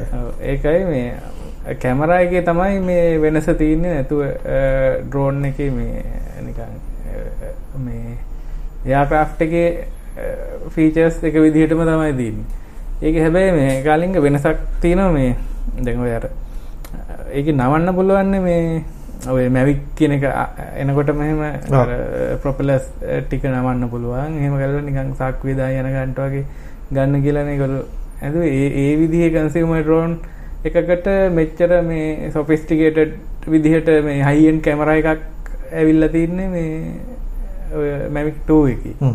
ඒකයි 0.52 0.84
මේ 0.84 1.76
කැමරා 1.82 2.20
එකේ 2.20 2.42
තමයි 2.42 2.80
මේ 2.80 3.18
වෙනස 3.20 3.48
තියෙන්නේ 3.58 3.94
නැතුව 3.94 4.22
ඩ්‍රෝන් 5.06 5.44
එකේ 5.44 5.70
මේ 5.70 6.04
නිකන් 6.46 6.72
මේ 7.84 8.16
එයාක්‍රාෆ්ට් 8.86 9.42
එකේ 9.42 9.68
ෆීචර්ස් 10.74 11.22
එක 11.24 11.34
විදිහටම 11.34 11.82
තමයි 11.84 12.12
තියෙන්නේ. 12.20 12.46
ඒක 13.02 13.16
හැබැයි 13.16 13.52
මේ 13.52 13.82
කාලින්ග 13.84 14.14
වෙනසක් 14.22 14.60
තියෙනවා 14.80 15.12
මේ 15.12 15.36
දැන් 15.84 16.00
ඔය 16.00 16.12
අර 16.18 16.28
ඒක 17.32 17.46
නවන්න 17.54 17.94
පුළුවන් 17.94 18.36
මේ 18.42 18.84
ඔය 19.24 19.48
මැවික් 19.48 19.80
කියන 19.96 20.12
එක 20.16 20.24
එනකොට 20.82 21.10
මෙහෙම. 21.20 21.40
ප්‍රොපලස් 22.42 22.84
ටික 23.26 23.44
නවන්න 23.44 23.90
පුළුවන්. 23.90 24.38
එහෙම 24.40 24.56
කරලා 24.60 24.82
නිකන් 24.88 25.14
සාක්කුවේ 25.20 25.56
දා 25.60 25.70
යන 25.72 25.88
ගන්නට 25.94 26.20
වගේ 26.24 26.44
ගන්න 26.92 27.22
කියලානේ 27.22 27.54
ඒගොල්ලෝ. 27.56 27.84
ඇදුවේ 28.22 28.52
ඒ 28.60 28.68
ඒ 28.82 28.92
විදිහේ 29.00 29.30
කන්සියුමර් 29.34 29.82
ඩ්‍රෝන් 29.82 30.18
එකකට 30.64 31.08
මෙච්චර 31.38 31.72
මේ 31.88 32.30
සොෆිස්ටිකේටඩ් 32.36 33.16
විදිහට 33.54 33.90
මේ 34.06 34.22
හයි 34.28 34.48
එන්ඩ් 34.52 34.62
කැමරා 34.68 34.96
එකක් 35.02 35.10
ඇවිල්ලා 35.72 36.12
තින්නේ 36.14 36.48
මේ 36.48 36.70
ඔය 37.74 37.88
මැවික් 38.16 38.38
2 38.48 38.60
එකේ. 38.74 39.12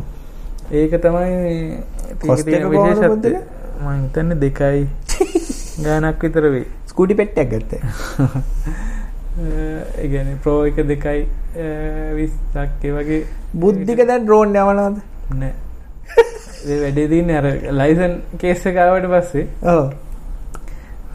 ඒක 0.72 0.94
තමයි 1.06 1.34
මේ 1.46 2.38
තියෙන 2.46 2.70
විශේෂත්වය. 2.76 3.34
මම 3.82 4.04
හිතන්නේ 4.04 4.40
දෙකයි 4.44 4.88
ගානක් 5.86 6.24
විතර 6.28 6.46
වෙයි. 6.56 6.66
ස්කූටි 6.92 7.16
පෙට්ටියක් 7.16 7.50
ගත්තේ 7.54 7.82
ඒ 9.40 10.08
කියන්නේ 10.08 10.38
ප්‍රෝ 10.44 10.60
එක 10.68 10.80
දෙකයි 10.88 11.26
20ක් 11.56 12.84
ඒ 12.84 12.96
වගේ 12.98 13.20
බුද්ධික 13.56 14.02
දැන් 14.08 14.24
ඩ්‍රෝන් 14.24 14.56
යවනවද 14.62 14.98
නෑ 15.42 15.54
ඒ 16.70 16.80
වැඩේ 16.82 17.08
තියන්නේ 17.14 17.38
අර 17.42 17.48
ලයිසන් 17.80 18.18
කේස් 18.42 18.66
එක 18.72 18.82
ආවට 18.86 19.08
පස්සේ 19.14 19.46
ඔව් 19.76 19.86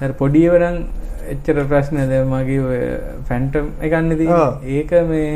අර 0.00 0.12
පොඩි 0.22 0.46
ඒවා 0.46 0.70
නම් 0.70 0.78
එච්චර 1.34 1.60
ප්‍රශ්න 1.70 1.98
නෑ 1.98 2.08
දැන් 2.10 2.32
මගේ 2.32 2.88
ෆැන්ටම් 3.28 3.68
එකන්නේ. 3.86 4.16
තියෙන්නේ 4.16 4.78
ඒක 4.78 4.90
මේ 5.10 5.30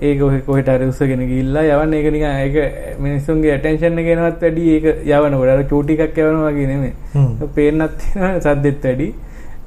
ඒක 0.00 0.46
කොහෙට 0.46 0.68
හරි 0.68 0.88
උස්සගෙන 0.92 1.22
ගිහිල්ලා 1.28 1.66
යවන්න 1.66 1.94
ඒක 1.98 2.08
නිකන් 2.14 2.26
ඒක 2.30 2.56
මිනිස්සුන්ගේ 3.04 3.52
ඇටෙන්ෂන් 3.56 4.00
එක 4.02 4.08
එනවත් 4.14 4.42
වැඩි 4.46 4.64
ඒක 4.76 4.88
යවනකොට 5.04 5.52
අර 5.54 5.62
චූටි 5.72 6.00
එකක් 6.06 6.18
යවනවා 6.24 6.50
වගේ 6.50 6.66
නෙමෙයි. 6.72 6.92
පේන්නත් 7.54 8.00
තියෙනවා 8.00 8.34
සද්දෙත් 8.40 8.88
වැඩි 8.88 9.08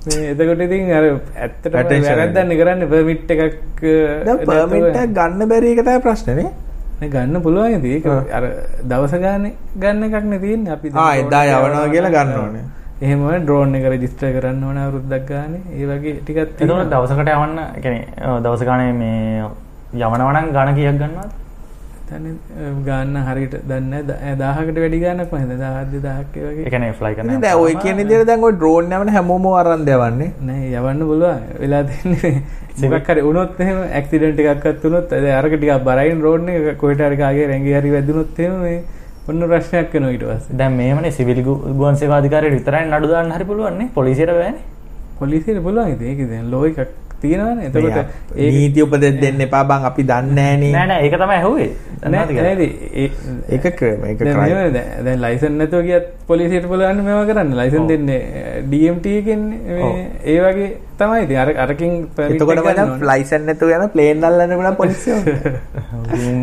එතකොට 0.08 0.62
ඉතින් 0.62 0.92
අර 0.92 1.04
ඇත්තටම 1.06 1.76
Attention 1.76 2.18
වැරද්දන්නේ 2.20 2.58
කරන්නේ 2.62 2.88
පර්මිට් 2.88 3.32
එකක් 3.32 3.82
දැන් 4.26 4.40
පර්මිට් 4.46 4.96
එක 4.96 5.14
ගන්න 5.14 5.50
බැරි 5.50 5.72
එක 5.74 5.84
තමයි 5.84 6.02
ප්‍රශ්නේ 6.02 6.36
නේ? 6.36 6.50
නේ 7.02 7.10
ගන්න 7.10 7.42
පුළුවන් 7.42 7.76
ඉතින්. 7.78 7.92
ඒක. 7.94 8.06
අර 8.32 8.44
දවස 8.84 9.14
ගානේ 9.20 9.54
ගන්න 9.76 10.04
එකක් 10.04 10.26
නේ 10.26 10.40
තියෙන්නේ. 10.40 10.74
අපි 10.74 10.92
ආ, 10.94 11.12
එදා 11.16 11.44
යවනවා 11.46 11.88
කියලා 11.90 12.12
ගන්න. 12.12 12.36
ඕනේ. 12.40 12.66
එහෙම 13.02 13.20
ඩ්‍රෝන් 13.42 13.76
එක 13.76 13.86
රෙජිස්ටර් 13.94 14.32
කරන්න 14.36 14.64
ඕන 14.64 14.78
අවුරුද්දක් 14.78 15.28
ගානේ. 15.28 15.62
ඒ 15.72 15.86
වගේ 15.86 16.16
ටිකක් 16.22 16.56
තියෙනවා. 16.58 16.86
දවසකට 16.86 17.30
යවන්න 17.36 17.60
ඔව්, 18.26 18.38
දවස 18.44 18.64
ගානේ 18.64 18.94
මේ 18.94 19.44
යවනවා 19.94 20.32
නම් 20.34 20.48
ගාන 20.54 20.76
කීයක් 20.76 20.98
ගන්නවද 20.98 21.47
තන 22.10 22.26
ගන්න 22.86 23.18
හරිට 23.28 23.56
දන්න 23.70 24.12
දාහකට 24.42 24.78
වැඩි 24.84 25.00
ගන්නක් 25.02 25.32
මහිත 25.34 25.60
දාහද 25.62 25.96
දහක්ක 25.96 26.36
වගේ? 26.44 26.68
එකන 26.70 26.86
ෆ්ලයි 27.00 27.16
කරන 27.18 27.42
දැන් 27.46 27.64
ඔය 27.64 27.74
කියන 27.84 27.98
විදිහට 28.02 28.28
දැන් 28.30 28.46
ඔය 28.48 28.54
ඩ්‍රෝන් 28.54 28.94
යවන 28.98 29.12
හැමෝම 29.16 29.48
අරන් 29.54 29.84
දෙවන්නේ. 29.90 30.30
නෑ 30.50 30.70
යවන්න 30.72 31.02
පුළුවන්. 31.10 31.42
වෙලා 31.62 31.82
දෙන්නේ 31.90 32.34
මොකක් 32.94 33.10
හරි 33.12 33.26
වුණොත් 33.28 33.60
එහෙම 33.66 33.82
ඇක්සිඩන්ට් 34.00 34.40
එකක්වත් 34.44 34.86
වුණොත් 34.86 35.16
අද 35.18 35.28
අරක 35.40 35.56
ටිකක් 35.56 35.84
බරයින් 35.88 36.22
රෝඩ් 36.28 36.54
එක 36.54 36.78
කොහෙට 36.84 37.04
හරි 37.08 37.18
කාගේ 37.24 37.50
රැඟි 37.52 37.76
හරි 37.80 37.92
වැදුනොත් 37.96 38.40
එහෙම 38.40 38.62
මේ 38.62 38.80
ඔන්න 39.28 39.48
ප්‍රශ්නයක් 39.52 39.92
වෙනවා 39.94 40.14
ඊට 40.16 40.26
පස්සේ. 40.30 40.58
දැන් 40.62 40.78
මේමනේ 40.80 41.12
සිවිල් 41.12 41.42
ගුවන් 41.48 42.00
සේවාධිකාරයට 42.04 42.58
විතරයි 42.60 42.86
නඩු 42.86 43.12
දාන්න 43.14 43.36
හරි 43.36 43.50
පුළුවන් 43.52 43.78
නේ? 43.82 43.90
පොලිසියට 44.00 44.32
බෑනේ. 44.38 44.64
පොලිසියට 45.20 45.62
පුළුවන් 45.68 45.92
ඉතින්. 45.96 46.08
ඒක 46.14 46.30
දැන් 46.32 46.50
ලෝ 46.54 46.64
එකක් 46.70 47.07
තියෙනවනේ. 47.22 47.66
එතකොට 47.68 47.98
ඒක 48.36 48.54
නීති 48.54 48.82
උපදෙස් 48.82 49.16
දෙන්න 49.22 49.42
එපා 49.42 49.64
බං 49.64 49.86
අපි 49.86 50.04
දන්නේ 50.04 50.34
නෑ 50.34 50.72
නෑනේ 50.72 50.88
නෑ 50.88 51.06
ඒක 51.06 51.16
තමයි 51.16 51.36
ඇහුවේ. 51.36 51.70
නෑ 52.06 52.26
නේද? 52.34 52.62
ඒක 53.50 53.66
ක්‍රම 53.76 54.06
ඒක 54.06 54.20
මේව 54.22 54.74
දැන්- 54.74 55.06
දැන් 55.06 55.22
ලයිසන් 55.22 55.58
නැතුව 55.58 55.84
ගියත් 55.84 56.06
පොලිසියට 56.28 56.68
පුළුවන් 56.68 57.04
මේවා 57.04 57.26
කරන්න. 57.26 57.56
ලයිසන්. 57.56 57.88
දෙන්නේ 57.88 58.22
DMT 58.72 59.06
එකෙන් 59.18 59.42
මේ 59.68 59.92
ඒ 60.26 60.40
වගේ 60.42 60.70
තමයි 61.00 61.24
ඉතින් 61.26 61.38
අර 61.44 61.50
අරකින් 61.64 61.94
එතකොට 62.26 62.60
ගන්න 62.60 62.90
මම. 62.90 63.08
ලයිසන් 63.10 63.44
නැතුව 63.48 63.72
යන 63.72 63.88
ප්ලේන් 63.96 64.24
අල්ලන්න 64.24 64.54
පුළුවන් 64.54 64.78
පොලිසිය 64.78 65.16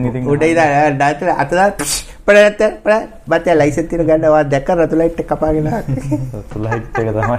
ඉතින් 0.08 0.28
උඩ 0.32 0.42
ඉඳලා 0.48 0.90
ඩාතර 0.92 1.30
අතලා 1.36 1.68
පඩට 2.26 2.62
පඩ 2.84 3.00
බත් 3.30 3.56
ලයිසන් 3.60 3.88
තියන 3.90 4.04
ගන්නවා 4.08 4.42
දැක්ක 4.52 4.70
රතු 4.76 4.96
ලයිට් 5.00 5.20
එක 5.22 5.28
කපාගෙන 5.32 5.68
තුලහිට් 6.52 6.98
එක 7.00 7.10
තමයි. 7.10 7.38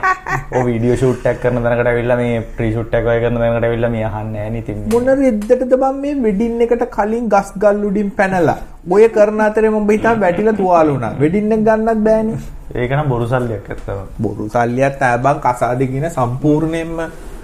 ඕ 0.51 0.63
වීඩියෝ 0.67 0.97
ෂූට් 0.99 1.25
එකක් 1.31 1.41
කරන 1.43 1.63
තැනකට 1.63 1.89
ඇවිල්ලා 1.91 2.17
මේ 2.21 2.37
ප්‍රී 2.57 2.71
ෂූට් 2.73 2.93
එකක් 2.93 3.07
වගේ 3.07 3.23
කරන 3.23 3.39
තැනකට 3.41 3.67
ඇවිල්ලා 3.69 3.91
මේ 3.95 4.05
අහන්නේ 4.11 4.33
නැහැ 4.35 4.53
නේ 4.53 4.63
ඉතින් 4.63 4.85
මොන 4.93 5.09
රෙද්දටද 5.15 5.75
බං 5.75 5.99
මේ 6.03 6.15
වෙඩින් 6.27 6.61
එකට 6.67 6.85
කලින් 6.97 7.29
ගස් 7.33 7.51
ගල් 7.63 7.83
උඩින් 7.89 8.11
පැනලා 8.19 8.57
ඔය 8.93 9.05
කරන 9.09 9.39
අතරේ 9.41 9.69
මම 9.69 9.89
හිතා 9.89 10.19
වැටිලා 10.23 10.53
තුවාල 10.53 10.89
වුණා. 10.93 11.13
වෙඩින් 11.19 11.51
එක 11.51 11.61
ගන්නත් 11.67 12.01
බෑනේ. 12.07 12.37
ඒක 12.75 12.91
නම් 12.97 13.07
බොරු 13.09 13.27
සල්ලියක් 13.27 13.69
ඇත්තම 13.69 14.01
බොරු 14.19 14.49
සල්ලියක් 14.55 14.99
බං 15.23 15.39
කසාද 15.45 15.81
කියන 15.91 16.05
සම්පූර්ණයෙන්ම 16.17 16.91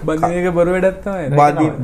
බඳින 0.06 0.38
එක 0.40 0.54
බොරු 0.58 0.70
වැඩක් 0.76 0.98
තමයි. 1.04 1.26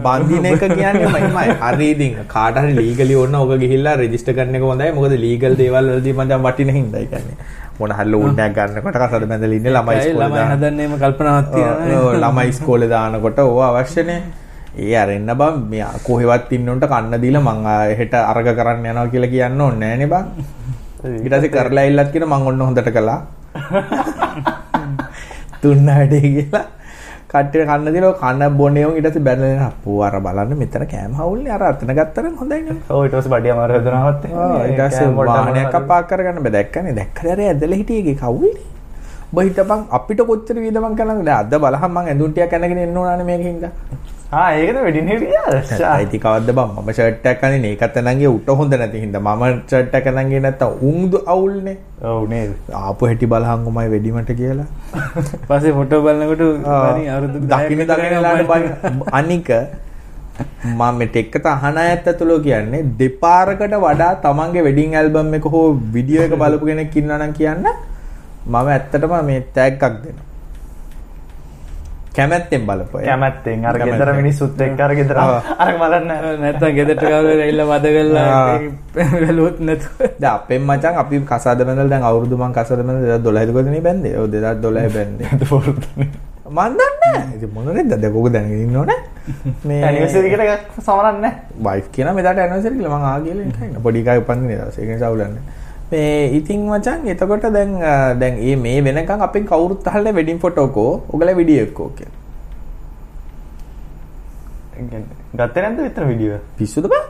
බඳින 0.07 0.47
එක 0.51 0.65
කියන්නේ 0.75 1.13
මයිමයි. 1.15 1.59
හරි 1.65 1.91
ඉතින් 1.95 2.17
කාට 2.35 2.57
හරි 2.63 2.73
ලීගලි 2.81 3.15
ඕන 3.23 3.35
ඔක 3.35 3.53
ගිහිල්ලා 3.65 3.97
රෙජිස්ටර් 4.03 4.35
කරන 4.39 4.55
එක 4.55 4.69
හොඳයි. 4.71 4.91
මොකද 4.97 5.19
ලීගල් 5.27 5.59
දේවල් 5.63 5.95
වලදී 5.95 6.19
මචං 6.19 6.43
වටින 6.47 6.75
හින්දා 6.79 7.03
ඒ 7.03 7.11
කියන්නේ. 7.13 7.37
මොන 7.79 7.91
හරි 7.99 8.11
ලෝන් 8.13 8.43
එකක් 8.47 8.59
ගන්නකොට 8.59 8.97
කසාද 9.03 9.25
බැඳලා 9.31 9.59
ඉන්නේ 9.61 9.73
ළමයි 9.77 9.97
ඉස්කෝලේ 10.01 10.27
ළමයි 10.27 10.41
දාන. 10.41 10.53
හදන්නේම 10.55 10.93
කල්පනාවක් 11.03 11.49
තියෙනවා 11.55 12.21
ළමයි 12.25 12.51
ඉස්කෝලේ 12.53 12.91
දානකොට 12.95 13.39
ඕව 13.45 13.61
අවශ්‍යනේ 13.71 14.21
ඒ 14.77 14.95
අරෙන්න 15.03 15.31
බං 15.41 15.61
මේ 15.71 15.87
කොහෙවත් 16.07 16.53
ඉන්න 16.53 16.69
උන්ට 16.69 16.87
කන්න 16.93 17.21
දීලා 17.25 17.45
මං 17.49 17.67
හෙට 18.01 18.15
අරග 18.15 18.49
කරන්න 18.59 18.89
යනවා 18.93 19.07
කියලා 19.13 19.31
කියන්න 19.35 19.61
ඕනේ 19.61 19.89
නෑනේ 19.89 20.11
බං. 20.13 20.25
ඊට 21.25 21.35
පස්සේ 21.35 21.55
කරලා 21.55 21.85
ඉල්ලත් 21.91 22.11
කියන 22.13 22.27
මං 22.27 22.49
ඔන්න 22.51 22.61
හොඳට 22.67 22.91
කළා. 22.97 23.21
තුන්න 25.63 25.87
වැඩේ 25.87 26.21
කියලා 26.35 26.65
කට්ටිය 27.33 27.65
කන්න 27.69 27.93
දීලා 27.95 28.11
ඔය 28.13 28.19
කන 28.23 28.43
බොනේ 28.61 28.85
උන් 28.89 28.95
ඊට 28.99 29.09
පස්සේ 29.09 29.25
බැලලා 29.29 29.67
අපෝ 29.71 29.99
අර 30.07 30.15
බලන්න 30.27 30.57
මෙතන 30.63 30.85
කෑම 30.93 31.13
හවුල්නේ 31.21 31.53
අර 31.57 31.63
අතන 31.71 31.93
ගත්තරම් 31.99 32.35
හොඳයි 32.41 32.61
නේ. 32.69 32.77
ඔව් 32.91 33.05
ඊට 33.05 33.17
පස්සේ 33.19 33.33
බඩිය 33.35 33.53
අමාරු 33.55 33.73
හදනවත් 33.79 34.23
ආ 34.33 34.65
ඊට 34.69 34.83
පස්සේ 34.83 35.09
වාහනයක් 35.31 35.79
අපා 35.81 36.01
කරගන්න 36.11 36.43
බෑ. 36.45 36.55
දැක්කනේ 36.59 36.95
දැක්කද 37.01 37.33
අර 37.35 37.41
ඇදලා 37.49 37.81
හිටියේගේ 37.81 38.17
කවුල්නේ? 38.23 38.67
ඔබ 39.33 39.39
හිතපන් 39.47 39.81
අපිට 39.99 40.21
කොච්චර 40.31 40.57
වියදමක් 40.65 40.95
කරනවද? 41.01 41.25
දැන් 41.29 41.39
අද 41.41 41.53
බලහන් 41.65 41.91
මං 41.97 42.05
ඇඳුම් 42.13 42.31
ටිකක් 42.33 42.55
අඳගෙන 42.61 42.85
එන්න 42.85 42.97
ඕනානේ 43.03 43.29
මේකින්ද 43.33 43.65
ආ 43.67 43.73
ඒකද 44.37 44.79
වෙඩින් 44.85 45.07
හිටියා 45.11 45.53
ඇයිති 45.91 46.19
කවද්ද 46.25 46.53
බං 46.57 46.73
මම 46.81 46.89
ෂර්ට් 46.95 47.29
එකක් 47.31 47.45
අඳින්නේ 47.47 47.71
ඒකත් 47.75 47.95
අඳන්ගේ 48.01 48.33
උට 48.33 48.51
හොඳ 48.59 48.75
නැති 48.81 49.01
මම 49.07 49.45
ෂර්ට් 49.71 49.95
එකක් 49.99 50.09
අඳන්ගේ 50.11 50.41
නැත්තම් 50.47 50.85
උන්දු 50.91 51.19
අවුල්නේ. 51.35 51.77
නේද? 52.33 52.51
ආපු 52.83 53.09
හැටි 53.11 53.31
බලහන් 53.33 53.65
උමයි 53.71 53.87
වෙඩිමට 53.95 54.33
කියලා. 54.41 54.69
පස්සේ 55.49 55.73
ෆොටෝ 55.79 56.03
බලනකොට 56.07 56.45
බරි 56.67 57.09
අවුරුදු 57.15 57.43
දකින්න 57.55 57.85
දකින්නලාට 57.93 58.45
බලන්න 58.53 59.03
අනික 59.21 59.51
මම 60.77 60.85
මේ 61.01 61.11
ටෙක්කට 61.17 61.51
අහන 61.57 61.83
අයත් 61.87 62.13
ඇතුළෝ 62.13 62.41
කියන්නේ 62.47 62.85
දෙපාරකට 63.03 63.77
වඩා 63.89 64.13
තමන්ගේ 64.29 64.69
වෙඩින් 64.71 65.01
ඇල්බම් 65.03 65.35
එක 65.41 65.53
හෝ 65.57 65.67
වීඩියෝ 65.97 66.29
එක 66.29 66.39
බලපු 66.45 66.73
කෙනෙක් 66.73 66.97
ඉන්නවා 67.03 67.23
නම් 67.25 67.37
කියන්න. 67.43 67.67
මම 68.47 68.57
ඇත්තටම 68.77 69.21
මේ 69.29 69.43
එකක් 69.69 69.83
දෙනවා 69.83 70.28
කැමැත්තෙන් 72.19 72.63
බලපුවා 72.69 73.05
කැමැත්තෙන්. 73.05 73.65
අර. 73.65 73.79
ගෙදර 73.81 74.13
මිනිස්සුත් 74.21 74.61
එක්ක 74.61 74.81
අර 74.81 74.93
ගෙදර. 74.95 75.19
අර 75.57 75.73
බලන්න 75.83 76.13
නැත්තම් 76.43 76.73
ගෙදරට 76.79 77.05
ගාව 77.05 77.27
ඇවිල්ලා 77.27 77.69
වද 77.73 77.87
කරලා. 77.97 78.31
ගලුවොත් 79.25 79.61
නැතුව. 79.61 80.07
දැන් 80.17 80.33
අපෙන් 80.35 80.63
මචං 80.63 81.03
අපි 81.03 81.21
කසාද 81.27 81.63
බැඳලා 81.63 81.91
දැන් 81.91 82.09
අවුරුදු 82.11 82.37
මං 82.37 82.57
කසාද 82.57 82.81
බැඳලා 82.81 83.21
2012 83.21 83.47
ද 83.47 83.53
කොහෙද 83.53 83.85
බැන්දේ 83.85 84.17
ඔව් 84.17 84.27
2012 84.29 84.97
බැන්දේ 84.97 85.29
මන් 86.49 86.73
දන්නේ 86.75 87.21
ඉතින් 87.37 87.51
මොන 87.55 87.69
රෙද්ද 87.71 87.93
දැන් 87.93 88.13
කෝක 88.13 88.29
දැනගෙන 88.33 88.65
ඉන්නවනේ 88.65 88.99
මේ 89.65 89.85
ඇනිවර්සරි 89.85 90.33
එකට 90.49 90.81
සමරන්නේ. 90.81 91.33
වයිෆ් 91.61 91.87
කියන 91.93 92.11
මෙදාට 92.15 92.39
ඇනිවර්සරි 92.39 92.75
කියලා. 92.77 92.99
මං 92.99 93.05
ආ 93.05 93.21
කියලා 93.21 93.47
නිකන් 93.47 93.83
පොඩි 93.83 94.01
එකා 94.01 94.19
උපන්දින 94.19 94.57
දවසේ. 94.57 94.83
ඒක 94.83 94.91
නිසා 94.95 95.11
උලන්නේ 95.11 95.58
මේ 95.91 96.37
ඉතින් 96.39 96.61
මචං 96.69 97.09
එතකොට 97.13 97.45
දැන් 97.57 97.71
දැන් 98.21 98.35
මේ 98.45 98.57
මේ 98.65 98.95
වෙනකන් 98.97 99.23
අපෙන් 99.29 99.47
කවුරුත් 99.51 99.87
අහලා 99.91 100.13
වෙඩින් 100.19 100.39
ෆොටෝ 100.45 100.69
කෝ? 100.79 100.93
ඔයගලා 101.13 101.37
වීඩියෝ 101.41 101.67
එක්කෝ 101.69 101.89
කියලා. 101.99 102.17
ගත්තේ 105.39 105.63
නැද්ද 105.63 105.81
විතර 105.87 106.05
වීඩියෝ? 106.11 106.41
පිස්සුද 106.59 106.87
බා? 106.93 107.05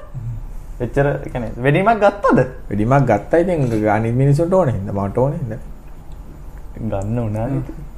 එච්චර 0.87 1.07
කියන්නේ 1.33 1.53
වෙඩීමක් 1.66 1.99
ගත්තද? 2.05 2.39
වෙඩිමක් 2.70 3.11
ගත්තා 3.11 3.41
ඉතින් 3.43 3.89
අනිත් 3.97 4.14
මිනිස්සුන්ට 4.22 4.55
ඕනේ 4.61 4.76
හින්දා 4.79 4.97
මට 5.09 5.18
ඕනේ 5.24 5.41
හින්දා. 5.43 5.61
ගන්න 6.79 7.18
උනා 7.18 7.49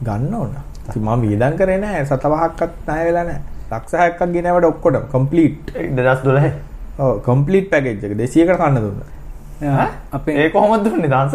ගන්න 0.07 0.35
ඕන. 0.35 0.57
ඉතින් 0.89 1.03
මම 1.03 1.21
වියදම් 1.23 1.55
කරේ 1.61 1.79
නැහැ. 1.85 2.05
සතවහක්වත් 2.11 2.75
ණය 2.89 3.05
වෙලා 3.09 3.25
නැහැ. 3.29 3.43
ලක්ෂ 3.71 3.95
6ක් 3.95 4.21
ගෙනවට 4.35 4.71
ඔක්කොටම. 4.73 5.05
කම්ප්ලීට් 5.15 5.73
2012. 5.77 6.53
ඔව් 6.99 7.13
කම්ප්ලීට් 7.29 7.71
පැකේජ් 7.73 8.05
එක. 8.05 8.13
200කට 8.21 8.61
කන්න 8.63 8.85
දුන්නා 8.85 9.20
ඒ 10.27 10.51
කොහොමද 10.51 10.85
දුන්නේ 10.85 11.11
දාන්ස? 11.11 11.35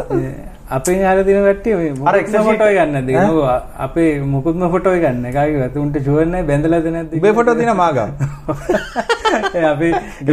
අපේ 0.67 0.97
තින 1.23 1.43
කට්ටිය 1.45 1.75
මේ 1.75 1.89
අර 2.09 2.15
ෆොටෝ? 2.43 2.69
ගන්න 2.75 3.07
දෙනවා 3.07 3.57
අපේ 3.77 4.19
මුකුත්ම 4.21 4.63
ෆොටෝ 4.71 4.93
ගන්න? 4.95 5.25
එකගේ 5.25 6.01
ෂුවර් 6.01 6.25
නැහැ 6.25 6.47
බැඳලාද 6.47 6.87
නැද්ද? 6.95 7.13
උඹේ 7.13 7.33
ෆොටෝ 7.33 7.75
මාගම්. 7.75 8.09
ඒ 9.55 9.63
අපි 9.63 9.91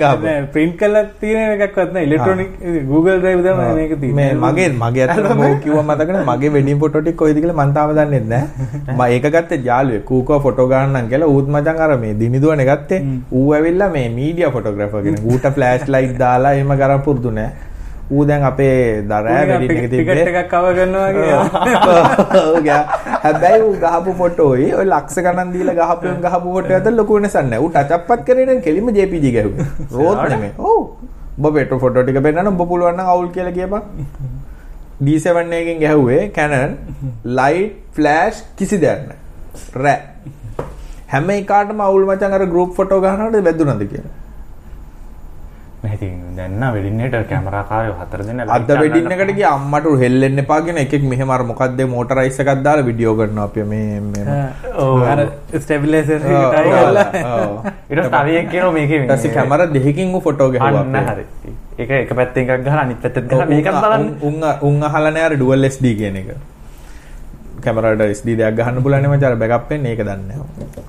ගහපුවා. 0.00 0.34
ප්‍රින්ට් 0.54 0.74
කරලා 0.80 1.04
තියෙන 1.20 1.62
එකක්වත් 1.66 1.92
නැහැ 1.92 2.08
ඉලෙක්ට්‍රොනික 2.08 2.50
Google 2.88 3.20
Drive 3.20 3.44
තමයි 3.44 3.68
මේක 3.76 3.92
මේ 3.92 4.00
තියෙන්නේ 4.00 4.34
මගේ 4.42 4.68
මගේ 4.80 5.06
අතට 5.06 5.30
මම 5.36 5.62
කිව්වා 5.62 5.86
මතකනේ? 5.90 6.24
මගේ 6.24 6.52
වෙඩින් 6.56 6.82
ෆොටෝ 6.82 7.04
ටික 7.04 7.20
කොයිද 7.22 7.40
කියලා 7.40 7.58
මම 7.60 7.72
තාම 7.78 7.94
දන්නේ 7.94 8.22
නැහැ 8.26 8.96
මම 8.96 9.04
ඒක 9.06 9.30
ගත්තේ 9.38 9.62
ජාලුවේ 9.70 10.02
කූකෝ 10.10 10.40
ෆොටෝ 10.48 10.68
ගන්නම් 10.74 11.08
කියලා 11.14 11.30
ඌත් 11.36 11.54
මචං 11.56 11.82
අර 11.86 11.96
මේ 12.04 12.14
දිනිදුවනේ 12.24 12.68
ගත්තේ. 12.72 13.00
ඌ 13.32 13.48
ඇවිල්ලා 13.52 13.90
මේ 13.96 14.06
මීඩියා 14.18 14.52
ෆොටෝග්‍රැෆර් 14.58 15.08
කෙනෙක්. 15.08 15.24
ඌට 15.24 15.50
ෆ්ලෑෂ් 15.56 15.88
ලයිට් 15.88 16.20
දාලා 16.26 16.56
එහෙම 16.58 16.78
කරන් 16.82 17.08
පුරුදු 17.08 17.36
නෑ 17.40 17.50
ඌ 18.10 18.24
දැන් 18.28 18.44
අපේ 18.48 18.76
දරෑ 19.10 19.40
වෙඩින් 19.50 19.70
එක 19.70 19.86
ටිකට් 19.88 19.94
තිබ්බේ 19.94 20.22
එකක් 20.30 20.50
කව 20.52 20.64
කරනවා 20.76 21.08
වගේ 21.16 21.34
ඔව් 22.42 22.56
ගා. 22.68 22.82
හැබැයි 23.24 23.60
ඌ 23.66 23.74
ගහපු 23.84 24.14
ෆොටෝයි 24.20 24.68
ඔය 24.78 24.86
ලක්ෂ 24.86 25.20
ගණන් 25.26 25.52
දීලා 25.54 25.76
ගහපු 25.80 26.14
ගහපු 26.24 26.54
ෆොටෝ 26.56 26.78
අතර 26.80 26.92
ලොකු 27.00 27.18
වෙනසක් 27.18 27.38
නැහැ. 27.42 27.62
ඌ 27.64 27.70
ටච් 27.74 27.92
අප්පත් 27.98 28.24
කරේ 28.28 28.46
නම් 28.48 28.60
කෙලින්ම 28.66 28.90
JPG 28.98 29.32
ගැහුවේ. 29.36 29.66
රෝත් 29.98 30.22
නෙමෙයි. 30.32 30.52
ඔව්. 30.70 30.80
ඔබ 31.38 31.54
පෙට්‍රෝ 31.58 31.80
ෆොටෝ 31.84 32.04
ටික 32.06 32.20
පෙන්නන්න 32.28 32.52
ඔබ 32.52 32.62
පුළුවන් 32.72 32.96
නම් 32.98 33.10
අවුල් 33.14 33.28
කියලා 33.36 33.56
කියපන්. 33.58 33.82
D7 35.06 35.52
එකකින් 35.58 35.82
ගැහුවේ 35.84 36.22
Canon 36.38 36.72
light 37.40 37.74
flash 37.98 38.40
කිසි 38.60 38.80
දෙයක් 38.84 39.04
නැහැ. 39.08 39.20
රෑ. 39.84 40.00
හැම 41.12 41.30
එකාටම 41.36 41.84
අවුල් 41.88 42.08
මචං 42.08 42.38
අර 42.38 42.46
group 42.54 42.72
ෆොටෝ 42.80 43.00
ගන්නකොට 43.04 43.44
වැදුනද 43.50 43.84
කියලා. 43.92 44.14
නැති 45.82 46.06
දැන් 46.36 46.54
නම් 46.60 46.72
වෙඩින් 46.76 47.00
එකට 47.06 47.28
කැමරා 47.30 47.62
කාරයෝ 47.70 47.94
හතර 48.00 48.22
දෙනා 48.28 48.46
අද 48.56 48.70
වෙඩින් 48.80 49.12
එකට 49.14 49.32
ගිය. 49.36 49.44
අම්මට 49.50 49.86
හෙල්ලෙන්න 50.02 50.42
එපා 50.42 50.58
කියන 50.66 50.80
එකෙක් 50.82 51.04
මෙහෙම 51.12 51.30
අර 51.30 51.42
මොකක්ද 51.50 51.80
මොටරයිස් 51.92 52.40
එකක් 52.44 52.50
දාලා 52.66 52.86
වීඩියෝ 52.88 53.14
කරනවා 53.20 53.44
අපි. 53.50 53.62
මේ 53.72 54.00
මේ 54.00 54.40
ඔව්. 54.74 55.02
අර 55.12 55.20
ස්ටැබිලයිසර්. 55.62 56.20
ඊට 56.26 58.00
පස්සේ 58.00 58.10
තව 58.10 58.28
එකක් 58.40 58.50
කියනවා 58.52 58.72
මේකේ 58.72 59.00
ඊට 59.00 59.12
පස්සේ 59.14 59.34
කැමරා 59.38 59.70
දෙකකින් 59.78 60.14
ඌ 60.14 60.20
ෆොටෝ 60.20 60.50
ගැහුවා 60.50 60.84
අන්න. 60.84 61.10
හරි. 61.10 61.24
ඒක 61.78 61.90
එක 62.02 62.12
පැත්තෙන් 62.20 62.42
එකක් 62.44 62.64
ගහලා 62.66 62.82
අනිත් 62.84 62.98
පැත්තට 63.02 63.28
ගහලා 63.30 63.46
උන්- 63.46 63.54
මේකත් 63.54 63.80
බලන්න. 63.82 64.06
උන් 64.22 64.36
උන් 64.68 64.82
අහලා 64.84 65.10
නෑ 65.10 65.26
අර 65.30 65.34
ඩුවල් 65.36 65.64
SD 65.70 65.94
කියන 66.00 66.16
එක. 66.22 66.30
කැමරාට 67.68 68.04
SD 68.08 68.36
දෙයක් 68.40 68.58
ගහන්න 68.58 68.82
පුළුවන් 68.84 69.06
නේ 69.06 69.12
මචං. 69.12 69.26
අර 69.30 69.36
බෑකප් 69.42 69.72
වෙන්නේ 69.74 69.94
ඒක 69.94 70.04
දන්නේ. 70.08 70.36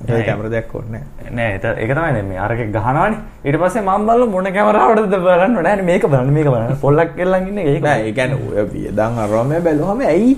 ඒ 0.10 0.22
කැමරා 0.28 0.52
දෙයක් 0.56 0.76
ඕනේ 0.76 1.04
නෑ. 1.32 1.54
ඒක 1.78 1.94
තමයි 1.96 2.24
මේ 2.32 2.42
අරක 2.48 2.62
ගහනවානේ. 2.76 3.24
ඊට 3.46 3.60
පස්සේ 3.64 3.86
මම 3.86 4.12
බලන 4.12 4.30
මොන 4.36 4.52
කැමරාවටද 4.58 5.18
බලන්න 5.28 5.58
නෑ 5.70 5.88
මේක 5.92 6.12
බලන්න 6.12 6.36
මේක 6.38 6.52
බලන්න. 6.54 6.78
පොල්ලක් 6.86 7.16
කෙල්ලන් 7.16 7.50
ඉන්නේ 7.54 7.72
ඒක. 7.74 7.82
නෑ 7.88 8.06
ඒ 8.10 8.14
කියන්නේ 8.20 8.40
ඔය 8.52 8.70
වියදම් 8.76 9.24
අරම 9.26 9.58
බැලුවම 9.70 10.06
ඇයි? 10.12 10.38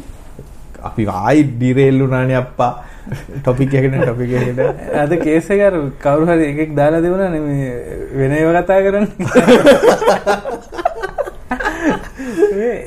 අපි 0.90 1.12
ආයි 1.18 1.50
ඩිරේල් 1.52 2.08
උනානේ 2.08 2.40
අප්පා. 2.44 2.74
ටොපික් 3.42 3.74
එකට 3.74 3.96
ටොපික් 3.98 4.32
එකට 4.40 4.60
අද 5.04 5.16
කේස 5.24 5.50
එක 5.50 5.80
කවුරු 6.04 6.28
හරි 6.30 6.46
එකෙක් 6.52 6.76
දාලා 6.78 7.02
දෙවුණා 7.02 7.30
නේ 7.34 7.42
මේ 7.42 7.72
වෙන 8.20 8.38
ඒවා 8.38 8.62
කතා 8.62 8.80
කරන්නේ 8.86 9.18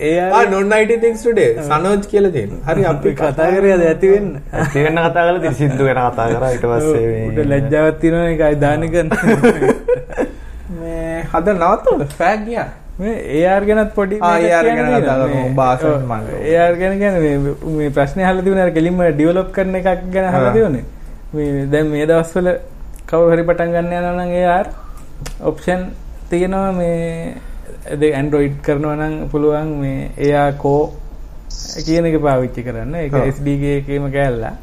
ඒ 0.03 0.97
things 1.01 1.23
today 1.23 1.49
සනෝජ් 1.63 2.05
කියලා 2.07 2.31
තියෙනවා 2.31 2.69
හරි 2.71 2.85
අපි 2.93 3.11
කතා 3.15 3.49
කරේ 3.53 3.73
අද 3.73 3.85
ඇති 3.87 4.13
වෙන්න 4.15 4.31
තිවෙන්න 4.73 5.01
කතා 5.07 5.27
කල 5.29 5.51
සිින්දු 5.55 5.83
වෙන 5.85 6.01
කතා 6.07 6.29
කර 6.31 6.47
ඊට 6.51 6.67
පස්සේ 6.71 7.49
ලැජ්ජාවත් 7.51 8.01
තියෙනවා 8.01 8.31
එකයි 8.31 8.57
දාන 8.61 8.89
කරන 8.91 9.09
මේ 10.77 11.21
හද 11.33 11.47
නවත්තන්න 11.55 12.07
ෆෑග් 12.19 12.41
ගියා 12.47 12.67
මේ 12.99 13.15
AR 13.47 13.63
ගැනත් 13.65 13.95
පොඩි 13.95 14.17
ආ, 14.21 14.33
මේකක් 14.35 14.53
AR 14.53 14.65
ගැන 14.67 14.77
කියන්න 14.77 14.91
කතා 14.91 15.01
තියෙනවා. 15.01 15.17
කරමු. 15.23 15.35
මේ- 15.35 15.47
උඹ 15.47 15.61
ආසන්න 15.61 15.89
ඔව්, 15.89 16.03
මං. 16.05 16.23
AR 16.57 16.75
ගැන 16.77 16.95
කියන්නේ 16.99 17.39
මේ 17.39 17.55
මේ 17.79 17.91
ප්‍රශ්නේ 17.91 18.27
අර 18.61 18.71
කෙලින්ම 18.71 19.01
ඩෙවලොප් 19.11 19.49
කරන 19.53 19.75
එකක් 19.75 19.89
ගැන 20.13 20.27
අහලා 20.31 20.49
ආ. 20.49 20.53
තිබුණේ. 20.53 20.85
මේ 21.35 21.67
දැන් 21.67 21.87
මේ 21.89 22.07
දවස්වල 22.07 22.49
කවුරු 23.07 23.33
හරි 23.33 23.43
පටන් 23.43 23.71
ගන්න 23.75 23.93
යනවා 23.93 24.15
නම් 24.21 24.33
AR 24.51 24.67
ඔප්ෂන් 25.43 25.83
තියෙනවා 26.31 26.73
මේ 26.73 27.35
ඒ 27.87 28.12
Android 28.15 28.55
කරනවා 28.62 28.97
නම් 28.97 29.29
පුළුවන් 29.29 29.73
මේ 29.81 30.35
AR 30.35 30.53
කෝ 30.53 30.93
කියන 31.87 32.07
එක 32.07 32.21
පාවිච්චි 32.21 32.62
කරන්න. 32.62 32.95
ඔව්. 32.95 33.27
SDK 33.31 33.65
එකේම 33.81 34.11
කෑල්ලා. 34.12 34.55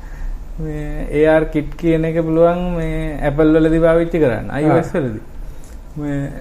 මේ 0.60 1.26
AR 1.26 1.46
kit 1.46 1.76
කියන 1.78 2.06
එක 2.06 2.22
පුළුවන් 2.22 2.64
මේ 2.78 3.20
Apple 3.28 3.60
වලදී 3.60 3.84
පාවිච්චි 3.88 4.24
කරන්න. 4.24 4.48
iOS 4.62 4.94
වලදී. 4.94 5.24
මේ 5.98 6.32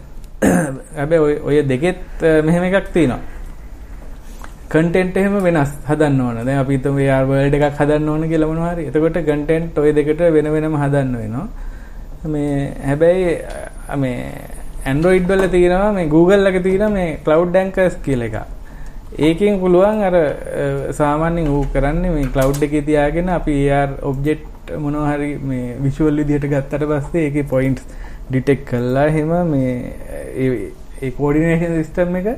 හැබැයි 0.97 1.41
ඔය 1.45 1.63
දෙකෙත් 1.63 2.25
මෙහෙම 2.45 2.65
එකක් 2.65 2.93
තියෙනවා. 2.93 3.21
කන්ටෙන්ට් 4.71 5.17
එහෙම 5.17 5.41
වෙනස් 5.43 5.73
හදන්න 5.89 6.21
ඕන. 6.21 6.45
දැන් 6.47 6.59
අපි 6.59 6.79
හිතමු 6.79 7.09
AR 7.09 7.25
world 7.27 7.55
එකක් 7.55 7.81
හදන්න 7.81 8.09
ඕන 8.09 8.29
කියලා 8.29 8.49
මොනවා 8.49 8.73
හරි. 8.75 8.87
එතකොට 8.91 9.19
කන්ටෙන්ට් 9.27 9.79
ඔය 9.79 9.93
දෙකට 9.93 10.23
වෙන 10.37 10.53
වෙනම 10.55 10.77
හදන්න 10.83 11.17
වෙනවා. 11.17 11.49
මේ 12.27 12.73
හැබැයි 12.87 13.37
මේ 13.97 14.60
Android 14.87 15.27
වල 15.29 15.47
තියෙනවා 15.49 15.93
මේ 15.93 16.07
Google 16.07 16.49
එකේ 16.49 16.61
තියෙනවා 16.61 16.89
මේ 16.91 17.19
Cloud 17.25 17.55
Anchors 17.55 17.95
කියලා 17.95 18.27
එකක්. 18.27 18.39
ඒකෙන් 19.19 19.61
පුළුවන් 19.61 20.03
අර 20.03 20.15
සාමාන්‍යයෙන් 20.93 21.49
ඌ 21.49 21.65
කරන්නේ 21.73 22.11
මේ 22.11 22.29
cloud 22.35 22.63
එකේ 22.63 22.83
තියාගෙන 22.83 23.29
අපි 23.29 23.71
AR 23.71 23.89
object 24.03 24.71
මොනවා 24.79 25.15
හරි 25.15 25.37
මේ 25.51 25.77
visual 25.83 26.17
විදිහට 26.17 26.47
ගත්තට 26.47 26.87
පස්සේ 26.93 27.25
ඒකේ 27.25 27.43
points 27.43 27.83
detect 28.33 28.65
කළා 28.71 29.07
එහෙම 29.07 29.35
මේ 29.51 29.75
ඒ 30.37 30.71
ඒ 31.03 31.11
coordination 31.11 31.83
system 31.83 32.17
එක 32.17 32.29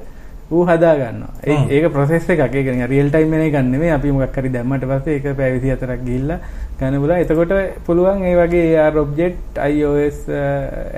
ඌ 0.51 0.65
හදා 0.65 0.95
ගන්නවා. 0.95 1.31
ඒ-. 1.47 1.67
ඒක 1.71 1.93
process 1.93 2.29
එකක්. 2.29 2.55
ඒක 2.55 2.67
නිකන් 2.67 2.89
real 2.89 3.11
time 3.11 3.31
වෙන 3.31 3.47
එකක් 3.47 3.63
නෙමෙයි. 3.69 3.91
අපි 3.91 4.11
මොකක් 4.11 4.37
හරි 4.37 4.49
දැම්මට 4.49 4.89
පස්සේ 4.91 5.15
ඒක 5.19 5.37
පැය 5.37 5.61
24ක් 5.61 6.01
ගිහිල්ලා 6.09 6.39
ගන්න 6.81 7.01
පුළුවන්. 7.03 7.21
එතකොට 7.21 7.53
පුළුවන් 7.87 8.25
ඒ 8.25 8.35
වගේ 8.41 8.77
AR 8.79 8.99
object 9.05 9.63
iOS 9.69 10.27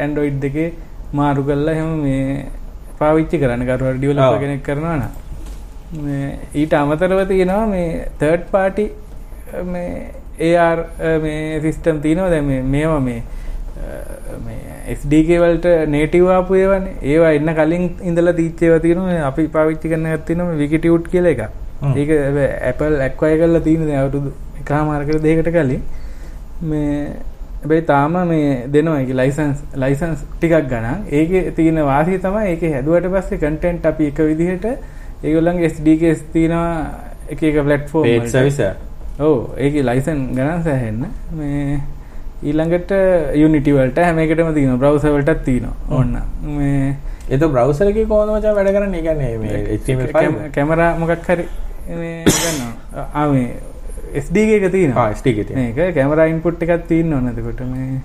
Android 0.06 0.38
දෙකේ 0.46 0.72
මාරු 1.14 1.42
කරලා 1.44 1.72
එහෙම 1.72 1.92
මේ 2.02 2.46
පාවිච්චි 2.98 3.38
කරන්න. 3.38 3.62
developer 4.00 4.34
ඔව්. 4.34 4.40
කෙනෙක් 4.40 4.62
කරනවා 4.62 4.96
නම්. 4.96 5.10
මේ 6.02 6.38
ඊට 6.54 6.74
අමතරව 6.74 7.24
තියෙනවා 7.28 7.66
මේ 7.66 8.08
party 8.52 8.86
අ, 9.54 9.62
මේ 9.62 10.10
AR 10.58 10.78
මේ 11.22 11.60
සිස්ටම් 11.60 12.00
තියෙනවා. 12.00 12.30
දැන් 12.30 12.44
මේ 12.44 12.62
මේවා 12.62 13.00
මේ 13.00 13.22
SDK 14.94 15.28
වලට 15.42 15.66
native 15.88 16.30
ආපු 16.32 16.54
ඒවානේ 16.54 16.94
ඒවා 17.02 17.30
එන්න 17.38 17.52
කලින් 17.58 17.84
ඉඳලා 18.02 18.32
තීච්ච 18.32 18.62
ඒවා 18.62 18.78
තියෙනවා. 18.78 19.06
මේ 19.12 19.20
අපි 19.30 19.46
පාවිච්චි 19.48 19.88
කරන 19.88 20.06
එකක් 20.06 20.26
තියෙනවා 20.26 20.48
මේ 20.52 20.58
Wikitude 20.62 21.10
කියලා 21.12 21.30
එකක්. 21.36 21.42
හ්ම්. 21.82 21.94
ඒක 21.96 22.10
Apple 22.70 22.96
acquire 23.06 23.38
කරලා 23.42 23.60
තියෙන 23.68 23.94
අවුරුදු 24.00 24.32
එකමාරකට 24.60 25.22
දෙකකට 25.22 25.50
කලින්. 25.58 25.82
මේ 26.62 27.08
හැබැයි 27.64 27.82
තාම 27.82 28.16
මේ 28.28 28.48
දෙනවා 28.68 29.00
ඒක 29.00 29.12
ලයිසන්ස් 29.14 29.58
ලයිසන්ස් 29.76 30.18
ටිකක් 30.32 30.66
ගණන්. 30.68 30.98
ඒකේ 31.10 31.50
තියෙන 31.50 31.80
වාසිය 31.86 32.18
තමයි 32.18 32.44
ඒකේ 32.50 32.72
හැදුවට 32.74 33.08
පස්සේ 33.14 33.38
කන්ටෙන්ට් 33.38 33.86
අපි 33.86 34.06
එක 34.06 34.18
විදිහට 34.22 34.66
ඒගොල්ලන්ගේ 35.24 35.68
SDKs 35.70 36.20
තියෙනවා 36.32 36.74
එක 37.30 37.42
එක 37.42 37.56
platform 37.64 38.04
paid 38.04 38.20
වලට. 38.20 38.30
service 38.30 38.60
එක. 38.60 38.76
ඔව් 39.20 39.36
ඒකේ 39.58 39.82
ලයිසන් 39.82 40.20
ගණන් 40.36 40.62
සෑහෙන්න 40.62 41.04
මේ 41.32 41.80
ඊළඟට 42.44 42.90
Unity 43.46 43.72
වලට 43.72 43.98
හැම 44.00 44.18
එකටම 44.18 44.54
තියෙනවා 44.54 44.78
browser 44.78 45.10
වලටත් 45.10 45.44
තියෙනවා 45.44 45.76
ඕන්න 45.90 46.16
මේ 46.56 46.96
එතකොට 47.28 47.52
browser 47.52 47.86
එකේ 47.88 48.06
කොහොමද 48.06 48.32
මචං 48.34 48.56
වැඩ 48.56 48.74
කරන්නේ? 48.76 48.98
ඒ 48.98 49.02
කියන්නේ 49.02 49.38
මේ 49.38 49.78
HTML 49.78 50.12
කැම- 50.12 50.36
ෆයිල්. 50.36 50.50
කැමරා 50.52 50.90
මොකක් 50.98 51.28
හරි 51.28 51.46
මේ 52.00 52.24
ගන්නවා 52.24 53.06
ආ 53.14 53.26
මේ 53.32 53.48
SDK 54.20 54.50
එක 54.58 54.72
තියෙනවා. 54.72 55.04
ආ 55.04 55.14
SDK 55.14 55.46
තියෙනවා. 55.48 55.74
මේක 55.76 55.94
කැමරා 55.94 56.26
ඉන්පුට් 56.26 56.62
එකක් 56.62 56.86
තියෙන්න 56.88 57.12
ඕන. 57.12 57.28
එතකොට 57.28 57.60
මේ 57.66 58.00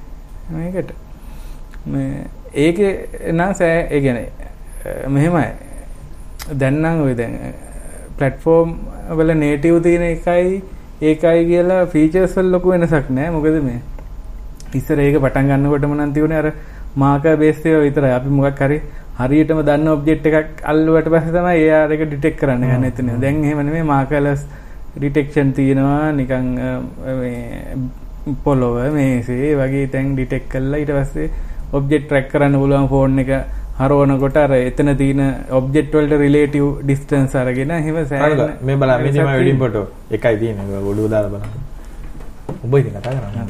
මේකට. 0.51 0.91
ඒකේ 2.55 3.31
නම් 3.31 3.53
සෑ 3.53 3.87
ඒ 3.91 4.15
අ, 4.19 5.09
මෙහෙමයි. 5.09 5.47
දැන් 6.55 6.81
නම් 6.81 7.01
ඔය 7.05 7.13
දැන් 7.15 7.35
ප්ලැට්ෆෝම් 8.17 8.75
වල 9.11 9.33
නේටිව් 9.35 9.81
තියෙන 9.83 10.03
එකයි 10.09 10.61
ඒකයි 11.01 11.45
කියලා 11.45 11.85
ෆීචර්ස් 11.87 12.35
වල 12.37 12.51
ලොකු 12.55 12.69
වෙනසක් 12.73 13.09
නෑ. 13.09 13.29
මොකද 13.29 13.59
මේ 13.63 13.79
ඉස්සර 14.73 14.99
ඒක 14.99 15.19
පටන් 15.21 15.47
ගන්නකොටම 15.51 15.93
නම් 15.97 16.13
තියුණේ 16.13 16.39
අර 16.43 16.51
මාකර් 16.95 17.35
බේස් 17.37 17.61
ඒවා 17.65 17.83
විතරයි. 17.85 18.11
අපි 18.13 18.29
මොකක් 18.29 18.59
හරි 18.61 18.79
හරියටම 19.19 19.61
දන්න 19.67 19.87
ඔබ්ජෙක්ට් 19.93 20.25
එකක් 20.31 20.63
අල්ලුවට 20.63 21.09
පස්සේ 21.13 21.33
තමයි 21.35 21.69
AR 21.71 21.91
එක 21.91 22.03
ඩිටෙක්ට් 22.07 22.39
කරන්න 22.41 22.65
ගන්න 22.65 22.89
එතන. 22.89 23.09
දැන් 23.21 23.43
එහෙම 23.43 23.61
නෙමෙයි 23.65 23.83
මාකර්ලස් 23.93 24.45
ඩිටෙක්ෂන් 24.95 25.53
තියෙනවා 25.53 26.11
මේ 27.15 27.77
පොළොව 28.43 28.77
මේසේ 28.93 29.55
වගේ 29.55 29.87
තැන් 29.87 30.13
ඩිටෙක්ට් 30.13 30.49
කරලා 30.49 30.79
ඊට 30.79 30.93
පස්සේ 30.93 31.29
ඔබ්ජෙක්ට් 31.73 32.07
ට්‍රැක් 32.07 32.29
කරන්න 32.31 32.57
පුළුවන් 32.57 32.87
ෆෝන් 32.87 33.19
එක 33.19 33.31
හරවනකොට 33.79 34.37
අර 34.37 34.53
එතන 34.55 34.91
තියෙන 34.97 35.21
ඔබ්ජෙක්ට් 35.51 35.93
වලට 35.93 36.19
රිලේටිව් 36.19 36.65
ඩිස්ටන්ස් 36.81 37.35
අරගෙන 37.35 37.71
එහෙම 37.71 37.99
සෑහෙන 38.05 38.55
මේ 38.61 38.75
බලන්න 38.75 39.03
මේ 39.03 39.11
තමයි 39.11 39.25
වෙඩින්. 39.33 39.59
ෆොටෝ 39.59 39.85
එකයි 40.11 40.37
තියෙන්නේ 40.37 40.81
ඔළුව 40.83 41.09
දාලා 41.11 41.31
බලන්න. 41.31 41.53
ඔබ 42.63 42.73
ඉතින් 42.75 42.93
කතා 42.93 43.13
කරන්නේ. 43.13 43.47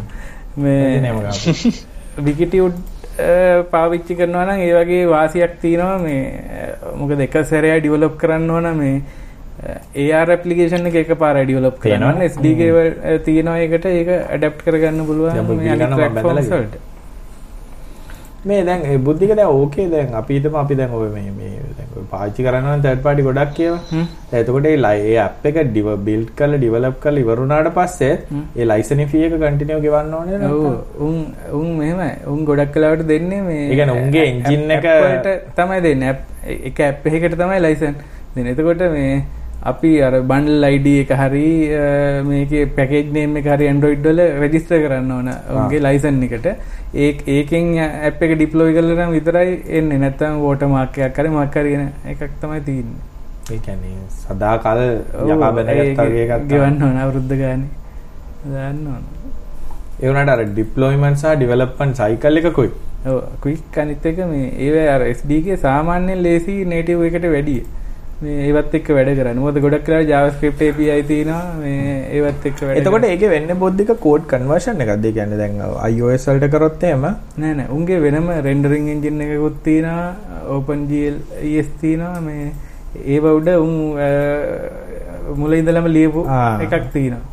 මේ. 0.58 1.74
විකිටියුඩ් 2.20 2.78
පාවිච්චි 3.72 4.16
කරනවා 4.16 4.46
නම් 4.46 4.62
ඒ 4.62 4.74
වගේ 4.76 5.08
වාසියක් 5.08 5.56
තියෙනවා 5.62 5.98
මේ 6.00 6.22
මොකද 7.00 7.20
එක 7.20 7.40
සැරයක් 7.46 7.82
ඩිවලොප් 7.82 8.16
කරන්න 8.18 8.50
ඕන 8.50 8.70
මේ 8.78 9.02
AR 10.10 10.28
ඇප්ලිකේෂන් 10.36 10.88
එක 10.88 10.96
එකපාරයි 11.06 11.46
ඩිවලොප් 11.46 11.80
කරනවා 11.80 12.12
තියෙනවා. 12.14 12.30
SDK 12.34 12.62
වල 12.76 12.92
අ, 13.06 13.18
තියෙනවා 13.26 13.58
ඒකට. 13.64 13.86
ඒක 13.94 14.10
ඇඩැප්ට් 14.18 14.62
කරගන්න 14.66 15.06
පුළුවන්. 15.06 15.34
දැන් 15.34 15.48
මේ 18.46 18.60
මම 18.60 18.64
දැන් 18.64 18.84
බුද්ධික 19.04 19.32
දැන් 19.36 19.50
ඕකේ 19.54 19.86
දැන් 19.92 20.14
අපි 20.16 20.34
හිතමු 20.38 20.58
අපි 20.60 20.76
දැන් 20.80 20.92
ඔය 20.98 21.08
දැන් 21.78 21.88
කරනවා 22.46 22.76
නම් 22.76 22.84
third 22.86 23.02
party 23.08 23.22
ගොඩක් 23.22 23.52
කියවා. 23.58 23.80
දැන් 24.32 24.46
ඒ 24.66 24.78
ලයි 24.78 25.18
app 25.24 25.46
එක 25.50 25.58
build 26.06 26.30
කරලා 26.38 26.60
develop 26.62 26.96
කරලා 27.04 27.20
ඉවර 27.20 27.38
වුණාට 27.42 27.70
පස්සේ. 27.74 28.14
ඒ 28.58 28.66
fee 29.08 29.26
එක 29.28 29.36
continue 29.42 29.80
ගෙවන්න 29.86 30.14
ඕනේ 30.14 30.38
උන් 31.08 31.18
උන් 31.54 31.68
මෙහෙමයි. 31.80 32.12
උන් 32.28 32.46
ගොඩක් 32.46 32.72
කලාවට 32.78 33.04
දෙන්නේ 33.12 33.42
මේ 33.42 33.66
කියන්නේ 33.74 33.98
උන්ගේ 34.04 34.24
app- 34.24 34.32
engine 34.32 34.74
app 34.78 34.86
එක- 34.86 35.04
වලට 35.04 35.28
තමයි 35.60 35.82
දෙන්නේ. 35.82 36.16
එක 36.72 36.80
app 36.88 37.06
එකකට 37.12 37.38
තමයි 37.44 37.60
ලයිසන් 37.68 37.94
දෙන්නේ. 38.36 38.52
එතකොට 38.56 38.86
මේ 38.96 39.12
අපි 39.62 39.92
අර 40.02 40.14
බන්ඩල් 40.22 40.66
ID 40.70 40.88
එක 41.04 41.12
හරි 41.12 41.48
මේකේ 42.24 42.66
පැකේජ් 42.78 43.12
නේම් 43.12 43.38
එක 43.38 43.46
හරි 43.46 43.68
වල 43.84 44.22
රෙජිස්ටර් 44.44 44.80
කරන්න 44.86 45.12
ඕන 45.12 45.30
උන්ගේ 45.56 45.80
ලයිසන් 45.80 46.24
එකට 46.24 46.48
ඒ 46.96 47.12
ඒකෙන් 47.28 47.70
app 48.10 48.22
එක 48.22 48.36
ඩිප්ලොයි 48.36 48.74
කරලා 48.74 48.98
නම් 48.98 49.12
විතරයි 49.12 49.62
එන්නේ 49.80 50.02
නැත්නම් 50.06 50.42
watermark 50.48 50.98
එකක් 50.98 51.22
හරි 51.22 51.30
මොකක් 51.30 51.58
හරි 51.62 51.74
එන 51.76 51.92
එකක් 52.06 52.28
තමයි 52.42 52.62
තියෙන්නේ 52.62 53.08
ඒ 53.52 53.58
කියන්නේ 53.58 54.08
සදාකල්. 54.26 54.82
ගෙවන්න 56.52 56.84
ඕන 56.84 56.98
අවුරුද්ද 57.06 57.34
ගානේ 57.42 57.70
දාන්න 58.54 58.84
ඕන 58.88 59.04
ඒ 60.02 60.08
වුණාට 60.08 60.30
අර 60.36 60.42
සහ 61.16 61.36
development 61.44 62.00
cycle 62.02 62.40
එක 62.42 62.54
කොයි? 62.54 62.72
ක්වික් 63.42 63.78
අනිත් 63.78 64.06
එක 64.06 64.24
මේ 64.32 64.48
ඒව 64.68 64.80
අර 64.96 65.02
SDK 65.10 65.60
සාමාන්‍යයෙන් 65.66 66.24
ලේසි 66.24 66.66
native 66.66 67.06
එකට 67.10 67.28
වැඩිය. 67.36 67.62
මේ 68.22 68.38
ඒවත් 68.46 68.74
එක්ක 68.78 68.90
වැඩ 68.96 69.10
කරන්න. 69.18 69.38
මොකද 69.44 69.58
ගොඩක් 69.64 69.90
වෙලාවට 69.90 70.10
JavaScript 70.14 70.62
API 70.68 71.04
තියෙනවා 71.12 71.44
මේ 71.60 71.94
ඒවත් 72.18 72.48
එක්ක 72.50 72.64
වැඩ 72.68 72.80
එතකොට. 72.82 73.06
ඒකේ 73.10 73.30
වෙන්නේ 73.34 73.60
බොද්දික 73.64 73.92
code 74.06 74.26
conversion 74.34 74.82
එකක්ද? 74.86 75.06
ඒ 75.10 75.14
කියන්නේ 75.18 75.40
දැන් 75.42 75.56
iOS 75.92 76.28
වලට 76.30 76.50
කරොත් 76.56 76.84
එහෙම 76.90 77.06
නෑ 77.44 77.54
නෑ 77.60 77.68
උන්ගේ 77.78 78.00
වෙනම 78.06 78.28
rendering 78.48 78.90
engine 78.96 79.24
එකකුත් 79.28 79.62
තියෙනවා 79.68 80.10
OpenGL 80.58 81.16
ES 81.54 81.70
තියෙනවා 81.82 82.20
මේ 82.28 82.52
ඒව 83.16 83.30
උඩ 83.32 83.50
උන් 83.66 83.74
මුල 85.40 85.54
ඉඳලම 85.60 85.88
ලියපු 85.96 86.26
ආ. 86.28 86.60
එකක් 86.68 86.92
තියෙනවා. 86.94 87.24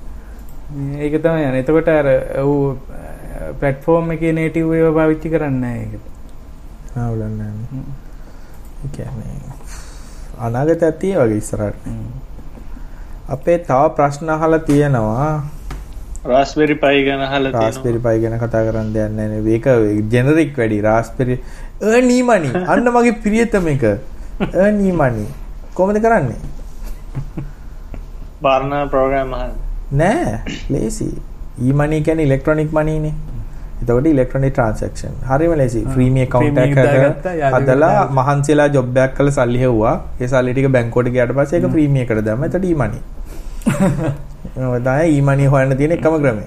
ඒක 1.03 1.15
තමයි 1.27 1.45
යන්නේ. 1.49 1.63
එතකොට 1.65 1.89
අර 1.99 2.07
ඌ 2.45 2.77
platform 3.61 4.15
එකේ 4.17 4.33
native 4.39 4.75
ඒවා 4.79 4.97
පාවිච්චි 5.01 5.35
කරන්නේ 5.35 5.61
නෑ 5.61 5.79
ඒකට. 5.83 6.05
ආවුලන්නේ 7.03 7.53
නැහැ. 7.53 7.85
ඒ 8.85 8.89
කියන්නේ 8.97 9.46
අනාගතයක් 10.47 10.99
තියෙ 11.01 11.19
වගේ 11.25 11.39
ඉස්සරහට. 11.43 11.77
අපේ 13.35 13.59
තව 13.69 13.83
ප්‍රශ්න 13.99 14.29
අහලා 14.37 14.59
තියෙනවා. 14.71 15.29
රස්බෙරි 16.33 16.75
පයි 16.83 17.05
ගැන 17.07 17.23
හල 17.33 17.51
රාස්පෙරි 17.55 17.99
පයි 18.07 18.21
ගැන 18.25 18.39
කතා 18.43 18.65
කරන්න 18.67 18.93
දෙයක් 18.97 19.13
නැහැ 19.19 19.41
නේ. 19.41 19.55
ඒක 19.57 19.67
ජෙනරික් 20.13 20.59
වැඩි. 20.59 20.81
රාස්පෙරි 20.89 21.39
earny 21.93 22.19
money. 22.23 22.53
අන්න 22.73 22.89
මගේ 22.97 23.17
ප්‍රියතම 23.25 23.69
එක. 23.75 23.85
earny 24.65 24.93
money. 25.03 25.27
කොහොමද 25.75 26.01
කරන්නේ? 26.07 26.41
බාර්ණ 28.43 28.91
ප්‍රෝග්‍රම් 28.93 29.33
හන් 29.39 29.53
නෑ. 30.03 30.41
ලේසි 30.71 31.09
ඊමනී 31.69 32.03
කියන්නේ 32.07 32.27
ඉලෙක්ට්‍රොනික් 32.29 32.73
මනීනේ 32.79 33.15
එතකොට 33.81 34.07
ඉලෙක්ට්‍රොනික් 34.07 34.53
ට්‍රාන්සැක්ෂන් 34.53 35.17
හරිම 35.31 35.53
ලේසි 35.61 35.81
ෆ්‍රීමි 35.95 36.23
account 36.27 36.45
Premium 36.45 36.69
එකක 36.69 36.79
දාගත්තා, 36.79 37.35
යාළුවෙක් 37.41 37.71
හදලා. 37.71 38.05
මහන්සිලා 38.19 38.69
ජොබ් 38.77 38.99
එකක් 38.99 39.17
කරලා 39.17 39.37
සල්ලි 39.39 39.59
හෙව්වා. 39.65 39.95
ඒ 40.21 40.29
සල්ලි 40.33 40.53
ටික 40.53 40.69
බැංකුවට 40.77 41.13
ගියාට 41.15 41.35
පස්සේ 41.39 41.59
ඒක 41.61 41.73
ප්‍රීමිය 41.75 42.05
එකට 42.05 42.23
දැම්ම 42.29 42.47
එතකොට 42.49 42.71
ඊමනී 42.71 43.03
ඒක 43.67 44.81
තමයි 44.87 45.11
ඊමනී 45.17 45.51
හොයන්න 45.55 45.77
තියෙන 45.81 45.93
එකම 45.99 46.17
ක්‍රමය. 46.23 46.47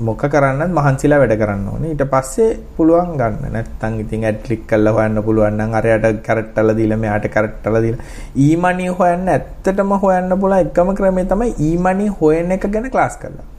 මොක 0.00 0.22
කරන්නත් 0.34 0.72
මහන්සිලා 0.76 1.18
වැඩ 1.22 1.34
කරන්න 1.40 1.64
ඕනේ. 1.72 1.90
ඊට 1.94 2.04
පස්සේ 2.12 2.50
පුළුවන් 2.76 3.16
ගන්න. 3.20 3.52
නැත්තම් 3.56 3.98
ඉතින් 4.04 4.26
ඇඩ් 4.28 4.38
ක්ලික් 4.46 4.62
කරලා 4.66 4.94
හොයන්න 4.98 5.22
පුළුවන් 5.26 5.58
නම් 5.58 5.74
අරයට 5.80 6.22
කැරට්ටල 6.28 6.74
දීලා 6.78 7.00
මෙයාට 7.04 7.26
කැරට්ටල 7.34 7.80
දීලා. 7.84 8.06
ඊමනි 8.46 8.86
හොයන්න 9.00 9.26
ඇත්තටම 9.28 9.96
හොයන්න 10.04 10.38
පුළුවන් 10.38 10.62
එකම 10.62 10.94
ක්‍රමය 11.00 11.26
තමයි 11.34 11.50
ඊමනි 11.70 12.08
හොයන 12.20 12.56
එක 12.58 12.70
ගැන 12.76 12.88
ක්ලාස් 12.94 13.18
කරලා 13.18 13.50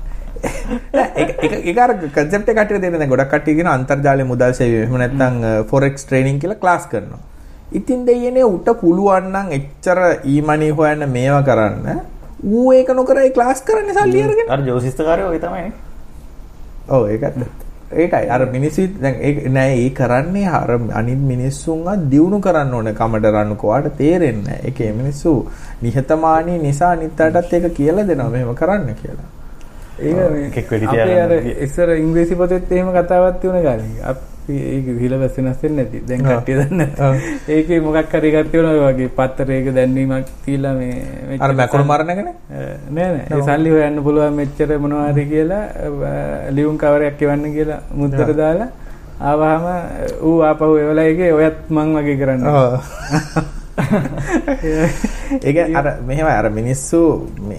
නෑ, 0.94 1.10
ඒක 1.16 1.30
ඒක 1.44 1.66
ඒක 1.72 1.78
අර 1.84 1.94
concept 2.16 2.48
එක 2.52 2.58
කටියට 2.60 2.82
දෙන්න 2.84 2.98
දැන් 2.98 3.12
ගොඩක් 3.12 3.30
කට්ටිය 3.34 3.58
කියන 3.58 3.70
අන්තර්ජාලය 3.74 4.24
මුදල් 4.30 4.54
එහෙම 4.66 4.96
නැත්නම් 5.02 5.44
forex 5.70 6.06
trading 6.10 6.40
කියලා 6.42 6.60
ක්ලාස් 6.64 6.86
කරනවා. 6.92 7.20
ඉතින් 7.80 8.06
දෙයනේ 8.06 8.44
උට 8.44 8.68
පුළුවන් 8.80 9.32
නම් 9.32 9.52
එච්චර 9.58 9.98
ඊමනි 10.34 10.70
හොයන්න 10.78 11.08
මේවා 11.16 11.42
කරන්න 11.48 12.00
ඌ 12.52 12.68
ඒක 12.78 12.94
නොකර 13.00 13.18
ඒ 13.24 13.30
ක්ලාස් 13.36 13.62
කරන්නේ 13.66 13.98
සල්ලි 13.98 14.22
අරගෙන. 14.28 14.54
අර 14.54 14.60
ජෝසිස්තකාරය 14.70 15.28
ඔය 15.32 15.38
තමයි 15.44 15.72
ඔව් 16.88 17.04
ඒකත්. 17.14 17.36
ඒකයි 18.02 18.28
අර 18.34 18.42
මිනිස්සු 18.52 18.86
දැන් 19.02 19.52
නෑ 19.56 19.76
ඒ 19.84 19.90
කරන්නේ 19.98 20.48
අර 20.60 20.70
අනිත් 21.00 21.22
මිනිස්සුන්ව 21.32 22.08
දියුණු 22.12 22.40
කරන්න 22.46 22.74
ඕනේ 22.78 22.94
කමඩ 23.00 23.32
රන්නකෝට 23.34 23.92
තේරෙන්නේ 24.00 24.48
නෑ. 24.48 24.64
ඒකේ 24.68 24.90
මිනිස්සු 24.98 25.32
නිහතමානී 25.86 26.58
නිසා 26.66 26.90
අනිත් 26.96 27.20
අයටත් 27.20 27.54
ඒක 27.58 27.70
කියලා 27.78 28.08
දෙනවා 28.10 28.32
මෙහෙම 28.34 28.54
කරන්න 28.62 28.94
කියලා. 29.02 29.28
ගියේ. 30.02 31.56
ඉස්සර 31.64 31.88
ඉංග්‍රීසි 31.96 32.34
පොතෙත් 32.34 32.72
එහෙම 32.72 32.92
කතාවක් 32.92 33.40
තියුණ 33.40 33.62
කාලේ. 33.62 33.90
අපි 34.04 34.54
ඒක 34.68 34.86
සිලබස් 35.00 35.36
වෙනස් 35.38 35.58
වෙන්නේ 35.62 35.84
නැති. 35.84 35.98
දැන්. 36.08 36.20
කට්ටිය 36.22 36.56
දන්නේ. 36.60 36.88
ඒකේ 37.48 37.80
මොකක් 37.80 38.12
හරි 38.12 38.28
එකක් 38.32 38.50
තියෙනවා 38.52 38.74
ඔය 38.74 38.82
වගේ 38.88 39.10
පත්තරයක 39.16 39.66
දැන්වීමක් 39.74 40.26
තියලා 40.44 40.74
මේ 40.74 40.92
අර 41.40 41.50
සල්ලි- 41.52 41.88
මරණගෙන 41.88 42.28
නෑ 42.90 43.08
නෑ 43.08 43.24
ඒ 43.30 43.42
සල්ලි 43.48 43.70
හොයන්න 43.70 44.02
පුළුවන් 44.02 44.34
මෙච්චර 44.34 44.70
මොනවා 44.78 45.08
හරි 45.08 45.24
කියලා 45.26 45.64
ලියුම් 46.50 46.76
කවරයක් 46.76 47.22
එවන්න 47.22 47.52
කියලා 47.52 47.80
මුද්දර 47.94 48.32
දාලා 48.34 48.68
ආවහම 49.22 49.66
ඌ 50.22 50.38
ආපහු 50.42 50.76
එවලා 50.76 51.04
ඒකේ 51.04 51.32
ඔයත් 51.32 51.58
මං 51.70 51.94
වගේ 51.96 52.16
කරන්න. 52.16 52.42
ඒක 55.42 55.58
අර 55.72 55.84
මෙහෙම 56.02 56.26
අර 56.28 56.46
මිනිස්සු 56.50 57.00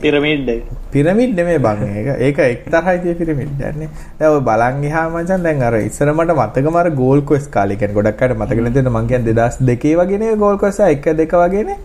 පිරමිඩ් 0.03 0.49
පිරමිඩ් 0.91 1.31
නෙමෙයි 1.39 1.59
බං 1.59 1.83
ඒක. 1.91 2.09
ඒක 2.19 2.41
එක්තරා 2.45 2.81
විදිහේ 2.87 3.17
පිරමිඩ් 3.21 3.63
යන්නේ. 3.69 3.89
දැන් 4.19 4.29
ඔය 4.29 4.41
බලන් 4.49 4.81
ගියාම 4.83 5.15
මචං 5.15 5.45
දැන් 5.47 5.63
අර 5.69 5.75
ඉස්සර 5.79 6.09
මට 6.13 6.37
මතකම 6.37 6.79
අර 6.81 6.89
ගෝල් 7.01 7.21
ක්වෙස්ට් 7.23 7.51
කාලේ 7.55 7.77
කියන්නේ 7.77 7.97
ගොඩක් 7.99 8.21
අයට 8.23 8.35
මතක 8.37 8.65
නැතිද 8.65 8.91
මං 8.91 9.07
කියන්නේ 9.11 9.37
2002 9.39 9.95
වගේ 10.01 10.19
නේ 10.23 10.35
ගෝල් 10.43 10.59
ක්වෙස්ට් 10.63 10.85
1 10.87 11.15
2 11.21 11.45
වගේ 11.45 11.63
නේ. 11.69 11.79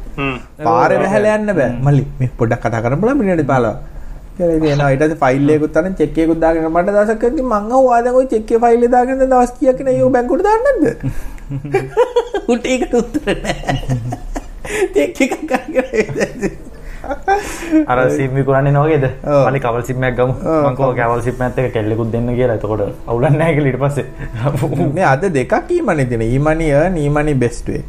පාරේ 0.64 0.98
වැහැලා 1.04 1.38
යන්න 1.40 1.54
බෑ. 1.60 1.70
මල්ලි 1.86 2.04
මේ 2.20 2.34
පොඩ්ඩක් 2.42 2.66
කතා 2.66 2.84
කරන්න 2.84 3.02
බලන්න 3.04 3.22
මිනිහට 3.22 3.46
15. 3.46 3.96
කියලා 4.36 4.56
ඉතින් 4.56 4.72
එනවා 4.72 4.90
ඊට 4.90 5.02
පස්සේ 5.02 5.20
ෆයිල් 5.22 5.50
එකකුත් 5.54 5.76
අරන් 5.76 5.94
චෙක් 5.94 6.18
එකකුත් 6.18 6.40
දාගෙන 6.40 6.70
මට 6.70 6.88
දවසක් 6.90 7.24
ඉතින් 7.24 7.46
මං 7.46 7.72
අහුවා 7.72 8.04
දැන් 8.04 8.20
ওই 8.20 8.26
චෙක් 8.26 8.44
එකේ 8.44 8.62
ෆයිල් 8.64 8.86
එක 8.86 8.94
දාගෙන 8.94 9.24
දවස් 9.24 9.52
කීයක් 9.58 9.80
නේ 9.86 9.98
යෝ 9.98 10.10
බැංකුවට 10.10 10.48
දාන්නේ 10.48 10.94
උට 12.48 12.66
ඒකට 12.72 12.94
උත්තර 13.02 13.36
නැහැ. 13.44 13.76
චෙක් 14.94 15.20
එකක් 15.26 15.44
ගන්න 15.50 16.66
අර 17.86 17.98
සිම් 18.10 18.34
විකුණන්නේ 18.36 18.72
නෝගේද. 18.72 19.04
මලි 19.24 19.60
කවල් 19.64 19.84
සිම්මයක් 19.90 20.16
ගමු. 20.18 20.34
ඔව්, 20.34 20.66
මං 20.68 20.76
කෝ 20.80 20.90
කවල් 20.98 21.22
සිම්මත් 21.24 21.60
එක 21.62 21.70
කෙල්ලෙකුත් 21.76 22.10
දෙන්න 22.12 22.28
කියලා. 22.34 22.58
එතකොට 22.60 22.82
අවුලක් 23.06 23.36
නැහැ 23.36 23.54
කියලා 23.56 23.72
ඊට 23.72 23.80
පස්සේ. 23.84 24.90
මේ 24.98 25.06
අද 25.12 25.24
දෙකක් 25.38 25.72
ඊමනි 25.78 26.08
දෙන. 26.12 26.26
ඊමනි 26.28 26.68
earn 26.82 27.00
ඊමනි 27.04 27.34
best 27.44 27.72
way. 27.72 27.82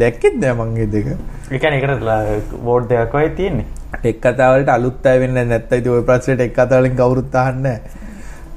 දැක්කෙත් 0.00 0.40
නෑ 0.40 0.56
මං 0.56 0.76
ඒ 0.84 0.88
දෙක. 0.96 1.12
ඒ 1.50 1.58
කියන්නේ 1.58 1.80
ඒකට 1.84 2.56
වෝඩ් 2.64 2.88
දෙකක් 2.92 3.16
වගේ 3.20 3.36
තියෙන්නේ. 3.40 3.66
ටෙක් 3.98 4.20
කතා 4.24 4.52
වලට 4.54 4.76
අලුත් 4.76 5.06
අය 5.12 5.20
වෙන්නේ 5.24 5.48
නැත්නම් 5.52 5.82
ඉතින් 5.82 5.96
ওই 5.98 6.04
ප්‍රශ්නේ 6.10 6.36
ටෙක් 6.40 6.54
කතා 6.56 6.80
වලින් 6.80 6.96
කවුරුත් 7.00 7.40
අහන්නේ. 7.44 7.78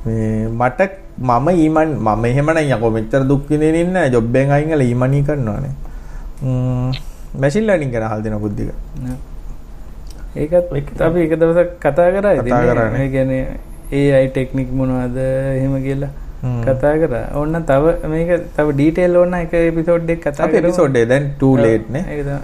මේ 0.06 0.48
මට 0.48 1.03
මම 1.20 1.48
ඊමන් 1.56 1.98
මම 2.00 2.26
එහෙම 2.26 2.50
නම් 2.50 2.72
යකෝ 2.72 2.92
මෙච්චර 2.92 3.22
දුක් 3.26 3.50
විඳින්න 3.50 3.82
ඉන්නේ 3.84 4.08
ජොබ් 4.10 4.36
එකෙන් 4.36 4.52
අයින් 4.52 4.70
කරලා 4.70 4.88
ඊමනි 4.88 5.22
කරනවානේ 5.24 5.74
ම්ම් 6.44 6.92
මැෂින් 7.36 7.68
ලර්නින් 7.68 7.92
ගැන 7.92 8.04
අහලා 8.04 8.24
දෙන 8.24 8.40
බුද්ධික 8.40 8.70
ඒකත් 10.36 11.02
අපි 11.02 11.20
එක 11.26 11.34
දවසක් 11.36 11.70
කතා 11.80 12.10
කරා 12.12 12.34
ඉතින් 12.34 12.54
කතා. 12.54 12.90
මේ 12.92 13.08
කියන්නේ 13.10 14.12
AI 14.16 14.28
ටෙක්නික් 14.30 14.70
මොනවද 14.72 15.18
එහෙම 15.20 15.76
කියලා. 15.84 16.10
කතා 16.64 16.96
කරා. 17.04 17.26
ඕන්න 17.36 17.62
තව 17.64 17.94
මේක 18.10 18.34
තව 18.58 18.68
ඩීටේල් 18.72 19.16
ඕන්න 19.16 19.38
එක 19.40 19.54
එපිසෝඩ් 19.62 20.10
එකක් 20.10 20.26
කතා 20.26 20.48
අපි 20.48 20.62
එපිසෝඩ් 20.62 20.98
එක 20.98 21.10
දැන් 21.10 21.32
too 21.40 21.54
late 21.58 21.88
නේ 21.90 22.04
ඒක 22.08 22.24
තමයි. 22.24 22.40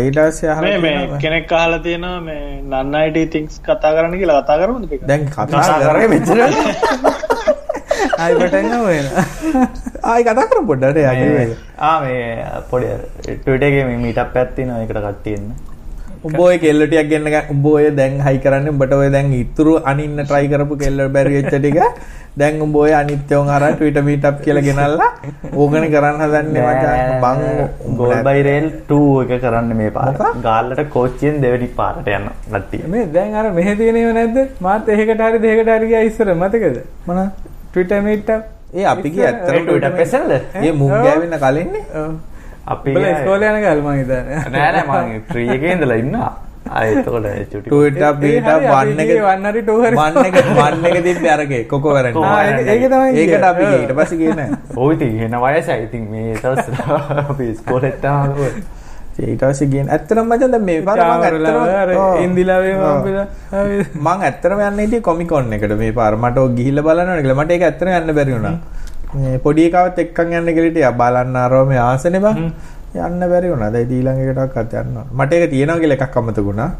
ඊට 0.00 0.20
පස්සේ 0.20 0.48
මේ 0.60 0.74
අහලා 0.74 0.82
මේ 0.84 1.20
කෙනෙක් 1.24 1.52
අහලා 1.60 1.82
තියෙනවා 1.86 2.20
මේ 2.20 2.42
නන්නයිට 2.62 3.32
තිංස් 3.32 3.60
කතා 3.62 3.94
කරන්න 3.96 4.18
කියලා 4.20 4.40
කතා 4.42 4.58
කරමුද? 4.62 4.84
දැන් 5.04 5.28
කතා 5.30 5.80
කරේ 5.86 6.08
මෙච්චර 6.08 6.38
ගමු 8.68 8.88
එහෙනම්. 8.94 9.12
ආයි 10.12 10.22
කතා 10.28 10.46
කරමු 10.52 10.64
පොඩ්ඩක් 10.70 10.96
නේ 10.96 11.26
යන්නේ 11.26 11.58
ආ 11.90 12.62
පොඩි 12.70 12.94
ට්විටර් 13.26 13.68
එකේ 13.68 13.84
මේ 13.90 14.00
මීටප් 14.06 14.40
එකක් 14.44 14.56
තියෙනවා 14.56 14.80
ඒකට 14.86 15.04
කට්ටිය 15.04 15.36
එන්න. 15.40 15.52
උඹ 16.28 16.40
ඔය 16.46 16.56
කෙල්ල 16.62 16.80
ටිකක් 16.88 17.08
ගෙන්න 17.12 17.26
ඔය 17.76 17.84
දැන් 18.00 18.18
හයි 18.26 18.42
කරන්නේ 18.46 18.72
උඹට 18.74 18.92
ඔය 19.02 19.08
දැන් 19.14 19.30
ඉතුරු 19.42 19.72
අනින්න 19.92 20.26
try 20.32 20.44
කරපු 20.52 20.74
කෙල්ල 20.82 21.00
බැරි 21.16 21.38
වෙච්ච 21.38 21.54
ටික. 21.58 21.78
දැන් 22.40 22.60
උඹ 22.64 22.76
ඔය 22.82 22.92
අනිත්‍යවන් 22.98 23.48
හරහා 23.52 23.76
Twitter 23.80 24.02
meetup 24.08 24.36
කියලා 24.44 24.64
ගෙනල්ලා 24.68 25.08
ඕකනේ 25.62 25.90
කරන්න 25.94 26.22
හදන්නේ 26.24 26.62
මචං 26.68 27.10
බං 27.24 27.40
ගෝල් 27.98 28.14
බයි 28.28 28.40
රේල් 28.46 28.68
2 28.92 29.00
එක 29.24 29.42
කරන්න 29.44 29.74
මේ 29.80 29.90
මොකක්? 29.96 30.22
ගාල්ලට 30.46 30.82
කෝච්චියෙන් 30.94 31.42
දෙවෙනි 31.44 31.68
පාරට 31.80 32.08
යන්න 32.16 32.28
කට්ටිය 32.52 32.88
මේ 32.94 33.06
දැන් 33.16 33.34
අර 33.40 33.46
මෙහෙ 33.58 33.74
තියෙනව 33.80 34.12
නැද්ද? 34.18 34.38
මාත් 34.66 34.88
එහෙකට 34.96 35.24
හරි 35.26 35.42
දෙහකට 35.46 35.72
හරි 35.76 35.90
ගියා 35.90 36.04
ඉස්සර. 36.10 36.28
මතකද? 36.42 36.78
මොන 37.08 37.20
Up. 37.72 38.44
ඒ 38.74 38.84
අපි 38.84 39.08
Twitter 39.66 39.90
පෙසල්ද? 39.96 40.32
ඒ 40.62 40.72
මුං 40.72 40.90
ගෑවෙන්න 40.90 41.36
කලින්නේ. 41.38 41.82
අපි 42.66 42.90
ඉස්කෝලේ 43.10 43.50
යන 43.50 43.60
කාලේ 43.64 43.82
මං 43.82 43.98
හිතන්නේ. 43.98 44.40
නෑ 44.54 44.72
නෑ 44.72 45.04
මම 45.06 45.20
ෆ්‍රී 45.30 45.48
එකේ 45.48 45.72
ඉඳලා 45.72 45.96
ඉන්නවා. 45.96 46.32
ආ 46.70 46.82
එතකොට 46.84 47.24
චුටි 47.52 47.70
Twitter 47.70 48.02
ඒ 48.02 48.12
හරි, 48.12 48.28
meetup 48.34 48.50
අපි 48.50 48.66
වන් 48.90 49.00
එක 49.00 49.08
ගියේ 49.08 49.24
one 49.24 49.48
හරි 49.50 49.62
two 49.62 49.78
හරි. 49.82 49.96
වන් 49.96 50.18
එක 50.24 50.36
වන් 50.58 50.86
එක 50.90 50.98
තිබ්බේ 51.04 51.32
අරගේ 51.36 51.62
කොකෝ 51.64 51.94
වරන්නේ 51.96 52.66
ඒක- 52.74 52.92
තමයි 52.92 53.24
ඒකට. 53.24 53.44
අපි 53.44 53.64
ඊට 53.72 53.92
පස්සේ 53.98 54.18
ගියේ 54.18 54.36
නෑ. 54.36 54.60
ඔය 54.76 54.94
ඉතින් 54.94 55.18
එන 55.26 55.36
වයසයි. 55.46 55.78
ඉතින් 55.88 56.04
මේ 56.10 56.36
දවස් 56.36 56.66
අපි 57.30 57.50
ඉස්කෝලේ 57.50 57.92
තාම 58.02 58.30
ඊට 59.18 59.42
පස්සේ 59.44 59.68
ගියේ 59.72 59.84
නෑ. 59.86 59.96
ඇත්තටම 59.96 60.24
මචං 60.24 60.52
දැන් 60.52 60.64
මේ 60.68 60.82
පාර 60.88 60.98
මම 61.04 61.24
ඇත්තටම. 61.24 62.22
ඉන්දිලාවේ. 62.24 62.74
මම 62.76 63.02
පිලා. 63.06 63.26
ආවේ. 63.58 63.86
මං 64.06 64.22
ඇත්තටම 64.28 64.62
යන්න 64.68 64.78
හිටියේ 64.84 65.06
කොමිකොන් 65.08 65.52
එකට. 65.56 65.74
මේ 65.82 65.92
පාර 65.98 66.16
මට 66.16 66.38
ඔය 66.44 66.54
ගිහිල්ලා 66.60 66.86
බලන්න 66.88 67.22
කියලා. 67.24 67.40
මට 67.42 67.50
ඒක 67.56 67.66
ඇත්තටම 67.68 67.92
යන්න 67.98 68.14
බැරි 68.20 68.32
වුණා. 68.36 68.54
මේ 69.14 69.38
පොඩි 69.44 69.66
එකවත් 69.68 69.98
එක්කන් 70.04 70.32
යන්න 70.38 70.48
කියලා 70.54 70.70
හිටියා. 70.70 70.94
බලන්න 71.02 71.36
ආරව 71.42 71.68
මේ 71.74 71.82
ආසනේ 71.88 72.24
බං. 72.24 72.50
යන්න 73.10 73.28
බැරි 73.34 73.52
වුණා. 73.52 73.70
දැන් 73.76 73.94
ඊළඟ 73.98 74.24
එකටවත් 74.24 74.80
යන්න 74.82 74.98
මට 75.20 75.32
ඒක 75.38 75.50
තියෙනවා 75.54 75.78
කියලා 75.84 76.00
එකක් 76.00 76.18
අමතක 76.22 76.42
වුණා. 76.48 76.70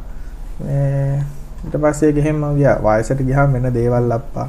මේ 0.64 1.22
ඊට 1.68 1.76
පස්සේ 1.84 2.12
ගිහින් 2.18 2.36
මම 2.40 2.58
ගියා. 2.58 2.76
වයසට 2.88 3.24
ගියාම 3.30 3.52
වෙන 3.58 3.72
දේවල් 3.78 4.18
අප්පා. 4.18 4.48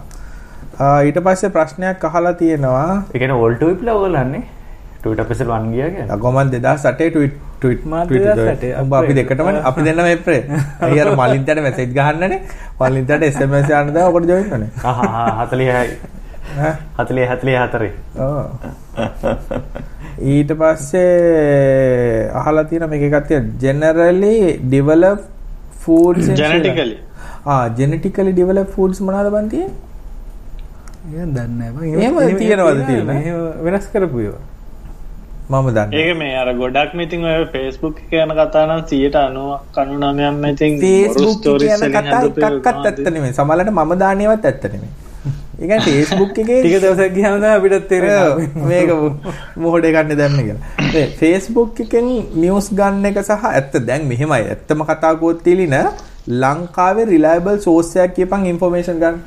ඊට 1.07 1.19
පස්සේ 1.25 1.53
ප්‍රශ්නයක් 1.55 2.03
අහලා 2.09 2.33
තියෙනවා. 2.41 2.89
ඒ 3.13 3.19
කියන්නේ 3.19 3.41
වෝල්ට් 3.43 3.61
විප්ලව 3.69 3.95
ඔයගොල්ලන්නේ 3.95 4.43
ට්විටර් 5.03 5.25
පෙසල් 5.29 5.49
1 5.55 5.71
ගියා 5.73 5.89
කියන්නේ. 5.93 6.11
අගොමන් 6.15 6.49
2008 6.51 7.09
ට්විට් 7.13 7.35
ට්විට් 7.59 7.81
ට්විට් 7.83 8.27
2008 8.27 8.81
උඹ 8.81 8.93
අපි. 8.99 9.13
දෙකටම 9.19 9.47
අපි 9.69 9.81
දෙන්නම 9.87 10.07
එප්‍රේ 10.15 10.41
අය 10.87 10.99
අර 11.03 11.09
මලින්තට 11.21 11.59
මැසේජ් 11.65 11.89
ගහන්නනේ? 11.97 12.39
මලින්තට 12.81 13.25
SMS 13.29 13.67
යන්න 13.79 13.93
දා 13.97 14.05
ඔකට 14.11 14.29
ජොයින් 14.33 14.47
වෙන්නේ. 14.53 14.71
ආ 14.83 14.95
ආ 15.21 15.45
40යි 15.51 15.69
ඈ? 15.73 16.73
40 16.99 17.27
44 17.33 17.91
ඔව්. 18.27 18.37
ඊට 20.33 20.51
පස්සේ 20.61 22.29
අහලා 22.41 22.65
තියෙන 22.71 22.85
මේක 22.93 23.03
එකක් 23.09 23.27
තියෙනවා 23.31 23.59
generally 23.65 24.37
develop 24.75 25.19
foods. 25.85 26.25
ජෙනටිකලි 26.43 26.97
ආ 27.55 27.63
genetically 27.81 28.33
develop 28.41 28.71
foods 28.77 29.03
මොනවද 29.09 29.29
බන් 29.35 29.51
තියෙන්නේ? 29.55 29.75
ඒක 31.11 31.29
දන්නේ 31.35 31.69
නැහැ. 31.75 31.93
එහෙම 31.99 32.15
තියනවද 32.41 32.79
තියෙන්නේ? 32.89 33.21
එහෙම 33.21 33.37
වෙනස් 33.67 33.87
කරපු 33.93 34.25
ඒවා. 34.25 34.43
මම 35.43 35.69
දන්න. 35.69 35.93
ඒක 35.93 36.17
මේ 36.17 36.35
අර 36.35 36.49
ගොඩක් 36.55 36.91
මිතින් 36.95 37.25
ඔය 37.25 37.45
ෆේස්බුක් 37.47 37.97
කියන 38.09 38.29
කතානම් 38.31 38.83
සියට 38.87 39.15
අනුව 39.17 39.49
කණු 39.73 40.11
නමයම් 40.11 40.45
ඉතින් 40.45 40.79
ෆේස්බුක් 40.79 41.41
කියන 41.43 41.81
කතා 41.91 42.21
එකක්වත් 42.25 42.67
ඇත්ත 42.67 43.07
නෙමෙයි. 43.07 43.33
සමහරවිට 43.33 43.73
මම 43.73 43.91
දානේවත් 43.99 44.45
ඇත්ත 44.45 44.63
නෙමෙයි. 44.65 44.91
ඒ 45.63 45.79
ෆේස්බුක් 45.81 46.37
එකේ 46.37 46.59
ටික 46.63 46.77
දවසක් 46.77 47.11
ගියාම 47.13 47.35
තමයි 47.37 47.51
අපිට 47.51 47.87
තේරෙනවා 47.89 48.67
මේක 48.69 48.89
මොහොඩ 49.57 49.87
ගන්න 49.87 50.17
දැන්න 50.17 50.39
කියලා. 50.39 51.05
ෆේස්බුක් 51.19 51.81
එකෙන් 51.81 52.09
නිවුස් 52.37 52.71
ගන්න 52.73 53.05
එක 53.05 53.21
සහ 53.21 53.47
ඇත්ත 53.51 53.79
දැන් 53.83 54.07
මෙහෙමයි. 54.07 54.43
ඇත්තම 54.47 54.85
කතාකුවත් 54.85 55.43
තිලින 55.43 55.75
ලංකාවේ 56.41 57.05
රිලයබල් 57.05 57.59
සෝස් 57.61 57.95
එකක් 57.97 58.15
කියපන් 58.17 58.47
ඉන්ෆර්මේෂන් 58.47 58.99
ගන්න. 58.99 59.23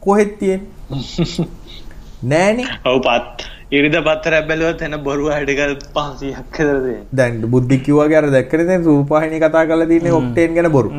කොහෙද 0.00 0.38
තියෙන්නේ? 0.40 1.46
නෑනේ. 2.32 2.72
ඔව් 2.84 3.00
පත් 3.00 3.55
ඉරිද 3.70 3.96
පත්තර 4.00 4.34
බැලුවත් 4.48 4.82
එන 4.82 4.94
බොරුව 5.02 5.28
හැඩකල් 5.28 5.72
පහසියක් 5.94 6.50
කරදේ 6.52 6.98
දැන් 7.12 7.40
බුද්ධි 7.46 7.78
කිව්වාගේ 7.80 8.18
අර 8.18 8.26
දැක්කනේ 8.30 8.66
දැන් 8.66 8.84
රූපවාහිනිය 8.84 9.40
කතා 9.40 9.64
කරලා 9.66 9.86
තියෙන්නේ 9.86 10.12
ඔක්ටේන් 10.12 10.54
ගැන 10.54 10.70
බොරු 10.70 10.90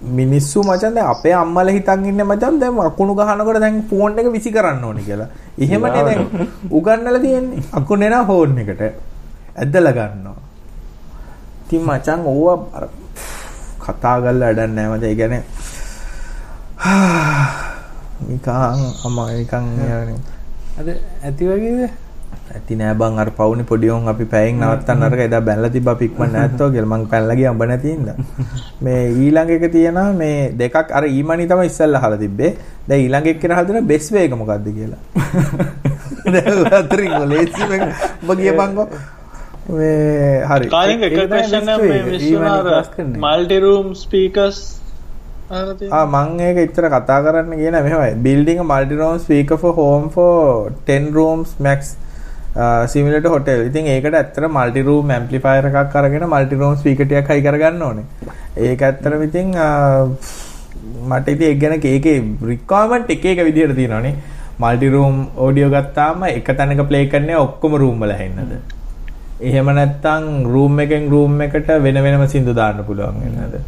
මිනිස්සු 0.00 0.62
මචන් 0.62 0.94
දැන් 0.94 1.08
අපේ 1.08 1.34
අම්මලා 1.34 1.64
හිතන් 1.68 2.04
ඉන්නේ 2.04 2.24
මචන් 2.24 2.60
දැන් 2.60 2.78
අකුණු 2.80 3.14
ගහනකොට 3.14 3.60
දැන් 3.60 3.82
ෆෝන් 3.90 4.18
එක 4.18 4.30
විසි 4.32 4.52
කරන්න 4.52 4.84
ඕනේ 4.84 5.04
කියලා. 5.04 5.28
එහෙමනේ 5.58 6.04
දැන් 6.04 6.22
උගන්නලා 6.70 7.20
තියෙන්නේ. 7.20 7.62
අකුණේ 7.72 8.10
නා 8.10 8.24
ෆෝන් 8.24 8.58
එකට 8.58 8.82
ඇදලා 9.56 9.92
ගන්නවා. 9.92 10.38
ඉතින් 11.62 11.82
මචන් 11.82 12.20
ඕවා 12.26 12.88
කතා 13.80 14.16
කරලා 14.20 14.54
වැඩක් 14.54 14.70
නැහැ 14.70 14.90
මචං. 14.92 15.04
ඒ 15.04 15.14
කියන්නේ 15.14 15.42
නිකන් 18.28 18.50
අම 19.04 19.16
නිකන් 19.32 19.64
යන්නේ. 19.82 20.35
අද 20.80 20.88
ඇති 21.24 21.44
වගේද? 21.48 21.80
ඇති 22.54 22.76
නෑ 22.80 22.96
බං 23.00 23.18
අර 23.22 23.30
පවුනි 23.38 23.64
පොඩි 23.70 23.90
උන් 23.94 24.08
අපි 24.12 24.26
පැයෙන් 24.32 24.60
නවත්තන්න 24.60 25.06
අරක 25.06 25.22
එදා 25.26 25.40
බැලලා 25.48 25.72
තිබ්බ 25.76 25.88
අපි 25.92 26.08
ඉක්මන 26.10 26.32
නැත්තෝ 26.36 26.68
කියලා. 26.74 26.92
මං 26.92 27.06
පැනලා 27.12 27.36
ගියා 27.40 27.54
උඹ 27.54 27.64
නැති 27.70 27.94
ඉඳ 27.96 28.08
මේ 28.84 29.00
ඊළඟ 29.22 29.52
එක 29.56 29.66
තියෙනවා 29.76 30.06
මේ 30.20 30.38
දෙකක් 30.60 30.94
අර 30.98 31.04
ඊමණි 31.08 31.48
තමයි 31.52 31.72
ඉස්සෙල්ලා 31.72 32.02
අහලා 32.02 32.22
තිබ්බේ. 32.24 32.52
දැන් 32.88 33.04
ඊළඟ 33.04 33.28
එක 33.32 33.42
කියලා 33.42 33.60
හදන 33.60 33.90
බෙස් 33.92 34.12
වේ 34.14 34.24
එක 34.28 34.38
මොකද්ද 34.42 34.70
කියලා. 34.78 35.00
දැන් 36.34 36.72
අතරින් 36.80 37.14
ලේසි 37.32 37.70
මේ 37.72 37.92
උඹ 38.22 38.38
ගියපන්කෝ 38.40 38.88
මේ 39.68 40.44
හරි. 40.46 40.68
කාලින් 40.70 41.02
එක 41.02 41.20
best 41.30 41.54
එක. 41.54 41.70
මේ 41.84 42.02
විශ්වනාර. 42.10 42.66
මල්ටි 43.18 43.62
රූම් 43.64 43.94
ස්පීකර්ස් 43.94 44.60
මං 46.14 46.40
ඒක 46.46 46.56
ඉතර 46.66 46.84
කතා 46.94 47.18
කරන්න 47.24 47.52
කියන 47.60 47.76
මෙහෙමයි 47.86 48.14
building 48.26 48.58
a 48.58 48.64
multi 48.64 48.96
room 49.00 49.18
speaker 49.18 49.56
for 49.56 49.72
home 49.72 50.08
for 50.10 50.72
10 50.86 51.12
rooms 51.18 51.54
max 51.66 51.94
uh, 52.56 52.86
simulator 52.86 53.30
hotel. 53.30 53.60
ඉතින් 53.68 53.86
ඒකට 53.94 54.16
ඇත්තට 54.20 54.48
multi 54.58 54.82
room 54.88 55.12
amplifier 55.18 55.68
එකක් 55.70 55.96
අරගෙන 56.02 56.26
multi 56.34 56.58
room 56.62 56.74
speaker 56.82 57.06
ටිකක් 57.06 57.30
හයි 57.34 57.44
කරගන්න 57.46 57.86
ඕනේ. 57.88 58.04
ඒක 58.68 58.82
ඇත්තටම 58.88 59.22
ඉතින් 59.28 59.54
uh, 59.54 60.10
මට 61.10 61.36
ඉතින් 61.36 61.48
ඒක 61.50 61.60
ගැන 61.62 61.76
ඒකේ 61.92 62.16
requirement 62.52 63.14
එක 63.16 63.28
එක 63.34 63.44
විදිහට 63.50 63.78
තියෙනවානේ. 63.80 64.14
multi 64.58 64.88
room 64.96 65.16
audio 65.46 65.70
ගත්තාම 65.76 66.26
එක 66.32 66.50
තැනක 66.58 66.86
play 66.90 67.06
කරන්නේ 67.14 67.38
ඔක්කොම 67.46 67.78
room 67.84 68.02
වල 68.02 68.18
ඇහෙන්නද? 68.18 68.54
එහෙම 69.48 69.74
නැත්නම් 69.78 70.30
room 70.52 70.86
එකෙන් 70.86 71.10
room 71.14 71.40
එකට 71.48 71.74
වෙන 71.88 72.04
වෙනම 72.06 72.30
සින්දු 72.36 72.60
දාන්න 72.62 72.86
පුළුවන් 72.90 73.26
වෙනද? 73.40 73.58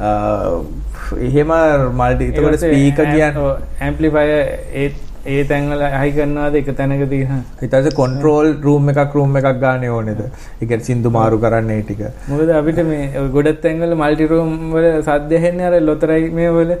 එහෙම 0.00 1.52
මල්ටි 1.92 2.26
එතකොට 2.26 2.58
ස්පීකර් 2.58 3.06
කියන්නේ 3.06 3.54
ඇම්පලිෆය 3.80 4.26
ඒ 4.74 4.88
ඒ 5.26 5.44
තැන්වල 5.44 5.82
හයි 5.94 6.12
කරනවාද 6.12 6.54
එක 6.56 6.68
තැනක 6.76 7.02
තියෙන 7.10 7.40
ඊට 7.60 7.70
පස්සේ 7.72 7.92
කන්ට්‍රෝල් 7.92 8.48
රූම් 8.62 8.88
එකක් 8.92 9.14
රූම් 9.14 9.36
එකක් 9.36 9.48
ගන්න 9.60 9.84
ඕනේද? 9.90 10.20
කියන්නේ 10.60 10.80
සින්දු 10.82 11.10
මාරු 11.10 11.38
කරන්න 11.38 11.82
ටික. 11.82 12.00
මොකද 12.28 12.50
අපිට 12.52 12.80
මේ 12.84 13.24
ගොඩක් 13.30 13.60
තැන්වල 13.62 13.94
මල්ටි 13.96 14.26
රූම් 14.26 14.54
වල 14.72 14.86
සද්ද 15.02 15.32
ඇහෙන්නේ 15.34 15.66
අර 15.66 15.80
ලොතරයි 15.82 16.30
මේ 16.32 16.50
වල. 16.50 16.72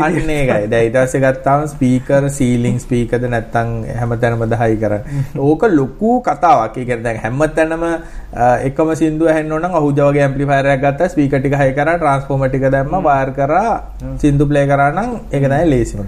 අන්න 0.00 0.18
ඊට 0.80 0.98
පස්සේ 0.98 1.22
ගත්තාම 1.22 1.66
ස්පීකර් 1.68 2.28
සීලිං 2.30 2.80
ස්පීකර්ද 2.80 3.28
නැත්තම් 3.28 3.70
හැමතැනම 3.98 4.42
දහයි 4.48 4.76
කරන්නේ. 4.76 5.22
ඕක 5.48 5.62
ලොකු 5.72 6.12
කතාවක්. 6.22 6.74
ඒ 6.74 6.84
කියන්නේ 6.84 7.04
දැන් 7.04 7.20
හැමතැනම 7.20 7.82
අ, 7.84 8.44
එකම 8.64 8.90
අහුජා 9.74 10.10
වගේ 10.10 10.22
ඇම්ප්ලිෆයර් 10.24 10.66
එකක් 10.68 10.84
ගත්තා 10.84 11.08
ස්පීකර් 11.08 11.40
ටික 11.40 11.56
හයි 11.56 11.72
කරා 11.74 11.96
ට්‍රාන්ස්ෆෝමර් 11.96 12.48
ටික 12.48 12.64
දැම්මා 12.70 13.02
වයර් 13.08 13.30
කරා 13.32 13.72
සින්දු 14.18 14.46
ප්ලේ 14.46 14.66
කරා 14.66 14.90
නම් 14.92 15.10
ඒක 15.30 15.44
තමයි 15.44 15.66
ලේසිම 15.70 16.00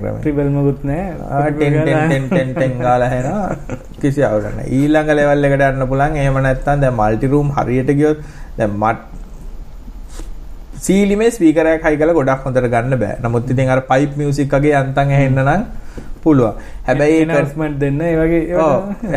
ආ, 1.25 1.37
නෑ 1.37 1.44
10 1.51 1.85
10 1.85 2.09
10 2.13 2.29
10 2.31 2.55
10 2.59 2.85
ගාලා 2.87 3.11
හැනවා 3.15 3.57
කිසි 4.01 4.23
අවුලක් 4.29 4.47
නැහැ. 4.57 4.71
ඊළඟ 4.79 5.11
ලෙවල් 5.19 5.45
එකට 5.49 5.67
යන්න 5.71 5.89
පුළුවන්. 5.91 6.17
එහෙම 6.23 6.39
නැත්නම් 6.47 6.81
දැන් 6.85 6.97
මල්ටි 7.01 7.33
රූම් 7.35 7.49
හරියට 7.59 7.91
ගියොත් 8.01 8.19
දැන් 8.59 8.73
මත් 8.83 8.99
සීලිමේ 10.87 11.31
ස්පීකර් 11.37 11.67
එකක් 11.75 11.87
හයි 11.89 11.97
කරලා 12.01 12.19
ගොඩක් 12.19 12.45
හොඳට 12.47 12.69
ගන්න 12.75 12.99
බෑ. 13.03 13.17
නමුත් 13.25 13.51
ඉතින් 13.55 13.73
අර 13.75 13.81
පයිප් 13.91 14.17
මියුසික් 14.21 14.53
වගේ 14.57 14.77
යන්තම් 14.83 15.15
ඇහෙන්න 15.17 15.41
නම් 15.45 15.63
පුළුවන්. 16.25 16.61
හැබැයි 16.89 17.17
ඒක 17.19 17.27
announcement 17.29 17.77
දෙන්න 17.83 18.01
ඒ 18.09 18.15
වගේ. 18.21 18.43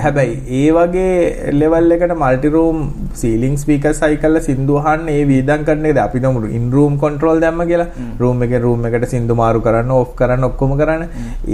හැබැයි 0.06 0.36
ඒ 0.62 0.72
වගේ 0.78 1.54
ලෙවල් 1.60 1.96
එකට 1.98 2.16
මල්ටි 2.24 2.54
රූම් 2.58 2.82
සීලිං 3.22 3.56
ස්පීකර්ස් 3.64 4.02
හයි 4.08 4.20
කරලා 4.26 4.46
සින්දු 4.50 4.82
අහන්න 4.84 5.08
ඒ 5.16 5.24
වීදම් 5.32 5.64
කරන 5.70 5.88
එකද 5.92 6.04
අපි 6.08 6.26
නමුත් 6.26 6.52
ඉන් 6.60 6.68
රූම් 6.78 7.00
කන්ට්‍රෝල් 7.06 7.42
දැම්ම 7.46 7.64
කියලා 7.72 7.90
රූම් 8.22 8.46
එකේ 8.48 8.62
රූම් 8.68 8.86
එකට 8.92 9.10
සින්දු 9.16 9.40
මාරු 9.44 9.66
කරන්න 9.70 9.96
ඕෆ් 10.02 10.14
කරන්න 10.22 10.52
ඔක්කොම 10.52 10.78
කරන්න 10.84 11.08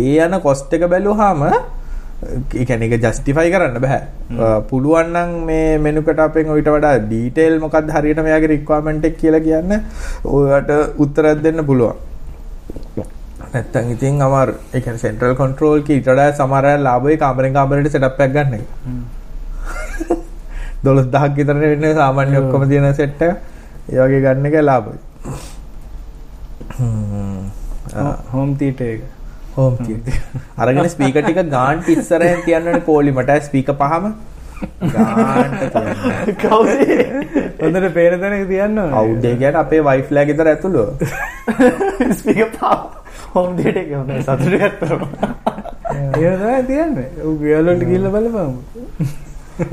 ඒ 0.04 0.20
යන 0.28 0.42
කොස්ට් 0.48 0.78
එක 0.80 0.86
බැලුවාම 0.96 1.48
කියන්නේ 2.52 2.90
ඒක 2.90 3.04
ජස්ටිෆයි 3.06 3.52
කරන්න 3.54 3.80
බෑ. 3.86 4.02
පුළුවන් 4.70 5.12
නම් 5.14 5.32
මේ 5.50 5.78
මෙනුකට 5.86 6.20
අපෙන් 6.26 6.52
ඊට 6.56 6.70
වඩා 6.76 6.96
ඩීටේල් 7.06 7.60
මොකක්ද 7.64 7.92
හරියට 7.96 8.24
මෙයාගේ 8.28 8.52
රික්වයර්මන්ට් 8.54 9.10
එක 9.10 9.20
කියලා 9.22 9.44
කියන්න 9.48 9.76
ඔයාට 10.38 10.72
උත්තරයක් 11.06 11.44
දෙන්න 11.48 11.66
පුළුවන්. 11.70 11.98
නැත්තම් 13.54 13.86
ඉතින් 13.96 14.14
අමාරු. 14.28 14.54
ඒ 14.74 14.80
කියන්නේ 14.82 15.04
සෙන්ට්‍රල් 15.06 15.34
කන්ට්‍රෝල් 15.40 15.80
කී 15.88 15.96
ඊට 16.00 16.10
වඩා 16.12 16.30
සමහර 16.40 16.66
අය 16.70 16.78
ලාභයි 16.88 17.18
කාමරෙන් 17.24 17.54
කාමරයට 17.58 17.92
සෙටප් 17.96 18.20
එකක් 18.26 18.34
ගන්න 18.36 18.54
එක. 18.60 18.66
12000ක් 20.86 21.34
විතර 21.40 21.58
වෙන්නේ 21.64 21.94
සාමාන්‍ය 22.00 22.36
ඔක්කොම 22.44 22.64
තියෙන 22.72 22.88
සෙට් 23.02 23.22
එක. 23.28 23.34
ඒ 23.92 24.00
වගේ 24.06 24.22
ගන්න 24.26 24.46
එක 24.50 24.56
ලාභයි. 24.70 25.00
හ්ම්. 26.78 27.42
තීටර් 28.62 28.86
එක 28.94 29.02
හෝම් 29.56 29.74
තියටර්. 29.86 30.14
අරගෙන 30.58 30.88
ස්පීකර් 30.96 31.22
ටික 31.26 31.40
ගාන්ට් 31.56 31.86
ඉස්සරහෙන් 31.96 32.40
තියන්නනේ 32.48 32.86
පොලිමට 32.90 33.32
ස්පීකර් 33.48 33.76
පහම 33.82 34.06
තියන්න. 34.82 35.54
හොඳට 37.62 37.88
පේන 38.00 38.14
තැනක 38.24 38.44
තියන්න 38.50 38.78
ඕනේ. 38.80 38.96
අවුඩ් 39.04 39.24
කියන්නේ 39.30 39.62
අපේ 39.64 39.82
වයිෆ්ලා 39.90 40.26
ගෙදර 40.32 40.48
ඇතුළු. 40.56 40.86
ස්පීකර් 42.20 42.50
පාව 42.60 43.03
හෝම් 43.36 43.50
තියටර් 43.58 43.82
එක 43.84 43.92
හොඳයි 44.00 44.22
සතුටු 44.26 44.58
ගත්තා 44.64 44.98
ඒ 45.94 46.34
තමයි 46.42 46.62
තියන්නේ. 46.70 47.10
ඔව් 47.28 47.34
ගෙවලට 47.46 47.82
ගිහිල්ලා 47.90 48.14
බලපන්. 48.16 48.52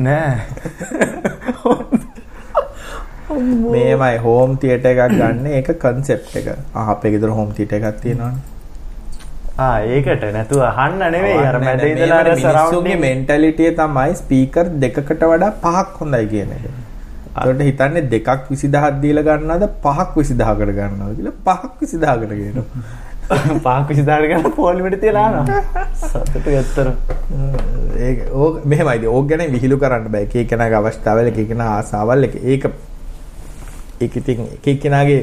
නෑ 0.06 0.34
මේමයි 3.74 4.16
හෝම් 4.26 4.50
තියටර් 4.62 4.90
එකක් 4.92 5.18
ගන්න 5.18 5.46
ඒක 5.58 5.68
කන්සෙප්ට් 5.84 6.32
එක. 6.40 6.48
ආ 6.74 6.86
අපේ 6.94 7.12
ගෙදර 7.16 7.30
හෝම් 7.38 7.52
තියටර් 7.58 7.76
එකක් 7.78 8.00
තියෙනවනේ. 8.04 8.40
ආ 9.66 9.76
ඒකට 9.96 10.24
නැතුව 10.36 10.62
අහන්න 10.68 11.02
නෙවෙයි 11.16 11.46
අර 11.50 11.58
මැද 11.64 11.84
ඉඳලා 11.88 12.20
අර 12.24 12.30
සරවුන්ඩින් 12.44 13.02
මෙන්ටැලිටිය 13.06 13.72
තමයි 13.82 14.12
ස්පීකර් 14.22 14.66
දෙකකට 14.84 15.26
වඩා 15.32 15.52
පහක් 15.64 16.02
හොඳයි 16.04 16.26
කියන 16.32 16.50
එක. 16.56 16.64
ඒකට 17.44 17.62
හිතන්නේ 17.68 18.08
දෙකක් 18.14 18.28
20000ක් 18.48 18.96
දීලා 19.04 19.26
ගන්නවද 19.28 19.70
පහක් 19.84 20.10
20000කට 20.18 20.72
ගන්නවද 20.80 21.14
කියලා 21.20 21.36
පහක් 21.46 21.72
20000කට 21.84 22.32
කියනවා. 22.40 22.66
පාක් 23.64 23.88
විසිදාර 23.90 24.22
ගන්න 24.30 24.52
පොලිමට 24.58 25.00
තියලා 25.02 25.24
ආනවා. 25.30 25.84
සතුටු 26.02 26.50
ඇත්තර 26.60 26.88
ඒක 28.08 28.18
ඕක 28.44 28.64
මෙහෙමයි. 28.72 29.06
ඕක 29.16 29.26
ගැන 29.32 29.52
විහිළු 29.56 29.78
කරන්න 29.82 30.12
බෑ. 30.14 30.28
එක 30.28 30.34
එකනාගේ 30.44 30.80
අවස්ථාවල 30.80 31.32
එක 31.32 31.38
එකනා 31.44 31.68
ආසාවල් 31.76 32.28
එක 32.28 32.34
ඒක 32.54 32.64
ඒක 34.00 34.14
ඉතින් 34.20 34.38
එක 34.56 34.66
එකනාගේ 34.72 35.20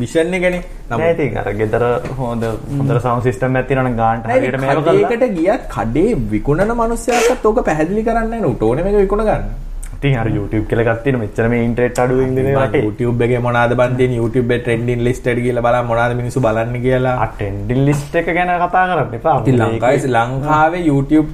විෂන් 0.00 0.34
එකනේ. 0.38 0.62
නෑ 0.90 1.12
ඉතින් 1.14 1.38
අර 1.42 1.52
ගෙදර 1.60 1.84
හොඳ 2.22 2.44
හොඳට 2.78 3.02
සවුන්ඩ් 3.04 3.28
සිස්ටම් 3.28 3.60
තියෙනවනම් 3.68 3.96
ගානට 4.00 4.26
කඩේකට 4.30 5.28
ගියත් 5.38 5.68
කඩේ 5.76 6.16
විකුණන 6.32 6.74
මිනිස්සයාටත් 6.82 7.46
ඕක 7.50 7.62
පැහැදිලි 7.70 8.04
කරන්න 8.08 8.34
නෑ 8.34 8.50
උට 8.54 8.66
ඕනේ 8.70 8.84
මේක 8.88 9.00
විකුණ 9.04 9.24
ගන්න. 9.30 9.46
ඉතින් 9.94 10.18
අර 10.22 10.28
YouTube 10.36 10.66
කියලා 10.70 10.94
තියෙන 11.04 11.18
මෙච්චර 11.22 11.48
මේ 11.54 11.64
ඉන්ටර්නෙට් 11.68 11.98
අඩුවෙන් 12.04 12.28
ඉන්නේ 12.30 12.44
මම 12.44 12.60
රටේ. 12.62 12.84
YouTube 12.84 13.24
එකේ 13.26 13.40
මොනවාද 13.46 13.74
බන් 13.80 13.96
තියෙන 13.98 14.14
YouTube 14.20 14.48
එකේ 14.54 14.64
trending 14.68 15.02
list 15.08 15.26
එකට 15.32 15.42
ගිහලා 15.46 15.64
බලන්න 15.66 15.90
මොනවාද 15.90 16.14
මිනිස්සු 16.20 16.44
බලන්නේ 16.46 16.84
කියලා. 16.86 17.16
අටෙන්ඩින් 17.26 17.82
ලිස්ට් 17.88 18.14
එක 18.22 18.30
ගැන 18.38 18.54
කතා 18.62 18.86
කරන්න 18.92 19.18
එපා. 19.20 19.36
ඉතින් 19.42 19.60
ලංකාවේ 19.64 20.14
ලංකාවේ 20.16 20.82
YouTube 20.92 21.30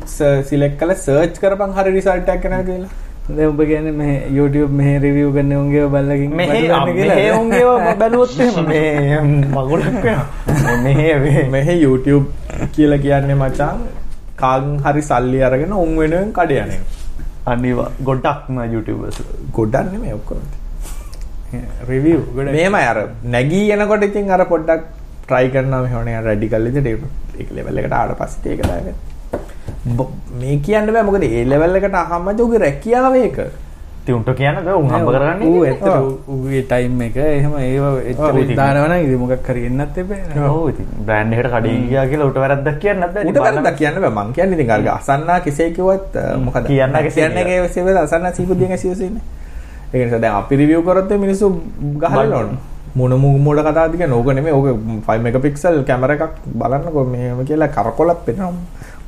සිලෙක්ට් 0.51 0.81
කරලා 0.83 0.99
search 1.07 1.39
කරපන් 1.45 1.79
හරි 1.79 1.95
result 1.99 2.35
එකක් 2.35 2.45
එනවා 2.51 2.65
කියලා. 2.71 2.93
දැන් 3.37 3.49
ඔබ 3.53 3.61
කියන්නේ 3.71 3.95
මේ 4.03 4.15
YouTube 4.39 4.73
මෙහෙ 4.79 4.95
review 5.07 5.29
කරන 5.39 5.53
උන්ගේ 5.63 5.85
මෙහෙ 6.41 7.27
උන්ගේ 7.41 7.65
බැලුවොත් 8.01 8.33
එහෙම 8.47 8.71
මේ 8.71 9.19
මගුලක් 9.57 10.07
මෙහෙ 10.87 11.09
මේ 11.57 11.77
YouTube 11.87 12.25
කියලා 12.77 13.03
කියන්නේ 13.05 13.41
මචං 13.43 13.85
කාගෙන් 14.43 14.73
හරි 14.87 15.03
සල්ලි 15.11 15.45
අරගෙන 15.51 15.73
උන් 15.85 15.93
වෙනුවෙන් 16.01 16.33
කඩ 16.39 16.65
යන 16.65 16.73
එක. 16.79 17.00
අනිවා 17.53 17.91
ගොඩක්ම 18.09 18.59
YouTubers 18.75 19.19
ගොඩක් 19.59 19.93
නෙමෙයි 19.93 20.15
ඔක්කොම. 20.19 20.41
රිවිය් 21.91 22.19
ගොඩ 22.37 22.51
මේමයි 22.57 22.85
අර 22.93 22.99
නැගී 23.37 23.69
යනකොට 23.77 24.05
ඉතින් 24.09 24.31
අර 24.37 24.43
පොඩ්ඩක් 24.53 24.83
try 25.29 25.47
කරනවා 25.55 25.83
මෙහෙම 25.87 26.05
නේ. 26.05 26.21
රැඩිකල් 26.29 26.69
විදිහට 26.69 27.41
ඒක 27.41 27.51
ලෙවල් 27.59 27.79
එකට 27.83 27.93
ආවට 28.01 28.19
පස්සේ 28.21 28.53
ඒක 28.55 28.63
දාගෙන. 28.71 28.97
බ- 29.99 30.13
මේ 30.41 30.57
කියන්න 30.67 30.93
බෑ 30.95 31.03
මොකද 31.09 31.25
ඒ 31.31 31.45
ලෙවල් 31.53 31.77
එකට 31.81 31.95
අහම්මද 32.05 32.41
උගේ 32.47 32.63
රැකියාව 32.67 33.17
ඒක 33.17 33.39
තිවුන්ට 34.07 34.31
කියන්න 34.39 34.59
උන් 34.59 34.87
හම්බ 34.91 35.09
ඌ 35.09 35.13
කරගන්න 35.15 35.43
ඇත්තට 35.71 36.29
උගේ 36.35 36.63
ටයිම් 36.71 37.01
එක 37.07 37.17
එහෙම 37.23 37.55
ඒව 37.61 37.85
ඔව්, 37.89 37.97
එච්චර 38.13 38.39
ඉතින්. 38.43 38.57
දානවන 38.61 38.95
ඉදි 39.05 39.17
මොකක් 39.23 39.43
කරන්නත් 39.49 39.99
එපේ. 40.03 40.21
ඕ 40.49 40.63
ඉතින්. 40.73 40.87
බ්‍රෑන්් 41.07 41.35
එකට 41.37 41.51
කඩින් 41.55 41.85
ගියා 41.91 42.07
කියලා 42.13 42.31
උට 42.31 42.41
වැරද්දක් 42.45 42.79
කියන්න 42.85 43.01
නැද්ද? 43.03 43.19
උට 43.21 43.31
ඉතින් 43.33 43.43
වැරද්දක් 43.47 43.77
කියන්න 43.81 44.01
බෑ. 44.05 44.15
මං 44.17 44.33
කියන්නේ 44.39 44.59
ඉතින් 44.61 44.73
අර 44.77 44.89
අසන්නා 44.97 45.39
කෙසේ 45.47 45.71
කිව්වත් 45.77 46.19
මොකද? 46.47 46.65
කියන්න 46.71 46.99
කෙසේ 47.07 47.29
කියන්නේ 47.29 47.61
ඒ 47.61 47.69
සෙවල 47.77 48.03
අසන්නා 48.07 48.33
සීබුදියෙන් 48.41 48.73
ඇසියොසින්නේ 48.79 49.23
ඒක 49.93 50.03
නිසා 50.07 50.23
දැන් 50.25 50.35
අපි 50.41 50.57
රිවිව් 50.63 50.85
කරොත් 50.89 51.11
මිනිස්සු 51.27 51.47
ගහලා 52.03 52.27
ඕන 52.41 52.59
මොන 52.95 53.13
මොඩ 53.47 53.61
කතාවද 53.69 53.97
කියන්නේ? 54.01 54.17
ඕක 54.19 54.33
නෙමෙයි. 54.35 54.55
ඕක 54.55 54.67
5 55.07 55.25
මෙගාපික්සල් 55.29 55.83
කැමරා 55.89 56.17
එකක් 56.17 56.45
බලන්නකො 56.61 57.05
මේව 57.15 57.45
කියලා 57.49 57.75
කරකොලක් 57.77 58.25
පෙන්නනවා 58.27 58.53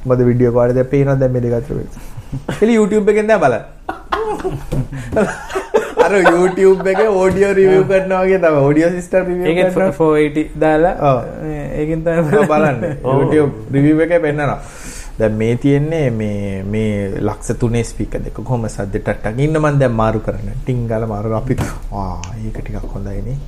මොකද 0.06 0.20
වීඩියෝ 0.28 0.54
කාලේ 0.56 0.74
දැන් 0.78 0.90
පේනවා 0.92 1.16
දැන් 1.20 1.32
මේ 1.32 1.42
දෙක 1.44 1.54
අතර 1.58 1.74
එලි 2.62 2.74
YouTube 2.74 3.10
එකෙන් 3.12 3.26
දැන් 3.28 3.40
බලන්න. 3.40 3.64
අර 6.04 6.12
YouTube 6.12 6.88
එකේ 6.92 7.08
ඔඩියෝ 7.24 7.52
රිවිව් 7.58 7.84
කරනවා 7.90 8.22
වගේ 8.24 8.40
තමයි. 8.44 8.62
ඔඩියෝ 8.70 8.90
සිස්ටම් 8.96 9.28
රිවිව් 9.30 9.72
කරනවා. 9.76 9.92
480 9.98 10.60
දාලා. 10.64 11.12
ඒකින් 11.80 12.04
තමයි 12.08 12.46
බලන්න. 12.54 12.80
YouTube 13.18 13.52
රිවිව් 13.76 14.04
එකේ 14.06 14.20
පෙන්නනවා. 14.26 14.58
දැන් 15.18 15.40
මේ 15.40 15.56
තියෙන්නේ 15.64 16.04
මේ 16.10 16.62
මේ 16.74 16.92
ලක්ෂ 17.20 17.58
3 17.64 17.84
ස්පීකර් 17.92 18.22
දෙක. 18.26 18.38
කොහොම 18.42 18.68
සද්දට 18.68 19.08
ටක්. 19.08 19.34
ඉන්න 19.38 19.58
මම 19.62 19.80
දැන් 19.82 19.98
මාරු 20.02 20.20
කරන්න. 20.28 20.62
ටින් 20.62 20.86
ගාලා 20.92 21.12
මාරු 21.14 21.34
අපි 21.40 21.58
ආ 22.04 22.14
ඒක 22.44 22.62
ටිකක් 22.62 22.94
හොඳයි 22.94 23.20
නේ. 23.28 23.40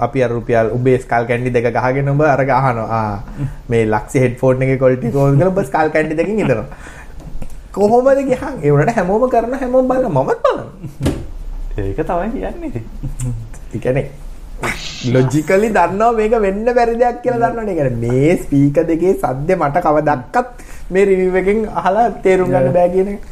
අපි 0.00 0.22
අර 0.22 0.30
රුපියල් 0.30 0.70
උඹේ 0.76 0.98
ස්කල් 0.98 1.24
කැන්ඩි 1.30 1.52
දෙක 1.52 1.66
ගහගෙන 1.76 2.08
උඹ 2.12 2.22
අර 2.26 2.42
ගහනවා 2.50 2.86
ආ 2.98 3.16
මේ 3.70 3.84
ලක්ෂ 3.86 4.22
හෙඩ්ෆෝන් 4.24 4.62
එකේ 4.66 4.78
ක්වොලිටි 4.82 5.12
කොහොමද 5.16 5.38
කියලා 5.38 5.52
උඹ 5.54 5.62
ස්කල් 5.68 5.90
කැන්ඩි 5.96 6.18
දෙකකින් 6.20 6.40
ඉදනවා 6.44 6.66
කොහොමද 7.76 8.24
ගහන් 8.30 8.54
ඒ 8.62 8.74
උනට 8.74 8.96
හැමෝම 8.98 9.30
කරන 9.34 9.58
හැමෝම 9.62 9.88
බලන 9.90 10.10
මමත් 10.10 10.40
බලනවා 10.44 11.16
ඒක 11.78 12.00
තමයි 12.02 12.28
කියන්නේ 12.32 12.68
ඉතින්. 12.68 12.84
ඒ 13.74 13.78
කියන්නේ 13.78 14.06
ලොජිකලි 15.06 15.68
දන්නවා 15.70 16.12
මේක 16.18 16.34
වෙන්න 16.40 16.64
බැරි 16.78 16.98
දෙයක් 16.98 17.22
කියලා 17.22 17.50
දන්නවනේ. 17.52 17.72
ඒ 17.72 17.78
කියන්නේ 17.78 18.10
මේ 18.12 18.36
ස්පීකර් 18.42 18.84
දෙකේ 18.90 19.14
සද්ද 19.14 19.50
මට 19.60 19.82
කවදක්වත් 19.86 20.48
මේ 20.90 21.04
රිවිව් 21.04 21.36
එකෙන් 21.36 21.64
අහලා 21.74 22.10
තේරුම් 22.24 22.48
ගන්න 22.50 22.72
බෑ 22.76 22.88
කියන 22.94 23.08
එක. 23.14 23.22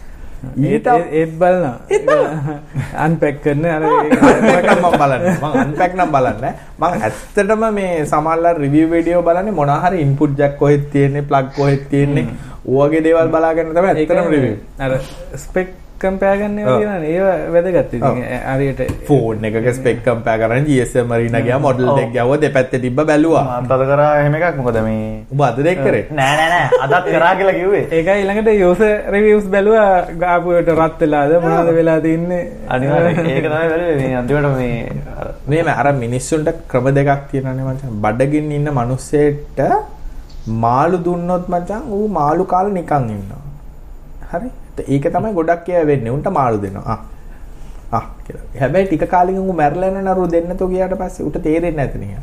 ඒත් 0.63 0.87
ඒත් 1.13 1.33
බලනවා. 1.41 1.77
අන්පැක් 3.05 3.41
කරන 3.45 3.65
අර 3.67 3.83
නම් 3.87 4.85
මම 4.85 4.97
බලන්නේ. 5.01 5.37
මම 5.41 5.61
අන්පැක් 5.65 5.93
නම් 5.99 6.11
බලන්නේ. 6.17 6.55
මම 6.79 6.85
ඇත්තටම 6.85 7.65
මේ 7.79 7.93
සමහරවල් 8.07 8.61
රිවිව් 8.65 8.91
වීඩියෝ 8.93 9.23
බලන්නේ 9.23 9.59
මොනවා 9.61 9.85
හරි 9.87 10.05
ඉන්පුට් 10.07 10.37
ජැක් 10.39 10.59
කොහෙද 10.59 10.85
තියෙන්නේ, 10.93 11.23
ප්ලග් 11.23 11.57
කොහෙද 11.57 11.89
තියෙන්නේ. 11.91 12.27
ඔයගේ 12.67 13.05
දේවල් 13.07 13.29
බලාගෙන 13.33 13.73
තමයි 13.77 13.89
ඇත්තටම 13.95 14.31
රිවිව්. 14.35 14.59
අර 14.85 14.93
ස්පෙක් 15.47 15.69
කම්පයා 16.05 16.37
ගන්න 16.37 16.57
ඔව්. 16.59 16.81
ඒවා 16.83 16.97
තියෙනවා 17.01 17.29
ඒව 17.33 17.53
වැදගත් 17.55 17.93
ඉතින් 17.97 18.09
ඔව්. 18.09 18.17
හරියට 18.55 18.81
ෆෝන් 19.09 19.45
එකක 19.49 19.69
ස්පෙක් 19.77 19.99
කම්පයර් 20.07 20.39
කරන 20.43 20.65
GSM 20.69 21.07
මරීනා 21.13 21.43
ගියා 21.47 21.61
මොඩල්. 21.67 21.87
දෙක 21.99 22.11
ගාව 22.17 22.33
දෙපැත්තේ 22.43 22.81
තිබ්බ 22.85 22.99
බැලුවා. 23.11 23.45
අද 23.61 23.85
කරා 23.91 24.11
එහෙම 24.21 24.35
එකක් 24.39 24.59
මොකද 24.59 24.79
මේ 24.89 25.05
ඔබ 25.33 25.45
අද 25.49 25.61
දෙක් 25.69 25.79
කරේ. 25.87 26.05
නෑ 26.19 26.35
නෑ 26.41 26.51
නෑ 26.55 26.67
අදත් 26.85 27.09
කරා 27.15 27.33
කියලා 27.39 27.57
කිව්වේ 27.61 27.85
ඒකයි 27.99 28.19
ඊළඟට 28.21 28.53
යූසර් 28.65 28.93
රිවිව්ස් 29.15 29.47
බැලුවා 29.55 29.89
ගාපුවට 30.25 30.69
රත් 30.77 31.01
වෙලාද 31.05 31.33
මොනවද 31.47 31.73
වෙලා 31.79 31.99
තින්නේ 32.07 32.43
අනිවාර්යෙන් 32.77 33.33
ඒක 33.37 33.49
තමයි 33.49 33.69
බැලුවේ 33.73 33.97
මේ 34.03 34.15
අන්තිමට 34.21 34.53
මේ 34.61 34.77
අර 35.23 35.33
මේම 35.55 35.73
අර 35.79 35.89
මිනිස්සුන්ට 36.05 36.55
ක්‍රම 36.71 36.93
දෙකක් 37.01 37.27
තියෙනවානේ 37.33 37.67
මචං. 37.71 37.97
බඩගින්න 38.05 38.57
ඉන්න 38.59 38.69
මිනිස්සෙට 38.81 39.61
මාළු 40.47 40.99
දුන්නොත් 41.07 41.49
මචං 41.49 41.83
ඌ 41.97 42.09
මාළු 42.09 42.45
කාලා 42.45 42.73
නිකන් 42.73 43.11
ඉන්නවා. 43.17 43.43
හරි? 44.33 44.51
ඒක 44.89 45.05
තමයි 45.17 45.33
ගොඩක් 45.33 45.69
අය 45.69 45.87
වෙන්නේ. 45.87 46.11
උන්ට 46.11 46.29
මාළු 46.39 46.59
දෙනවා. 46.65 46.85
ආ 46.93 46.99
ආ 47.99 48.05
කියලා. 48.27 48.47
හැබැයි 48.61 48.87
ටික 48.87 49.05
කාලෙකින් 49.15 49.41
ඌ 49.41 49.53
මැරලා 49.63 49.91
යනවා 49.91 50.15
නරු 50.15 50.27
දෙන්නතෝ 50.37 50.69
ගියාට 50.73 50.97
පස්සේ 51.03 51.27
ඌට 51.27 51.39
තේරෙන්නේ 51.43 51.77
නැති 51.81 51.99
නිකන්. 51.99 52.23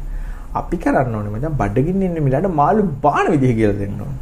අපි 0.53 0.77
කරන්න 0.77 1.15
ඕනේ 1.15 1.33
මචං 1.35 1.57
බඩගින්න 1.61 2.01
ඉන්න 2.07 2.23
මිලට 2.27 2.47
මාළු 2.61 2.83
බාන 3.05 3.31
විදිහ 3.33 3.55
කියලා 3.59 3.79
දෙන්න 3.81 4.01
ඕනේ. 4.05 4.19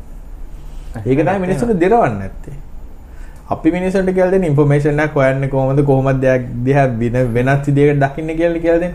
ඒක 1.06 1.20
තමයි 1.26 1.40
මිනිස්සුන්ට 1.46 1.80
දෙරවන්නේ 1.84 2.20
නැත්තේ. 2.20 2.58
අපි 3.50 3.72
මිනිස්සුන්ට 3.76 4.12
කියලා 4.16 4.34
දෙන 4.34 4.44
ඉන්ෆර්මේෂන් 4.50 5.00
එකක් 5.06 5.16
හොයන්නේ 5.20 5.52
කොහොමද 5.54 5.82
කොහොමද 5.86 6.20
දෙයක් 6.26 6.44
දිහා 6.66 6.84
වෙන 7.00 7.16
වෙනත් 7.38 7.70
විදිහකට 7.70 8.04
දකින්න 8.04 8.36
කියලා 8.40 8.62
කියලා 8.66 8.82
දෙන්නේ. 8.84 8.94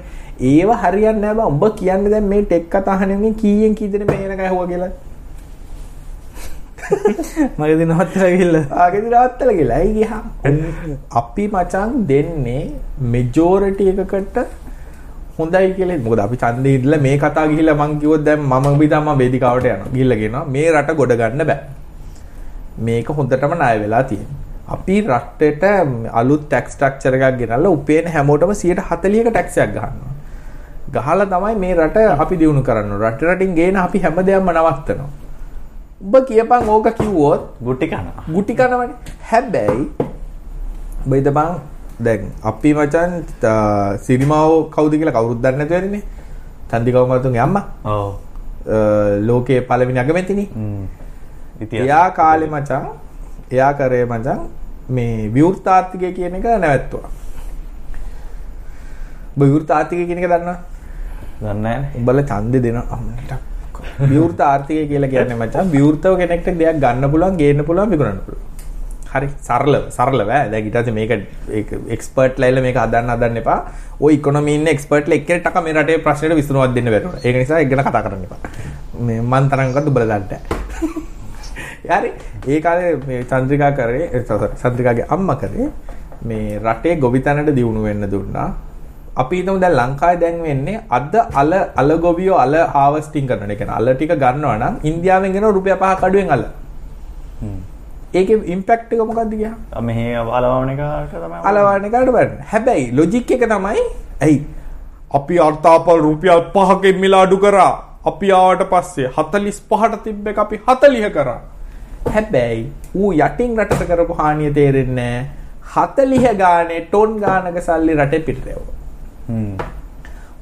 ඒව 0.51 0.71
හරියන්නේ 0.83 1.33
බා. 1.39 1.49
උඹ 1.53 1.65
කියන්නේ 1.81 2.13
දැන් 2.15 2.29
මේ 2.33 2.45
ටෙක් 2.45 2.69
කතා 2.75 2.95
අහන්නේ 2.97 3.33
කීයෙන් 3.43 3.75
කී 3.81 3.91
දෙනෙක් 3.95 4.13
මේ 4.13 4.29
වෙනකන් 4.29 4.45
ඇහුවා 4.47 4.69
කියලා. 4.73 4.93
මගේ 7.59 7.79
දින 7.81 7.95
හත්තර 8.01 8.27
ගිහිල්ලා 8.35 8.65
ආගෙදි 8.85 9.11
රවත්තල 9.15 9.51
කියලා. 9.59 9.79
ඇයි 9.79 9.95
ගියා? 9.99 10.21
අපි 11.23 11.49
මචං 11.55 11.97
දෙන්නේ 12.13 12.63
මෙජොරිටි 13.15 13.89
එකකට 13.95 14.39
හොඳයි 15.39 15.75
කියලා. 15.81 15.99
මොකද 16.07 16.25
අපි 16.27 16.41
ඡන්දේ 16.45 16.77
ඉඳලා 16.79 17.01
මේ 17.09 17.17
කතා 17.27 17.47
ගිහිල්ලා 17.53 17.77
මං 17.81 17.99
කිව්වොත් 18.01 18.25
දැන් 18.31 18.47
මම 18.53 18.81
විතම 18.85 19.13
වේදිකාවට 19.23 19.69
යනවා. 19.73 19.93
ගිහිල්ලා 19.97 20.21
කියනවා 20.23 20.47
මේ 20.57 20.67
රට 20.77 20.99
ගොඩ 21.03 21.19
ගන්න 21.23 21.47
බෑ. 21.53 21.61
මේක 22.87 23.15
හොඳටම 23.19 23.61
ණය 23.61 23.75
වෙලා 23.85 24.03
තියෙනවා. 24.13 24.44
අපි 24.75 24.97
රටට 25.03 25.65
අලුත් 26.21 26.43
ටැක්ස් 26.49 26.73
ස්ට්‍රක්චර් 26.75 27.15
එකක් 27.17 27.39
ගෙනල්ලා 27.41 27.71
උපේන 27.77 28.07
හැමෝටම 28.15 28.53
140ක 28.53 29.29
ටැක්ස් 29.31 29.59
එකක් 29.65 29.75
ගහනවා. 29.77 30.13
ගහලා 30.95 31.27
තමයි 31.33 31.55
මේ 31.63 31.75
රට 31.75 31.99
අපි 32.23 32.37
දිනු 32.41 32.63
කරන්න. 32.63 32.97
රට 33.03 33.23
රටින් 33.29 33.55
ගේන 33.59 33.77
අපි 33.77 33.99
හැමදේම 34.05 34.51
නවත්තනවා. 34.55 35.11
ඔබ 36.05 36.15
කියපන් 36.29 36.69
ඕක 36.75 36.89
කිව්වොත් 36.99 37.43
ගුටි 37.67 37.87
කනවා 37.93 38.25
ගුටි 38.35 38.55
කනවනේ. 38.59 38.97
හැබැයි 39.31 39.85
බයිද 41.11 41.29
බං 41.37 41.55
දැන් 42.01 42.23
අපි 42.51 42.75
මචන් 42.75 43.11
සිරිමාව 44.07 44.51
කවුද 44.75 44.93
කියලා 44.99 45.17
කවුරුත් 45.17 45.41
දන්නේ 45.45 45.59
නැතුව 45.61 45.77
ඇතිනේ. 45.79 46.03
චන්දිකව 46.71 47.07
මතුන්ගේ 47.13 47.45
අම්මා. 47.47 47.65
ඔව් 47.85 48.13
ලෝකයේ 49.29 49.61
පළවෙනි 49.69 50.01
අගමැතිනි. 50.05 50.45
හ්ම් 50.57 50.85
ඉතින් 51.63 51.83
එයා 51.85 52.07
කාලේ 52.19 52.49
මචං 52.55 52.85
එයා 53.53 53.73
කරේ 53.73 54.05
මචං 54.05 54.41
මේ 54.91 55.31
විවෘතාර්ථිකය 55.31 56.13
කියන 56.13 56.35
එක 56.35 56.45
නැවැත්තුවා. 56.45 57.11
ඔබ 59.37 59.43
විවෘතාර්ථිකය 59.43 60.07
කියන 60.07 60.19
එක 60.19 60.31
දන්නවද? 60.31 60.57
දන්නේ 61.41 61.63
නැහැ 61.63 61.99
උඹලා 61.99 62.31
ඡන්දේ 62.31 62.63
දෙන 62.63 62.77
අම්මට. 62.79 63.35
විවෘත 64.01 64.41
ආර්ථිකය 64.41 64.87
කියලා 64.89 65.13
කියන්නේ 65.13 65.39
මචං 65.41 65.71
විවෘතව 65.77 66.17
කෙනෙක්ට 66.21 66.51
දෙයක් 66.61 66.81
ගන්න 66.85 67.11
පුළුවන් 67.13 67.39
ගේන්න 67.41 67.65
පුළුවන් 67.69 67.91
විකුණන්න 67.95 68.21
පුළුවන්. 68.27 68.43
හරි 69.15 69.29
සරලව 69.49 69.85
සරලව 69.97 70.29
ඈ 70.37 70.51
දැන් 70.53 70.69
ඊට 70.69 70.79
පස්සේ 70.79 70.97
මේක 70.99 71.13
ඒක 71.59 71.73
එක්ස්පර්ට් 71.97 72.41
ලයිල 72.43 72.63
මේක 72.67 72.79
හදන්න 72.83 73.15
හදන්න 73.15 73.41
එපා. 73.43 73.59
ඔය 74.01 74.15
ඉකොනොමි 74.19 74.59
ඉන්න 74.59 74.73
එක්ස්පර්ට් 74.75 75.11
ලා 75.11 75.21
එක්කෙනෙක් 75.21 75.47
ටක 75.47 75.65
මේ 75.67 75.77
රටේ 75.79 76.03
ප්‍රශ්නෙට 76.07 76.39
විසඳුමක් 76.41 76.75
දෙන්න 76.77 76.93
බැරුණා. 76.95 77.25
ඒක 77.25 77.41
නිසා 77.43 77.63
ඒක 77.63 77.73
ගැන 77.73 77.85
කතා 77.89 78.05
කරන්න 78.07 78.29
එපා. 78.29 78.41
මේ 79.09 79.21
මන් 79.23 79.51
තරම්කවත් 79.51 79.91
උඹලා 79.93 80.09
දන්නේ 80.13 80.41
නැහැ. 80.43 81.04
හරි 81.89 82.11
ඒ 82.49 82.61
කාලේ 82.61 82.93
මේ 83.09 83.21
චන්ද්‍රිකා 83.33 83.73
කරේ 83.79 84.23
චන්ද්‍රිකාගේ 84.63 85.07
අම්මා 85.17 85.37
කරේ 85.43 85.69
මේ 86.29 86.59
රටේ 86.65 86.97
ගොවිතැනට 86.97 87.51
දියුණු 87.59 87.83
වෙන්න 87.89 88.07
දුන්නා. 88.15 88.49
අපි 89.23 89.37
හිතමු 89.41 89.59
දැන් 89.65 89.77
ලංකාවේ 89.81 90.21
දැන් 90.23 90.43
වෙන්නේ 90.47 90.81
අද 90.99 91.15
අල 91.41 91.53
අල 91.81 91.91
ගොවියෝ 92.07 92.39
අල 92.45 92.55
හාවස්ටිං 92.75 93.27
කරනවා. 93.29 93.53
ඒ 93.53 93.57
කියන්නේ 93.61 93.77
අල 93.79 93.95
ටික 93.95 94.13
ගන්නවා 94.25 94.57
නම් 94.63 94.75
ඉන්දියාවෙන් 94.91 95.33
ගෙන 95.37 95.47
රුපියල් 95.59 95.79
5ක් 95.85 96.03
අඩුවෙන් 96.09 96.35
අල. 96.37 96.45
හ්ම් 97.43 97.61
ඒකේ 98.19 98.43
ඉම්පැක්ට් 98.55 98.93
එක 98.93 99.01
මොකක්ද 99.11 99.33
ගියා? 99.39 99.55
මෙහි 99.89 100.05
අලවණ 100.39 100.71
එකට 100.75 101.15
තමයි 101.23 101.41
අලවන්නේ 101.51 101.91
කාට 101.95 102.13
බලන්න. 102.17 102.37
හැබැයි 102.53 102.93
ලොජික් 102.99 103.31
එක 103.37 103.49
තමයි 103.55 103.83
ඇයි 104.27 104.39
අපි 105.19 105.35
අර්ථාපල් 105.49 105.99
රුපියල් 106.09 106.41
5කින් 106.55 106.97
මිල 107.05 107.15
අඩු 107.23 107.39
කරා. 107.45 107.73
අපි 108.11 108.29
ආවට 108.39 108.63
පස්සේ 108.73 109.11
45ට 109.17 110.03
තිබ්බ 110.05 110.27
එක 110.33 110.39
අපි 110.45 110.57
40 110.67 111.11
කරා. 111.17 111.41
හැබැයි 112.13 112.63
ඌ 113.01 113.11
යටින් 113.13 113.57
රටට 113.61 113.89
කරපු 113.91 114.15
හානිය 114.21 114.51
තේරෙන්නේ. 114.59 115.19
40 115.75 116.35
ගානේ 116.43 116.81
ටොන් 116.91 117.11
ගානක 117.23 117.59
සල්ලි 117.69 117.95
රටේ 118.01 118.25
පිටරෙව්වා. 118.27 118.75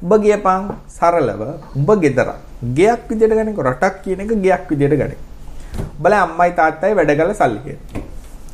උඹ 0.02 0.12
ගියපන් 0.24 0.64
සරලව 0.96 1.42
උඹ 1.78 1.90
ගෙදර 2.04 2.30
ගයක් 2.78 3.02
විදියට 3.10 3.34
ගනික 3.38 3.60
රටක් 3.68 4.02
කියන 4.04 4.20
එක 4.24 4.32
ගයක් 4.46 4.64
විදියට 4.70 4.96
ගනික. 5.02 5.20
උඹලා 5.98 6.22
අම්මයි 6.26 6.52
තාත්තයි 6.60 6.96
වැඩ 6.98 7.12
කරලා 7.18 7.40
සල්ලි 7.42 7.60
ගේන. 7.66 7.78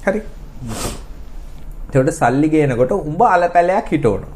හරි. 0.06 0.20
එතකොට 1.89 2.12
සල්ලි 2.20 2.48
ගේනකොට 2.55 2.93
උඹ 2.98 3.22
අලපැලයක් 3.35 3.89
හිටවනවා. 3.94 4.32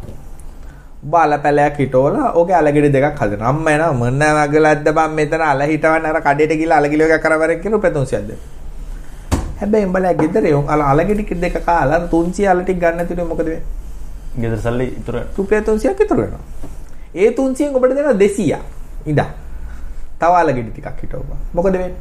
උඹ 1.05 1.15
අලපැලයක් 1.25 1.77
හිටවලා 1.83 2.33
ඕකේ 2.39 2.57
අලගෙඩි 2.63 2.91
දෙකක් 2.97 3.21
හදනවා. 3.23 3.49
අම්මා 3.53 3.75
එනවා 3.77 3.93
මොන 4.01 4.25
වගලක්ද 4.39 4.89
බං 4.99 5.15
මෙතන 5.21 5.43
අල 5.51 5.61
හිටවන්න 5.73 6.09
අර 6.11 6.19
කඩේට 6.27 6.59
ගිහලා 6.61 6.79
අල 6.81 6.89
කිලෝ 6.93 7.09
එකක් 7.09 7.25
කරවරෙන් 7.25 7.63
කියන 7.63 7.75
උප 7.79 7.85
300ක් 7.85 8.23
දෙන්න. 8.29 8.41
හැබැයි 9.63 9.87
උඹලා 9.89 10.15
ගෙදර 10.21 10.45
යො 10.53 10.61
අල 10.75 10.83
අලගෙඩි 10.93 11.41
දෙක 11.45 11.57
කාලා 11.69 12.03
300 12.15 12.51
අල 12.53 12.63
ටික 12.63 12.79
ගන්න 12.85 13.07
තුනේ 13.11 13.27
මොකද 13.33 13.43
වෙන්නේ? 13.47 13.63
ගෙදර 14.43 14.59
සල්ලි 14.59 14.87
ඉතුරු 15.01 15.21
රුපියල් 15.37 15.63
300ක් 15.63 15.99
විතර 16.01 16.17
වෙනවා. 16.23 16.43
ඒ 17.15 17.31
300න් 17.31 17.77
ඔබට 17.77 17.95
දෙනවා 17.99 18.17
200ක්. 18.23 18.59
ඉඳා. 19.07 19.31
තව 20.21 20.33
අලගෙඩි 20.43 20.71
ටිකක් 20.71 20.99
හිටවපන්. 21.03 21.39
මොකද 21.59 21.73
වෙන්නේ? 21.75 21.95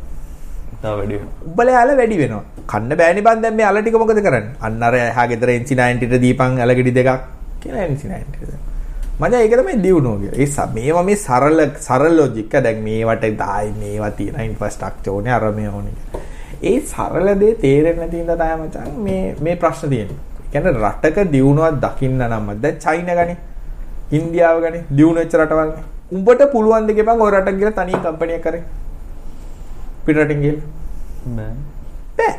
තව 0.81 0.93
වැඩි 0.97 1.15
වෙනවා. 1.17 1.37
උඹලා 1.49 1.83
අල 1.83 1.93
වැඩි 1.99 2.17
වෙනවා. 2.23 2.43
කන්න 2.71 2.97
බෑනේ 3.01 3.25
බන් 3.27 3.41
දැන් 3.43 3.55
මේ 3.59 3.67
අල 3.69 3.81
ටික 3.81 3.99
මොකද 4.03 4.21
කරන්නේ? 4.27 4.55
අන්න 4.61 4.83
අර 4.83 4.95
එහා 4.95 5.27
ගෙදර 5.31 5.53
NC90 5.59 6.11
ට 6.11 6.21
දීපන් 6.25 6.59
අලගෙඩි 6.65 6.97
දෙකක් 6.99 7.21
කියලා 7.61 7.87
NC90 7.91 8.41
ට. 8.41 8.59
මම 9.19 9.33
ඒක 9.37 9.53
තමයි 9.59 9.77
දියුණුව 9.85 10.17
කියලා. 10.21 10.39
ඒ 10.41 10.67
මේවා 10.75 11.03
මේ 11.03 11.19
සරල 11.25 11.59
සරල 11.87 12.13
ලොජික් 12.19 12.53
දැන් 12.65 12.83
මේවට 12.87 13.25
දායි 13.43 13.73
මේවා 13.81 14.11
තියෙන 14.19 14.41
ඉන්ෆ්‍රාස්ට්‍රක්චර් 14.49 15.11
ඕනේ 15.15 15.33
අර 15.37 15.45
මේ 15.59 15.69
ඕනේ. 15.69 15.95
ඒ 16.69 16.79
සරල 16.81 17.27
දේ 17.41 17.53
තේරෙන්නේ 17.63 18.01
නැති 18.01 18.17
හින්දා 18.21 18.37
තමයි 18.41 18.57
මචං 18.63 18.99
මේ 19.05 19.23
මේ 19.45 19.55
ප්‍රශ්න 19.63 19.89
තියෙන්නේ. 19.93 20.19
කියන්නේ 20.51 20.73
රටක 20.83 21.17
දියුණුවක් 21.33 21.79
දකින්න 21.85 22.21
නම් 22.27 22.51
දැන් 22.63 22.77
චයිනා 22.85 23.17
ගනි 23.19 23.35
ඉන්දියාව 24.17 24.61
ගනි 24.65 24.79
දියුණු 24.97 25.19
වෙච්ච 25.21 25.35
රටවල්නේ. 25.39 25.83
උඹට 26.17 26.45
පුළුවන් 26.53 26.87
දෙ 26.87 26.93
ගෙපන් 26.99 27.25
ඔය 27.25 27.31
රටක් 27.31 27.59
ගිහලා 27.59 27.77
තනියෙන් 27.79 28.01
කම්පැනියක් 28.05 28.43
කරේ. 28.45 28.63
පිටරටින් 30.05 30.41
ගිහලා. 30.45 30.65
බෑ. 31.37 31.53
බෑ. 32.17 32.35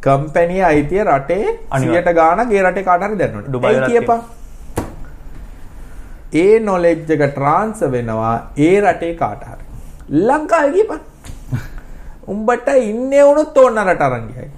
කම්පැනි 0.00 0.62
අයිතිය 0.70 1.04
රටේ 1.04 1.44
අනිවාර්ය. 1.70 2.02
100ට 2.02 2.14
ගාණක් 2.20 2.52
ඒ 2.52 2.62
රටේ 2.66 2.86
කාට 2.88 3.06
හරි 3.06 3.18
දැනනොට. 3.22 3.48
ඩුබායි 3.48 3.80
කියපන්. 3.90 4.20
ඒ 6.42 6.60
නොලෙජ් 6.60 6.98
එක 7.16 7.22
ට්‍රාන්ස්ෆර් 7.28 7.92
වෙනවා 7.96 8.34
ඒ 8.68 8.74
රටේ 8.80 9.14
කාට 9.22 9.46
හරි. 9.50 9.64
ලංකාවේ 10.28 10.74
කියපන්. 10.78 11.00
උඹට 12.32 12.68
ඉන්නේ 12.90 13.24
වුණොත් 13.28 13.58
ඕන 13.62 13.80
රට 13.84 14.02
අරන් 14.08 14.26
ගියයි. 14.30 14.48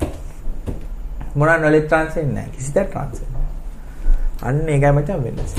මොනවා 1.35 1.59
ට්‍රාන්ස්ෆර් 1.59 2.21
වෙන්නේ 2.21 2.35
නැහැ. 2.35 2.55
කිසි 2.57 2.75
දෙයක් 2.77 2.89
ට්‍රාන්ස්ෆර් 2.91 3.25
වෙන්නේ. 3.25 3.43
අන්න 4.49 4.59
ඒකයි 4.75 4.93
මචං 4.97 5.21
වෙනස. 5.27 5.53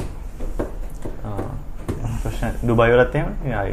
ආ. 1.26 1.52
ප්‍රශ්න 2.23 2.57
ඩුබයි 2.64 2.91
වලත් 2.94 3.15
එහෙම 3.19 3.30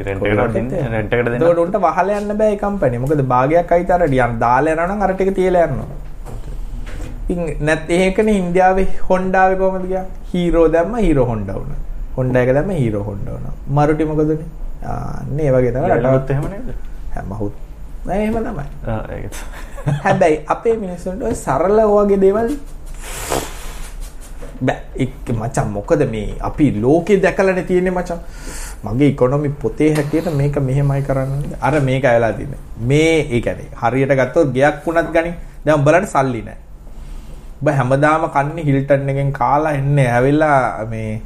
රෙන්ට් 0.07 0.25
එකට 0.29 0.55
දෙන්න 0.55 0.71
රෙන්ට් 0.95 1.13
එකට 1.17 1.29
දෙන්න 1.29 1.37
එතකොට 1.39 1.61
උන්ට 1.65 1.77
වහලා 1.85 2.19
යන්න 2.21 2.37
බෑ 2.41 2.55
ඒ 2.55 2.61
කම්පැනි. 2.63 3.01
මොකද 3.03 3.23
භාගයක් 3.33 3.73
අයිති 3.77 3.95
අර 3.97 4.05
ඩියන් 4.07 4.39
දාලා 4.45 4.75
යනවා 4.75 4.89
නම් 4.89 5.05
අර 5.07 5.13
ටික 5.15 5.33
තියලා 5.39 5.67
යනවා. 5.69 5.89
ඉතින් 7.29 7.65
නැත් 7.69 7.91
ඒකනේ 7.99 8.37
ඉන්දියාවේ 8.41 8.87
හොන්ඩාවේ 9.09 9.59
කොහමද 9.63 9.87
ගියා? 9.91 10.05
හීරෝ 10.33 10.67
දැම්ම 10.75 10.95
හීරෝ 11.05 11.27
හොන්ඩා 11.31 11.57
වුණා. 11.59 11.81
හොන්ඩා 12.17 12.43
එක 12.45 12.53
දැම්ම 12.57 12.71
හීරෝ 12.81 13.03
හොන්ඩා 13.09 13.35
වුණා. 13.35 13.53
මරුටි 13.77 14.09
මොකදනේ? 14.11 14.47
ආන්නේ 14.93 15.47
ඒ 15.49 15.53
වගේ 15.57 15.75
තමයි 15.75 15.91
රටවත් 15.97 16.33
එහෙම 16.35 16.47
නේද 16.53 16.73
හැමහුත්. 17.17 17.53
නෑ 18.05 18.21
එහෙම 18.23 18.37
තමයි. 18.47 18.65
හැබැයි 20.05 20.41
අපේ 20.55 20.75
මිනිස්සුන්ට 20.83 21.27
ඔය 21.29 21.35
සරල 21.35 21.79
වගේ 21.93 22.21
දේවල් 22.23 22.49
බෑ. 24.61 24.79
එක් 25.03 25.29
මචං 25.35 25.69
මොකද 25.77 26.07
මේ 26.15 26.35
අපි 26.49 26.71
ලෝකේ 26.81 27.21
දැකලානේ 27.27 27.67
තියෙන්නේ 27.69 27.95
මචං. 27.99 28.19
මගේ 28.85 29.13
ඉකොනොමි 29.13 29.49
පොතේ 29.61 29.93
හැටියට 29.95 30.33
මේක 30.41 30.57
මෙහෙමයි 30.67 31.01
කරන්න. 31.07 31.55
අර 31.61 31.79
මේක 31.91 32.05
ඇවිලා 32.05 32.33
තින්නේ 32.41 32.59
මේ 32.91 33.15
ඒ 33.21 33.41
කියන්නේ 33.47 33.71
හරියට 33.83 34.19
ගත්තොත් 34.19 34.53
ගයක් 34.57 34.85
වුණත් 34.85 35.15
ගනි. 35.15 35.33
දැන් 35.65 35.79
උඹලට 35.79 36.09
සල්ලි 36.09 36.41
නැහැ 36.47 36.69
ඔබ 37.61 37.67
හැමදාම 37.79 38.23
කන්නේ 38.35 38.65
හිල්ටන් 38.67 39.09
එකෙන් 39.13 39.31
කාලා 39.39 39.73
එන්නේ 39.79 40.07
ඇවිල්ලා 40.13 40.85
මේ 40.93 41.21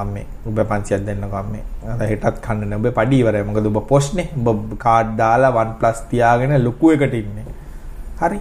අම්මේ 0.00 0.26
ඔබ 0.48 0.58
500ක් 0.58 1.04
දෙන්නකෝ 1.06 1.38
අම්මේ. 1.42 1.62
අර 1.92 2.08
හෙටත් 2.12 2.40
කන්න 2.46 2.66
නෑ. 2.70 2.80
ඔබ 2.80 2.88
පඩි 2.98 3.16
ඉවරයි 3.22 3.44
මොකද 3.48 3.66
ඔබ 3.70 3.78
පොස්නේ 3.92 4.28
ඔබ 4.52 4.74
කාඩ් 4.84 5.16
දාලා 5.20 5.52
1+ 5.62 6.02
තියාගෙන 6.10 6.52
ලොකු 6.66 6.92
එකට 6.96 7.14
ඉන්නේ. 7.20 7.46
හරි. 8.20 8.40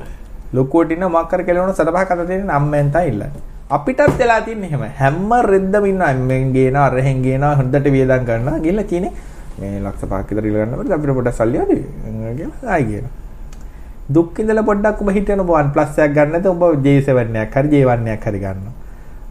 ලොකුවට 0.53 0.91
ඉන්න 0.95 1.07
මොකක් 1.15 1.29
කර 1.31 1.43
කෙලවන 1.47 1.73
සතපහ 1.73 2.05
කත 2.09 2.27
දෙන්න 2.29 2.49
අම්මෙන් 2.59 2.91
තමයි 2.95 3.11
ඉල්ලන්නේ. 3.11 3.43
අපිටත් 3.75 4.17
වෙලා 4.19 4.41
තින්නේ 4.47 4.69
එහෙම. 4.69 4.83
හැම 5.01 5.29
රෙද්දම 5.51 5.85
ඉන්න 5.91 6.01
අම්මෙන් 6.11 6.53
ගේනවා 6.55 6.85
අරහෙන් 6.91 7.21
ගේනවා 7.25 7.55
හොඳට 7.59 7.87
වියදම් 7.95 8.25
කරනවා 8.29 8.59
ගිහලා 8.65 8.89
කියන්නේ 8.91 9.13
මේ 9.59 9.79
ලක්ෂ 9.85 10.03
පහක් 10.11 10.29
විතර 10.29 10.45
ඉල්ල 10.49 10.57
ගන්න 10.59 10.75
බෑ 10.79 10.95
අපිට 10.97 11.15
පොඩ්ඩක් 11.17 11.37
සල්ලි 11.39 11.57
හරි 11.63 11.77
කියලා 12.37 12.71
ආයි 12.75 12.85
කියනවා. 12.89 13.13
දුක් 14.15 14.39
ඉඳලා 14.43 14.65
පොඩ්ඩක් 14.69 15.01
ඔබ 15.03 15.09
හිතන 15.17 15.43
ඔබ 15.43 15.51
1+ 15.59 16.03
එකක් 16.05 16.15
ගන්න 16.17 16.31
නැත්නම් 16.35 16.63
ඔබ 16.67 16.83
J7 16.85 17.35
එකක් 17.43 17.55
හරි 17.59 17.69
J1 17.73 18.09
එකක් 18.15 18.25
හරි 18.29 18.39
ගන්නවා. 18.45 18.73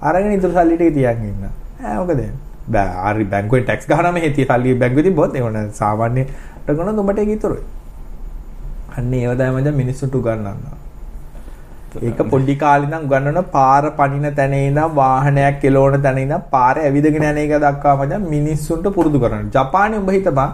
අරගෙන 0.09 0.33
ඉතුරු 0.39 0.53
සල්ලි 0.57 0.75
ටික 0.81 0.95
තියන් 0.97 1.21
ඉන්න 1.31 1.45
ඈ 1.49 1.53
මොකද 1.83 2.23
බෑ 2.69 3.15
හරි 3.15 3.25
බැංකුවෙන් 3.35 3.65
ටැක්ස් 3.65 3.89
ගහනම 3.93 4.21
හේතිය 4.25 4.49
සල්ලි 4.51 4.77
බැංකුවේ 4.83 5.07
තිබ්බොත් 5.09 5.37
ඒ 5.37 5.47
වුණ 5.47 5.73
සාමාන්‍ය 5.81 6.23
රටකන 6.67 7.01
උඹට 7.05 7.25
ඒක 7.25 7.33
ඉතුරුයි 7.39 7.65
අන්න 8.97 9.15
ඒව 9.15 9.35
තමයි 9.41 9.51
මචං 9.57 9.83
මිනිස්සුන්ට 9.83 10.21
උගන්වන්නවා 10.21 10.81
ඒක 12.01 12.21
පොඩි 12.31 12.55
කාලේ 12.57 12.87
ඉඳන් 12.87 13.07
උගන්වන 13.07 13.39
පාර 13.51 13.83
පනින 13.93 14.27
තැන 14.35 14.55
ඉඳන් 14.55 14.81
වාහනයක් 14.95 15.61
කෙලවන 15.63 16.03
තැන 16.03 16.19
ඉඳන් 16.19 16.43
පාර 16.51 16.75
ඇවිදගෙන 16.79 17.25
යන 17.25 17.41
එක 17.45 17.55
දක්වා 17.59 17.97
මචං 17.97 18.27
මිනිස්සුන්ට 18.29 18.87
පුරුදු 18.97 19.19
කරනවා. 19.19 19.51
ජපානයේ 19.57 20.01
උඹ 20.01 20.11
හිතපන් 20.11 20.51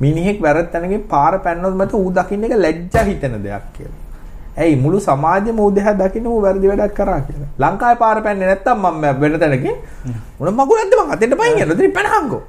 මිනිහෙක් 0.00 0.38
වැරද්ද 0.42 0.70
තැනකින් 0.72 1.02
පාර 1.08 1.32
පැන්නොත් 1.38 1.74
මත 1.76 1.92
ඌ 1.94 2.10
දකින්න 2.12 2.44
එක 2.44 2.54
ලැජ්ජා 2.56 3.04
හිතෙන 3.04 3.38
දෙයක් 3.44 3.66
කියලා. 3.74 4.09
ඇයි 4.60 4.76
මුළු 4.84 5.00
සමාජෙම 5.08 5.60
ඌ 5.64 5.70
දෙහා 5.76 5.98
දකින්න 6.00 6.30
ඌ 6.32 6.38
වැරදි 6.44 6.70
වැඩක් 6.70 6.94
කරා 7.00 7.20
කියලා. 7.26 7.50
ලංකාවේ 7.62 8.00
පාර 8.04 8.16
පැන්නේ 8.26 8.48
නැත්තම් 8.50 8.86
මම 8.86 9.20
වෙන 9.22 9.40
තැනකින් 9.42 9.76
මොන 10.38 10.54
මගුලක්ද 10.60 10.94
මං 11.00 11.12
අතෙන්ට 11.16 11.36
පයින් 11.40 11.60
යනවා. 11.64 11.76
ඉතින් 11.78 11.92
පැනහන්කෝ. 11.98 12.42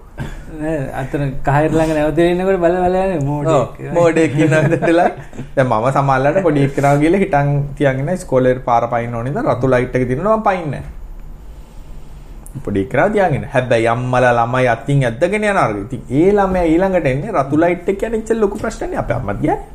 නෑ 0.53 0.79
අතන 1.01 1.21
කහර 1.45 1.69
ළඟ 1.71 1.93
නැවතිලා 1.97 2.31
ඉන්නකොට 2.33 2.59
බල 2.63 2.75
බල 2.85 2.95
යන්නේ 3.01 3.19
මෝඩෙක්. 3.29 3.69
මෝඩෙක් 3.97 4.31
ඉන්නදලා 4.45 5.09
දැන් 5.55 5.67
මම 5.67 5.85
සමහරලාට 5.97 6.39
පොඩි 6.47 6.65
එක්කෙනා 6.67 6.95
ගිහලා 7.03 7.21
හිටන් 7.23 7.51
තියන් 7.77 8.01
ඉන්න 8.01 8.15
ඉස්කෝලේ 8.15 8.55
පාර 8.67 8.83
පයින්න 8.93 9.15
ඕනේ 9.15 9.31
ඉතින් 9.33 9.51
රතු 9.51 9.71
ලයිට් 9.73 9.95
එක 9.99 10.03
දිනනවා 10.09 10.37
මම 10.37 10.43
පයින්නේ 10.49 10.81
නැහැ 10.81 10.99
පොඩි 12.65 12.83
තියන් 12.91 13.35
ඉන්න 13.37 13.45
හැබැයි 13.53 13.87
අම්මලා 13.95 14.33
ළමයි 14.39 14.67
අතින් 14.75 15.03
ඇද්දගෙන 15.09 15.43
යනවා 15.43 15.67
ඉතින් 15.83 16.01
ඒ 16.21 16.29
ළමයා 16.39 16.65
ඊළඟට 16.71 17.11
එන්නේ 17.13 17.35
රතු 17.37 17.61
ලයිට් 17.63 17.89
එක 17.93 17.97
කියන්නේ 18.01 18.21
ඉච්ච 18.23 18.31
ලොකු 18.43 18.57
ප්‍රශ්නනේ. 18.63 18.99
අපේ 19.03 19.17
අම්මත් 19.19 19.39
කියන්නේ 19.41 19.70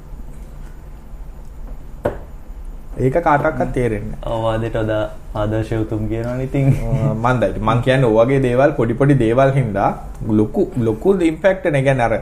ඒක 3.04 3.16
කාටවත් 3.26 3.72
තේරෙන්නේ 3.76 4.18
අවවාදයට 4.24 4.76
වඩා 4.80 5.02
ආදර්ශය 5.40 5.76
උතුම් 5.84 6.08
කියනවනේ 6.08 6.46
ඉතින්. 6.48 6.66
නැහැ 6.72 7.14
මන් 7.24 7.40
දැයි 7.40 7.60
මං 7.68 7.82
කියන්නේ 7.86 8.10
ඔය 8.10 8.16
වගේ 8.18 8.40
දේවල් 8.46 8.72
පොඩි 8.78 8.94
පොඩි 9.00 9.14
දේවල් 9.24 9.50
හින්දා 9.58 9.90
ලොකු 10.40 10.62
ලොකු 10.86 11.14
ඉම්පැක්ට් 11.30 11.66
එක 11.66 11.84
කියන්නේ 11.84 12.06
අර 12.08 12.14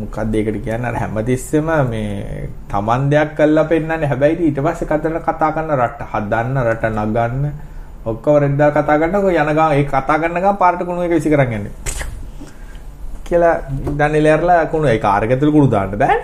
මොකක්ද 0.00 0.34
ඒකට 0.34 0.58
කියන්නේ? 0.64 0.90
අර 0.90 0.96
හැමතිස්සෙම 1.02 1.70
මේ 1.90 2.48
Taman 2.70 3.10
දෙයක් 3.10 3.34
කළා 3.36 3.64
පෙන්නන්නේ. 3.64 4.10
හැබැයි 4.12 4.46
ඊට 4.48 4.60
පස්සේ 4.66 4.88
කතන 4.90 5.18
කතා 5.28 5.50
කරන 5.56 5.74
රට 5.78 6.10
හදන්න 6.12 6.56
රට 6.66 6.84
නගන්න 6.92 7.44
ඔක්කොම 8.04 8.38
රෙද්දා 8.44 8.70
කතා 8.76 8.98
කරනකො 9.00 9.28
යන 9.32 9.50
ගමන් 9.58 9.74
ඒ 9.78 9.84
කතා 9.84 10.20
කරන 10.22 10.38
ගමන් 10.38 10.60
පාරට 10.62 10.86
කුණු 10.86 11.02
එක 11.02 11.16
විසි 11.16 11.34
කරන් 11.34 11.52
යන්නේ. 11.58 11.72
කියලා 13.26 13.56
දන්නේ 13.98 14.24
ලෑරලා 14.26 14.66
කුණු 14.72 14.86
ඒ 14.88 14.98
කාර් 14.98 15.24
එක 15.24 15.34
ඇතුළේ 15.34 15.56
කුණු 15.56 15.70
දාන්න 15.74 15.98
බෑ 15.98 16.16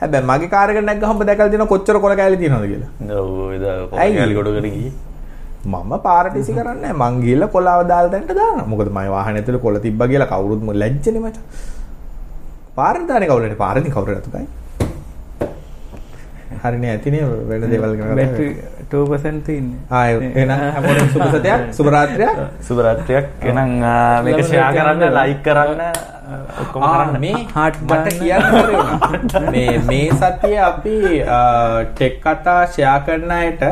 හැබැයි 0.00 0.28
මගේ 0.30 0.50
කාර් 0.54 0.68
එක 0.70 0.78
නැග්ගහම 0.88 1.20
දැකලා 1.30 1.48
තියෙනවා 1.52 1.72
කොච්චර 1.74 1.96
කොල 2.04 2.14
කෑලි 2.20 2.36
තියෙනවද 2.42 2.66
කියලා 2.72 2.90
ගියේ 4.76 4.92
මම 5.66 5.92
පාරට 6.02 6.36
ඉසි 6.42 6.52
කරන්නේ 6.52 6.82
නැහැ. 6.82 6.98
මං 7.02 7.22
ගිහලා 7.24 7.48
කොලාව 7.56 7.80
දාලා 7.88 8.12
තැනට 8.14 8.32
දානවා. 8.40 8.66
මොකද 8.72 8.90
මගේ 8.98 9.10
වාහනේ 9.16 9.40
ඇතුලේ 9.42 9.62
කොළ 9.64 9.78
තිබ්බා 9.86 10.08
කියලා 10.12 10.30
කවුරුත් 10.34 10.62
මො 10.68 10.72
ලැජ්ජනේ 10.82 11.22
මචං. 11.24 11.42
පාරට 12.78 13.08
දාන්නේ 13.08 13.28
හරිනේ 16.66 16.90
ඇතිනේ 16.94 17.24
වෙන 17.50 17.68
දේවල් 17.72 17.92
ගැන 17.98 18.08
කතා 18.08 18.18
බැටරි 18.20 18.48
කරලා. 18.54 18.72
2% 18.90 19.48
ඉන්නේ 19.58 19.78
ආ 19.90 20.02
එහෙනම් 20.08 20.50
හැමෝටම 20.74 21.08
සුබ 21.14 21.24
සතයක් 21.34 21.60
සුබ 21.78 21.88
රාත්‍රියක්. 21.94 22.36
සුබ 22.68 22.78
රාත්‍රියක් 22.86 23.26
එහෙනම් 23.42 23.70
මේක 24.26 24.40
ෂෙයා 24.44 24.70
කරන්න 24.76 25.04
ලයික් 25.18 25.40
කරන්න 25.46 25.82
ඔක්කොම 26.62 26.82
කරන්න 26.86 27.20
මේ 27.26 27.44
Heart 27.56 27.76
මට. 27.88 28.08
කියන්න. 28.20 29.52
මේ 29.52 29.78
මේ 29.90 30.08
සතියේ 30.22 30.64
අපි 30.70 30.96
ටෙක් 31.92 32.18
කතා 32.24 32.58
ෂෙයා 32.72 32.98
කරන 33.06 33.30
අයට 33.38 33.62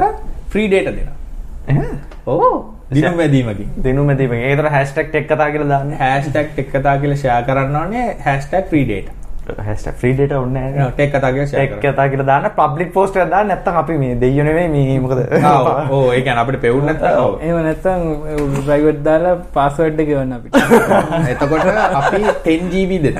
ෆ්‍රී 0.51 0.69
ඩේටා 0.69 0.95
දෙනවා. 0.99 1.91
ඕ 2.27 2.53
දිනු 2.95 3.11
මැදීමකින්. 3.19 3.69
දිනු 3.85 4.05
මෙදී 4.05 4.29
මේක 4.29 4.43
ඒතර 4.51 4.67
හැෂ්ටැග් 4.77 5.09
ටෙක් 5.11 5.27
කතා 5.29 5.51
කියලා 5.53 5.71
දාන්න 5.75 5.93
hashtag 6.01 6.47
ටෙක් 6.55 6.69
කතා 6.73 6.97
කියලා 7.03 7.21
ෂෙයා 7.21 7.43
කරන්න 7.43 7.77
ඕනේ 7.83 8.07
hashtag 8.25 8.25
free 8.25 8.25
data. 8.25 8.31
Hashtag 8.31 8.67
free 8.71 8.85
data 8.85 9.15
ඕනේ 10.39 10.63
නැහැ 10.73 10.91
ටෙක් 10.93 11.13
කතා 11.13 11.31
කියලා 11.33 11.47
ෂෙයා 11.47 11.67
ටෙක්. 11.67 11.93
කතා 11.95 12.09
කියලා 12.09 12.27
දාන්න 12.27 12.51
පබ්ලික් 12.59 12.93
පෝස්ට් 12.93 13.17
එකක් 13.17 13.31
දාන්න 13.31 13.49
නැත්නම් 13.49 13.77
අපි 13.83 13.99
මේ 13.99 14.15
දෙයියෝ 14.23 14.47
නෙමෙයි 14.49 14.69
මේ 14.75 14.99
මොකද 15.01 15.21
ආ 15.43 15.87
ඔව් 15.91 16.13
ඒ 16.13 16.23
කියන්නේ 16.23 16.43
අපිට 16.45 16.61
පෙවුන්නේ. 16.61 16.97
එහෙම 17.43 17.59
නැත්තම් 17.67 18.01
ප්‍රයිවට් 18.67 19.05
දාලා 19.05 19.37
එක 20.01 20.09
ගෙවන්න 20.09 20.33
අපිට 20.33 20.55
එතකොට 21.33 21.67
අපි 22.01 22.23
10 22.45 22.73
GB 22.73 23.03
දෙන. 23.05 23.17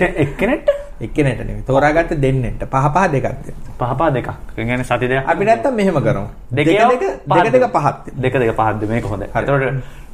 එක්කෙනෙක්ට 0.00 0.70
එක්කෙනෙක්ට 1.00 1.40
නෙමෙයි. 1.40 1.64
තෝරාගත්ත 1.66 2.14
දෙන්නෙන්ට 2.22 2.64
පහ 2.66 2.86
පහ 2.94 3.10
දෙකක් 3.12 3.26
දෙන්න. 3.46 3.58
පහපා 3.78 4.10
දෙකක් 4.10 4.28
ඒ 4.30 4.64
කියන්නේ 4.64 4.84
සති 4.84 5.08
දෙකක් 5.08 5.28
අපි 5.28 5.44
නැත්තම් 5.44 5.74
මෙහෙම 5.74 6.00
කරමු. 6.00 6.26
දෙක 6.50 6.66
දෙකේ 6.66 6.88
දෙක 6.92 7.02
දෙක 7.36 7.52
දෙක 7.54 7.66
පහක් 7.68 7.96
දෙන්න. 8.06 8.22
දෙක 8.22 8.34
දෙක 8.34 8.54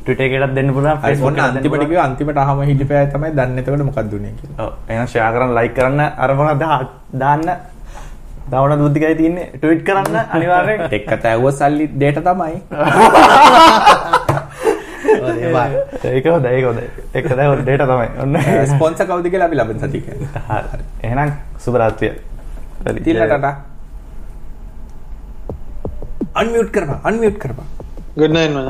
පහක් 0.06 0.54
දෙන්න 0.54 0.70
ඔන්න 0.70 0.96
එකටත් 0.98 1.24
දෙන්න 1.24 1.40
අන්තිමට 1.40 1.98
අන්තිමට 2.04 2.40
අහම 2.44 2.62
හිටිපෑ 2.62 3.10
තමයි 3.14 3.32
දන්නේ 3.32 3.62
එතකොට 3.62 3.84
මොකක්ද 3.88 4.14
උනේ 4.14 4.32
කියලා. 4.38 4.66
ඔව් 4.66 4.72
එහෙනම් 4.88 5.06
ෂෙයා 5.06 5.32
කරන්න 5.34 5.52
ලයික් 5.58 5.74
කරන්න 5.74 6.00
අර 6.00 6.34
මොනවද 6.34 6.64
දාන්න. 7.14 7.44
දවන 8.50 8.82
බුද්ධිකයි 8.82 9.14
තියන්නේ. 9.14 9.46
ටවිට් 9.54 9.84
කරන්න 9.84 10.16
අනිවාර්යෙන්. 10.36 10.80
එක්කට 10.90 11.24
ඇව්ව 11.24 11.46
සල්ලි 11.52 11.86
ඩේට 11.88 12.20
තමයි. 12.24 12.56
ඒක 16.10 16.26
හොද 16.26 16.46
එක 17.14 17.28
දැව 17.32 17.52
ඩේට 17.62 17.86
තමයි. 17.86 18.08
ඔන්න. 18.24 18.34
ස්පොන්ස 18.72 19.02
කවුද 19.02 19.30
කියලා 19.30 19.50
අපි 19.50 19.60
ලබන 19.60 19.78
සතික. 19.80 20.06
එහෙනම් 21.02 21.36
සුබරාත්‍රිය 21.58 22.12
තිල්ලටට 23.04 23.46
අන්මියුට් 26.34 26.70
කරපා 26.72 26.98
අන්මියුට් 27.04 27.38
කරපා 28.20 28.22
ගොඩ්නයින් 28.22 28.52
මන 28.52 28.68